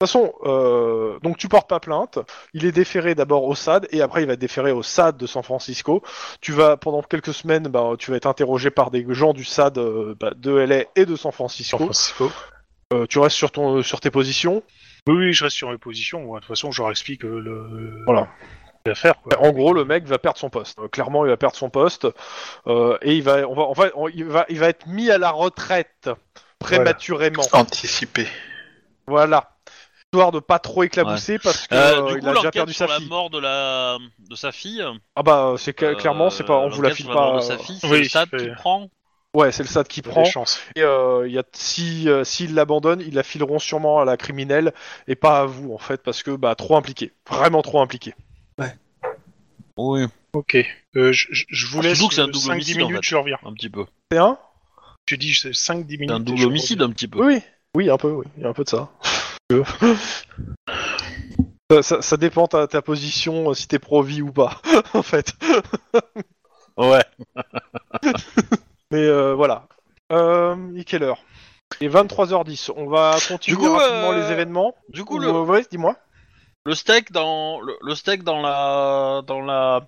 [0.00, 2.20] De toute façon, euh, donc tu portes pas plainte.
[2.54, 5.26] Il est déféré d'abord au SAD et après il va être déféré au SAD de
[5.26, 6.02] San Francisco.
[6.40, 9.78] Tu vas pendant quelques semaines, bah, tu vas être interrogé par des gens du SAD
[9.78, 11.78] euh, bah, de LA et de San Francisco.
[11.78, 12.30] San Francisco.
[12.92, 14.62] Euh, tu restes sur ton sur tes positions.
[15.08, 16.20] Oui, oui, je reste sur mes positions.
[16.20, 16.38] moi.
[16.38, 18.02] De toute façon, je leur explique euh, le.
[18.06, 18.28] Voilà.
[18.94, 19.40] Quoi.
[19.42, 20.78] En gros, le mec va perdre son poste.
[20.78, 22.06] Euh, clairement, il va perdre son poste
[22.66, 25.10] euh, et il va, on va, en fait, on- il va, il va être mis
[25.10, 26.10] à la retraite
[26.58, 27.42] prématurément.
[27.52, 28.26] Anticipé.
[29.06, 29.50] Voilà.
[30.12, 32.72] Histoire de pas trop éclabousser parce que Euh, euh, du il coup, a déjà perdu
[32.72, 33.08] sur sa la fille.
[33.08, 33.98] mort de la
[34.30, 34.82] de sa fille.
[35.16, 37.36] Ah bah c'est euh, clairement c'est pas on vous la file la pas.
[37.36, 38.88] de sa fille, c'est Oui, le SAD c'est- qui prend.
[39.34, 40.24] Ouais, c'est le SAD qui Il prend.
[40.76, 44.16] Et euh, il y a si euh, s'ils l'abandonnent, ils la fileront sûrement à la
[44.16, 44.72] criminelle
[45.08, 48.14] et pas à vous en fait parce que bah trop impliqué, vraiment trop impliqué.
[49.78, 50.04] Oui.
[50.34, 50.56] Ok.
[50.96, 52.76] Euh, je, je- je vous Ah, laisse surtout que c'est un euh, double 5-10 homicide,
[52.82, 53.10] en minutes, fait.
[53.10, 53.38] je reviens.
[53.44, 53.86] Un petit peu.
[54.12, 54.38] C'est un
[55.06, 56.08] Tu dis 5-10 minutes.
[56.08, 57.24] C'est un et double homicide, un petit peu.
[57.24, 57.40] Oui,
[57.76, 58.90] oui, un peu, oui, il y a un peu de ça.
[61.70, 64.62] Ça, ça, ça dépend ta, ta position, euh, si t'es pro-vie ou pas,
[64.94, 65.32] en fait.
[66.78, 67.04] Ouais.
[68.90, 69.66] Mais euh, voilà.
[70.10, 71.22] Euh, il est quelle heure
[71.82, 72.70] Il est 23h10.
[72.74, 74.74] On va continuer Du coup, rapidement euh, les événements.
[74.88, 75.96] Du coup, Ou, le, euh, ouais, dis-moi.
[76.64, 79.86] Le steak dans le, le steak dans la dans la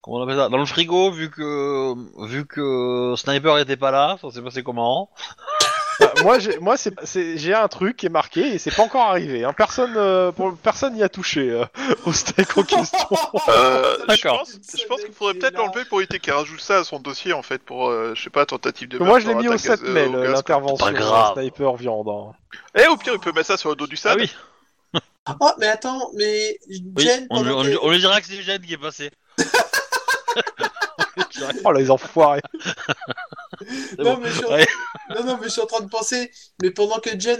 [0.00, 1.94] comment on appelle ça dans le frigo vu que
[2.26, 5.10] vu que sniper était pas là ça s'est passé comment?
[6.00, 8.82] Bah, moi, j'ai, moi, c'est, c'est- j'ai un truc qui est marqué et c'est pas
[8.82, 9.44] encore arrivé.
[9.44, 9.52] Hein.
[9.52, 11.64] Personne, euh, pour, personne n'y a touché euh,
[12.06, 12.98] au steak en question.
[13.48, 14.38] Euh, je D'accord.
[14.38, 17.32] pense, je pense qu'il faudrait peut-être l'enlever pour éviter qu'il rajoute ça à son dossier
[17.34, 19.60] en fait pour euh, je sais pas tentative de moi, je l'ai mis au attaque
[19.78, 20.86] 7 gaz- euh, mai, l'intervention
[21.34, 22.08] sniper viande.
[22.08, 22.32] hein.
[22.74, 24.20] Et au pire il peut mettre ça sur le dos du Ah SAD.
[24.20, 24.30] oui.
[25.40, 26.82] Oh, mais attends, mais Oui.
[27.04, 28.78] Jen, On, lui- pendant on que- lui- on lui dira que c'est Jen qui est
[28.78, 29.10] passé.
[31.64, 32.40] Oh les enfoirés.
[33.98, 34.20] Non, bon.
[34.22, 34.52] mais je suis en...
[34.52, 34.66] Ouais.
[35.14, 36.30] non, non, mais je suis en train de penser,
[36.62, 37.38] mais pendant que Jen,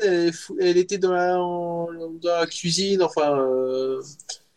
[0.61, 1.39] elle, était dans la...
[1.41, 1.89] en-
[2.23, 4.01] dans la cuisine, enfin, euh...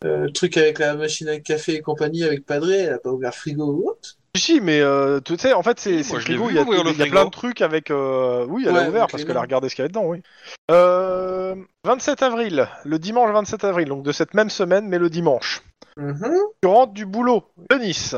[0.04, 3.10] euh, le truc avec la machine à café et compagnie avec Padré, elle a pas
[3.10, 6.10] ouvert le frigo ou autre Si, mais euh, tu sais, en fait, c'est, Oui, c'est
[6.12, 6.46] moi, le je l'ai frigo.
[6.48, 7.14] vu Il y a, ouvrir le il y a frigo.
[7.16, 7.90] plein de trucs avec.
[7.90, 9.84] euh, Oui, elle Ouais, a ouvert avec parce les qu'elle a regardé ce qu'il y
[9.84, 10.22] avait dedans, oui.
[10.70, 11.54] Euh,
[11.84, 15.62] 27 avril, le dimanche 27 avril, donc de cette même semaine, mais le dimanche.
[15.96, 16.36] Mhm.
[16.62, 18.14] Tu rentres du boulot de Nice.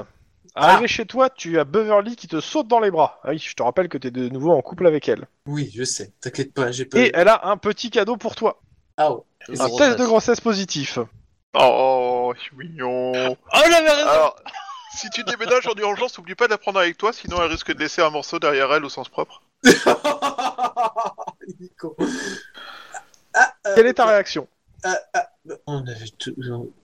[0.55, 3.21] Arrivé chez toi, tu as Beverly qui te saute dans les bras.
[3.23, 5.27] Ah oui, je te rappelle que tu es de nouveau en couple avec elle.
[5.47, 6.99] Oui, je sais, t'inquiète pas, j'ai pas...
[6.99, 8.61] Et elle a un petit cadeau pour toi.
[8.97, 9.25] Ah, oh.
[9.49, 10.99] Un test de grossesse positif.
[11.55, 13.13] Oh, je suis mignon.
[13.15, 13.37] Oh,
[13.69, 14.09] il avait raison.
[14.09, 14.37] Alors,
[14.99, 17.73] si tu déménages en urgence, oublie pas de la prendre avec toi, sinon elle risque
[17.73, 19.43] de laisser un morceau derrière elle au sens propre.
[19.65, 19.71] Il
[21.65, 21.95] est con.
[23.35, 24.49] Ah, euh, Quelle est ta réaction?
[25.67, 26.35] On avait tout...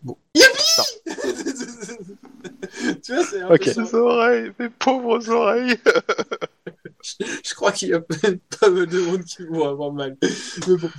[0.02, 0.16] Bon.
[0.34, 0.62] Youpi
[3.02, 3.82] Tu vois, c'est un peu ça.
[3.82, 5.76] Mes oreilles, mes pauvres oreilles.
[7.44, 10.16] Je crois qu'il y a pas mal de monde qui vont avoir mal.
[10.22, 10.90] Mais bon.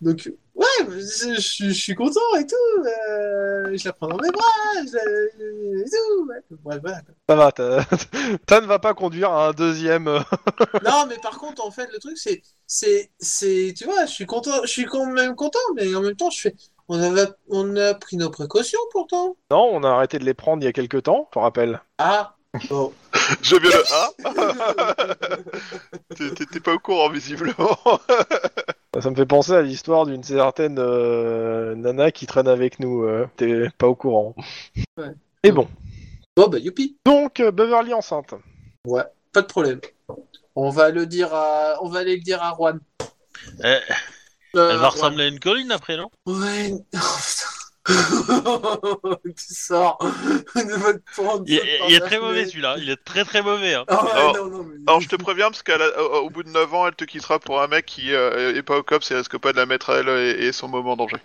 [0.00, 2.54] Donc, ouais, je, je suis- je suis content et tout.
[3.10, 4.44] euh, je la prends dans mes bras.
[4.76, 6.28] Je et tout.
[6.28, 6.36] ouais.
[6.64, 7.00] Ouais, voilà.
[7.28, 7.84] Ça va, t'as-
[8.46, 10.06] Tan va pas conduire à un deuxième.
[10.06, 10.20] euh,
[10.84, 14.26] Non, mais par contre, en fait, le truc, c'est, c'est, c'est, tu vois, je suis
[14.26, 16.54] content, je suis quand même content, mais en même temps, je fais,
[16.88, 19.36] on avait, on a pris nos précautions pourtant.
[19.50, 21.80] Non, on a arrêté de les prendre il y a quelques temps, je te rappelle.
[21.98, 22.34] Ah,
[22.70, 22.92] bon.
[23.42, 25.36] J'aime bien le A.
[26.16, 27.78] T'es- t'es- T'es pas au courant, visiblement.
[29.00, 33.02] Ça me fait penser à l'histoire d'une certaine euh, nana qui traîne avec nous.
[33.04, 34.34] euh, T'es pas au courant.
[34.96, 35.10] Ouais.
[35.44, 35.68] Et bon.
[36.36, 36.96] Bon, bah, youpi.
[37.04, 38.34] Donc, euh, Beverly enceinte.
[38.86, 39.02] Ouais,
[39.32, 39.80] pas de problème.
[40.56, 42.80] On va le dire à, on va aller le dire à Juan.
[44.56, 46.10] Euh, Elle va ressembler à une colline après, non?
[46.26, 46.72] Ouais.
[47.90, 47.96] Oh,
[49.16, 49.18] putain.
[49.34, 49.96] tu sors.
[50.54, 53.74] de votre pente, il, est- il très mauvais celui-là, il est très très mauvais.
[53.74, 53.84] Hein.
[53.88, 54.76] Ah ouais, Alors- non, non, mais...
[54.86, 57.66] Alors je te préviens parce qu'au bout de 9 ans, elle te quittera pour un
[57.66, 60.08] mec qui euh, est pas au cops et risque pas de la mettre à elle
[60.10, 61.16] et, et son moment en danger.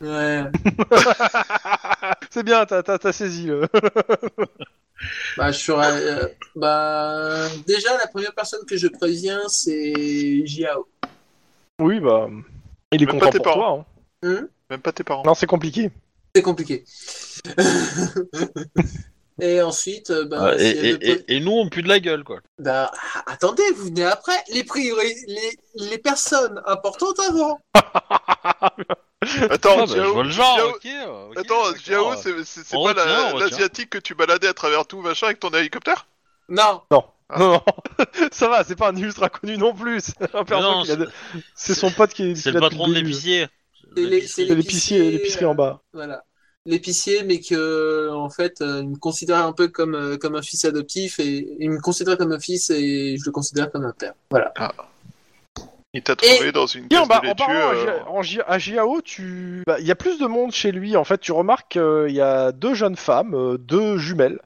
[0.00, 0.44] Ouais.
[2.30, 3.68] C'est bien, t'as t'as- t'as saisi le.
[5.36, 5.92] Bah, je serais.
[5.92, 10.88] euh, bah, déjà, la première personne que je préviens, c'est Jiao.
[11.80, 12.28] Oui, bah.
[12.92, 13.86] Il est Même content pas tes pour parents.
[14.22, 14.30] toi.
[14.30, 14.48] hein.
[14.70, 15.22] Même pas tes parents.
[15.24, 15.90] Non, c'est compliqué.
[16.34, 16.84] C'est compliqué.
[19.40, 21.68] et ensuite, euh, bah, Ouais, s'il et, y a et- de- et- et nous on
[21.68, 22.40] pue de la gueule quoi.
[22.58, 24.36] bah, ah, attendez, vous venez après.
[24.52, 25.14] Les priori...
[25.26, 25.58] les,
[25.90, 27.58] les personnes importantes avant.
[29.50, 30.86] Attends, Ah, bah, Jiao, je vois le genre, Jiao- ok.
[30.86, 31.76] euh, ok, Attends, d'accord.
[31.84, 33.46] Jiao, c'est c'est- c'est On pas retient, la- on retient.
[33.46, 36.06] l'asiatique que tu baladais à travers tout machin avec ton hélicoptère?
[36.48, 36.82] Non.
[36.90, 37.04] Non,
[37.38, 37.60] non,
[38.32, 40.00] ça va, c'est pas un ultra connu non plus.
[40.18, 41.08] C'est un perso non, qui a de-
[41.54, 42.34] c'est son pote qui est.
[42.34, 43.06] C'est qui le l'a depuis patron de début.
[43.08, 43.46] l'épicier.
[43.96, 45.82] C'est les- c'est C'est l'épicier, l'épicerie en bas.
[45.92, 46.24] Voilà.
[46.64, 50.42] L'épicier, mais que en fait, euh, il me considère un peu comme euh, comme un
[50.42, 53.92] fils adoptif et il me considère comme un fils et je le considère comme un
[53.92, 54.14] père.
[54.30, 54.52] Voilà.
[55.94, 57.36] Il t'a trouvé dans une Tiens, caisse bah, de en laitue.
[57.36, 60.26] parlant à, euh, Gia- en Gia- à Jiao, tu, bah, il y a plus de
[60.26, 60.96] monde chez lui.
[60.96, 64.38] En fait, tu remarques qu'il y a deux jeunes femmes, euh, deux jumelles,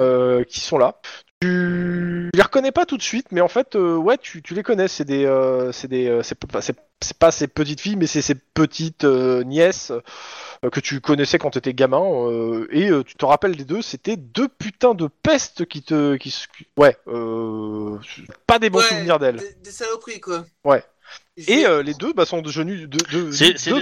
[0.00, 0.96] euh, qui sont là.
[1.44, 4.62] Tu les reconnais pas tout de suite, mais en fait, euh, ouais, tu, tu les
[4.62, 4.88] connais.
[4.88, 6.38] C'est des, euh, c'est des, euh, c'est
[7.18, 9.92] pas, ses petites filles, mais c'est ses petites euh, nièces
[10.64, 12.00] euh, que tu connaissais quand t'étais gamin.
[12.02, 16.16] euh, et euh, tu te rappelles des deux, c'était deux putains de pestes qui te,
[16.16, 16.34] qui,
[16.78, 17.98] ouais, euh,
[18.46, 19.36] pas des bons Ouais, souvenirs d'elles.
[19.36, 20.46] Des, des saloperies quoi.
[20.64, 20.82] Ouais.
[21.36, 23.00] Et euh, les deux bah, sont devenues deux,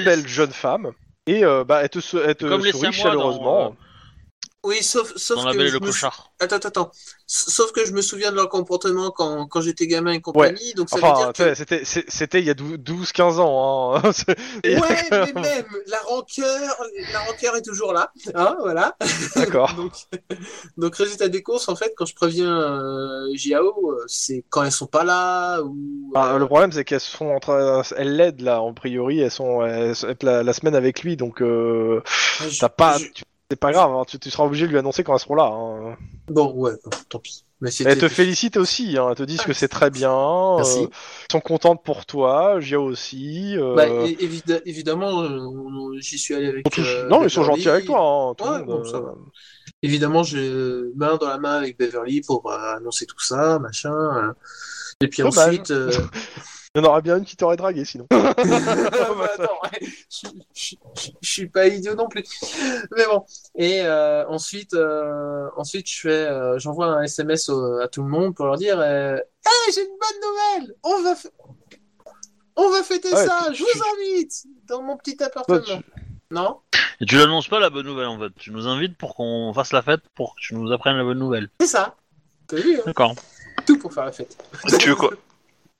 [0.05, 0.90] belles jeunes femmes.
[1.28, 3.66] Et euh, bah, elles te, se- elles te Comme sourient dans, chaleureusement.
[3.66, 3.84] euh,
[4.64, 5.18] Oui, sauf, que
[5.66, 5.90] je le me.
[6.39, 6.93] Attends, attends,
[7.26, 10.89] Sauf que je me souviens de leur comportement quand, quand j'étais gamin et compagnie, donc
[10.89, 11.55] ça veut dire que...
[12.09, 13.97] c'était il y a 12-15 ans.
[13.97, 14.02] Hein.
[14.64, 16.76] Ouais, mais même- la rancœur,
[17.12, 18.97] la rancœur est toujours là, hein, voilà.
[19.36, 19.74] D'accord.
[19.76, 19.93] donc,
[20.76, 24.70] donc, résultat des courses, en fait, quand je préviens euh, JAO, euh, c'est quand elles
[24.72, 26.12] sont pas là, ou...
[26.14, 28.60] Ah, euh, le problème, c'est qu'elles sont en train, elles l'aident là.
[28.60, 32.01] En priori, elles sont, elles sont la, la semaine avec lui, donc euh,
[32.48, 33.95] je- t'as pas, je- tu- c'est pas grave.
[33.95, 35.45] hein, tu, tu seras obligé de lui annoncer quand elles seront là.
[35.45, 35.97] hein.
[36.29, 36.73] Bon, ouais,
[37.11, 37.45] tant pis.
[37.61, 37.69] Mais.
[37.85, 38.97] Elles te félicitent aussi.
[38.97, 40.11] Hein, elles te disent Ah, que c'est très bien.
[40.57, 40.79] Merci.
[40.79, 42.61] euh, elles sont contentes pour toi.
[42.61, 43.59] Gio aussi.
[43.59, 43.85] euh, Bah,
[44.65, 46.70] évidemment, euh, j'y suis allé avec.
[46.70, 46.81] tous-
[47.11, 48.01] non, ils sont gentils avec toi.
[48.01, 49.15] Hein, tout le Ouais, monde, bon, ça va.
[49.83, 50.51] Évidemment, j'ai
[50.97, 54.35] main dans la main avec Beverly pour euh, annoncer tout ça, machin.
[55.03, 55.49] Et puis Dommage.
[55.61, 55.73] ensuite.
[56.74, 58.07] Il y en aurait bien une qui t'aurait dragué sinon.
[58.11, 60.77] bah, attends, ouais, je,
[61.20, 62.24] suis pas idiot non plus.
[62.97, 63.27] Mais bon.
[63.57, 68.09] Et euh, ensuite, euh, ensuite, je fais, euh, j'envoie un SMS au- à tout le
[68.09, 69.20] monde pour leur dire, hey,
[69.74, 70.74] j'ai une bonne nouvelle.
[70.82, 71.15] On va,
[72.57, 73.53] on va fêter Ouais, ça.
[73.53, 75.59] Je vous invite dans mon petit appartement.
[75.61, 75.85] Toi, tu-
[76.31, 76.61] Non?
[77.01, 78.31] Et tu l'annonces pas la bonne nouvelle en fait.
[78.39, 81.19] Tu nous invites pour qu'on fasse la fête pour que tu nous apprennes la bonne
[81.19, 81.51] nouvelle.
[81.61, 81.97] C'est ça.
[82.47, 83.15] T'as vu hein D'accord.
[83.66, 84.43] Tout pour faire la fête.
[84.78, 85.11] tu veux quoi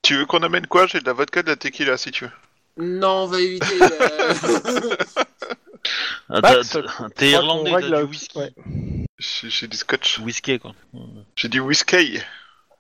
[0.03, 0.87] Tu veux qu'on amène quoi?
[0.87, 2.31] J'ai de la vodka, de la tequila si tu veux.
[2.85, 3.67] Non, on va éviter.
[3.83, 4.97] euh,
[6.29, 8.39] Ah, Max, t'as- je t'as- crois T'es irlandais, t'as du whisky.
[8.39, 8.53] ouais.
[9.19, 10.19] J'ai j'ai du scotch.
[10.19, 10.73] Whisky quoi.
[11.37, 12.19] J'ai du whisky.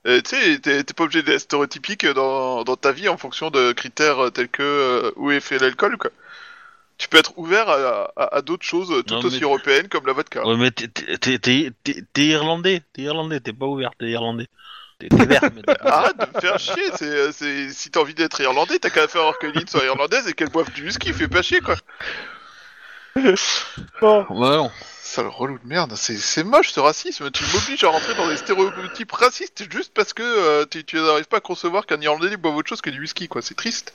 [0.07, 3.51] Euh, tu sais, t'es t'es pas obligé d'être stéréotypique dans, dans ta vie en fonction
[3.51, 6.11] de critères euh, tels que euh, où est fait l'alcool, quoi.
[6.99, 9.89] Tu peux être ouvert à, à- à d'autres choses euh, tout Non, aussi mais- européennes
[9.89, 10.45] comme la vodka.
[10.47, 14.49] Ouais mais t'es- t'es t'es- t'es- t'es irlandais, t'es irlandais, t'es pas ouvert, t'es irlandais.
[15.11, 17.71] Vert mais t'es pas Arrête de me faire chier, c'est, c'est...
[17.71, 20.71] si t'as envie d'être irlandais, t'as qu'à faire que Lynn soit irlandaise et qu'elle boive
[20.73, 21.77] du whisky, fais pas chier quoi.
[24.01, 24.71] Bon, Ouais, non.
[25.03, 28.37] Sale relou de merde, c'est, c'est moche ce racisme, tu m'obliges à rentrer dans des
[28.39, 32.57] stéréotypes racistes juste parce que euh, tu, tu n'arrives pas à concevoir qu'un irlandais boive
[32.57, 33.93] autre chose que du whisky quoi, c'est triste.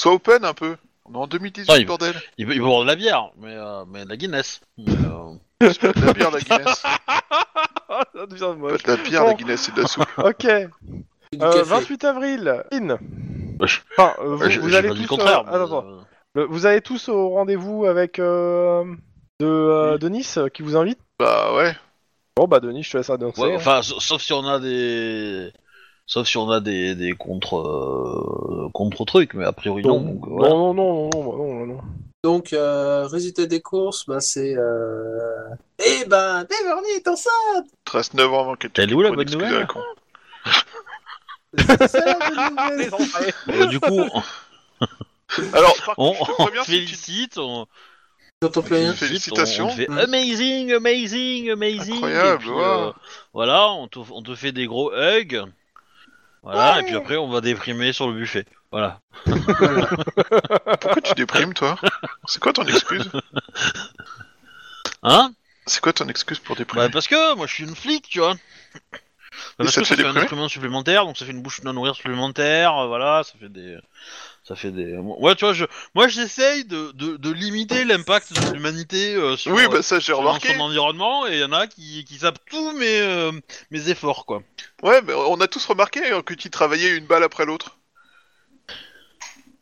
[0.00, 2.20] Sois open un peu, on est en 2018 Ouais, il- bordel.
[2.38, 4.60] Il peut, il peut boire de la bière, mais, euh, mais de la Guinness.
[4.78, 6.82] Mais, euh, de la bière la Guinness,
[8.14, 8.82] ça devient pas moche.
[8.82, 9.36] de la bière la Bon.
[9.36, 10.04] Guinness, c'est de la soupe.
[10.18, 10.46] Ok.
[11.32, 11.62] du Euh, café.
[11.62, 12.62] 28 avril.
[12.72, 12.96] In.
[13.62, 15.00] Je- Enfin, euh, vous, allez tous.
[15.02, 15.40] le contraire.
[15.40, 15.84] euh, mais, attends, attends.
[16.34, 18.84] Le- Vous allez tous au rendez-vous avec euh,
[19.40, 21.72] de, euh, Denis euh, qui vous invite Bah ouais.
[22.36, 23.40] Bon bah Denis, je te laisse annoncer.
[23.42, 23.56] ouais, hein.
[23.56, 25.52] enfin, sa- sauf si on a des.
[26.06, 30.00] Sauf si on a des, des contre, euh, contre trucs, mais a priori non.
[30.00, 30.48] non, donc, voilà.
[30.54, 31.80] non, non, non, non, non, non, non.
[32.22, 34.54] Donc, euh, résultat des courses, bah, c'est.
[34.56, 35.48] Euh...
[35.78, 38.94] Eh ben, Beverly est enceinte Il te reste 9 ans avant qu'elle te Elle est
[38.94, 39.66] où, la bonne nouvelle?
[39.66, 39.82] con.
[41.56, 42.78] C'est ça la bonne nouvelle.
[42.78, 43.34] Les entrées.
[43.48, 44.02] Euh, du coup,
[45.54, 47.66] Alors, par on, contre, je te on préviens, si tu- félicite, on,
[48.42, 48.92] J'entends plus rien.
[48.94, 49.66] Félicitations.
[49.66, 49.98] on, te fait Mm.
[49.98, 51.94] amazing, amazing, amazing.
[51.94, 52.62] Incroyable, et puis, ouais.
[52.64, 52.92] euh,
[53.32, 55.42] voilà, on te, on te fait des gros hugs.
[56.42, 56.80] Voilà, Ouais.
[56.80, 58.46] et puis après on va déprimer sur le buffet.
[58.72, 59.00] Voilà.
[59.24, 61.76] Pourquoi tu déprimes, toi?
[62.26, 63.10] C'est quoi ton excuse?
[65.02, 65.32] Hein?
[65.66, 66.84] C'est quoi ton excuse pour déprimer?
[66.86, 68.34] Bah parce que moi je suis une flic, tu vois.
[68.34, 68.38] Bah,
[69.58, 71.94] parce ça que ça fait un instrument supplémentaire, donc ça fait une bouche à nourrir
[71.94, 73.78] supplémentaire, euh, voilà, ça fait des...
[74.44, 74.96] Ça fait des...
[74.96, 75.64] Ouais, tu vois, je...
[75.94, 79.98] moi j'essaye de, de, de limiter l'impact de l'humanité euh, sur, Oui, euh, bah ça
[79.98, 80.52] j'ai sur remarqué.
[80.54, 83.32] son environnement, et il y en a qui, qui sapent tous mes, euh,
[83.70, 84.42] mes efforts, quoi.
[84.82, 87.76] Ouais, mais on a tous remarqué hein, que tu travaillais une balle après l'autre.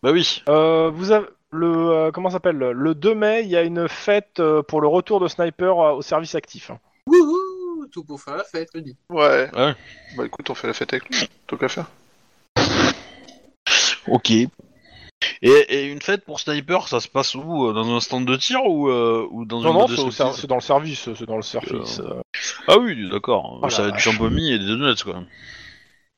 [0.03, 0.43] Bah oui.
[0.49, 2.59] Euh, vous avez le euh, comment ça s'appelle?
[2.59, 5.93] Le 2 mai, il y a une fête euh, pour le retour de Sniper euh,
[5.95, 6.71] au service actif.
[7.07, 8.97] Wouhou Tout pour faire la fête, le dit.
[9.11, 9.51] Ouais.
[9.57, 9.75] Ouais.
[10.17, 11.29] Bah écoute, on fait la fête avec lui.
[11.47, 11.87] Tant qu'à faire.
[14.07, 14.31] Ok.
[14.31, 14.49] Et,
[15.43, 17.67] et une fête pour sniper, ça se passe où?
[17.69, 19.97] Euh, Dans un stand de tir ou, euh, ou dans Non une non, boîte de
[19.97, 22.01] c'est au ser- saucisses c'est dans le service, c'est dans le service.
[22.01, 22.21] euh.
[22.69, 23.59] Ah oui, d'accord.
[23.63, 24.15] Oh ça la va être du vache.
[24.17, 25.15] champomis et des donuts, quoi.
[25.17, 25.25] Il va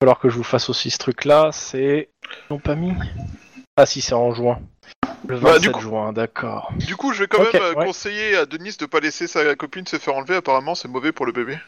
[0.06, 2.08] falloir que je vous fasse aussi ce truc là, c'est
[2.50, 2.92] l'ont pas mis.
[3.82, 4.60] Ah si, c'est en juin.
[5.26, 6.70] Le 27 Bah, du coup- juin, d'accord.
[6.76, 7.86] Du coup, je vais quand même euh, ouais.
[7.86, 10.36] conseiller à Denis de pas laisser sa copine se faire enlever.
[10.36, 11.58] Apparemment, c'est mauvais pour le bébé.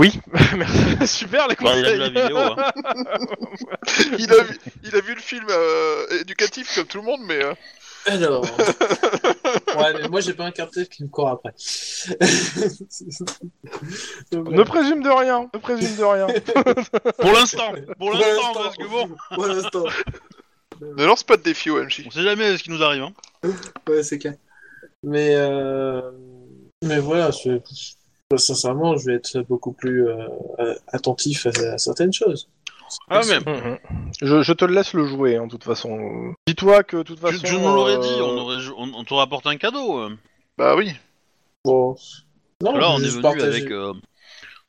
[0.00, 0.20] Oui,
[0.56, 1.06] merci.
[1.08, 1.94] super les Bah, il a conseils.
[1.94, 2.56] vu la vidéo, hein.
[4.18, 7.44] il, a vu, il a vu le film euh, éducatif comme tout le monde, mais
[7.44, 7.52] euh,
[8.06, 8.44] Alors.
[8.44, 11.52] ouais, mais moi j'ai pas un cartel qui me court après.
[14.30, 16.26] Donc, Ne présume de rien, ne présume de rien.
[17.18, 18.52] Pour l'instant, pour l'instant.
[18.54, 19.84] parce que bon, Pour l'instant.
[20.80, 22.04] Ne lance pas de défi au MJ.
[22.06, 23.02] on sait jamais ce qui nous arrive.
[23.02, 23.12] Hein.
[23.88, 24.34] Ouais, c'est clair.
[25.02, 26.02] Mais, euh...
[26.84, 27.58] mais voilà, je...
[28.36, 32.48] sincèrement, je vais être beaucoup plus euh, attentif à, à certaines choses.
[33.08, 33.78] Ah mais Mhm.
[34.20, 36.34] je, je te laisse le jouer, hein, de toute façon.
[36.48, 37.38] Dis-toi que de toute façon.
[37.44, 40.00] tu nous l'aurais euh, dit, on, aurait, on, on t'aurait apporté un cadeau.
[40.00, 40.10] euh.
[40.58, 40.92] Bah oui.
[41.64, 41.94] Bon,
[42.62, 43.46] Non, Là, je on est venu partager.
[43.46, 43.92] avec euh,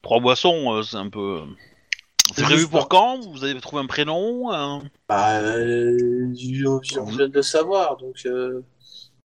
[0.03, 1.41] trois boissons, euh, c'est un peu.
[2.35, 3.19] C'est prévu pour quand?
[3.29, 4.49] Vous avez trouvé un prénom
[5.09, 6.33] Bah, euh,
[6.99, 8.63] on vient de le savoir, donc euh,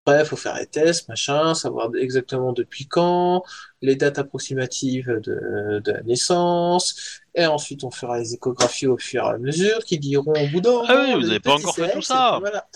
[0.07, 3.43] après, il faut faire les tests, machin, savoir exactement depuis quand,
[3.83, 9.25] les dates approximatives de, de la naissance, et ensuite on fera les échographies au fur
[9.25, 11.75] et à mesure, qui diront au bout d'un Ah oui, vous les avez pas encore
[11.75, 12.39] fait tout ça.
[12.41, 12.69] voilà.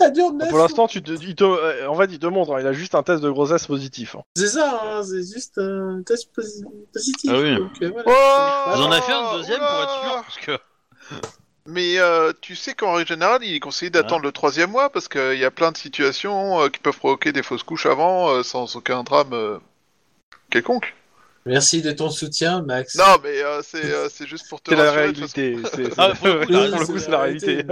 [0.00, 2.54] Ça dure neuf Pour l'instant, tu te, il te, euh, en fait, il te montre,
[2.54, 4.16] hein, il a juste un test de grossesse positif.
[4.16, 4.22] hein.
[4.36, 7.30] C'est ça, hein, c'est juste un test posi- positif.
[7.32, 7.56] Ah oui.
[7.56, 8.04] donc, euh, voilà.
[8.06, 10.22] Oh Vous en avez fait un deuxième pour être sûr oula.
[10.22, 10.58] parce que...
[11.66, 15.06] Mais euh, tu sais qu'en règle générale, il est conseillé d'attendre le troisième mois parce
[15.08, 18.42] qu'il y a plein de situations euh, qui peuvent provoquer des fausses couches avant euh,
[18.42, 19.58] sans aucun drame euh,
[20.50, 20.94] quelconque.
[21.46, 22.96] Merci de ton soutien, Max.
[22.96, 25.56] Non, mais euh, c'est euh, c'est juste pour te C'est la réalité.
[25.72, 27.64] c'est- Ah, c'est- pour pour le coup, la réalité.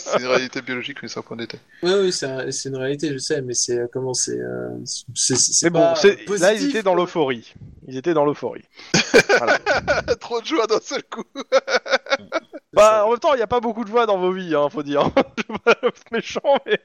[0.00, 1.58] C'est- une réalité biologique, mais c'est un point d'état.
[1.84, 4.38] Oui, oui, c'est un- c'est une réalité, je sais, mais c'est euh, comment c'est.
[4.40, 4.70] euh,
[5.14, 7.54] c'est bon, pas c'est- là, positif, ils étaient dans l'euphorie.
[7.86, 8.64] Ils étaient dans l'euphorie.
[10.20, 11.24] Trop de joie d'un seul coup.
[12.72, 14.68] Bah, en même temps, il n'y a pas beaucoup de voix dans vos vies, hein,
[14.68, 15.08] faut dire.
[15.38, 15.74] Je veux pas
[16.12, 16.78] méchant, mais.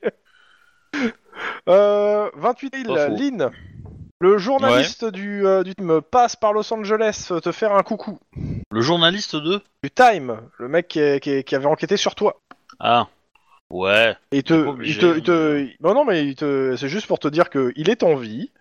[1.68, 3.16] Euh, 28 000, Pas faux.
[3.18, 3.50] Lynn.
[4.22, 8.20] Le journaliste du, euh, du Time passe par Los Angeles euh, te faire un coucou.
[8.72, 12.40] Le journaliste de Du Time, le mec qui, qui- qui avait enquêté sur toi.
[12.80, 13.08] Ah.
[13.72, 14.16] Ouais.
[14.32, 15.68] Et il te, Il obligé, te, il te- hein.
[15.82, 18.52] non non mais il te, c'est juste pour te dire que il est en vie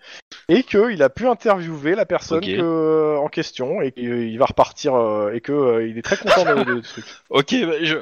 [0.48, 2.44] et qu'il a pu interviewer la personne Ok.
[2.44, 6.44] que- en question et qu'il va repartir euh, et que euh, il est très content
[6.44, 7.04] de, de, de ce truc.
[7.28, 7.96] Ok, bah, je...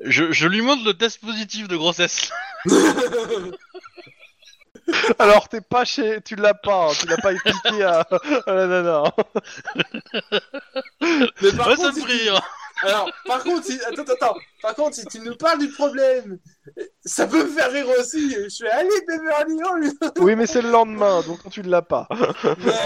[0.00, 0.32] je...
[0.32, 2.30] Je lui montre le test positif de grossesse.
[5.18, 8.00] Alors t'es pas chez, tu l'as pas, hein, tu l'as pas expliqué à,
[8.46, 9.02] à la nana.
[9.04, 9.24] hein.
[11.42, 12.28] Mais par Ouais, ça contre, me si-
[12.82, 13.80] alors, par contre, si...
[13.84, 16.38] attends, attends, par contre, si tu nous parles du problème,
[17.04, 18.34] ça peut me faire rire aussi.
[18.34, 19.92] Je suis allé Beverly Hills.
[20.18, 22.08] Oui mais c'est le lendemain donc tu l'as pas.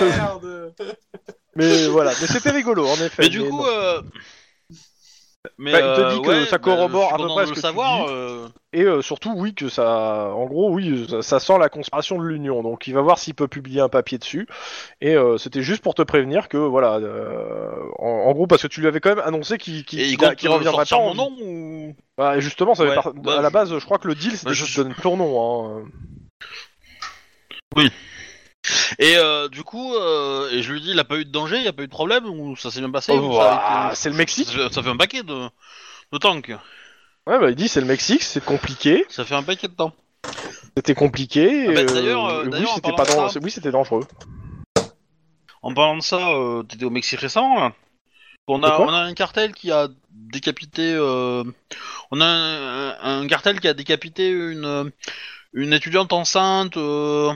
[0.01, 0.75] Merde.
[1.57, 3.23] Mais voilà, mais c'était rigolo en effet.
[3.23, 4.03] Mais du mais coup, euh...
[5.57, 7.23] Mais Bah, il te euh, dit que ouais, ça bah, corrobore je suis à peu
[7.23, 8.07] content près de ce le que tu savoir.
[8.07, 8.13] dis.
[8.13, 10.31] euh, Et euh, surtout, oui, que ça.
[10.35, 12.63] En gros, oui, ça, ça sent la conspiration de l'Union.
[12.63, 14.47] Donc, il va voir s'il peut publier un papier dessus.
[15.01, 16.97] Et euh, c'était juste pour te prévenir que, voilà.
[16.97, 20.09] euh, en, en gros, parce que tu lui avais quand même annoncé qu'il qu'il Et
[20.09, 21.05] il qu'il a- compte qu'il reviendrait sortir pas.
[21.05, 21.95] mon en- nom ou...
[22.19, 24.15] Bah, justement, ça fait Ouais, par- bah, à la je- base, je crois que le
[24.15, 25.79] deal, c'était bah, je suis- donnes ton nom.
[25.79, 25.85] Hein.
[28.99, 31.59] Et euh, du coup, euh, et je lui dis, il a pas eu de danger,
[31.61, 33.87] il a pas eu de problème, ou ça s'est bien passé Oh, ou ça a
[33.89, 34.47] été- c'est le Mexique.
[34.49, 35.49] Ça fait, ça fait un paquet de,
[36.13, 36.49] de tanks.
[37.27, 39.05] Ouais, bah, il dit c'est le Mexique, c'est compliqué.
[39.09, 39.93] Ça fait un paquet de temps.
[40.77, 41.67] C'était compliqué.
[41.69, 43.51] Ah bah, et, d'ailleurs, euh, oui, d'ailleurs, en c'était parlant pas de dan- ça- oui,
[43.51, 44.07] c'était dangereux.
[45.63, 47.73] En parlant de ça, euh, t'étais au Mexique récent là
[48.51, 50.95] on De a, quoi on a un cartel qui a décapité.
[50.95, 51.45] euh,
[52.11, 54.91] on a un, un cartel qui a décapité une,
[55.53, 57.31] une étudiante enceinte euh,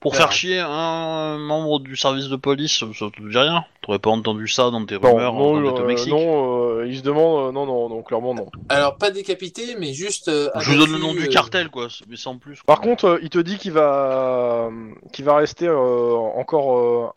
[0.00, 2.78] pour faire chier un membre du service de police.
[2.78, 5.84] Ça te dit rien T'aurais pas entendu ça dans tes Non, rumeurs non, au euh,
[5.86, 7.48] Mexique non, euh, il se demande.
[7.48, 8.46] euh, non, non, non, clairement non.
[8.68, 10.28] Alors, pas décapité, mais juste.
[10.28, 12.60] euh, Je vous donne le nom du euh, cartel, quoi, mais sans plus.
[12.66, 14.68] Par contre, euh, il te dit qu'il va,
[15.12, 17.14] qu'il va rester euh, encore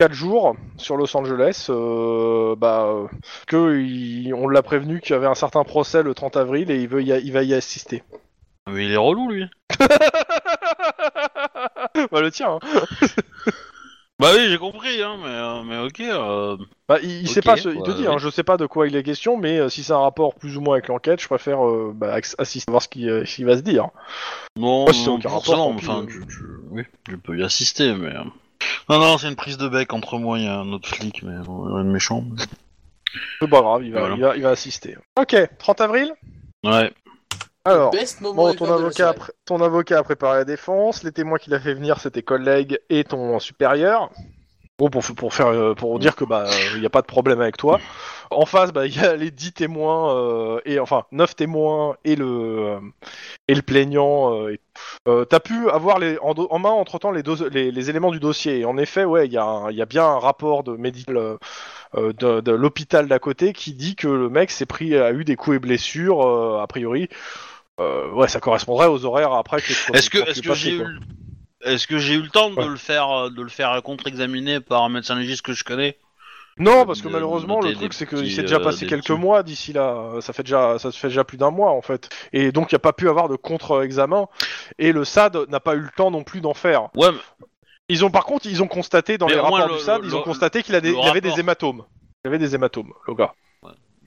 [0.00, 1.66] 4 jours sur Los Angeles.
[1.70, 3.06] euh, bah, euh,
[3.46, 6.80] que il- on l'a prévenu qu'il y avait un certain procès le 30 avril et
[6.80, 8.02] il veut, y a- il va y assister.
[8.70, 9.44] Mais il est relou, lui.
[12.12, 12.58] bah le tien.
[12.62, 12.86] hein.
[14.20, 15.98] Bah oui, j'ai compris, hein, mais, euh, mais ok.
[15.98, 16.56] euh,
[16.88, 18.06] Bah, il, il sait Ok, pas, ce- il te dit, oui.
[18.06, 20.36] hein, je sais pas de quoi il est question, mais euh, si c'est un rapport
[20.36, 23.24] plus ou moins avec l'enquête, je préfère euh, bah, ass- assister voir ce qui, euh,
[23.24, 23.88] ce qui va se dire.
[24.56, 27.42] Non, si c'est non, aucun rapport, tant enfin, pis, tu, tu- oui, je peux y
[27.42, 28.14] assister, mais...
[28.14, 28.22] euh,
[28.88, 31.42] Non, non, c'est une prise de bec entre moi et un autre flic, mais euh,
[31.48, 32.22] rien de méchant.
[33.42, 34.14] C'est pas grave, il va, Voilà.
[34.14, 34.96] il va, il va assister.
[35.20, 36.12] Ok, 30 avril?
[36.62, 36.92] Ouais.
[37.64, 37.92] Alors,
[38.34, 39.14] Bon, ton avocat, a soirée.
[39.14, 41.02] pré- ton avocat a préparé la défense.
[41.02, 44.10] Les témoins qu'il a fait venir, c'est tes collègues et ton supérieur.
[44.78, 47.40] Bon, pour, pour faire, euh, pour dire que bah, il n'y a pas de problème
[47.40, 47.78] avec toi.
[48.30, 52.16] En face, bah, il y a les 10 témoins euh, et enfin 9 témoins et
[52.16, 52.80] le euh,
[53.48, 54.34] et le plaignant.
[54.46, 54.56] Euh,
[55.08, 58.20] euh, T'as pu avoir les, en, main entre temps les, dos- les, les éléments du
[58.20, 58.60] dossier.
[58.60, 61.36] Et en effet, ouais, il y, a y bien un rapport de médical euh,
[61.96, 65.24] euh, de, de l'hôpital d'à côté qui dit que le mec s'est pris a eu
[65.24, 67.08] des coups et blessures euh, a priori.
[67.80, 69.72] Euh, ouais, ça correspondrait aux horaires après que.
[69.96, 70.86] Est-ce que, est-ce que j'ai eu...
[71.64, 72.66] Est-ce que j'ai eu le temps de Ouais.
[72.68, 75.96] le faire, euh, de le faire contre-examiner par un médecin légiste que je connais?
[76.58, 79.18] Non, parce que de- malheureusement, le truc, c'est qu'il s'est déjà euh, passé quelques petits-
[79.18, 80.16] mois d'ici là.
[80.20, 82.10] Ça fait déjà, ça se fait déjà plus d'un mois en fait.
[82.34, 84.26] Et donc, il n'y a pas pu avoir de contre-examen.
[84.78, 86.90] Et le SAD n'a pas eu le temps non plus d'en faire.
[86.94, 87.46] Ouais, mais-
[87.88, 90.08] Ils ont, par contre, ils ont constaté dans Mais les rapports le- du SAD, le-
[90.08, 91.82] ils ont constaté qu'il avait des hématomes.
[92.24, 93.32] Il y avait des hématomes, le gars.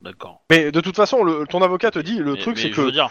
[0.03, 0.41] d'accord.
[0.51, 2.81] Mais de toute façon, le- ton avocat te dit, le Mais- truc, c'est je que.
[2.81, 3.09] veux dire,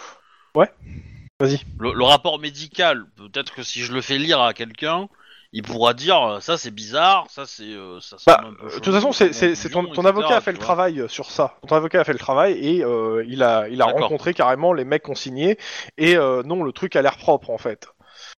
[1.38, 1.60] Vas-y.
[1.78, 5.08] le, le rapport médical, peut-être que si je le fais lire à quelqu'un,
[5.52, 7.62] il pourra dire euh, ça c'est bizarre, ça c'est.
[7.64, 9.30] euh, Bah, de toute façon, c'est,
[9.70, 11.58] ton, conclusion, ton etc., avocat a fait le travail euh, sur ça.
[11.68, 14.02] Ton avocat a fait le travail et euh, il a, il a D'accord.
[14.02, 15.58] rencontré carrément les mecs consignés.
[15.98, 17.88] Et euh, non, le truc a l'air propre en fait.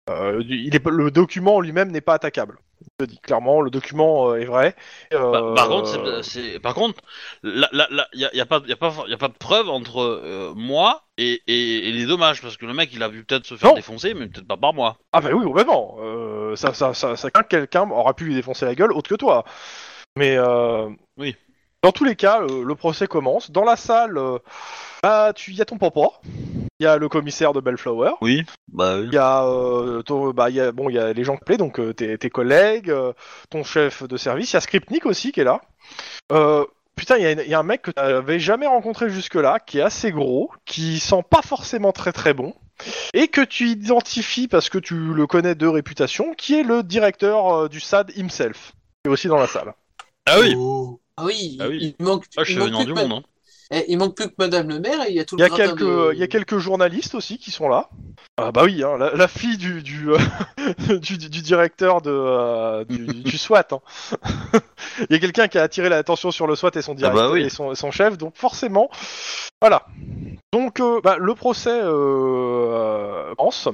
[0.09, 2.59] Il est, le document en lui-même n'est pas attaquable.
[2.81, 4.75] Je te dis clairement, le document euh, est vrai.
[5.13, 7.01] Euh, Bah, par contre, c'est- par contre,
[7.43, 9.69] là, là, y a, y a pas, y a pas, y a pas de preuve
[9.69, 13.25] entre euh, moi et, et, et les dommages, parce que le mec, il a vu
[13.25, 13.75] peut-être se faire Non.
[13.77, 14.97] défoncer, mais peut-être pas par moi.
[15.13, 15.97] Ah bah oui, complètement.
[16.01, 19.45] Euh, ça, ça, ça, ça, quelqu'un aura pu lui défoncer la gueule autre que toi.
[20.17, 21.37] Mais euh, Oui.
[21.85, 23.53] Dans tous les cas, euh, le procès commence.
[23.53, 24.39] Dans la salle, euh,
[25.05, 26.09] bah, tu y a ton papa.
[26.81, 28.13] Il y a le commissaire de Bellflower.
[28.21, 28.45] Oui.
[28.73, 29.07] Bah oui.
[29.09, 31.37] Il y a, euh, ton- bah, il y a, bon, il y a les gens
[31.37, 33.13] qui plaient, donc euh, tes, tes collègues, euh,
[33.51, 34.53] ton chef de service.
[34.53, 35.61] Il y a Skripnik aussi qui est là.
[36.31, 38.67] Euh, putain, il y, a une- il y a un mec que tu n'avais jamais
[38.69, 42.55] rencontré jusque-là, qui est assez gros, qui sent pas forcément très très bon,
[43.13, 47.53] et que tu identifies parce que tu le connais de réputation, qui est le directeur
[47.53, 48.71] euh, du SAD himself,
[49.03, 49.75] qui est aussi dans la salle.
[50.27, 50.55] Ah oui.
[50.57, 51.01] Oh.
[51.17, 51.79] Ah oui, Ah oui.
[51.81, 53.25] il il manque, Ah, je il suis manque plus du que monde.
[53.25, 53.29] Hein.
[53.87, 55.47] Il manque plus que Madame le maire et il y a tout Il y le
[55.47, 57.89] a gratin quelques, de- il y a quelques journalistes aussi qui sont là.
[58.39, 60.19] Ah bah oui, hein, la, la fille du du, euh,
[60.99, 63.67] du, du directeur de euh, du, SWAT.
[63.73, 63.81] hein.
[65.11, 67.33] Il y a quelqu'un qui a attiré l'attention sur le SWAT et son directeur bah
[67.33, 67.43] oui.
[67.43, 68.89] et son, chef, donc forcément,
[69.61, 69.85] voilà.
[70.53, 71.89] Donc euh, bah, le procès euh,
[72.73, 73.69] euh, avance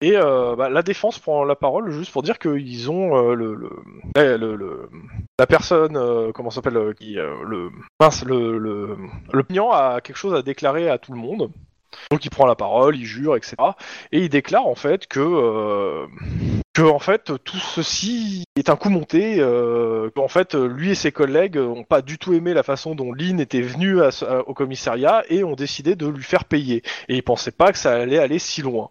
[0.00, 3.70] et euh, bah, la défense prend la parole juste pour dire qu'ils ont le, le,
[4.16, 4.88] le- le-
[5.38, 7.70] la personne euh, comment s'appelle euh, qui euh, le
[8.24, 8.96] le le
[9.32, 11.50] le a quelque chose à déclarer à tout le monde.
[12.10, 13.54] Donc il prend la parole, il jure, etc.
[14.12, 16.06] Et il déclare en fait que euh,
[16.74, 19.36] que en fait tout ceci est un coup monté.
[19.40, 23.12] Euh, qu'en fait lui et ses collègues ont pas du tout aimé la façon dont
[23.12, 26.82] Lynn était venu à ce- à- au commissariat et ont décidé de lui faire payer.
[27.08, 28.90] Et ils pensaient pas que ça allait aller si loin.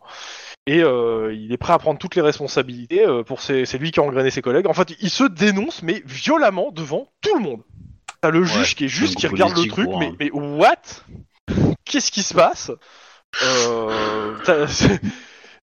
[0.68, 3.92] Et euh, il est prêt à prendre toutes les responsabilités euh, pour ses, c'est lui
[3.92, 4.66] qui a engrainé ses collègues.
[4.68, 7.62] En fait, il se dénonce mais violemment devant tout le monde.
[8.22, 10.76] T'as le juge qui est juste qui regarde le truc, mais, mais what?
[11.86, 12.72] Qu'est-ce qui se passe?
[13.44, 14.66] Euh, T'as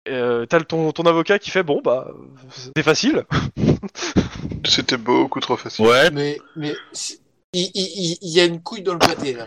[0.09, 2.09] euh, ton, ton avocat qui fait bon bah
[2.51, 3.25] c'est facile.
[4.65, 5.87] C'était beaucoup trop facile.
[5.87, 6.11] Ouais.
[6.11, 6.75] Mais, mais
[7.53, 9.47] il, il, il- il y a une couille dans le pâté là.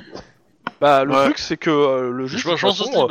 [0.82, 1.25] Bah le Ouais.
[1.25, 3.07] truc c'est que euh, le juge, Je de façon.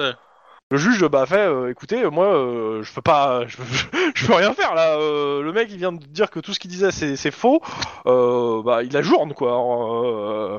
[0.72, 3.62] Le juge bah fait euh, écoutez moi euh, je peux pas je peux,
[4.14, 4.96] je peux rien faire là.
[4.96, 7.60] euh, le mec il vient de dire que tout ce qu'il disait c'est c'est faux.
[8.06, 9.52] Euh, bah il ajourne quoi.
[9.52, 10.58] Euh,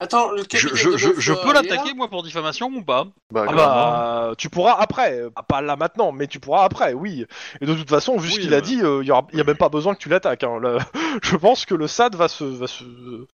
[0.00, 3.06] Attends, le Je, je, peux l'attaquer moi pour diffamation ou pas?
[3.30, 7.24] Bah, Ah bah, tu pourras après, euh, pas là maintenant, mais tu pourras après, oui.
[7.60, 8.62] Et de toute façon, vu ce Oui, qu'il a ouais.
[8.62, 10.42] dit, il y, aura, y a même pas besoin que tu l'attaques.
[10.42, 10.58] Hein.
[10.60, 10.78] Là,
[11.22, 12.82] je pense que le SAD va se, va se,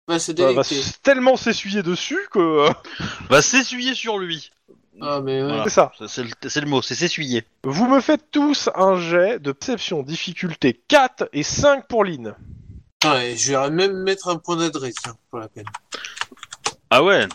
[0.06, 0.62] Va se va- va
[1.02, 2.70] tellement s'essuyer dessus que euh,
[3.30, 4.50] Va s'essuyer sur lui.
[5.02, 5.48] Ah, mais ouais.
[5.48, 5.64] Voilà.
[5.64, 5.92] c'est ça.
[6.06, 7.44] C'est le, c'est le mot, c'est s'essuyer.
[7.64, 12.34] Vous me faites tous un jet de perception difficulté 4 et 5 pour Lynn.
[13.04, 15.64] Ouais, je vais même mettre un point d'adresse tiens, pour la peine.
[16.90, 17.26] Ah ouais.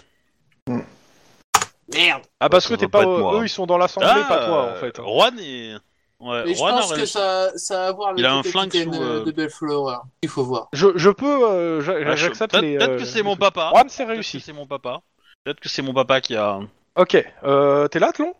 [1.94, 3.40] Merde Ah parce Ça que t'es pas pas, être euh, moi.
[3.40, 4.98] eux ils sont dans l'assemblée, Ah, pas toi en fait.
[4.98, 5.76] Juan est.
[6.20, 7.14] Ouais, Mais je Juan a pense que réussi.
[7.14, 9.24] ça, ça a à voir avec Il a le un flingue capitaine sous, euh, euh,
[9.26, 9.98] de Bellflower.
[10.24, 10.70] Il faut voir.
[10.74, 12.78] Je, je peux, euh, j'a- Ah, je- j'accepte Peut-être les.
[12.78, 13.70] peut-être euh, que c'est mon papa.
[13.74, 14.40] Juan, c'est Peut-être que réussi.
[14.40, 15.02] c'est mon papa.
[15.44, 16.60] Peut-être que c'est mon papa qui a.
[16.96, 18.34] Ok, euh, t'es là, Tlon?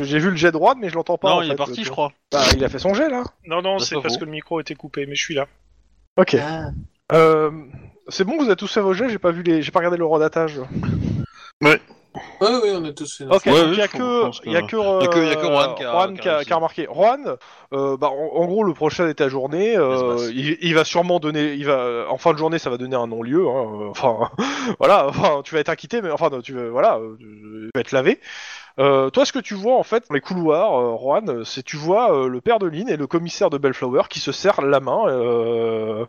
[0.00, 1.30] J'ai vu le jet Juan, mais je l'entends pas.
[1.30, 2.12] non, en il fait, est parti, je crois.
[2.32, 3.24] Bah, il a fait son jet là.
[3.46, 5.46] Non, non, Ça, c'est parce que le micro était coupé, mais je suis là.
[6.16, 6.36] Ok.
[6.40, 6.70] Ah.
[7.12, 7.50] Euh,
[8.08, 9.96] c'est bon, vous avez tous fait vos jets, j'ai pas vu les, j'ai pas regardé
[9.96, 10.60] le redatage.
[11.62, 11.80] Ouais,
[12.40, 13.96] oui, on a tous Ok, Ouais, donc oui, il y a que,
[14.30, 16.18] que- il y a que, a que- y a que euh, Juan qui a- Juan
[16.18, 16.86] qui a qui a, remarqué.
[16.92, 17.36] Juan,
[17.72, 19.76] euh, bah, en, en gros, le prochain est ajourné.
[19.76, 20.30] Euh, Espace.
[20.34, 23.06] il, il va sûrement donner, il va, en fin de journée, ça va donner un
[23.06, 23.46] non-lieu.
[23.48, 24.30] hein, euh, enfin,
[24.78, 27.92] voilà, enfin, tu vas être acquitté, mais enfin, tu vas, voilà, euh, tu vas être
[27.92, 28.20] lavé.
[28.78, 31.76] Euh, toi, ce que tu vois en fait dans les couloirs, euh, Juan, c'est tu
[31.76, 34.80] vois euh, le père de Lynn et le commissaire de Bellflower qui se serrent la
[34.80, 36.06] main euh,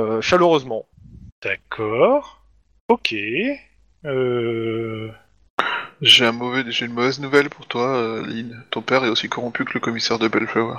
[0.00, 0.86] euh, chaleureusement.
[1.42, 2.42] D'accord.
[2.88, 3.14] Ok.
[4.04, 5.10] Euh...
[6.02, 8.64] J'ai un mauvais, j'ai une mauvaise nouvelle pour toi, euh, Lynn.
[8.70, 10.78] Ton père est aussi corrompu que le commissaire de Bellflower.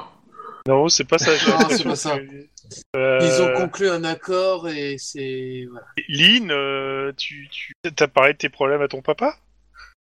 [0.68, 1.36] Non, c'est pas ça.
[1.36, 2.20] j'ai Non, l'impression c'est pas ça.
[2.20, 2.48] que-
[2.96, 5.66] Euh, Ils ont conclu un accord et c'est.
[5.70, 5.86] Voilà.
[6.10, 9.36] Lynn, euh, tu, tu t'as parlé de tes problèmes à ton papa?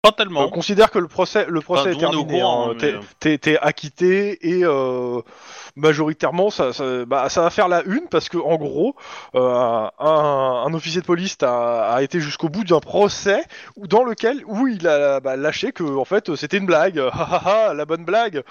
[0.01, 0.49] Pas On tellement.
[0.49, 2.41] considère que le procès, le procès Enfin, est nous, on est au terminé.
[2.41, 2.73] courant, hein.
[2.75, 5.21] mais, T'es- euh, T'es t'es acquitté et euh,
[5.77, 6.71] majoritairement ça,
[7.07, 8.97] bah, ça va faire la une parce que en gros,
[9.35, 13.45] euh, un, officier de police a, a été jusqu'au bout d'un procès
[13.77, 16.97] dans lequel où il a bah, lâché que en fait c'était une blague,
[17.45, 18.43] la bonne blague.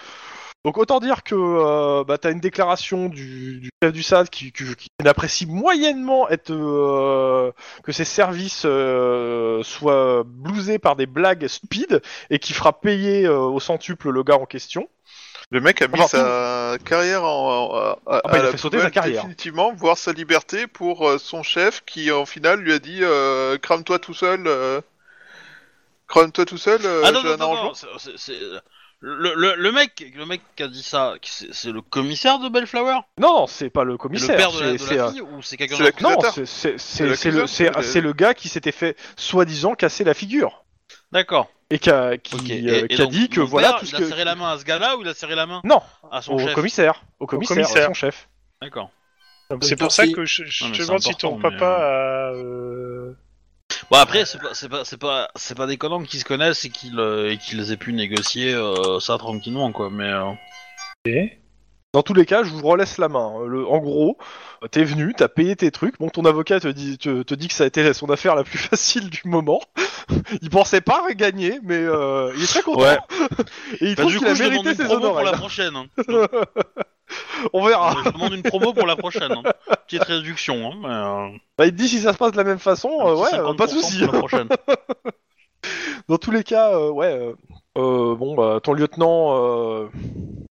[0.64, 4.53] Donc autant dire que euh, bah, t'as une déclaration du, du chef du SAD qui
[5.03, 7.51] n'apprécie moyennement être euh,
[7.83, 13.40] que ses services euh, soient blousés par des blagues stupides et qui fera payer euh,
[13.40, 14.88] au centuple le gars en question.
[15.51, 18.51] Le mec a mis Enfin, sa, carrière en, en- à, bah, il à a la
[18.51, 19.21] fait sauter poubelle, sa carrière.
[19.23, 23.57] définitivement, voire sa liberté pour euh, son chef qui, en final, lui a dit euh,
[23.57, 24.43] crame-toi tout seul.
[24.47, 24.80] euh,
[26.07, 26.80] Crame-toi tout seul.
[26.85, 28.39] euh, ah non, non, non, non, c'est- c'est- c'est-
[29.03, 32.49] le, le, le mec, le mec qui a dit ça, c'est c'est le commissaire de
[32.49, 32.99] Bellflower?
[33.17, 34.30] Non, non, c'est pas le C'est commissaire.
[34.30, 35.97] le père de la, c'est- de c'est, la euh, fille ou c'est quelqu'un c'est d'autre?
[36.01, 36.33] la- Non, L'accusateur.
[36.33, 40.03] c'est- c'est c'est- le, l'accuseur, c'est- c'est- c'est le gars qui s'était fait soi-disant casser
[40.03, 40.63] la figure
[41.11, 41.49] D'accord.
[41.72, 42.41] Et qui a, qui, Ok.
[42.41, 44.24] euh, Et- et qui a donc, dit que voilà tout ce il a que serré
[44.24, 46.40] la main à ce gars-là ou il a serré la main non à son au
[46.40, 47.88] chef commissaire, au commissaire, commissaire.
[47.88, 48.30] son chef.
[48.61, 48.91] D'accord.
[49.61, 52.33] C'est pour ça que je, je Non, mais te demande si ton papa a.
[52.33, 53.14] euh,
[53.90, 56.69] Bon après c'est pas c'est pas c'est pas c'est pas déconnant qu'ils se connaissent et
[56.69, 60.32] qu'ils euh, et qu'ils aient pu négocier euh, ça tranquillement quoi mais euh,
[61.93, 63.33] Dans tous les cas, je vous relaisse la main.
[63.45, 64.17] Le, en gros,
[64.71, 65.99] t'es venu, t'as payé tes trucs.
[65.99, 68.45] Bon, ton avocat te dit, te, te dit que ça a été son affaire la
[68.45, 69.61] plus facile du moment.
[70.41, 72.81] il pensait pas gagner, mais euh, il est très content.
[72.81, 72.97] Ouais.
[73.81, 75.85] Et il bah, trouve qu'il a mérité ses promo pour la prochaine hein.
[77.51, 77.93] On verra.
[78.05, 79.43] je demande une promo pour la prochaine hein.
[79.85, 82.45] petite réduction hein, mais, euh, Bah, il te dit si ça se passe de la
[82.45, 84.03] même façon, euh, ouais, pas de 50% souci.
[86.07, 87.33] Dans tous les cas, euh, ouais.
[87.77, 89.89] euh, bon, bah, ton lieutenant,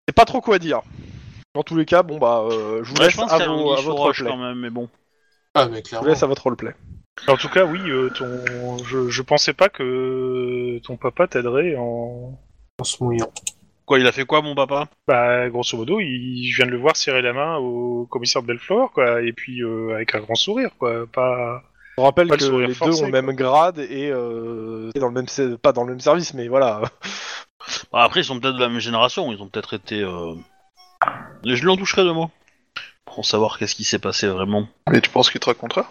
[0.07, 0.83] c'est pas trop quoi dire.
[1.55, 3.45] Dans tous les cas, bon, bah, euh, je vous Ouais, laisse je pense à, qu'il
[3.47, 4.31] y a vos- un à votre roche roleplay.
[4.31, 4.89] quand même mais bon
[5.55, 6.09] Ah, mais Je vous clairement.
[6.09, 6.75] laisse à votre roleplay.
[7.29, 12.39] En tout cas, oui, euh, ton, je, je pensais pas que ton papa t'aiderait en.
[12.79, 13.31] En se mouillant.
[13.85, 14.89] quoi il a fait quoi mon papa?
[15.09, 18.47] Bah, grosso modo, il, je viens de le voir serrer la main au commissaire de
[18.47, 21.62] Bellefleur, quoi, et puis euh, avec un grand sourire, quoi, pas.
[21.99, 24.91] Je rappelle Pas le que sourire les forcé, deux ont le même grade et euh,
[24.95, 26.83] dans le même pas dans le même service, mais voilà.
[27.93, 30.35] Bah, après ils sont peut-être de la même génération ils ont peut-être été euh...
[31.44, 32.31] et je l'en toucherai de moi
[33.05, 35.89] pour savoir qu'est-ce qui s'est passé vraiment Mais tu penses qu'il te racontera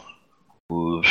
[0.72, 1.02] Euh,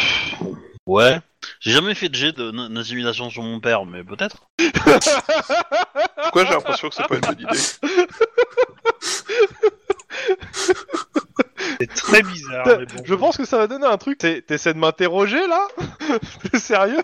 [0.87, 1.19] ouais.
[1.61, 4.49] J'ai jamais fait de jet de- d'intimidation sur mon père, mais peut-être.
[6.23, 7.59] Pourquoi j'ai l'impression que c'est pas une bonne idée
[11.81, 13.03] C'est très bizarre, mais bon.
[13.05, 14.19] je pense que ça va donner un truc.
[14.19, 15.67] T'es- T'essaies de m'interroger là
[16.51, 17.03] T'es sérieux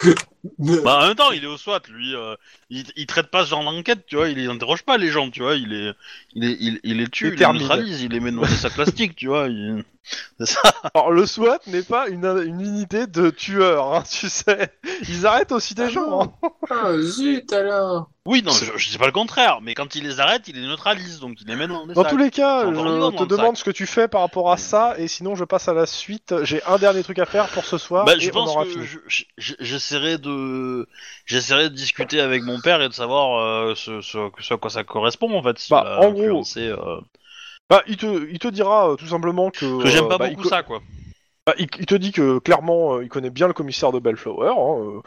[0.58, 2.14] Bah, en même temps, il est au SWAT, lui.
[2.14, 2.34] euh,
[2.70, 4.28] il, il traite pas ce genre d'enquête, tu vois.
[4.28, 5.54] Il interroge pas les gens, tu vois.
[5.54, 5.92] Il est,
[6.34, 8.74] il est, il, il les tue, Il les neutralise, il les met dans des sacs
[8.74, 9.48] plastiques, tu vois.
[9.48, 9.84] il-
[10.38, 10.60] C'est ça.
[10.94, 14.72] Alors le SWAT n'est pas une, une unité de tueurs, hein, tu sais.
[15.08, 16.22] Ils arrêtent aussi des Ah gens.
[16.42, 16.48] hein.
[16.70, 18.08] Ah, zut alors.
[18.24, 20.66] Oui, non, je, je dis pas le contraire, mais quand il les arrête, il les
[20.66, 22.10] neutralise, donc il les met dans des Dans sacs.
[22.12, 24.20] tous les cas, encore vivant je dans te le demande ce que tu fais par
[24.20, 26.34] rapport à ça, et sinon je passe à la suite.
[26.44, 28.70] J'ai un dernier truc à faire pour ce soir, Bah, et on pense aura que
[28.70, 28.84] fini.
[29.08, 30.28] je- je- j'essaierai de,
[31.24, 34.70] j'essaierai de discuter avec mon père et de savoir euh, ce, ce, ce à quoi
[34.70, 35.58] ça correspond en fait.
[35.58, 37.00] s'il Bah, en gros, euh,
[37.68, 39.64] Bah, il te, il te dira euh, tout simplement que.
[39.64, 40.80] Parce que j'aime euh, pas bah, il beaucoup co- ça, quoi.
[41.46, 44.50] Bah, il, il te dit que clairement, euh, il connaît bien le commissaire de Bellflower.
[44.50, 45.02] hein,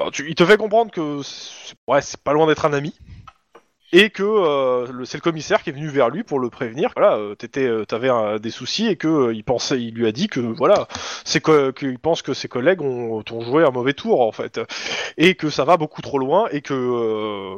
[0.00, 0.10] euh.
[0.10, 2.94] Tu- il te fait comprendre que c'est ouais, c'est pas loin d'être un ami.
[3.98, 6.92] Et que euh, c'est le commissaire qui est venu vers lui pour le prévenir.
[6.94, 10.06] Voilà, euh, t'étais, euh, t'avais euh, des soucis et que euh, il pensait, il lui
[10.06, 10.86] a dit que voilà,
[11.24, 14.60] c'est qu'il pense que ses collègues ont, joué un mauvais tour en fait,
[15.16, 17.56] et que ça va beaucoup trop loin et que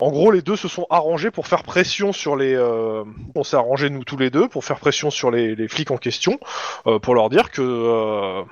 [0.00, 2.56] en gros les deux se sont arrangés pour faire pression sur les.
[3.34, 5.98] on s'est arrangés nous tous les deux pour faire pression sur les, les flics en
[5.98, 6.38] question
[7.02, 8.42] pour leur dire que,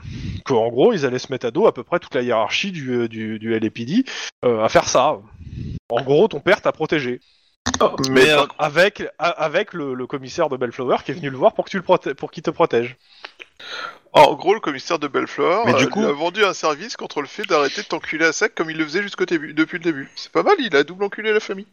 [0.51, 3.09] en gros ils allaient se mettre à dos à peu près toute la hiérarchie du,
[3.09, 4.05] du, du LAPD
[4.43, 5.19] à faire ça.
[5.89, 7.21] En gros, ton père t'a protégé.
[8.11, 11.37] Mais euh, par- Avec, a- avec le, le commissaire de Bellflower qui est venu le
[11.37, 12.97] voir pour que tu le proté- pour qu'il te protège.
[14.13, 16.97] en gros, le commissaire de Bellefleur Mais du euh, coup- lui a vendu un service
[16.97, 19.79] contre le fait d'arrêter de t'enculer à sec comme il le faisait jusqu'au début, depuis
[19.79, 20.11] le début.
[20.17, 21.67] C'est pas mal, il a double enculé la famille.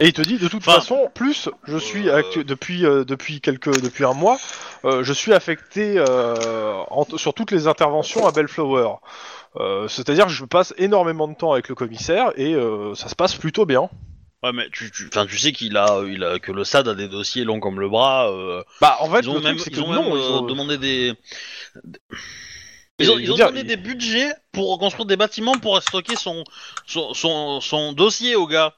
[0.00, 3.04] Et il te dit de toute Enfin, façon, plus je suis euh, actu- depuis euh,
[3.04, 4.38] depuis quelques depuis un mois,
[4.84, 8.94] euh, je suis affecté euh, en- sur toutes les interventions à Bellflower.
[9.56, 13.14] Euh, C'est-à-dire que je passe énormément de temps avec le commissaire et euh, ça se
[13.14, 13.88] passe plutôt bien.
[14.44, 17.08] Ouais, mais tu, tu, tu sais qu'il a, il a, que le SAD a des
[17.08, 18.30] dossiers longs comme le bras.
[18.30, 20.78] euh, Bah en fait, ils ont même, truc ils ont non, même, ils ont- demandé
[20.78, 21.14] des.
[23.00, 26.42] Ils ont, ils dire, des budgets pour reconstruire des bâtiments pour stocker son,
[26.86, 28.74] son, son, son dossier au gars.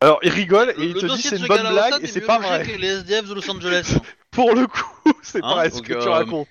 [0.00, 2.08] Alors il rigole et Le, il te dit c'est une bonne blague SAD et est
[2.08, 2.64] c'est pas vrai.
[2.78, 3.96] les SDF de Los Angeles.
[4.34, 6.48] Pour le coup, c'est Hein, pas ce que tu euh, racontes.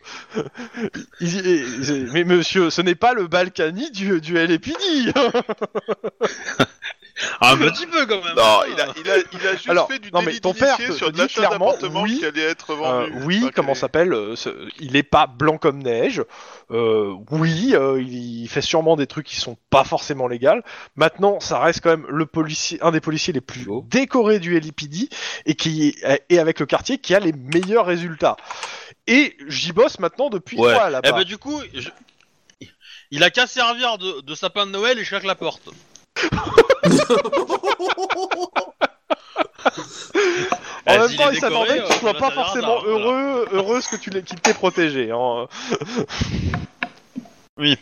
[2.13, 5.13] Mais monsieur, ce n'est pas le Balkany du, du LAPD.
[7.41, 8.35] Un petit peu quand même.
[8.35, 8.63] Non, hein.
[8.73, 10.91] il a, il a, il a juste Alors, fait du non, mais ton père te-
[10.91, 13.13] sur te de dit l'achat clairement, oui, qui allait être Euh, vendu.
[13.25, 14.35] oui, comment s'appelle euh,
[14.79, 16.23] Il est pas blanc comme neige.
[16.71, 20.61] Euh, oui, euh, il fait sûrement des trucs qui sont pas forcément légaux.
[20.95, 23.85] Maintenant, ça reste quand même le policier, un des policiers les plus Oh.
[23.89, 25.07] décorés du LAPD
[25.45, 28.37] et qui est, et avec le quartier qui a les meilleurs résultats.
[29.05, 30.73] Et j'y bosse maintenant depuis Ouais.
[30.73, 31.89] quoi là-bas Eh ben du coup, je-
[33.11, 35.69] il a qu'à servir de, de sapin de Noël et chaque la porte.
[40.85, 42.89] En Eh, même temps, il s'attendait que tu euh, sois ça pas forcément voilà.
[42.89, 45.11] heureux, heureuse que tu l'aies- qu'il t'ait protégé.
[45.11, 45.47] hein.
[47.57, 47.77] Ouais,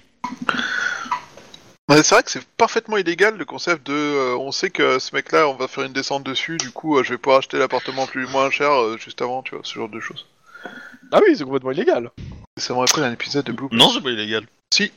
[2.04, 5.48] c'est vrai que c'est parfaitement illégal le concept de euh, on sait que ce mec-là,
[5.50, 8.28] on va faire une descente dessus, du coup euh, je vais pouvoir acheter l'appartement plus
[8.28, 10.26] moins cher euh, juste avant, tu vois, ce genre de choses.
[11.12, 12.12] Ah oui, c'est complètement illégal.
[12.58, 13.68] Ça me rappelle un épisode de Blue.
[13.72, 14.46] Non, c'est pas illégal.
[14.74, 14.92] Si.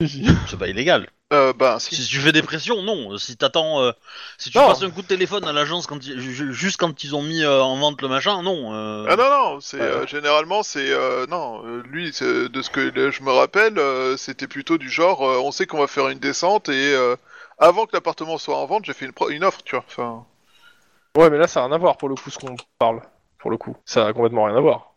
[0.48, 1.08] C'est pas illégal.
[1.32, 1.94] Euh, bah si.
[1.94, 3.16] Si tu fais des pressions, non.
[3.18, 3.92] Si t'attends, euh,
[4.38, 4.66] si tu Non.
[4.68, 7.42] passes un coup de téléphone à l'agence quand ils- ju- juste quand ils ont mis
[7.44, 8.74] euh, en vente le machin, non.
[8.74, 9.06] euh.
[9.08, 9.82] Ah non non, c'est Ouais.
[9.84, 14.16] euh, généralement c'est euh, non, euh, lui c'est- de ce que je me rappelle, euh,
[14.16, 17.14] c'était plutôt du genre euh, on sait qu'on va faire une descente et euh,
[17.58, 19.84] avant que l'appartement soit en vente, j'ai fait une, pro- une offre, tu vois.
[19.86, 20.24] Enfin,
[21.16, 23.02] Ouais, mais là, ça a rien à voir pour le coup, ce qu'on parle.
[23.38, 24.94] Pour le coup, ça a complètement rien à voir.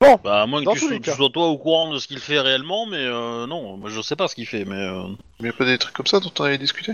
[0.00, 1.16] Bah, à moins Dans que tu, les sois- tu cas.
[1.16, 4.14] sois toi au courant de ce qu'il fait réellement, mais euh, non, moi je sais
[4.16, 4.74] pas ce qu'il fait, mais.
[4.76, 5.04] euh,
[5.40, 6.92] mais y a pas des trucs comme ça dont on avait discuté?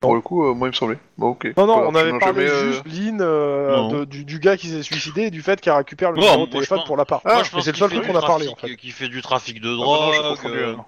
[0.00, 0.98] Pour le coup, euh, moi il me semblait.
[1.16, 1.52] Bon ok.
[1.56, 3.88] Non, non, Voilà, on avait parlé jamais, euh, juste, Lynn, euh, Non.
[3.88, 6.38] de- du, du gars qui s'est suicidé et du fait qu'il récupère le Non, numéro
[6.38, 7.22] moi, de je téléphone pense- pour l'appart.
[7.24, 8.46] Ah, moi je mais pense c'est le qu'il seul fait truc du qu'on a parlé,
[8.46, 8.76] trafic- en fait.
[8.76, 9.84] Qu'il fait du trafic de Ah, bah non,
[10.22, 10.28] drogue.
[10.36, 10.86] confondu, euh, alors.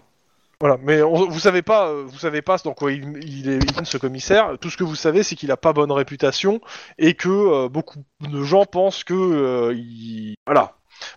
[0.60, 3.58] Voilà, mais on- vous savez pas, euh, vous savez pas dans quoi il, il est
[3.58, 4.56] il est ce commissaire.
[4.60, 6.60] Tout ce que vous savez, c'est qu'il a pas bonne réputation
[6.98, 10.34] et que euh, beaucoup de gens pensent que euh, il...
[10.46, 10.72] voilà.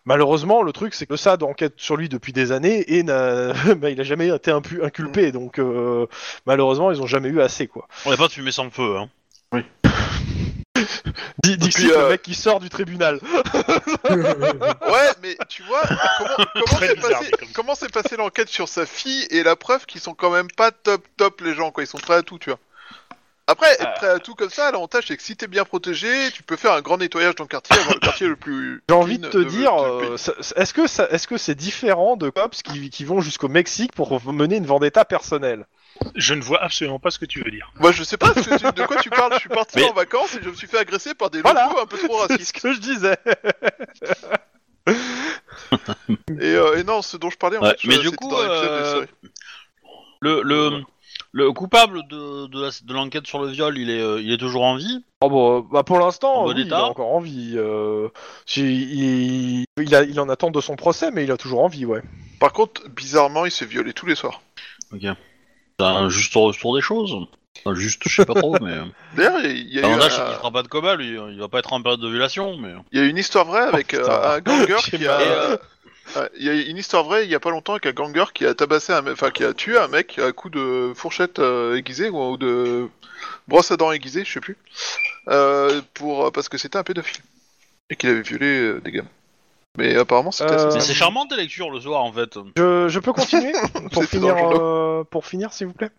[0.05, 3.53] Malheureusement, le truc, c'est que le SAD enquête sur lui depuis des années et n'a...
[3.75, 5.31] bah, il a jamais été impu- inculpé.
[5.31, 6.05] Donc, euh,
[6.45, 7.87] malheureusement, ils ont jamais eu assez, quoi.
[8.05, 9.09] On n'a pas de fumée sans feu, hein.
[11.43, 13.19] Dis, dis puis, le euh, mec qui sort du tribunal.
[14.09, 15.81] Ouais, mais tu vois,
[16.17, 20.01] comment, s'est passé, comme- comment s'est passé l'enquête sur sa fille et la preuve qu'ils
[20.01, 21.83] sont quand même pas top top les gens, quoi.
[21.83, 22.59] Ils sont prêts à tout, tu vois.
[23.51, 26.43] Après, être prêt à tout comme ça, l'avantage c'est que si t'es bien protégé, tu
[26.43, 28.83] peux faire un grand nettoyage dans le quartier, avoir le quartier le plus.
[28.87, 32.29] J'ai envie de te dire, euh, ça- est-ce que ça- est-ce que c'est différent de
[32.29, 35.65] cops qui, qui vont jusqu'au Mexique pour mener une vendetta personnelle?
[36.15, 37.71] Je ne vois absolument pas ce que tu veux dire.
[37.79, 39.33] Moi, je sais pas ce que tu- de quoi tu parles?
[39.33, 41.65] Je suis parti Mais- en vacances et je me suis fait agresser par des Voilà.
[41.69, 42.61] locaux un peu trop C'est ce racistes.
[42.61, 43.17] que je disais.
[46.39, 48.29] Et, euh, et non, ce dont je parlais en Ouais, fait, mais je- du coup,
[48.29, 49.05] dans des euh.
[50.21, 50.83] Le, le,
[51.31, 54.37] le coupable de, de, la- de l'enquête sur le viol, il est, euh, il est
[54.37, 55.03] toujours en vie?
[55.21, 56.79] Oh bon, euh, bah pour l'instant, En bon oui, il état?
[56.79, 57.53] a encore envie.
[57.55, 58.09] Euh,
[58.45, 61.85] si- il, il, a, il en attend de son procès, mais il a toujours envie,
[61.85, 62.01] ouais.
[62.39, 64.41] Par contre, bizarrement, il se fait violer tous les soirs.
[64.93, 65.01] Ok.
[65.01, 67.15] C'est un juste retour des choses.
[67.65, 68.77] Enfin, juste, je sais pas trop, mais.
[69.15, 71.09] D'ailleurs, il y, a eu L'avantage, c'est un- qu'il fera pas de coma, lui.
[71.31, 72.73] Il va pas être en période de violation, mais.
[72.91, 75.57] il y a une histoire vraie avec Oh, euh, un ganger qui a.
[76.17, 77.91] euh, Ouais, Il y a une histoire vraie il y a pas longtemps avec un
[77.91, 81.39] ganger qui a tabassé un enfin qui a tué un mec à coup de fourchette
[81.39, 82.87] euh, aiguisée ou, ou de
[83.47, 84.57] brosse à dents aiguisée, je sais plus,
[85.27, 87.21] euh, pour parce que c'était un pédophile
[87.89, 89.07] et qu'il avait violé euh, des gamins.
[89.77, 90.51] Mais apparemment c'était.
[90.53, 92.37] Euh, Mais c'est charmant tes lectures le soir, en fait.
[92.57, 93.53] Je, je peux continuer
[93.91, 95.91] pour finir, euh, pour finir, s'il vous plaît?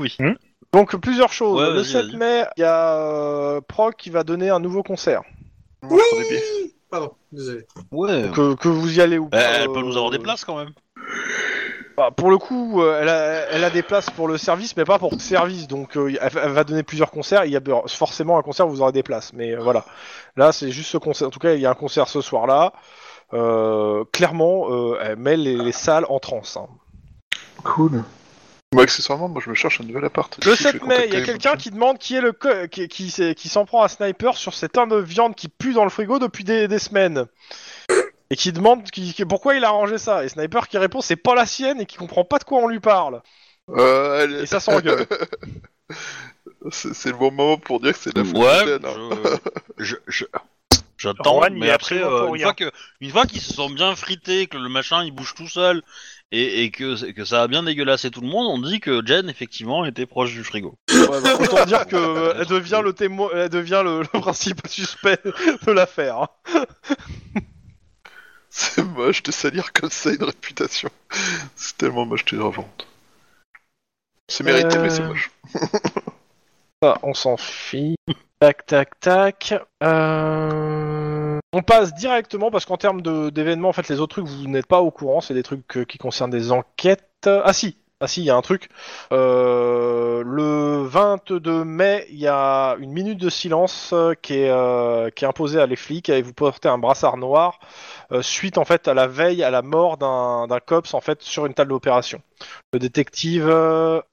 [0.00, 0.16] Oui.
[0.18, 0.32] Hmm?
[0.72, 1.60] Donc plusieurs choses.
[1.60, 2.16] Ouais, le vas-y, 7 vas-y.
[2.16, 5.22] mai, il y a euh, Proc qui va donner un nouveau concert.
[5.82, 6.00] Moi,
[6.90, 7.66] Pardon, désolé.
[7.92, 8.30] Ouais.
[8.34, 9.38] Que, que vous y allez ou pas.
[9.38, 10.70] elle peut euh, nous avoir des places quand même.
[11.96, 14.84] Bah, pour le coup, euh, elle, a, elle a des places pour le service, mais
[14.84, 15.66] pas pour le service.
[15.66, 17.44] Donc, euh, elle, elle va donner plusieurs concerts.
[17.44, 19.32] Il y a forcément un concert où vous aurez des places.
[19.32, 19.84] Mais euh, voilà.
[20.36, 21.26] Là, c'est juste ce concert.
[21.26, 22.72] En tout cas, il y a un concert ce soir-là.
[23.34, 26.56] Euh, clairement, euh, elle met les, les salles en transe.
[26.56, 26.68] hein.
[27.64, 28.02] Cool.
[28.74, 30.44] Moi, accessoirement, moi je me cherche un nouvel appart.
[30.44, 32.32] Le Si, je 7 vais mai, il y a quelqu'un qui demande qui est le
[32.32, 35.84] co- qui, qui, s'en prend à sniper sur cette tonne de viande qui pue dans
[35.84, 37.24] le frigo depuis des, des semaines.
[38.30, 40.22] Et qui demande qui, qui- pourquoi il a rangé ça.
[40.22, 42.68] Et Sniper qui répond c'est pas la sienne et qui comprend pas de quoi on
[42.68, 43.22] lui parle.
[43.70, 45.06] Euh, elle- Et ça s'engueule.
[46.70, 49.38] c'est c'est le bon moment pour dire que c'est de la faute Ouais, hein.
[49.78, 50.24] je, je, je-
[50.98, 52.42] j'attends, mais après, euh, une rien.
[52.48, 55.48] fois que, une fois qu'ils se sont bien frités, que le machin il bouge tout
[55.48, 55.82] seul,
[56.30, 59.28] et, et que, que ça a bien dégueulassé tout le monde, on dit que Jen
[59.28, 60.74] effectivement était proche du frigo.
[60.90, 64.70] Ouais, bah, autant dire que euh, elle devient le témoin, elle devient le, le principal
[64.70, 66.28] suspect de l'affaire.
[68.50, 70.90] C'est moche de salir comme ça une réputation.
[71.54, 72.86] C'est tellement moche de revente.
[74.28, 75.30] C'est mérité, Euh, mais c'est moche.
[76.82, 77.96] Ça, on s'en fiche.
[78.40, 79.54] Tac, tac, tac.
[79.82, 81.07] Euh,
[81.52, 84.80] On passe directement parce qu'en termes d'événements, en fait, les autres trucs, vous n'êtes pas
[84.82, 85.20] au courant.
[85.20, 87.26] C'est des trucs qui concernent des enquêtes.
[87.26, 88.68] Ah si, ah si, il y a un truc.
[89.12, 95.10] Euh, Le 22 mai, il y a une minute de silence euh, qui est, euh,
[95.10, 97.58] qui est imposée à les flics et vous portez un brassard noir
[98.12, 101.46] euh, suite en fait à la veille à la mort d'un cops en fait sur
[101.46, 102.22] une table d'opération.
[102.72, 103.52] Le détective,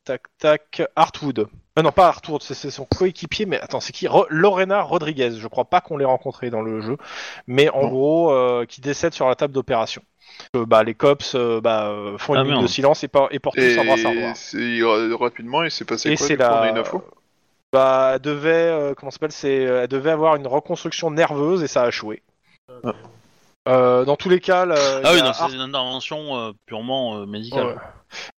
[0.06, 1.48] tac tac, Hartwood.
[1.78, 4.08] Ah non, pas Arthur, c'est son coéquipier, mais attends, c'est qui?
[4.08, 5.32] Ro- Lorena Rodriguez.
[5.38, 6.98] Je crois pas qu'on l'ait rencontré dans le jeu,
[7.48, 7.90] mais en Non.
[7.90, 10.02] gros, euh, qui décède sur la table d'opération.
[10.56, 12.72] Euh, bah, les cops euh, bah, euh, font une Ah, minute de merde.
[12.72, 14.36] silence et, et portent tous un brassard noir.
[15.20, 16.70] rapidement, il s'est passé Et quoi c'est du coup, On a la.
[16.70, 17.04] une info?
[17.74, 21.88] Bah, elle devait, euh, comment s'appelle, elle devait avoir une reconstruction nerveuse et ça a
[21.90, 22.24] échoué.
[22.84, 22.94] Ah.
[23.68, 27.26] Euh, dans tous les cas, là, Ah oui, Art- c'est une intervention euh, purement euh,
[27.26, 27.80] médicale.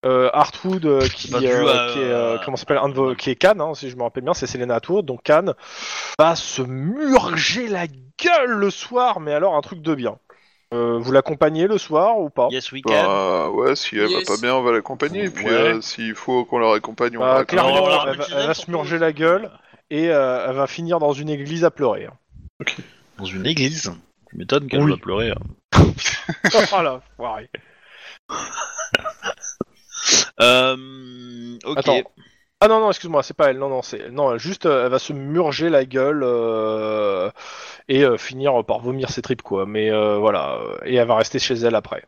[0.04, 0.30] Ouais.
[0.34, 3.96] Hartwood qui, est comment ça s'appelle un de vos- qui est Cannes hein, si je
[3.96, 5.54] me rappelle bien c'est Selena Hartwood donc Cannes
[6.18, 10.18] va se murger la gueule le soir mais alors un truc de bien
[10.74, 12.48] Euh, vous l'accompagnez le soir ou pas?
[12.52, 12.92] Yes, we can.
[12.92, 14.28] Bah ouais, si elle Yes.
[14.28, 15.24] va pas bien, on va l'accompagner.
[15.26, 15.52] Et puis Ouais.
[15.52, 18.26] euh, s'il faut qu'on la accompagne, on Bah, la clairement, on va la elle va-
[18.36, 19.50] elle va se murger la gueule.
[19.92, 22.66] et euh, elle va finir dans une église à pleurer hein.
[23.18, 23.94] Dans une église.
[24.38, 24.92] Tu m'étonnes qu'elle Oui.
[24.92, 25.32] va pleurer.
[25.32, 25.36] hein.
[26.70, 27.50] voilà foiré.
[30.40, 31.78] Euh, ok.
[31.80, 32.02] Attends.
[32.62, 35.00] Ah non non excuse-moi c'est pas elle non non c'est non juste euh, elle va
[35.00, 37.30] se murger la gueule euh,
[37.88, 41.16] et euh, finir par vomir ses tripes quoi mais euh, voilà euh, et elle va
[41.18, 42.04] rester chez elle après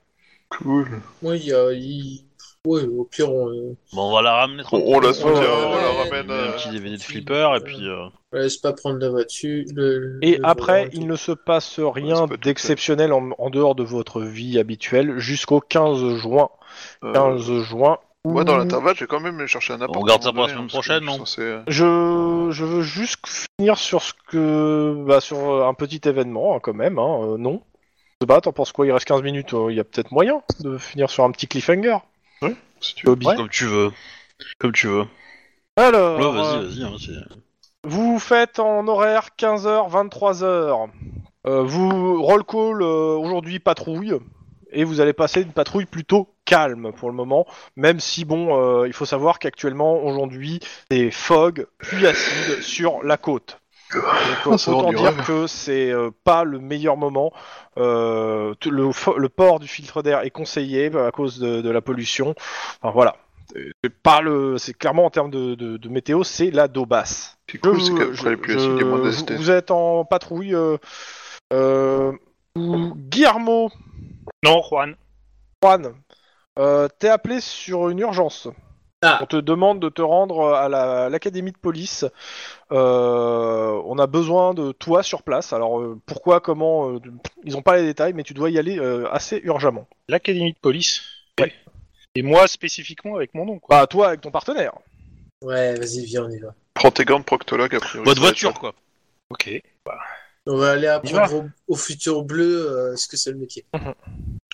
[0.49, 1.01] Cool.
[1.24, 2.24] Oui, il y a- il-
[2.68, 4.88] ouais, au pire, on, euh, Bon, on va la ramener On, tranquille.
[4.96, 6.26] on la soutient, Ouais, on la ramène.
[6.30, 7.88] On euh, de flipper et puis.
[7.88, 9.64] euh, on la laisse pas prendre la voiture.
[9.74, 14.22] Le, Et le après, il ne se passe rien d'exceptionnel en, en dehors de votre
[14.22, 16.50] vie habituelle jusqu'au 15 juin.
[17.04, 17.98] euh, 15 juin.
[18.26, 20.06] où- Moi, dans l'intervalle, j'ai quand même cherché un appart.
[20.06, 23.20] garde ça pour la semaine prochaine, non censé- Je, je veux juste
[23.58, 27.00] finir sur ce que, bah, sur euh, un petit événement hein, quand même.
[27.00, 27.62] Hein, euh, non.
[28.22, 29.54] Se bat, t'en penses quoi Il reste 15 minutes.
[29.54, 31.98] euh, Il y a peut-être moyen de finir sur un petit cliffhanger.
[32.80, 33.16] Si tu veux.
[33.16, 33.26] Bobby.
[33.35, 33.92] Comme tu veux.
[34.59, 35.06] Comme tu veux.
[35.76, 37.18] Alors, Ouais, vas-y, euh, vas-y.
[37.18, 37.35] hein,
[37.84, 40.90] Vous faites en horaire 15h, 23h.
[41.48, 44.14] Euh, vous roll call euh, aujourd'hui patrouille
[44.72, 47.45] et vous allez passer une patrouille plutôt calme pour le moment,
[47.77, 50.59] même si bon, euh, il faut savoir qu'actuellement aujourd'hui
[50.92, 53.59] c'est fog puis acide sur la côte.
[53.93, 54.03] Donc,
[54.53, 55.26] Ah, ça autant dire rêve.
[55.26, 57.32] que c'est euh, pas le meilleur moment.
[57.77, 62.35] Euh, le, port du filtre d'air est conseillé à cause de, de la pollution.
[62.82, 63.16] Enfin voilà.
[63.84, 67.38] C'est pas le, c'est clairement en termes de, de- de météo, c'est la dos basse.
[67.64, 70.53] Cool, Je- vous, êtes en patrouille.
[70.53, 70.77] Euh,
[71.51, 72.11] euh,
[72.56, 73.72] Guillermo,
[74.45, 74.95] Non, Juan.
[75.64, 75.93] Juan,
[76.59, 78.48] euh, t'es appelé sur une urgence.
[79.02, 79.19] Ah.
[79.22, 82.06] On te demande de te rendre à la- l'académie de police.
[82.72, 85.53] Euh, on a besoin de toi sur place.
[85.53, 87.00] Alors euh, pourquoi, comment, euh,
[87.45, 89.88] ils ont pas les détails, mais tu dois y aller euh, assez urgemment.
[90.10, 91.02] L'académie de police?
[92.16, 93.60] Et moi spécifiquement avec mon nom.
[93.60, 93.78] Quoi.
[93.78, 94.74] Bah toi avec ton partenaire.
[95.44, 96.53] Ouais, vas-y, viens, on y va.
[96.74, 98.06] Prends tes gants de proctologue, a priori.
[98.06, 98.74] Votre voiture, quoi.
[99.30, 99.61] Ok.
[100.45, 100.95] On va aller va.
[100.95, 103.64] apprendre au, au futur bleu euh, ce que c'est le métier.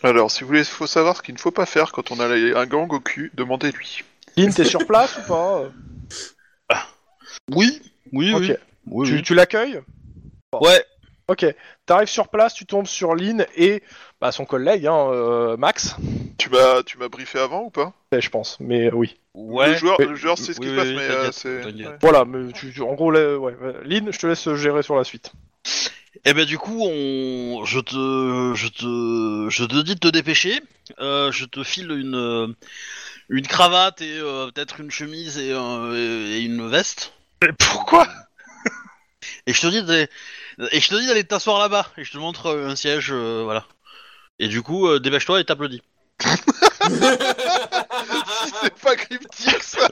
[0.04, 2.28] Alors, si vous voulez, faut savoir ce qu'il ne faut pas faire quand on a
[2.28, 4.04] un gang au cul, demandez-lui.
[4.38, 5.64] Lynn, t'es sur place ou pas
[7.52, 7.82] Oui,
[8.12, 8.42] oui, Ok.
[8.42, 8.54] oui.
[8.88, 9.22] Oui, Tu, oui.
[9.24, 9.82] tu l'accueilles
[10.62, 10.84] Ouais.
[11.28, 11.44] Ok,
[11.88, 13.82] t'arrives sur place, tu tombes sur Lynn et
[14.22, 15.96] bah, son collègue, hein, euh, Max,
[16.38, 17.94] Tu m'as, tu m'as briefé avant ou pas?
[18.12, 19.18] Eh, je pense, mais euh, oui.
[19.34, 19.72] Ouais.
[19.72, 21.32] Le joueur, Mais- le joueur sait ce qui oui, se passe, oui, mais t'inquiète, euh,
[21.32, 21.62] c'est.
[21.62, 21.98] t'inquiète.
[22.02, 23.74] Voilà, mais tu, tu- en gros, là, ouais, ouais.
[23.86, 25.32] Lynn, je te laisse gérer sur la suite.
[26.26, 30.60] Eh ben du coup, on, je te, je te, je te dis de te dépêcher.
[31.00, 32.48] Euh, je te file une, euh,
[33.30, 35.94] une cravate et euh, peut-être une chemise et, euh,
[36.34, 37.14] et une veste.
[37.42, 38.08] Mais pourquoi?
[39.48, 40.08] Et je te dis d'aller,
[40.72, 41.88] et je te dis d'aller t'asseoir là-bas.
[41.98, 43.66] Et je te montre euh, un siège, euh, voilà.
[44.40, 45.82] Et du coup, euh, dépêche-toi et t'applaudis.
[48.62, 49.90] c'est pas cryptique ça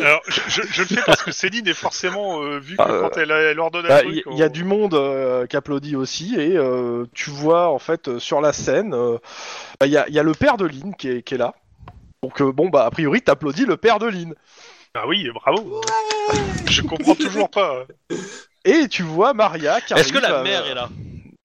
[0.00, 2.90] Alors, je, je- je le fais parce que Céline est forcément euh, vu que Ah,
[2.90, 4.22] euh, quand elle, elle ordonne un Bah, truc.
[4.30, 8.08] Il y, a du monde euh, qui applaudit aussi et euh, tu vois en fait
[8.08, 9.18] euh, sur la scène, euh,
[9.78, 11.38] bah, il y, a, il y a le père de Lynn qui est, qui est
[11.38, 11.54] là.
[12.22, 14.34] Donc euh, bon bah a priori t'applaudis le père de Lynn.
[14.94, 15.80] Ah oui, bravo.
[16.68, 17.84] je comprends toujours pas.
[18.64, 20.04] Et tu vois Maria qui arrive.
[20.04, 20.88] Est-ce que la euh, mère est là?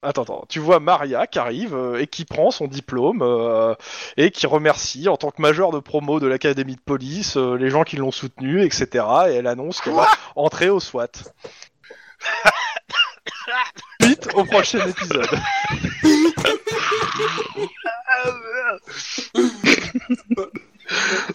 [0.03, 0.45] Attends, attends.
[0.47, 3.73] Tu vois Maria qui arrive euh, et qui prend son diplôme euh,
[4.15, 7.71] et qui remercie en tant que major de promo de l'académie de police euh, les
[7.71, 9.05] gens qui l'ont soutenu, etc.
[9.29, 11.07] Et elle annonce qu'elle va entrer au SWAT.
[14.01, 15.27] Vite au prochain épisode.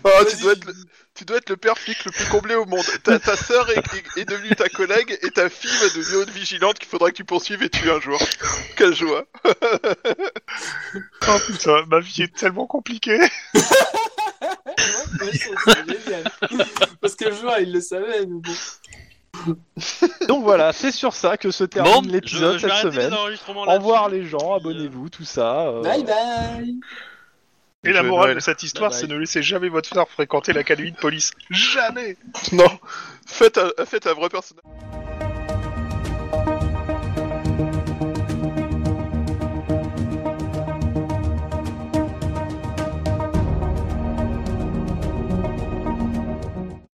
[0.04, 0.74] Oh, tu, dois être le,
[1.22, 2.84] tu dois être le père flic le plus comblé au monde.
[3.04, 6.30] Ta, ta sœur est, est- est devenue ta collègue et ta fille va devenir une
[6.34, 8.18] vigilante qu'il faudra que tu poursuives et tues un jour.
[8.76, 9.24] Quelle joie
[11.28, 13.20] Oh putain, ma vie est tellement compliquée.
[13.20, 13.28] Ouais,
[15.32, 16.24] c'est génial.
[17.00, 19.56] Parce que joueur, il le savait, mais bon.
[20.28, 23.12] Donc voilà, c'est sur ça que se termine l'épisode cette semaine.
[23.14, 25.68] Au revoir les gens, abonnez-vous, tout ça.
[25.68, 26.74] euh, Bye bye
[27.84, 28.36] Et la morale Noël.
[28.36, 31.32] de cette histoire, c'est ne laissez jamais votre frère fréquenter l'académie de police.
[31.50, 32.16] Jamais
[32.52, 32.78] Non,
[33.26, 34.62] faites un, faites un vrai personnage.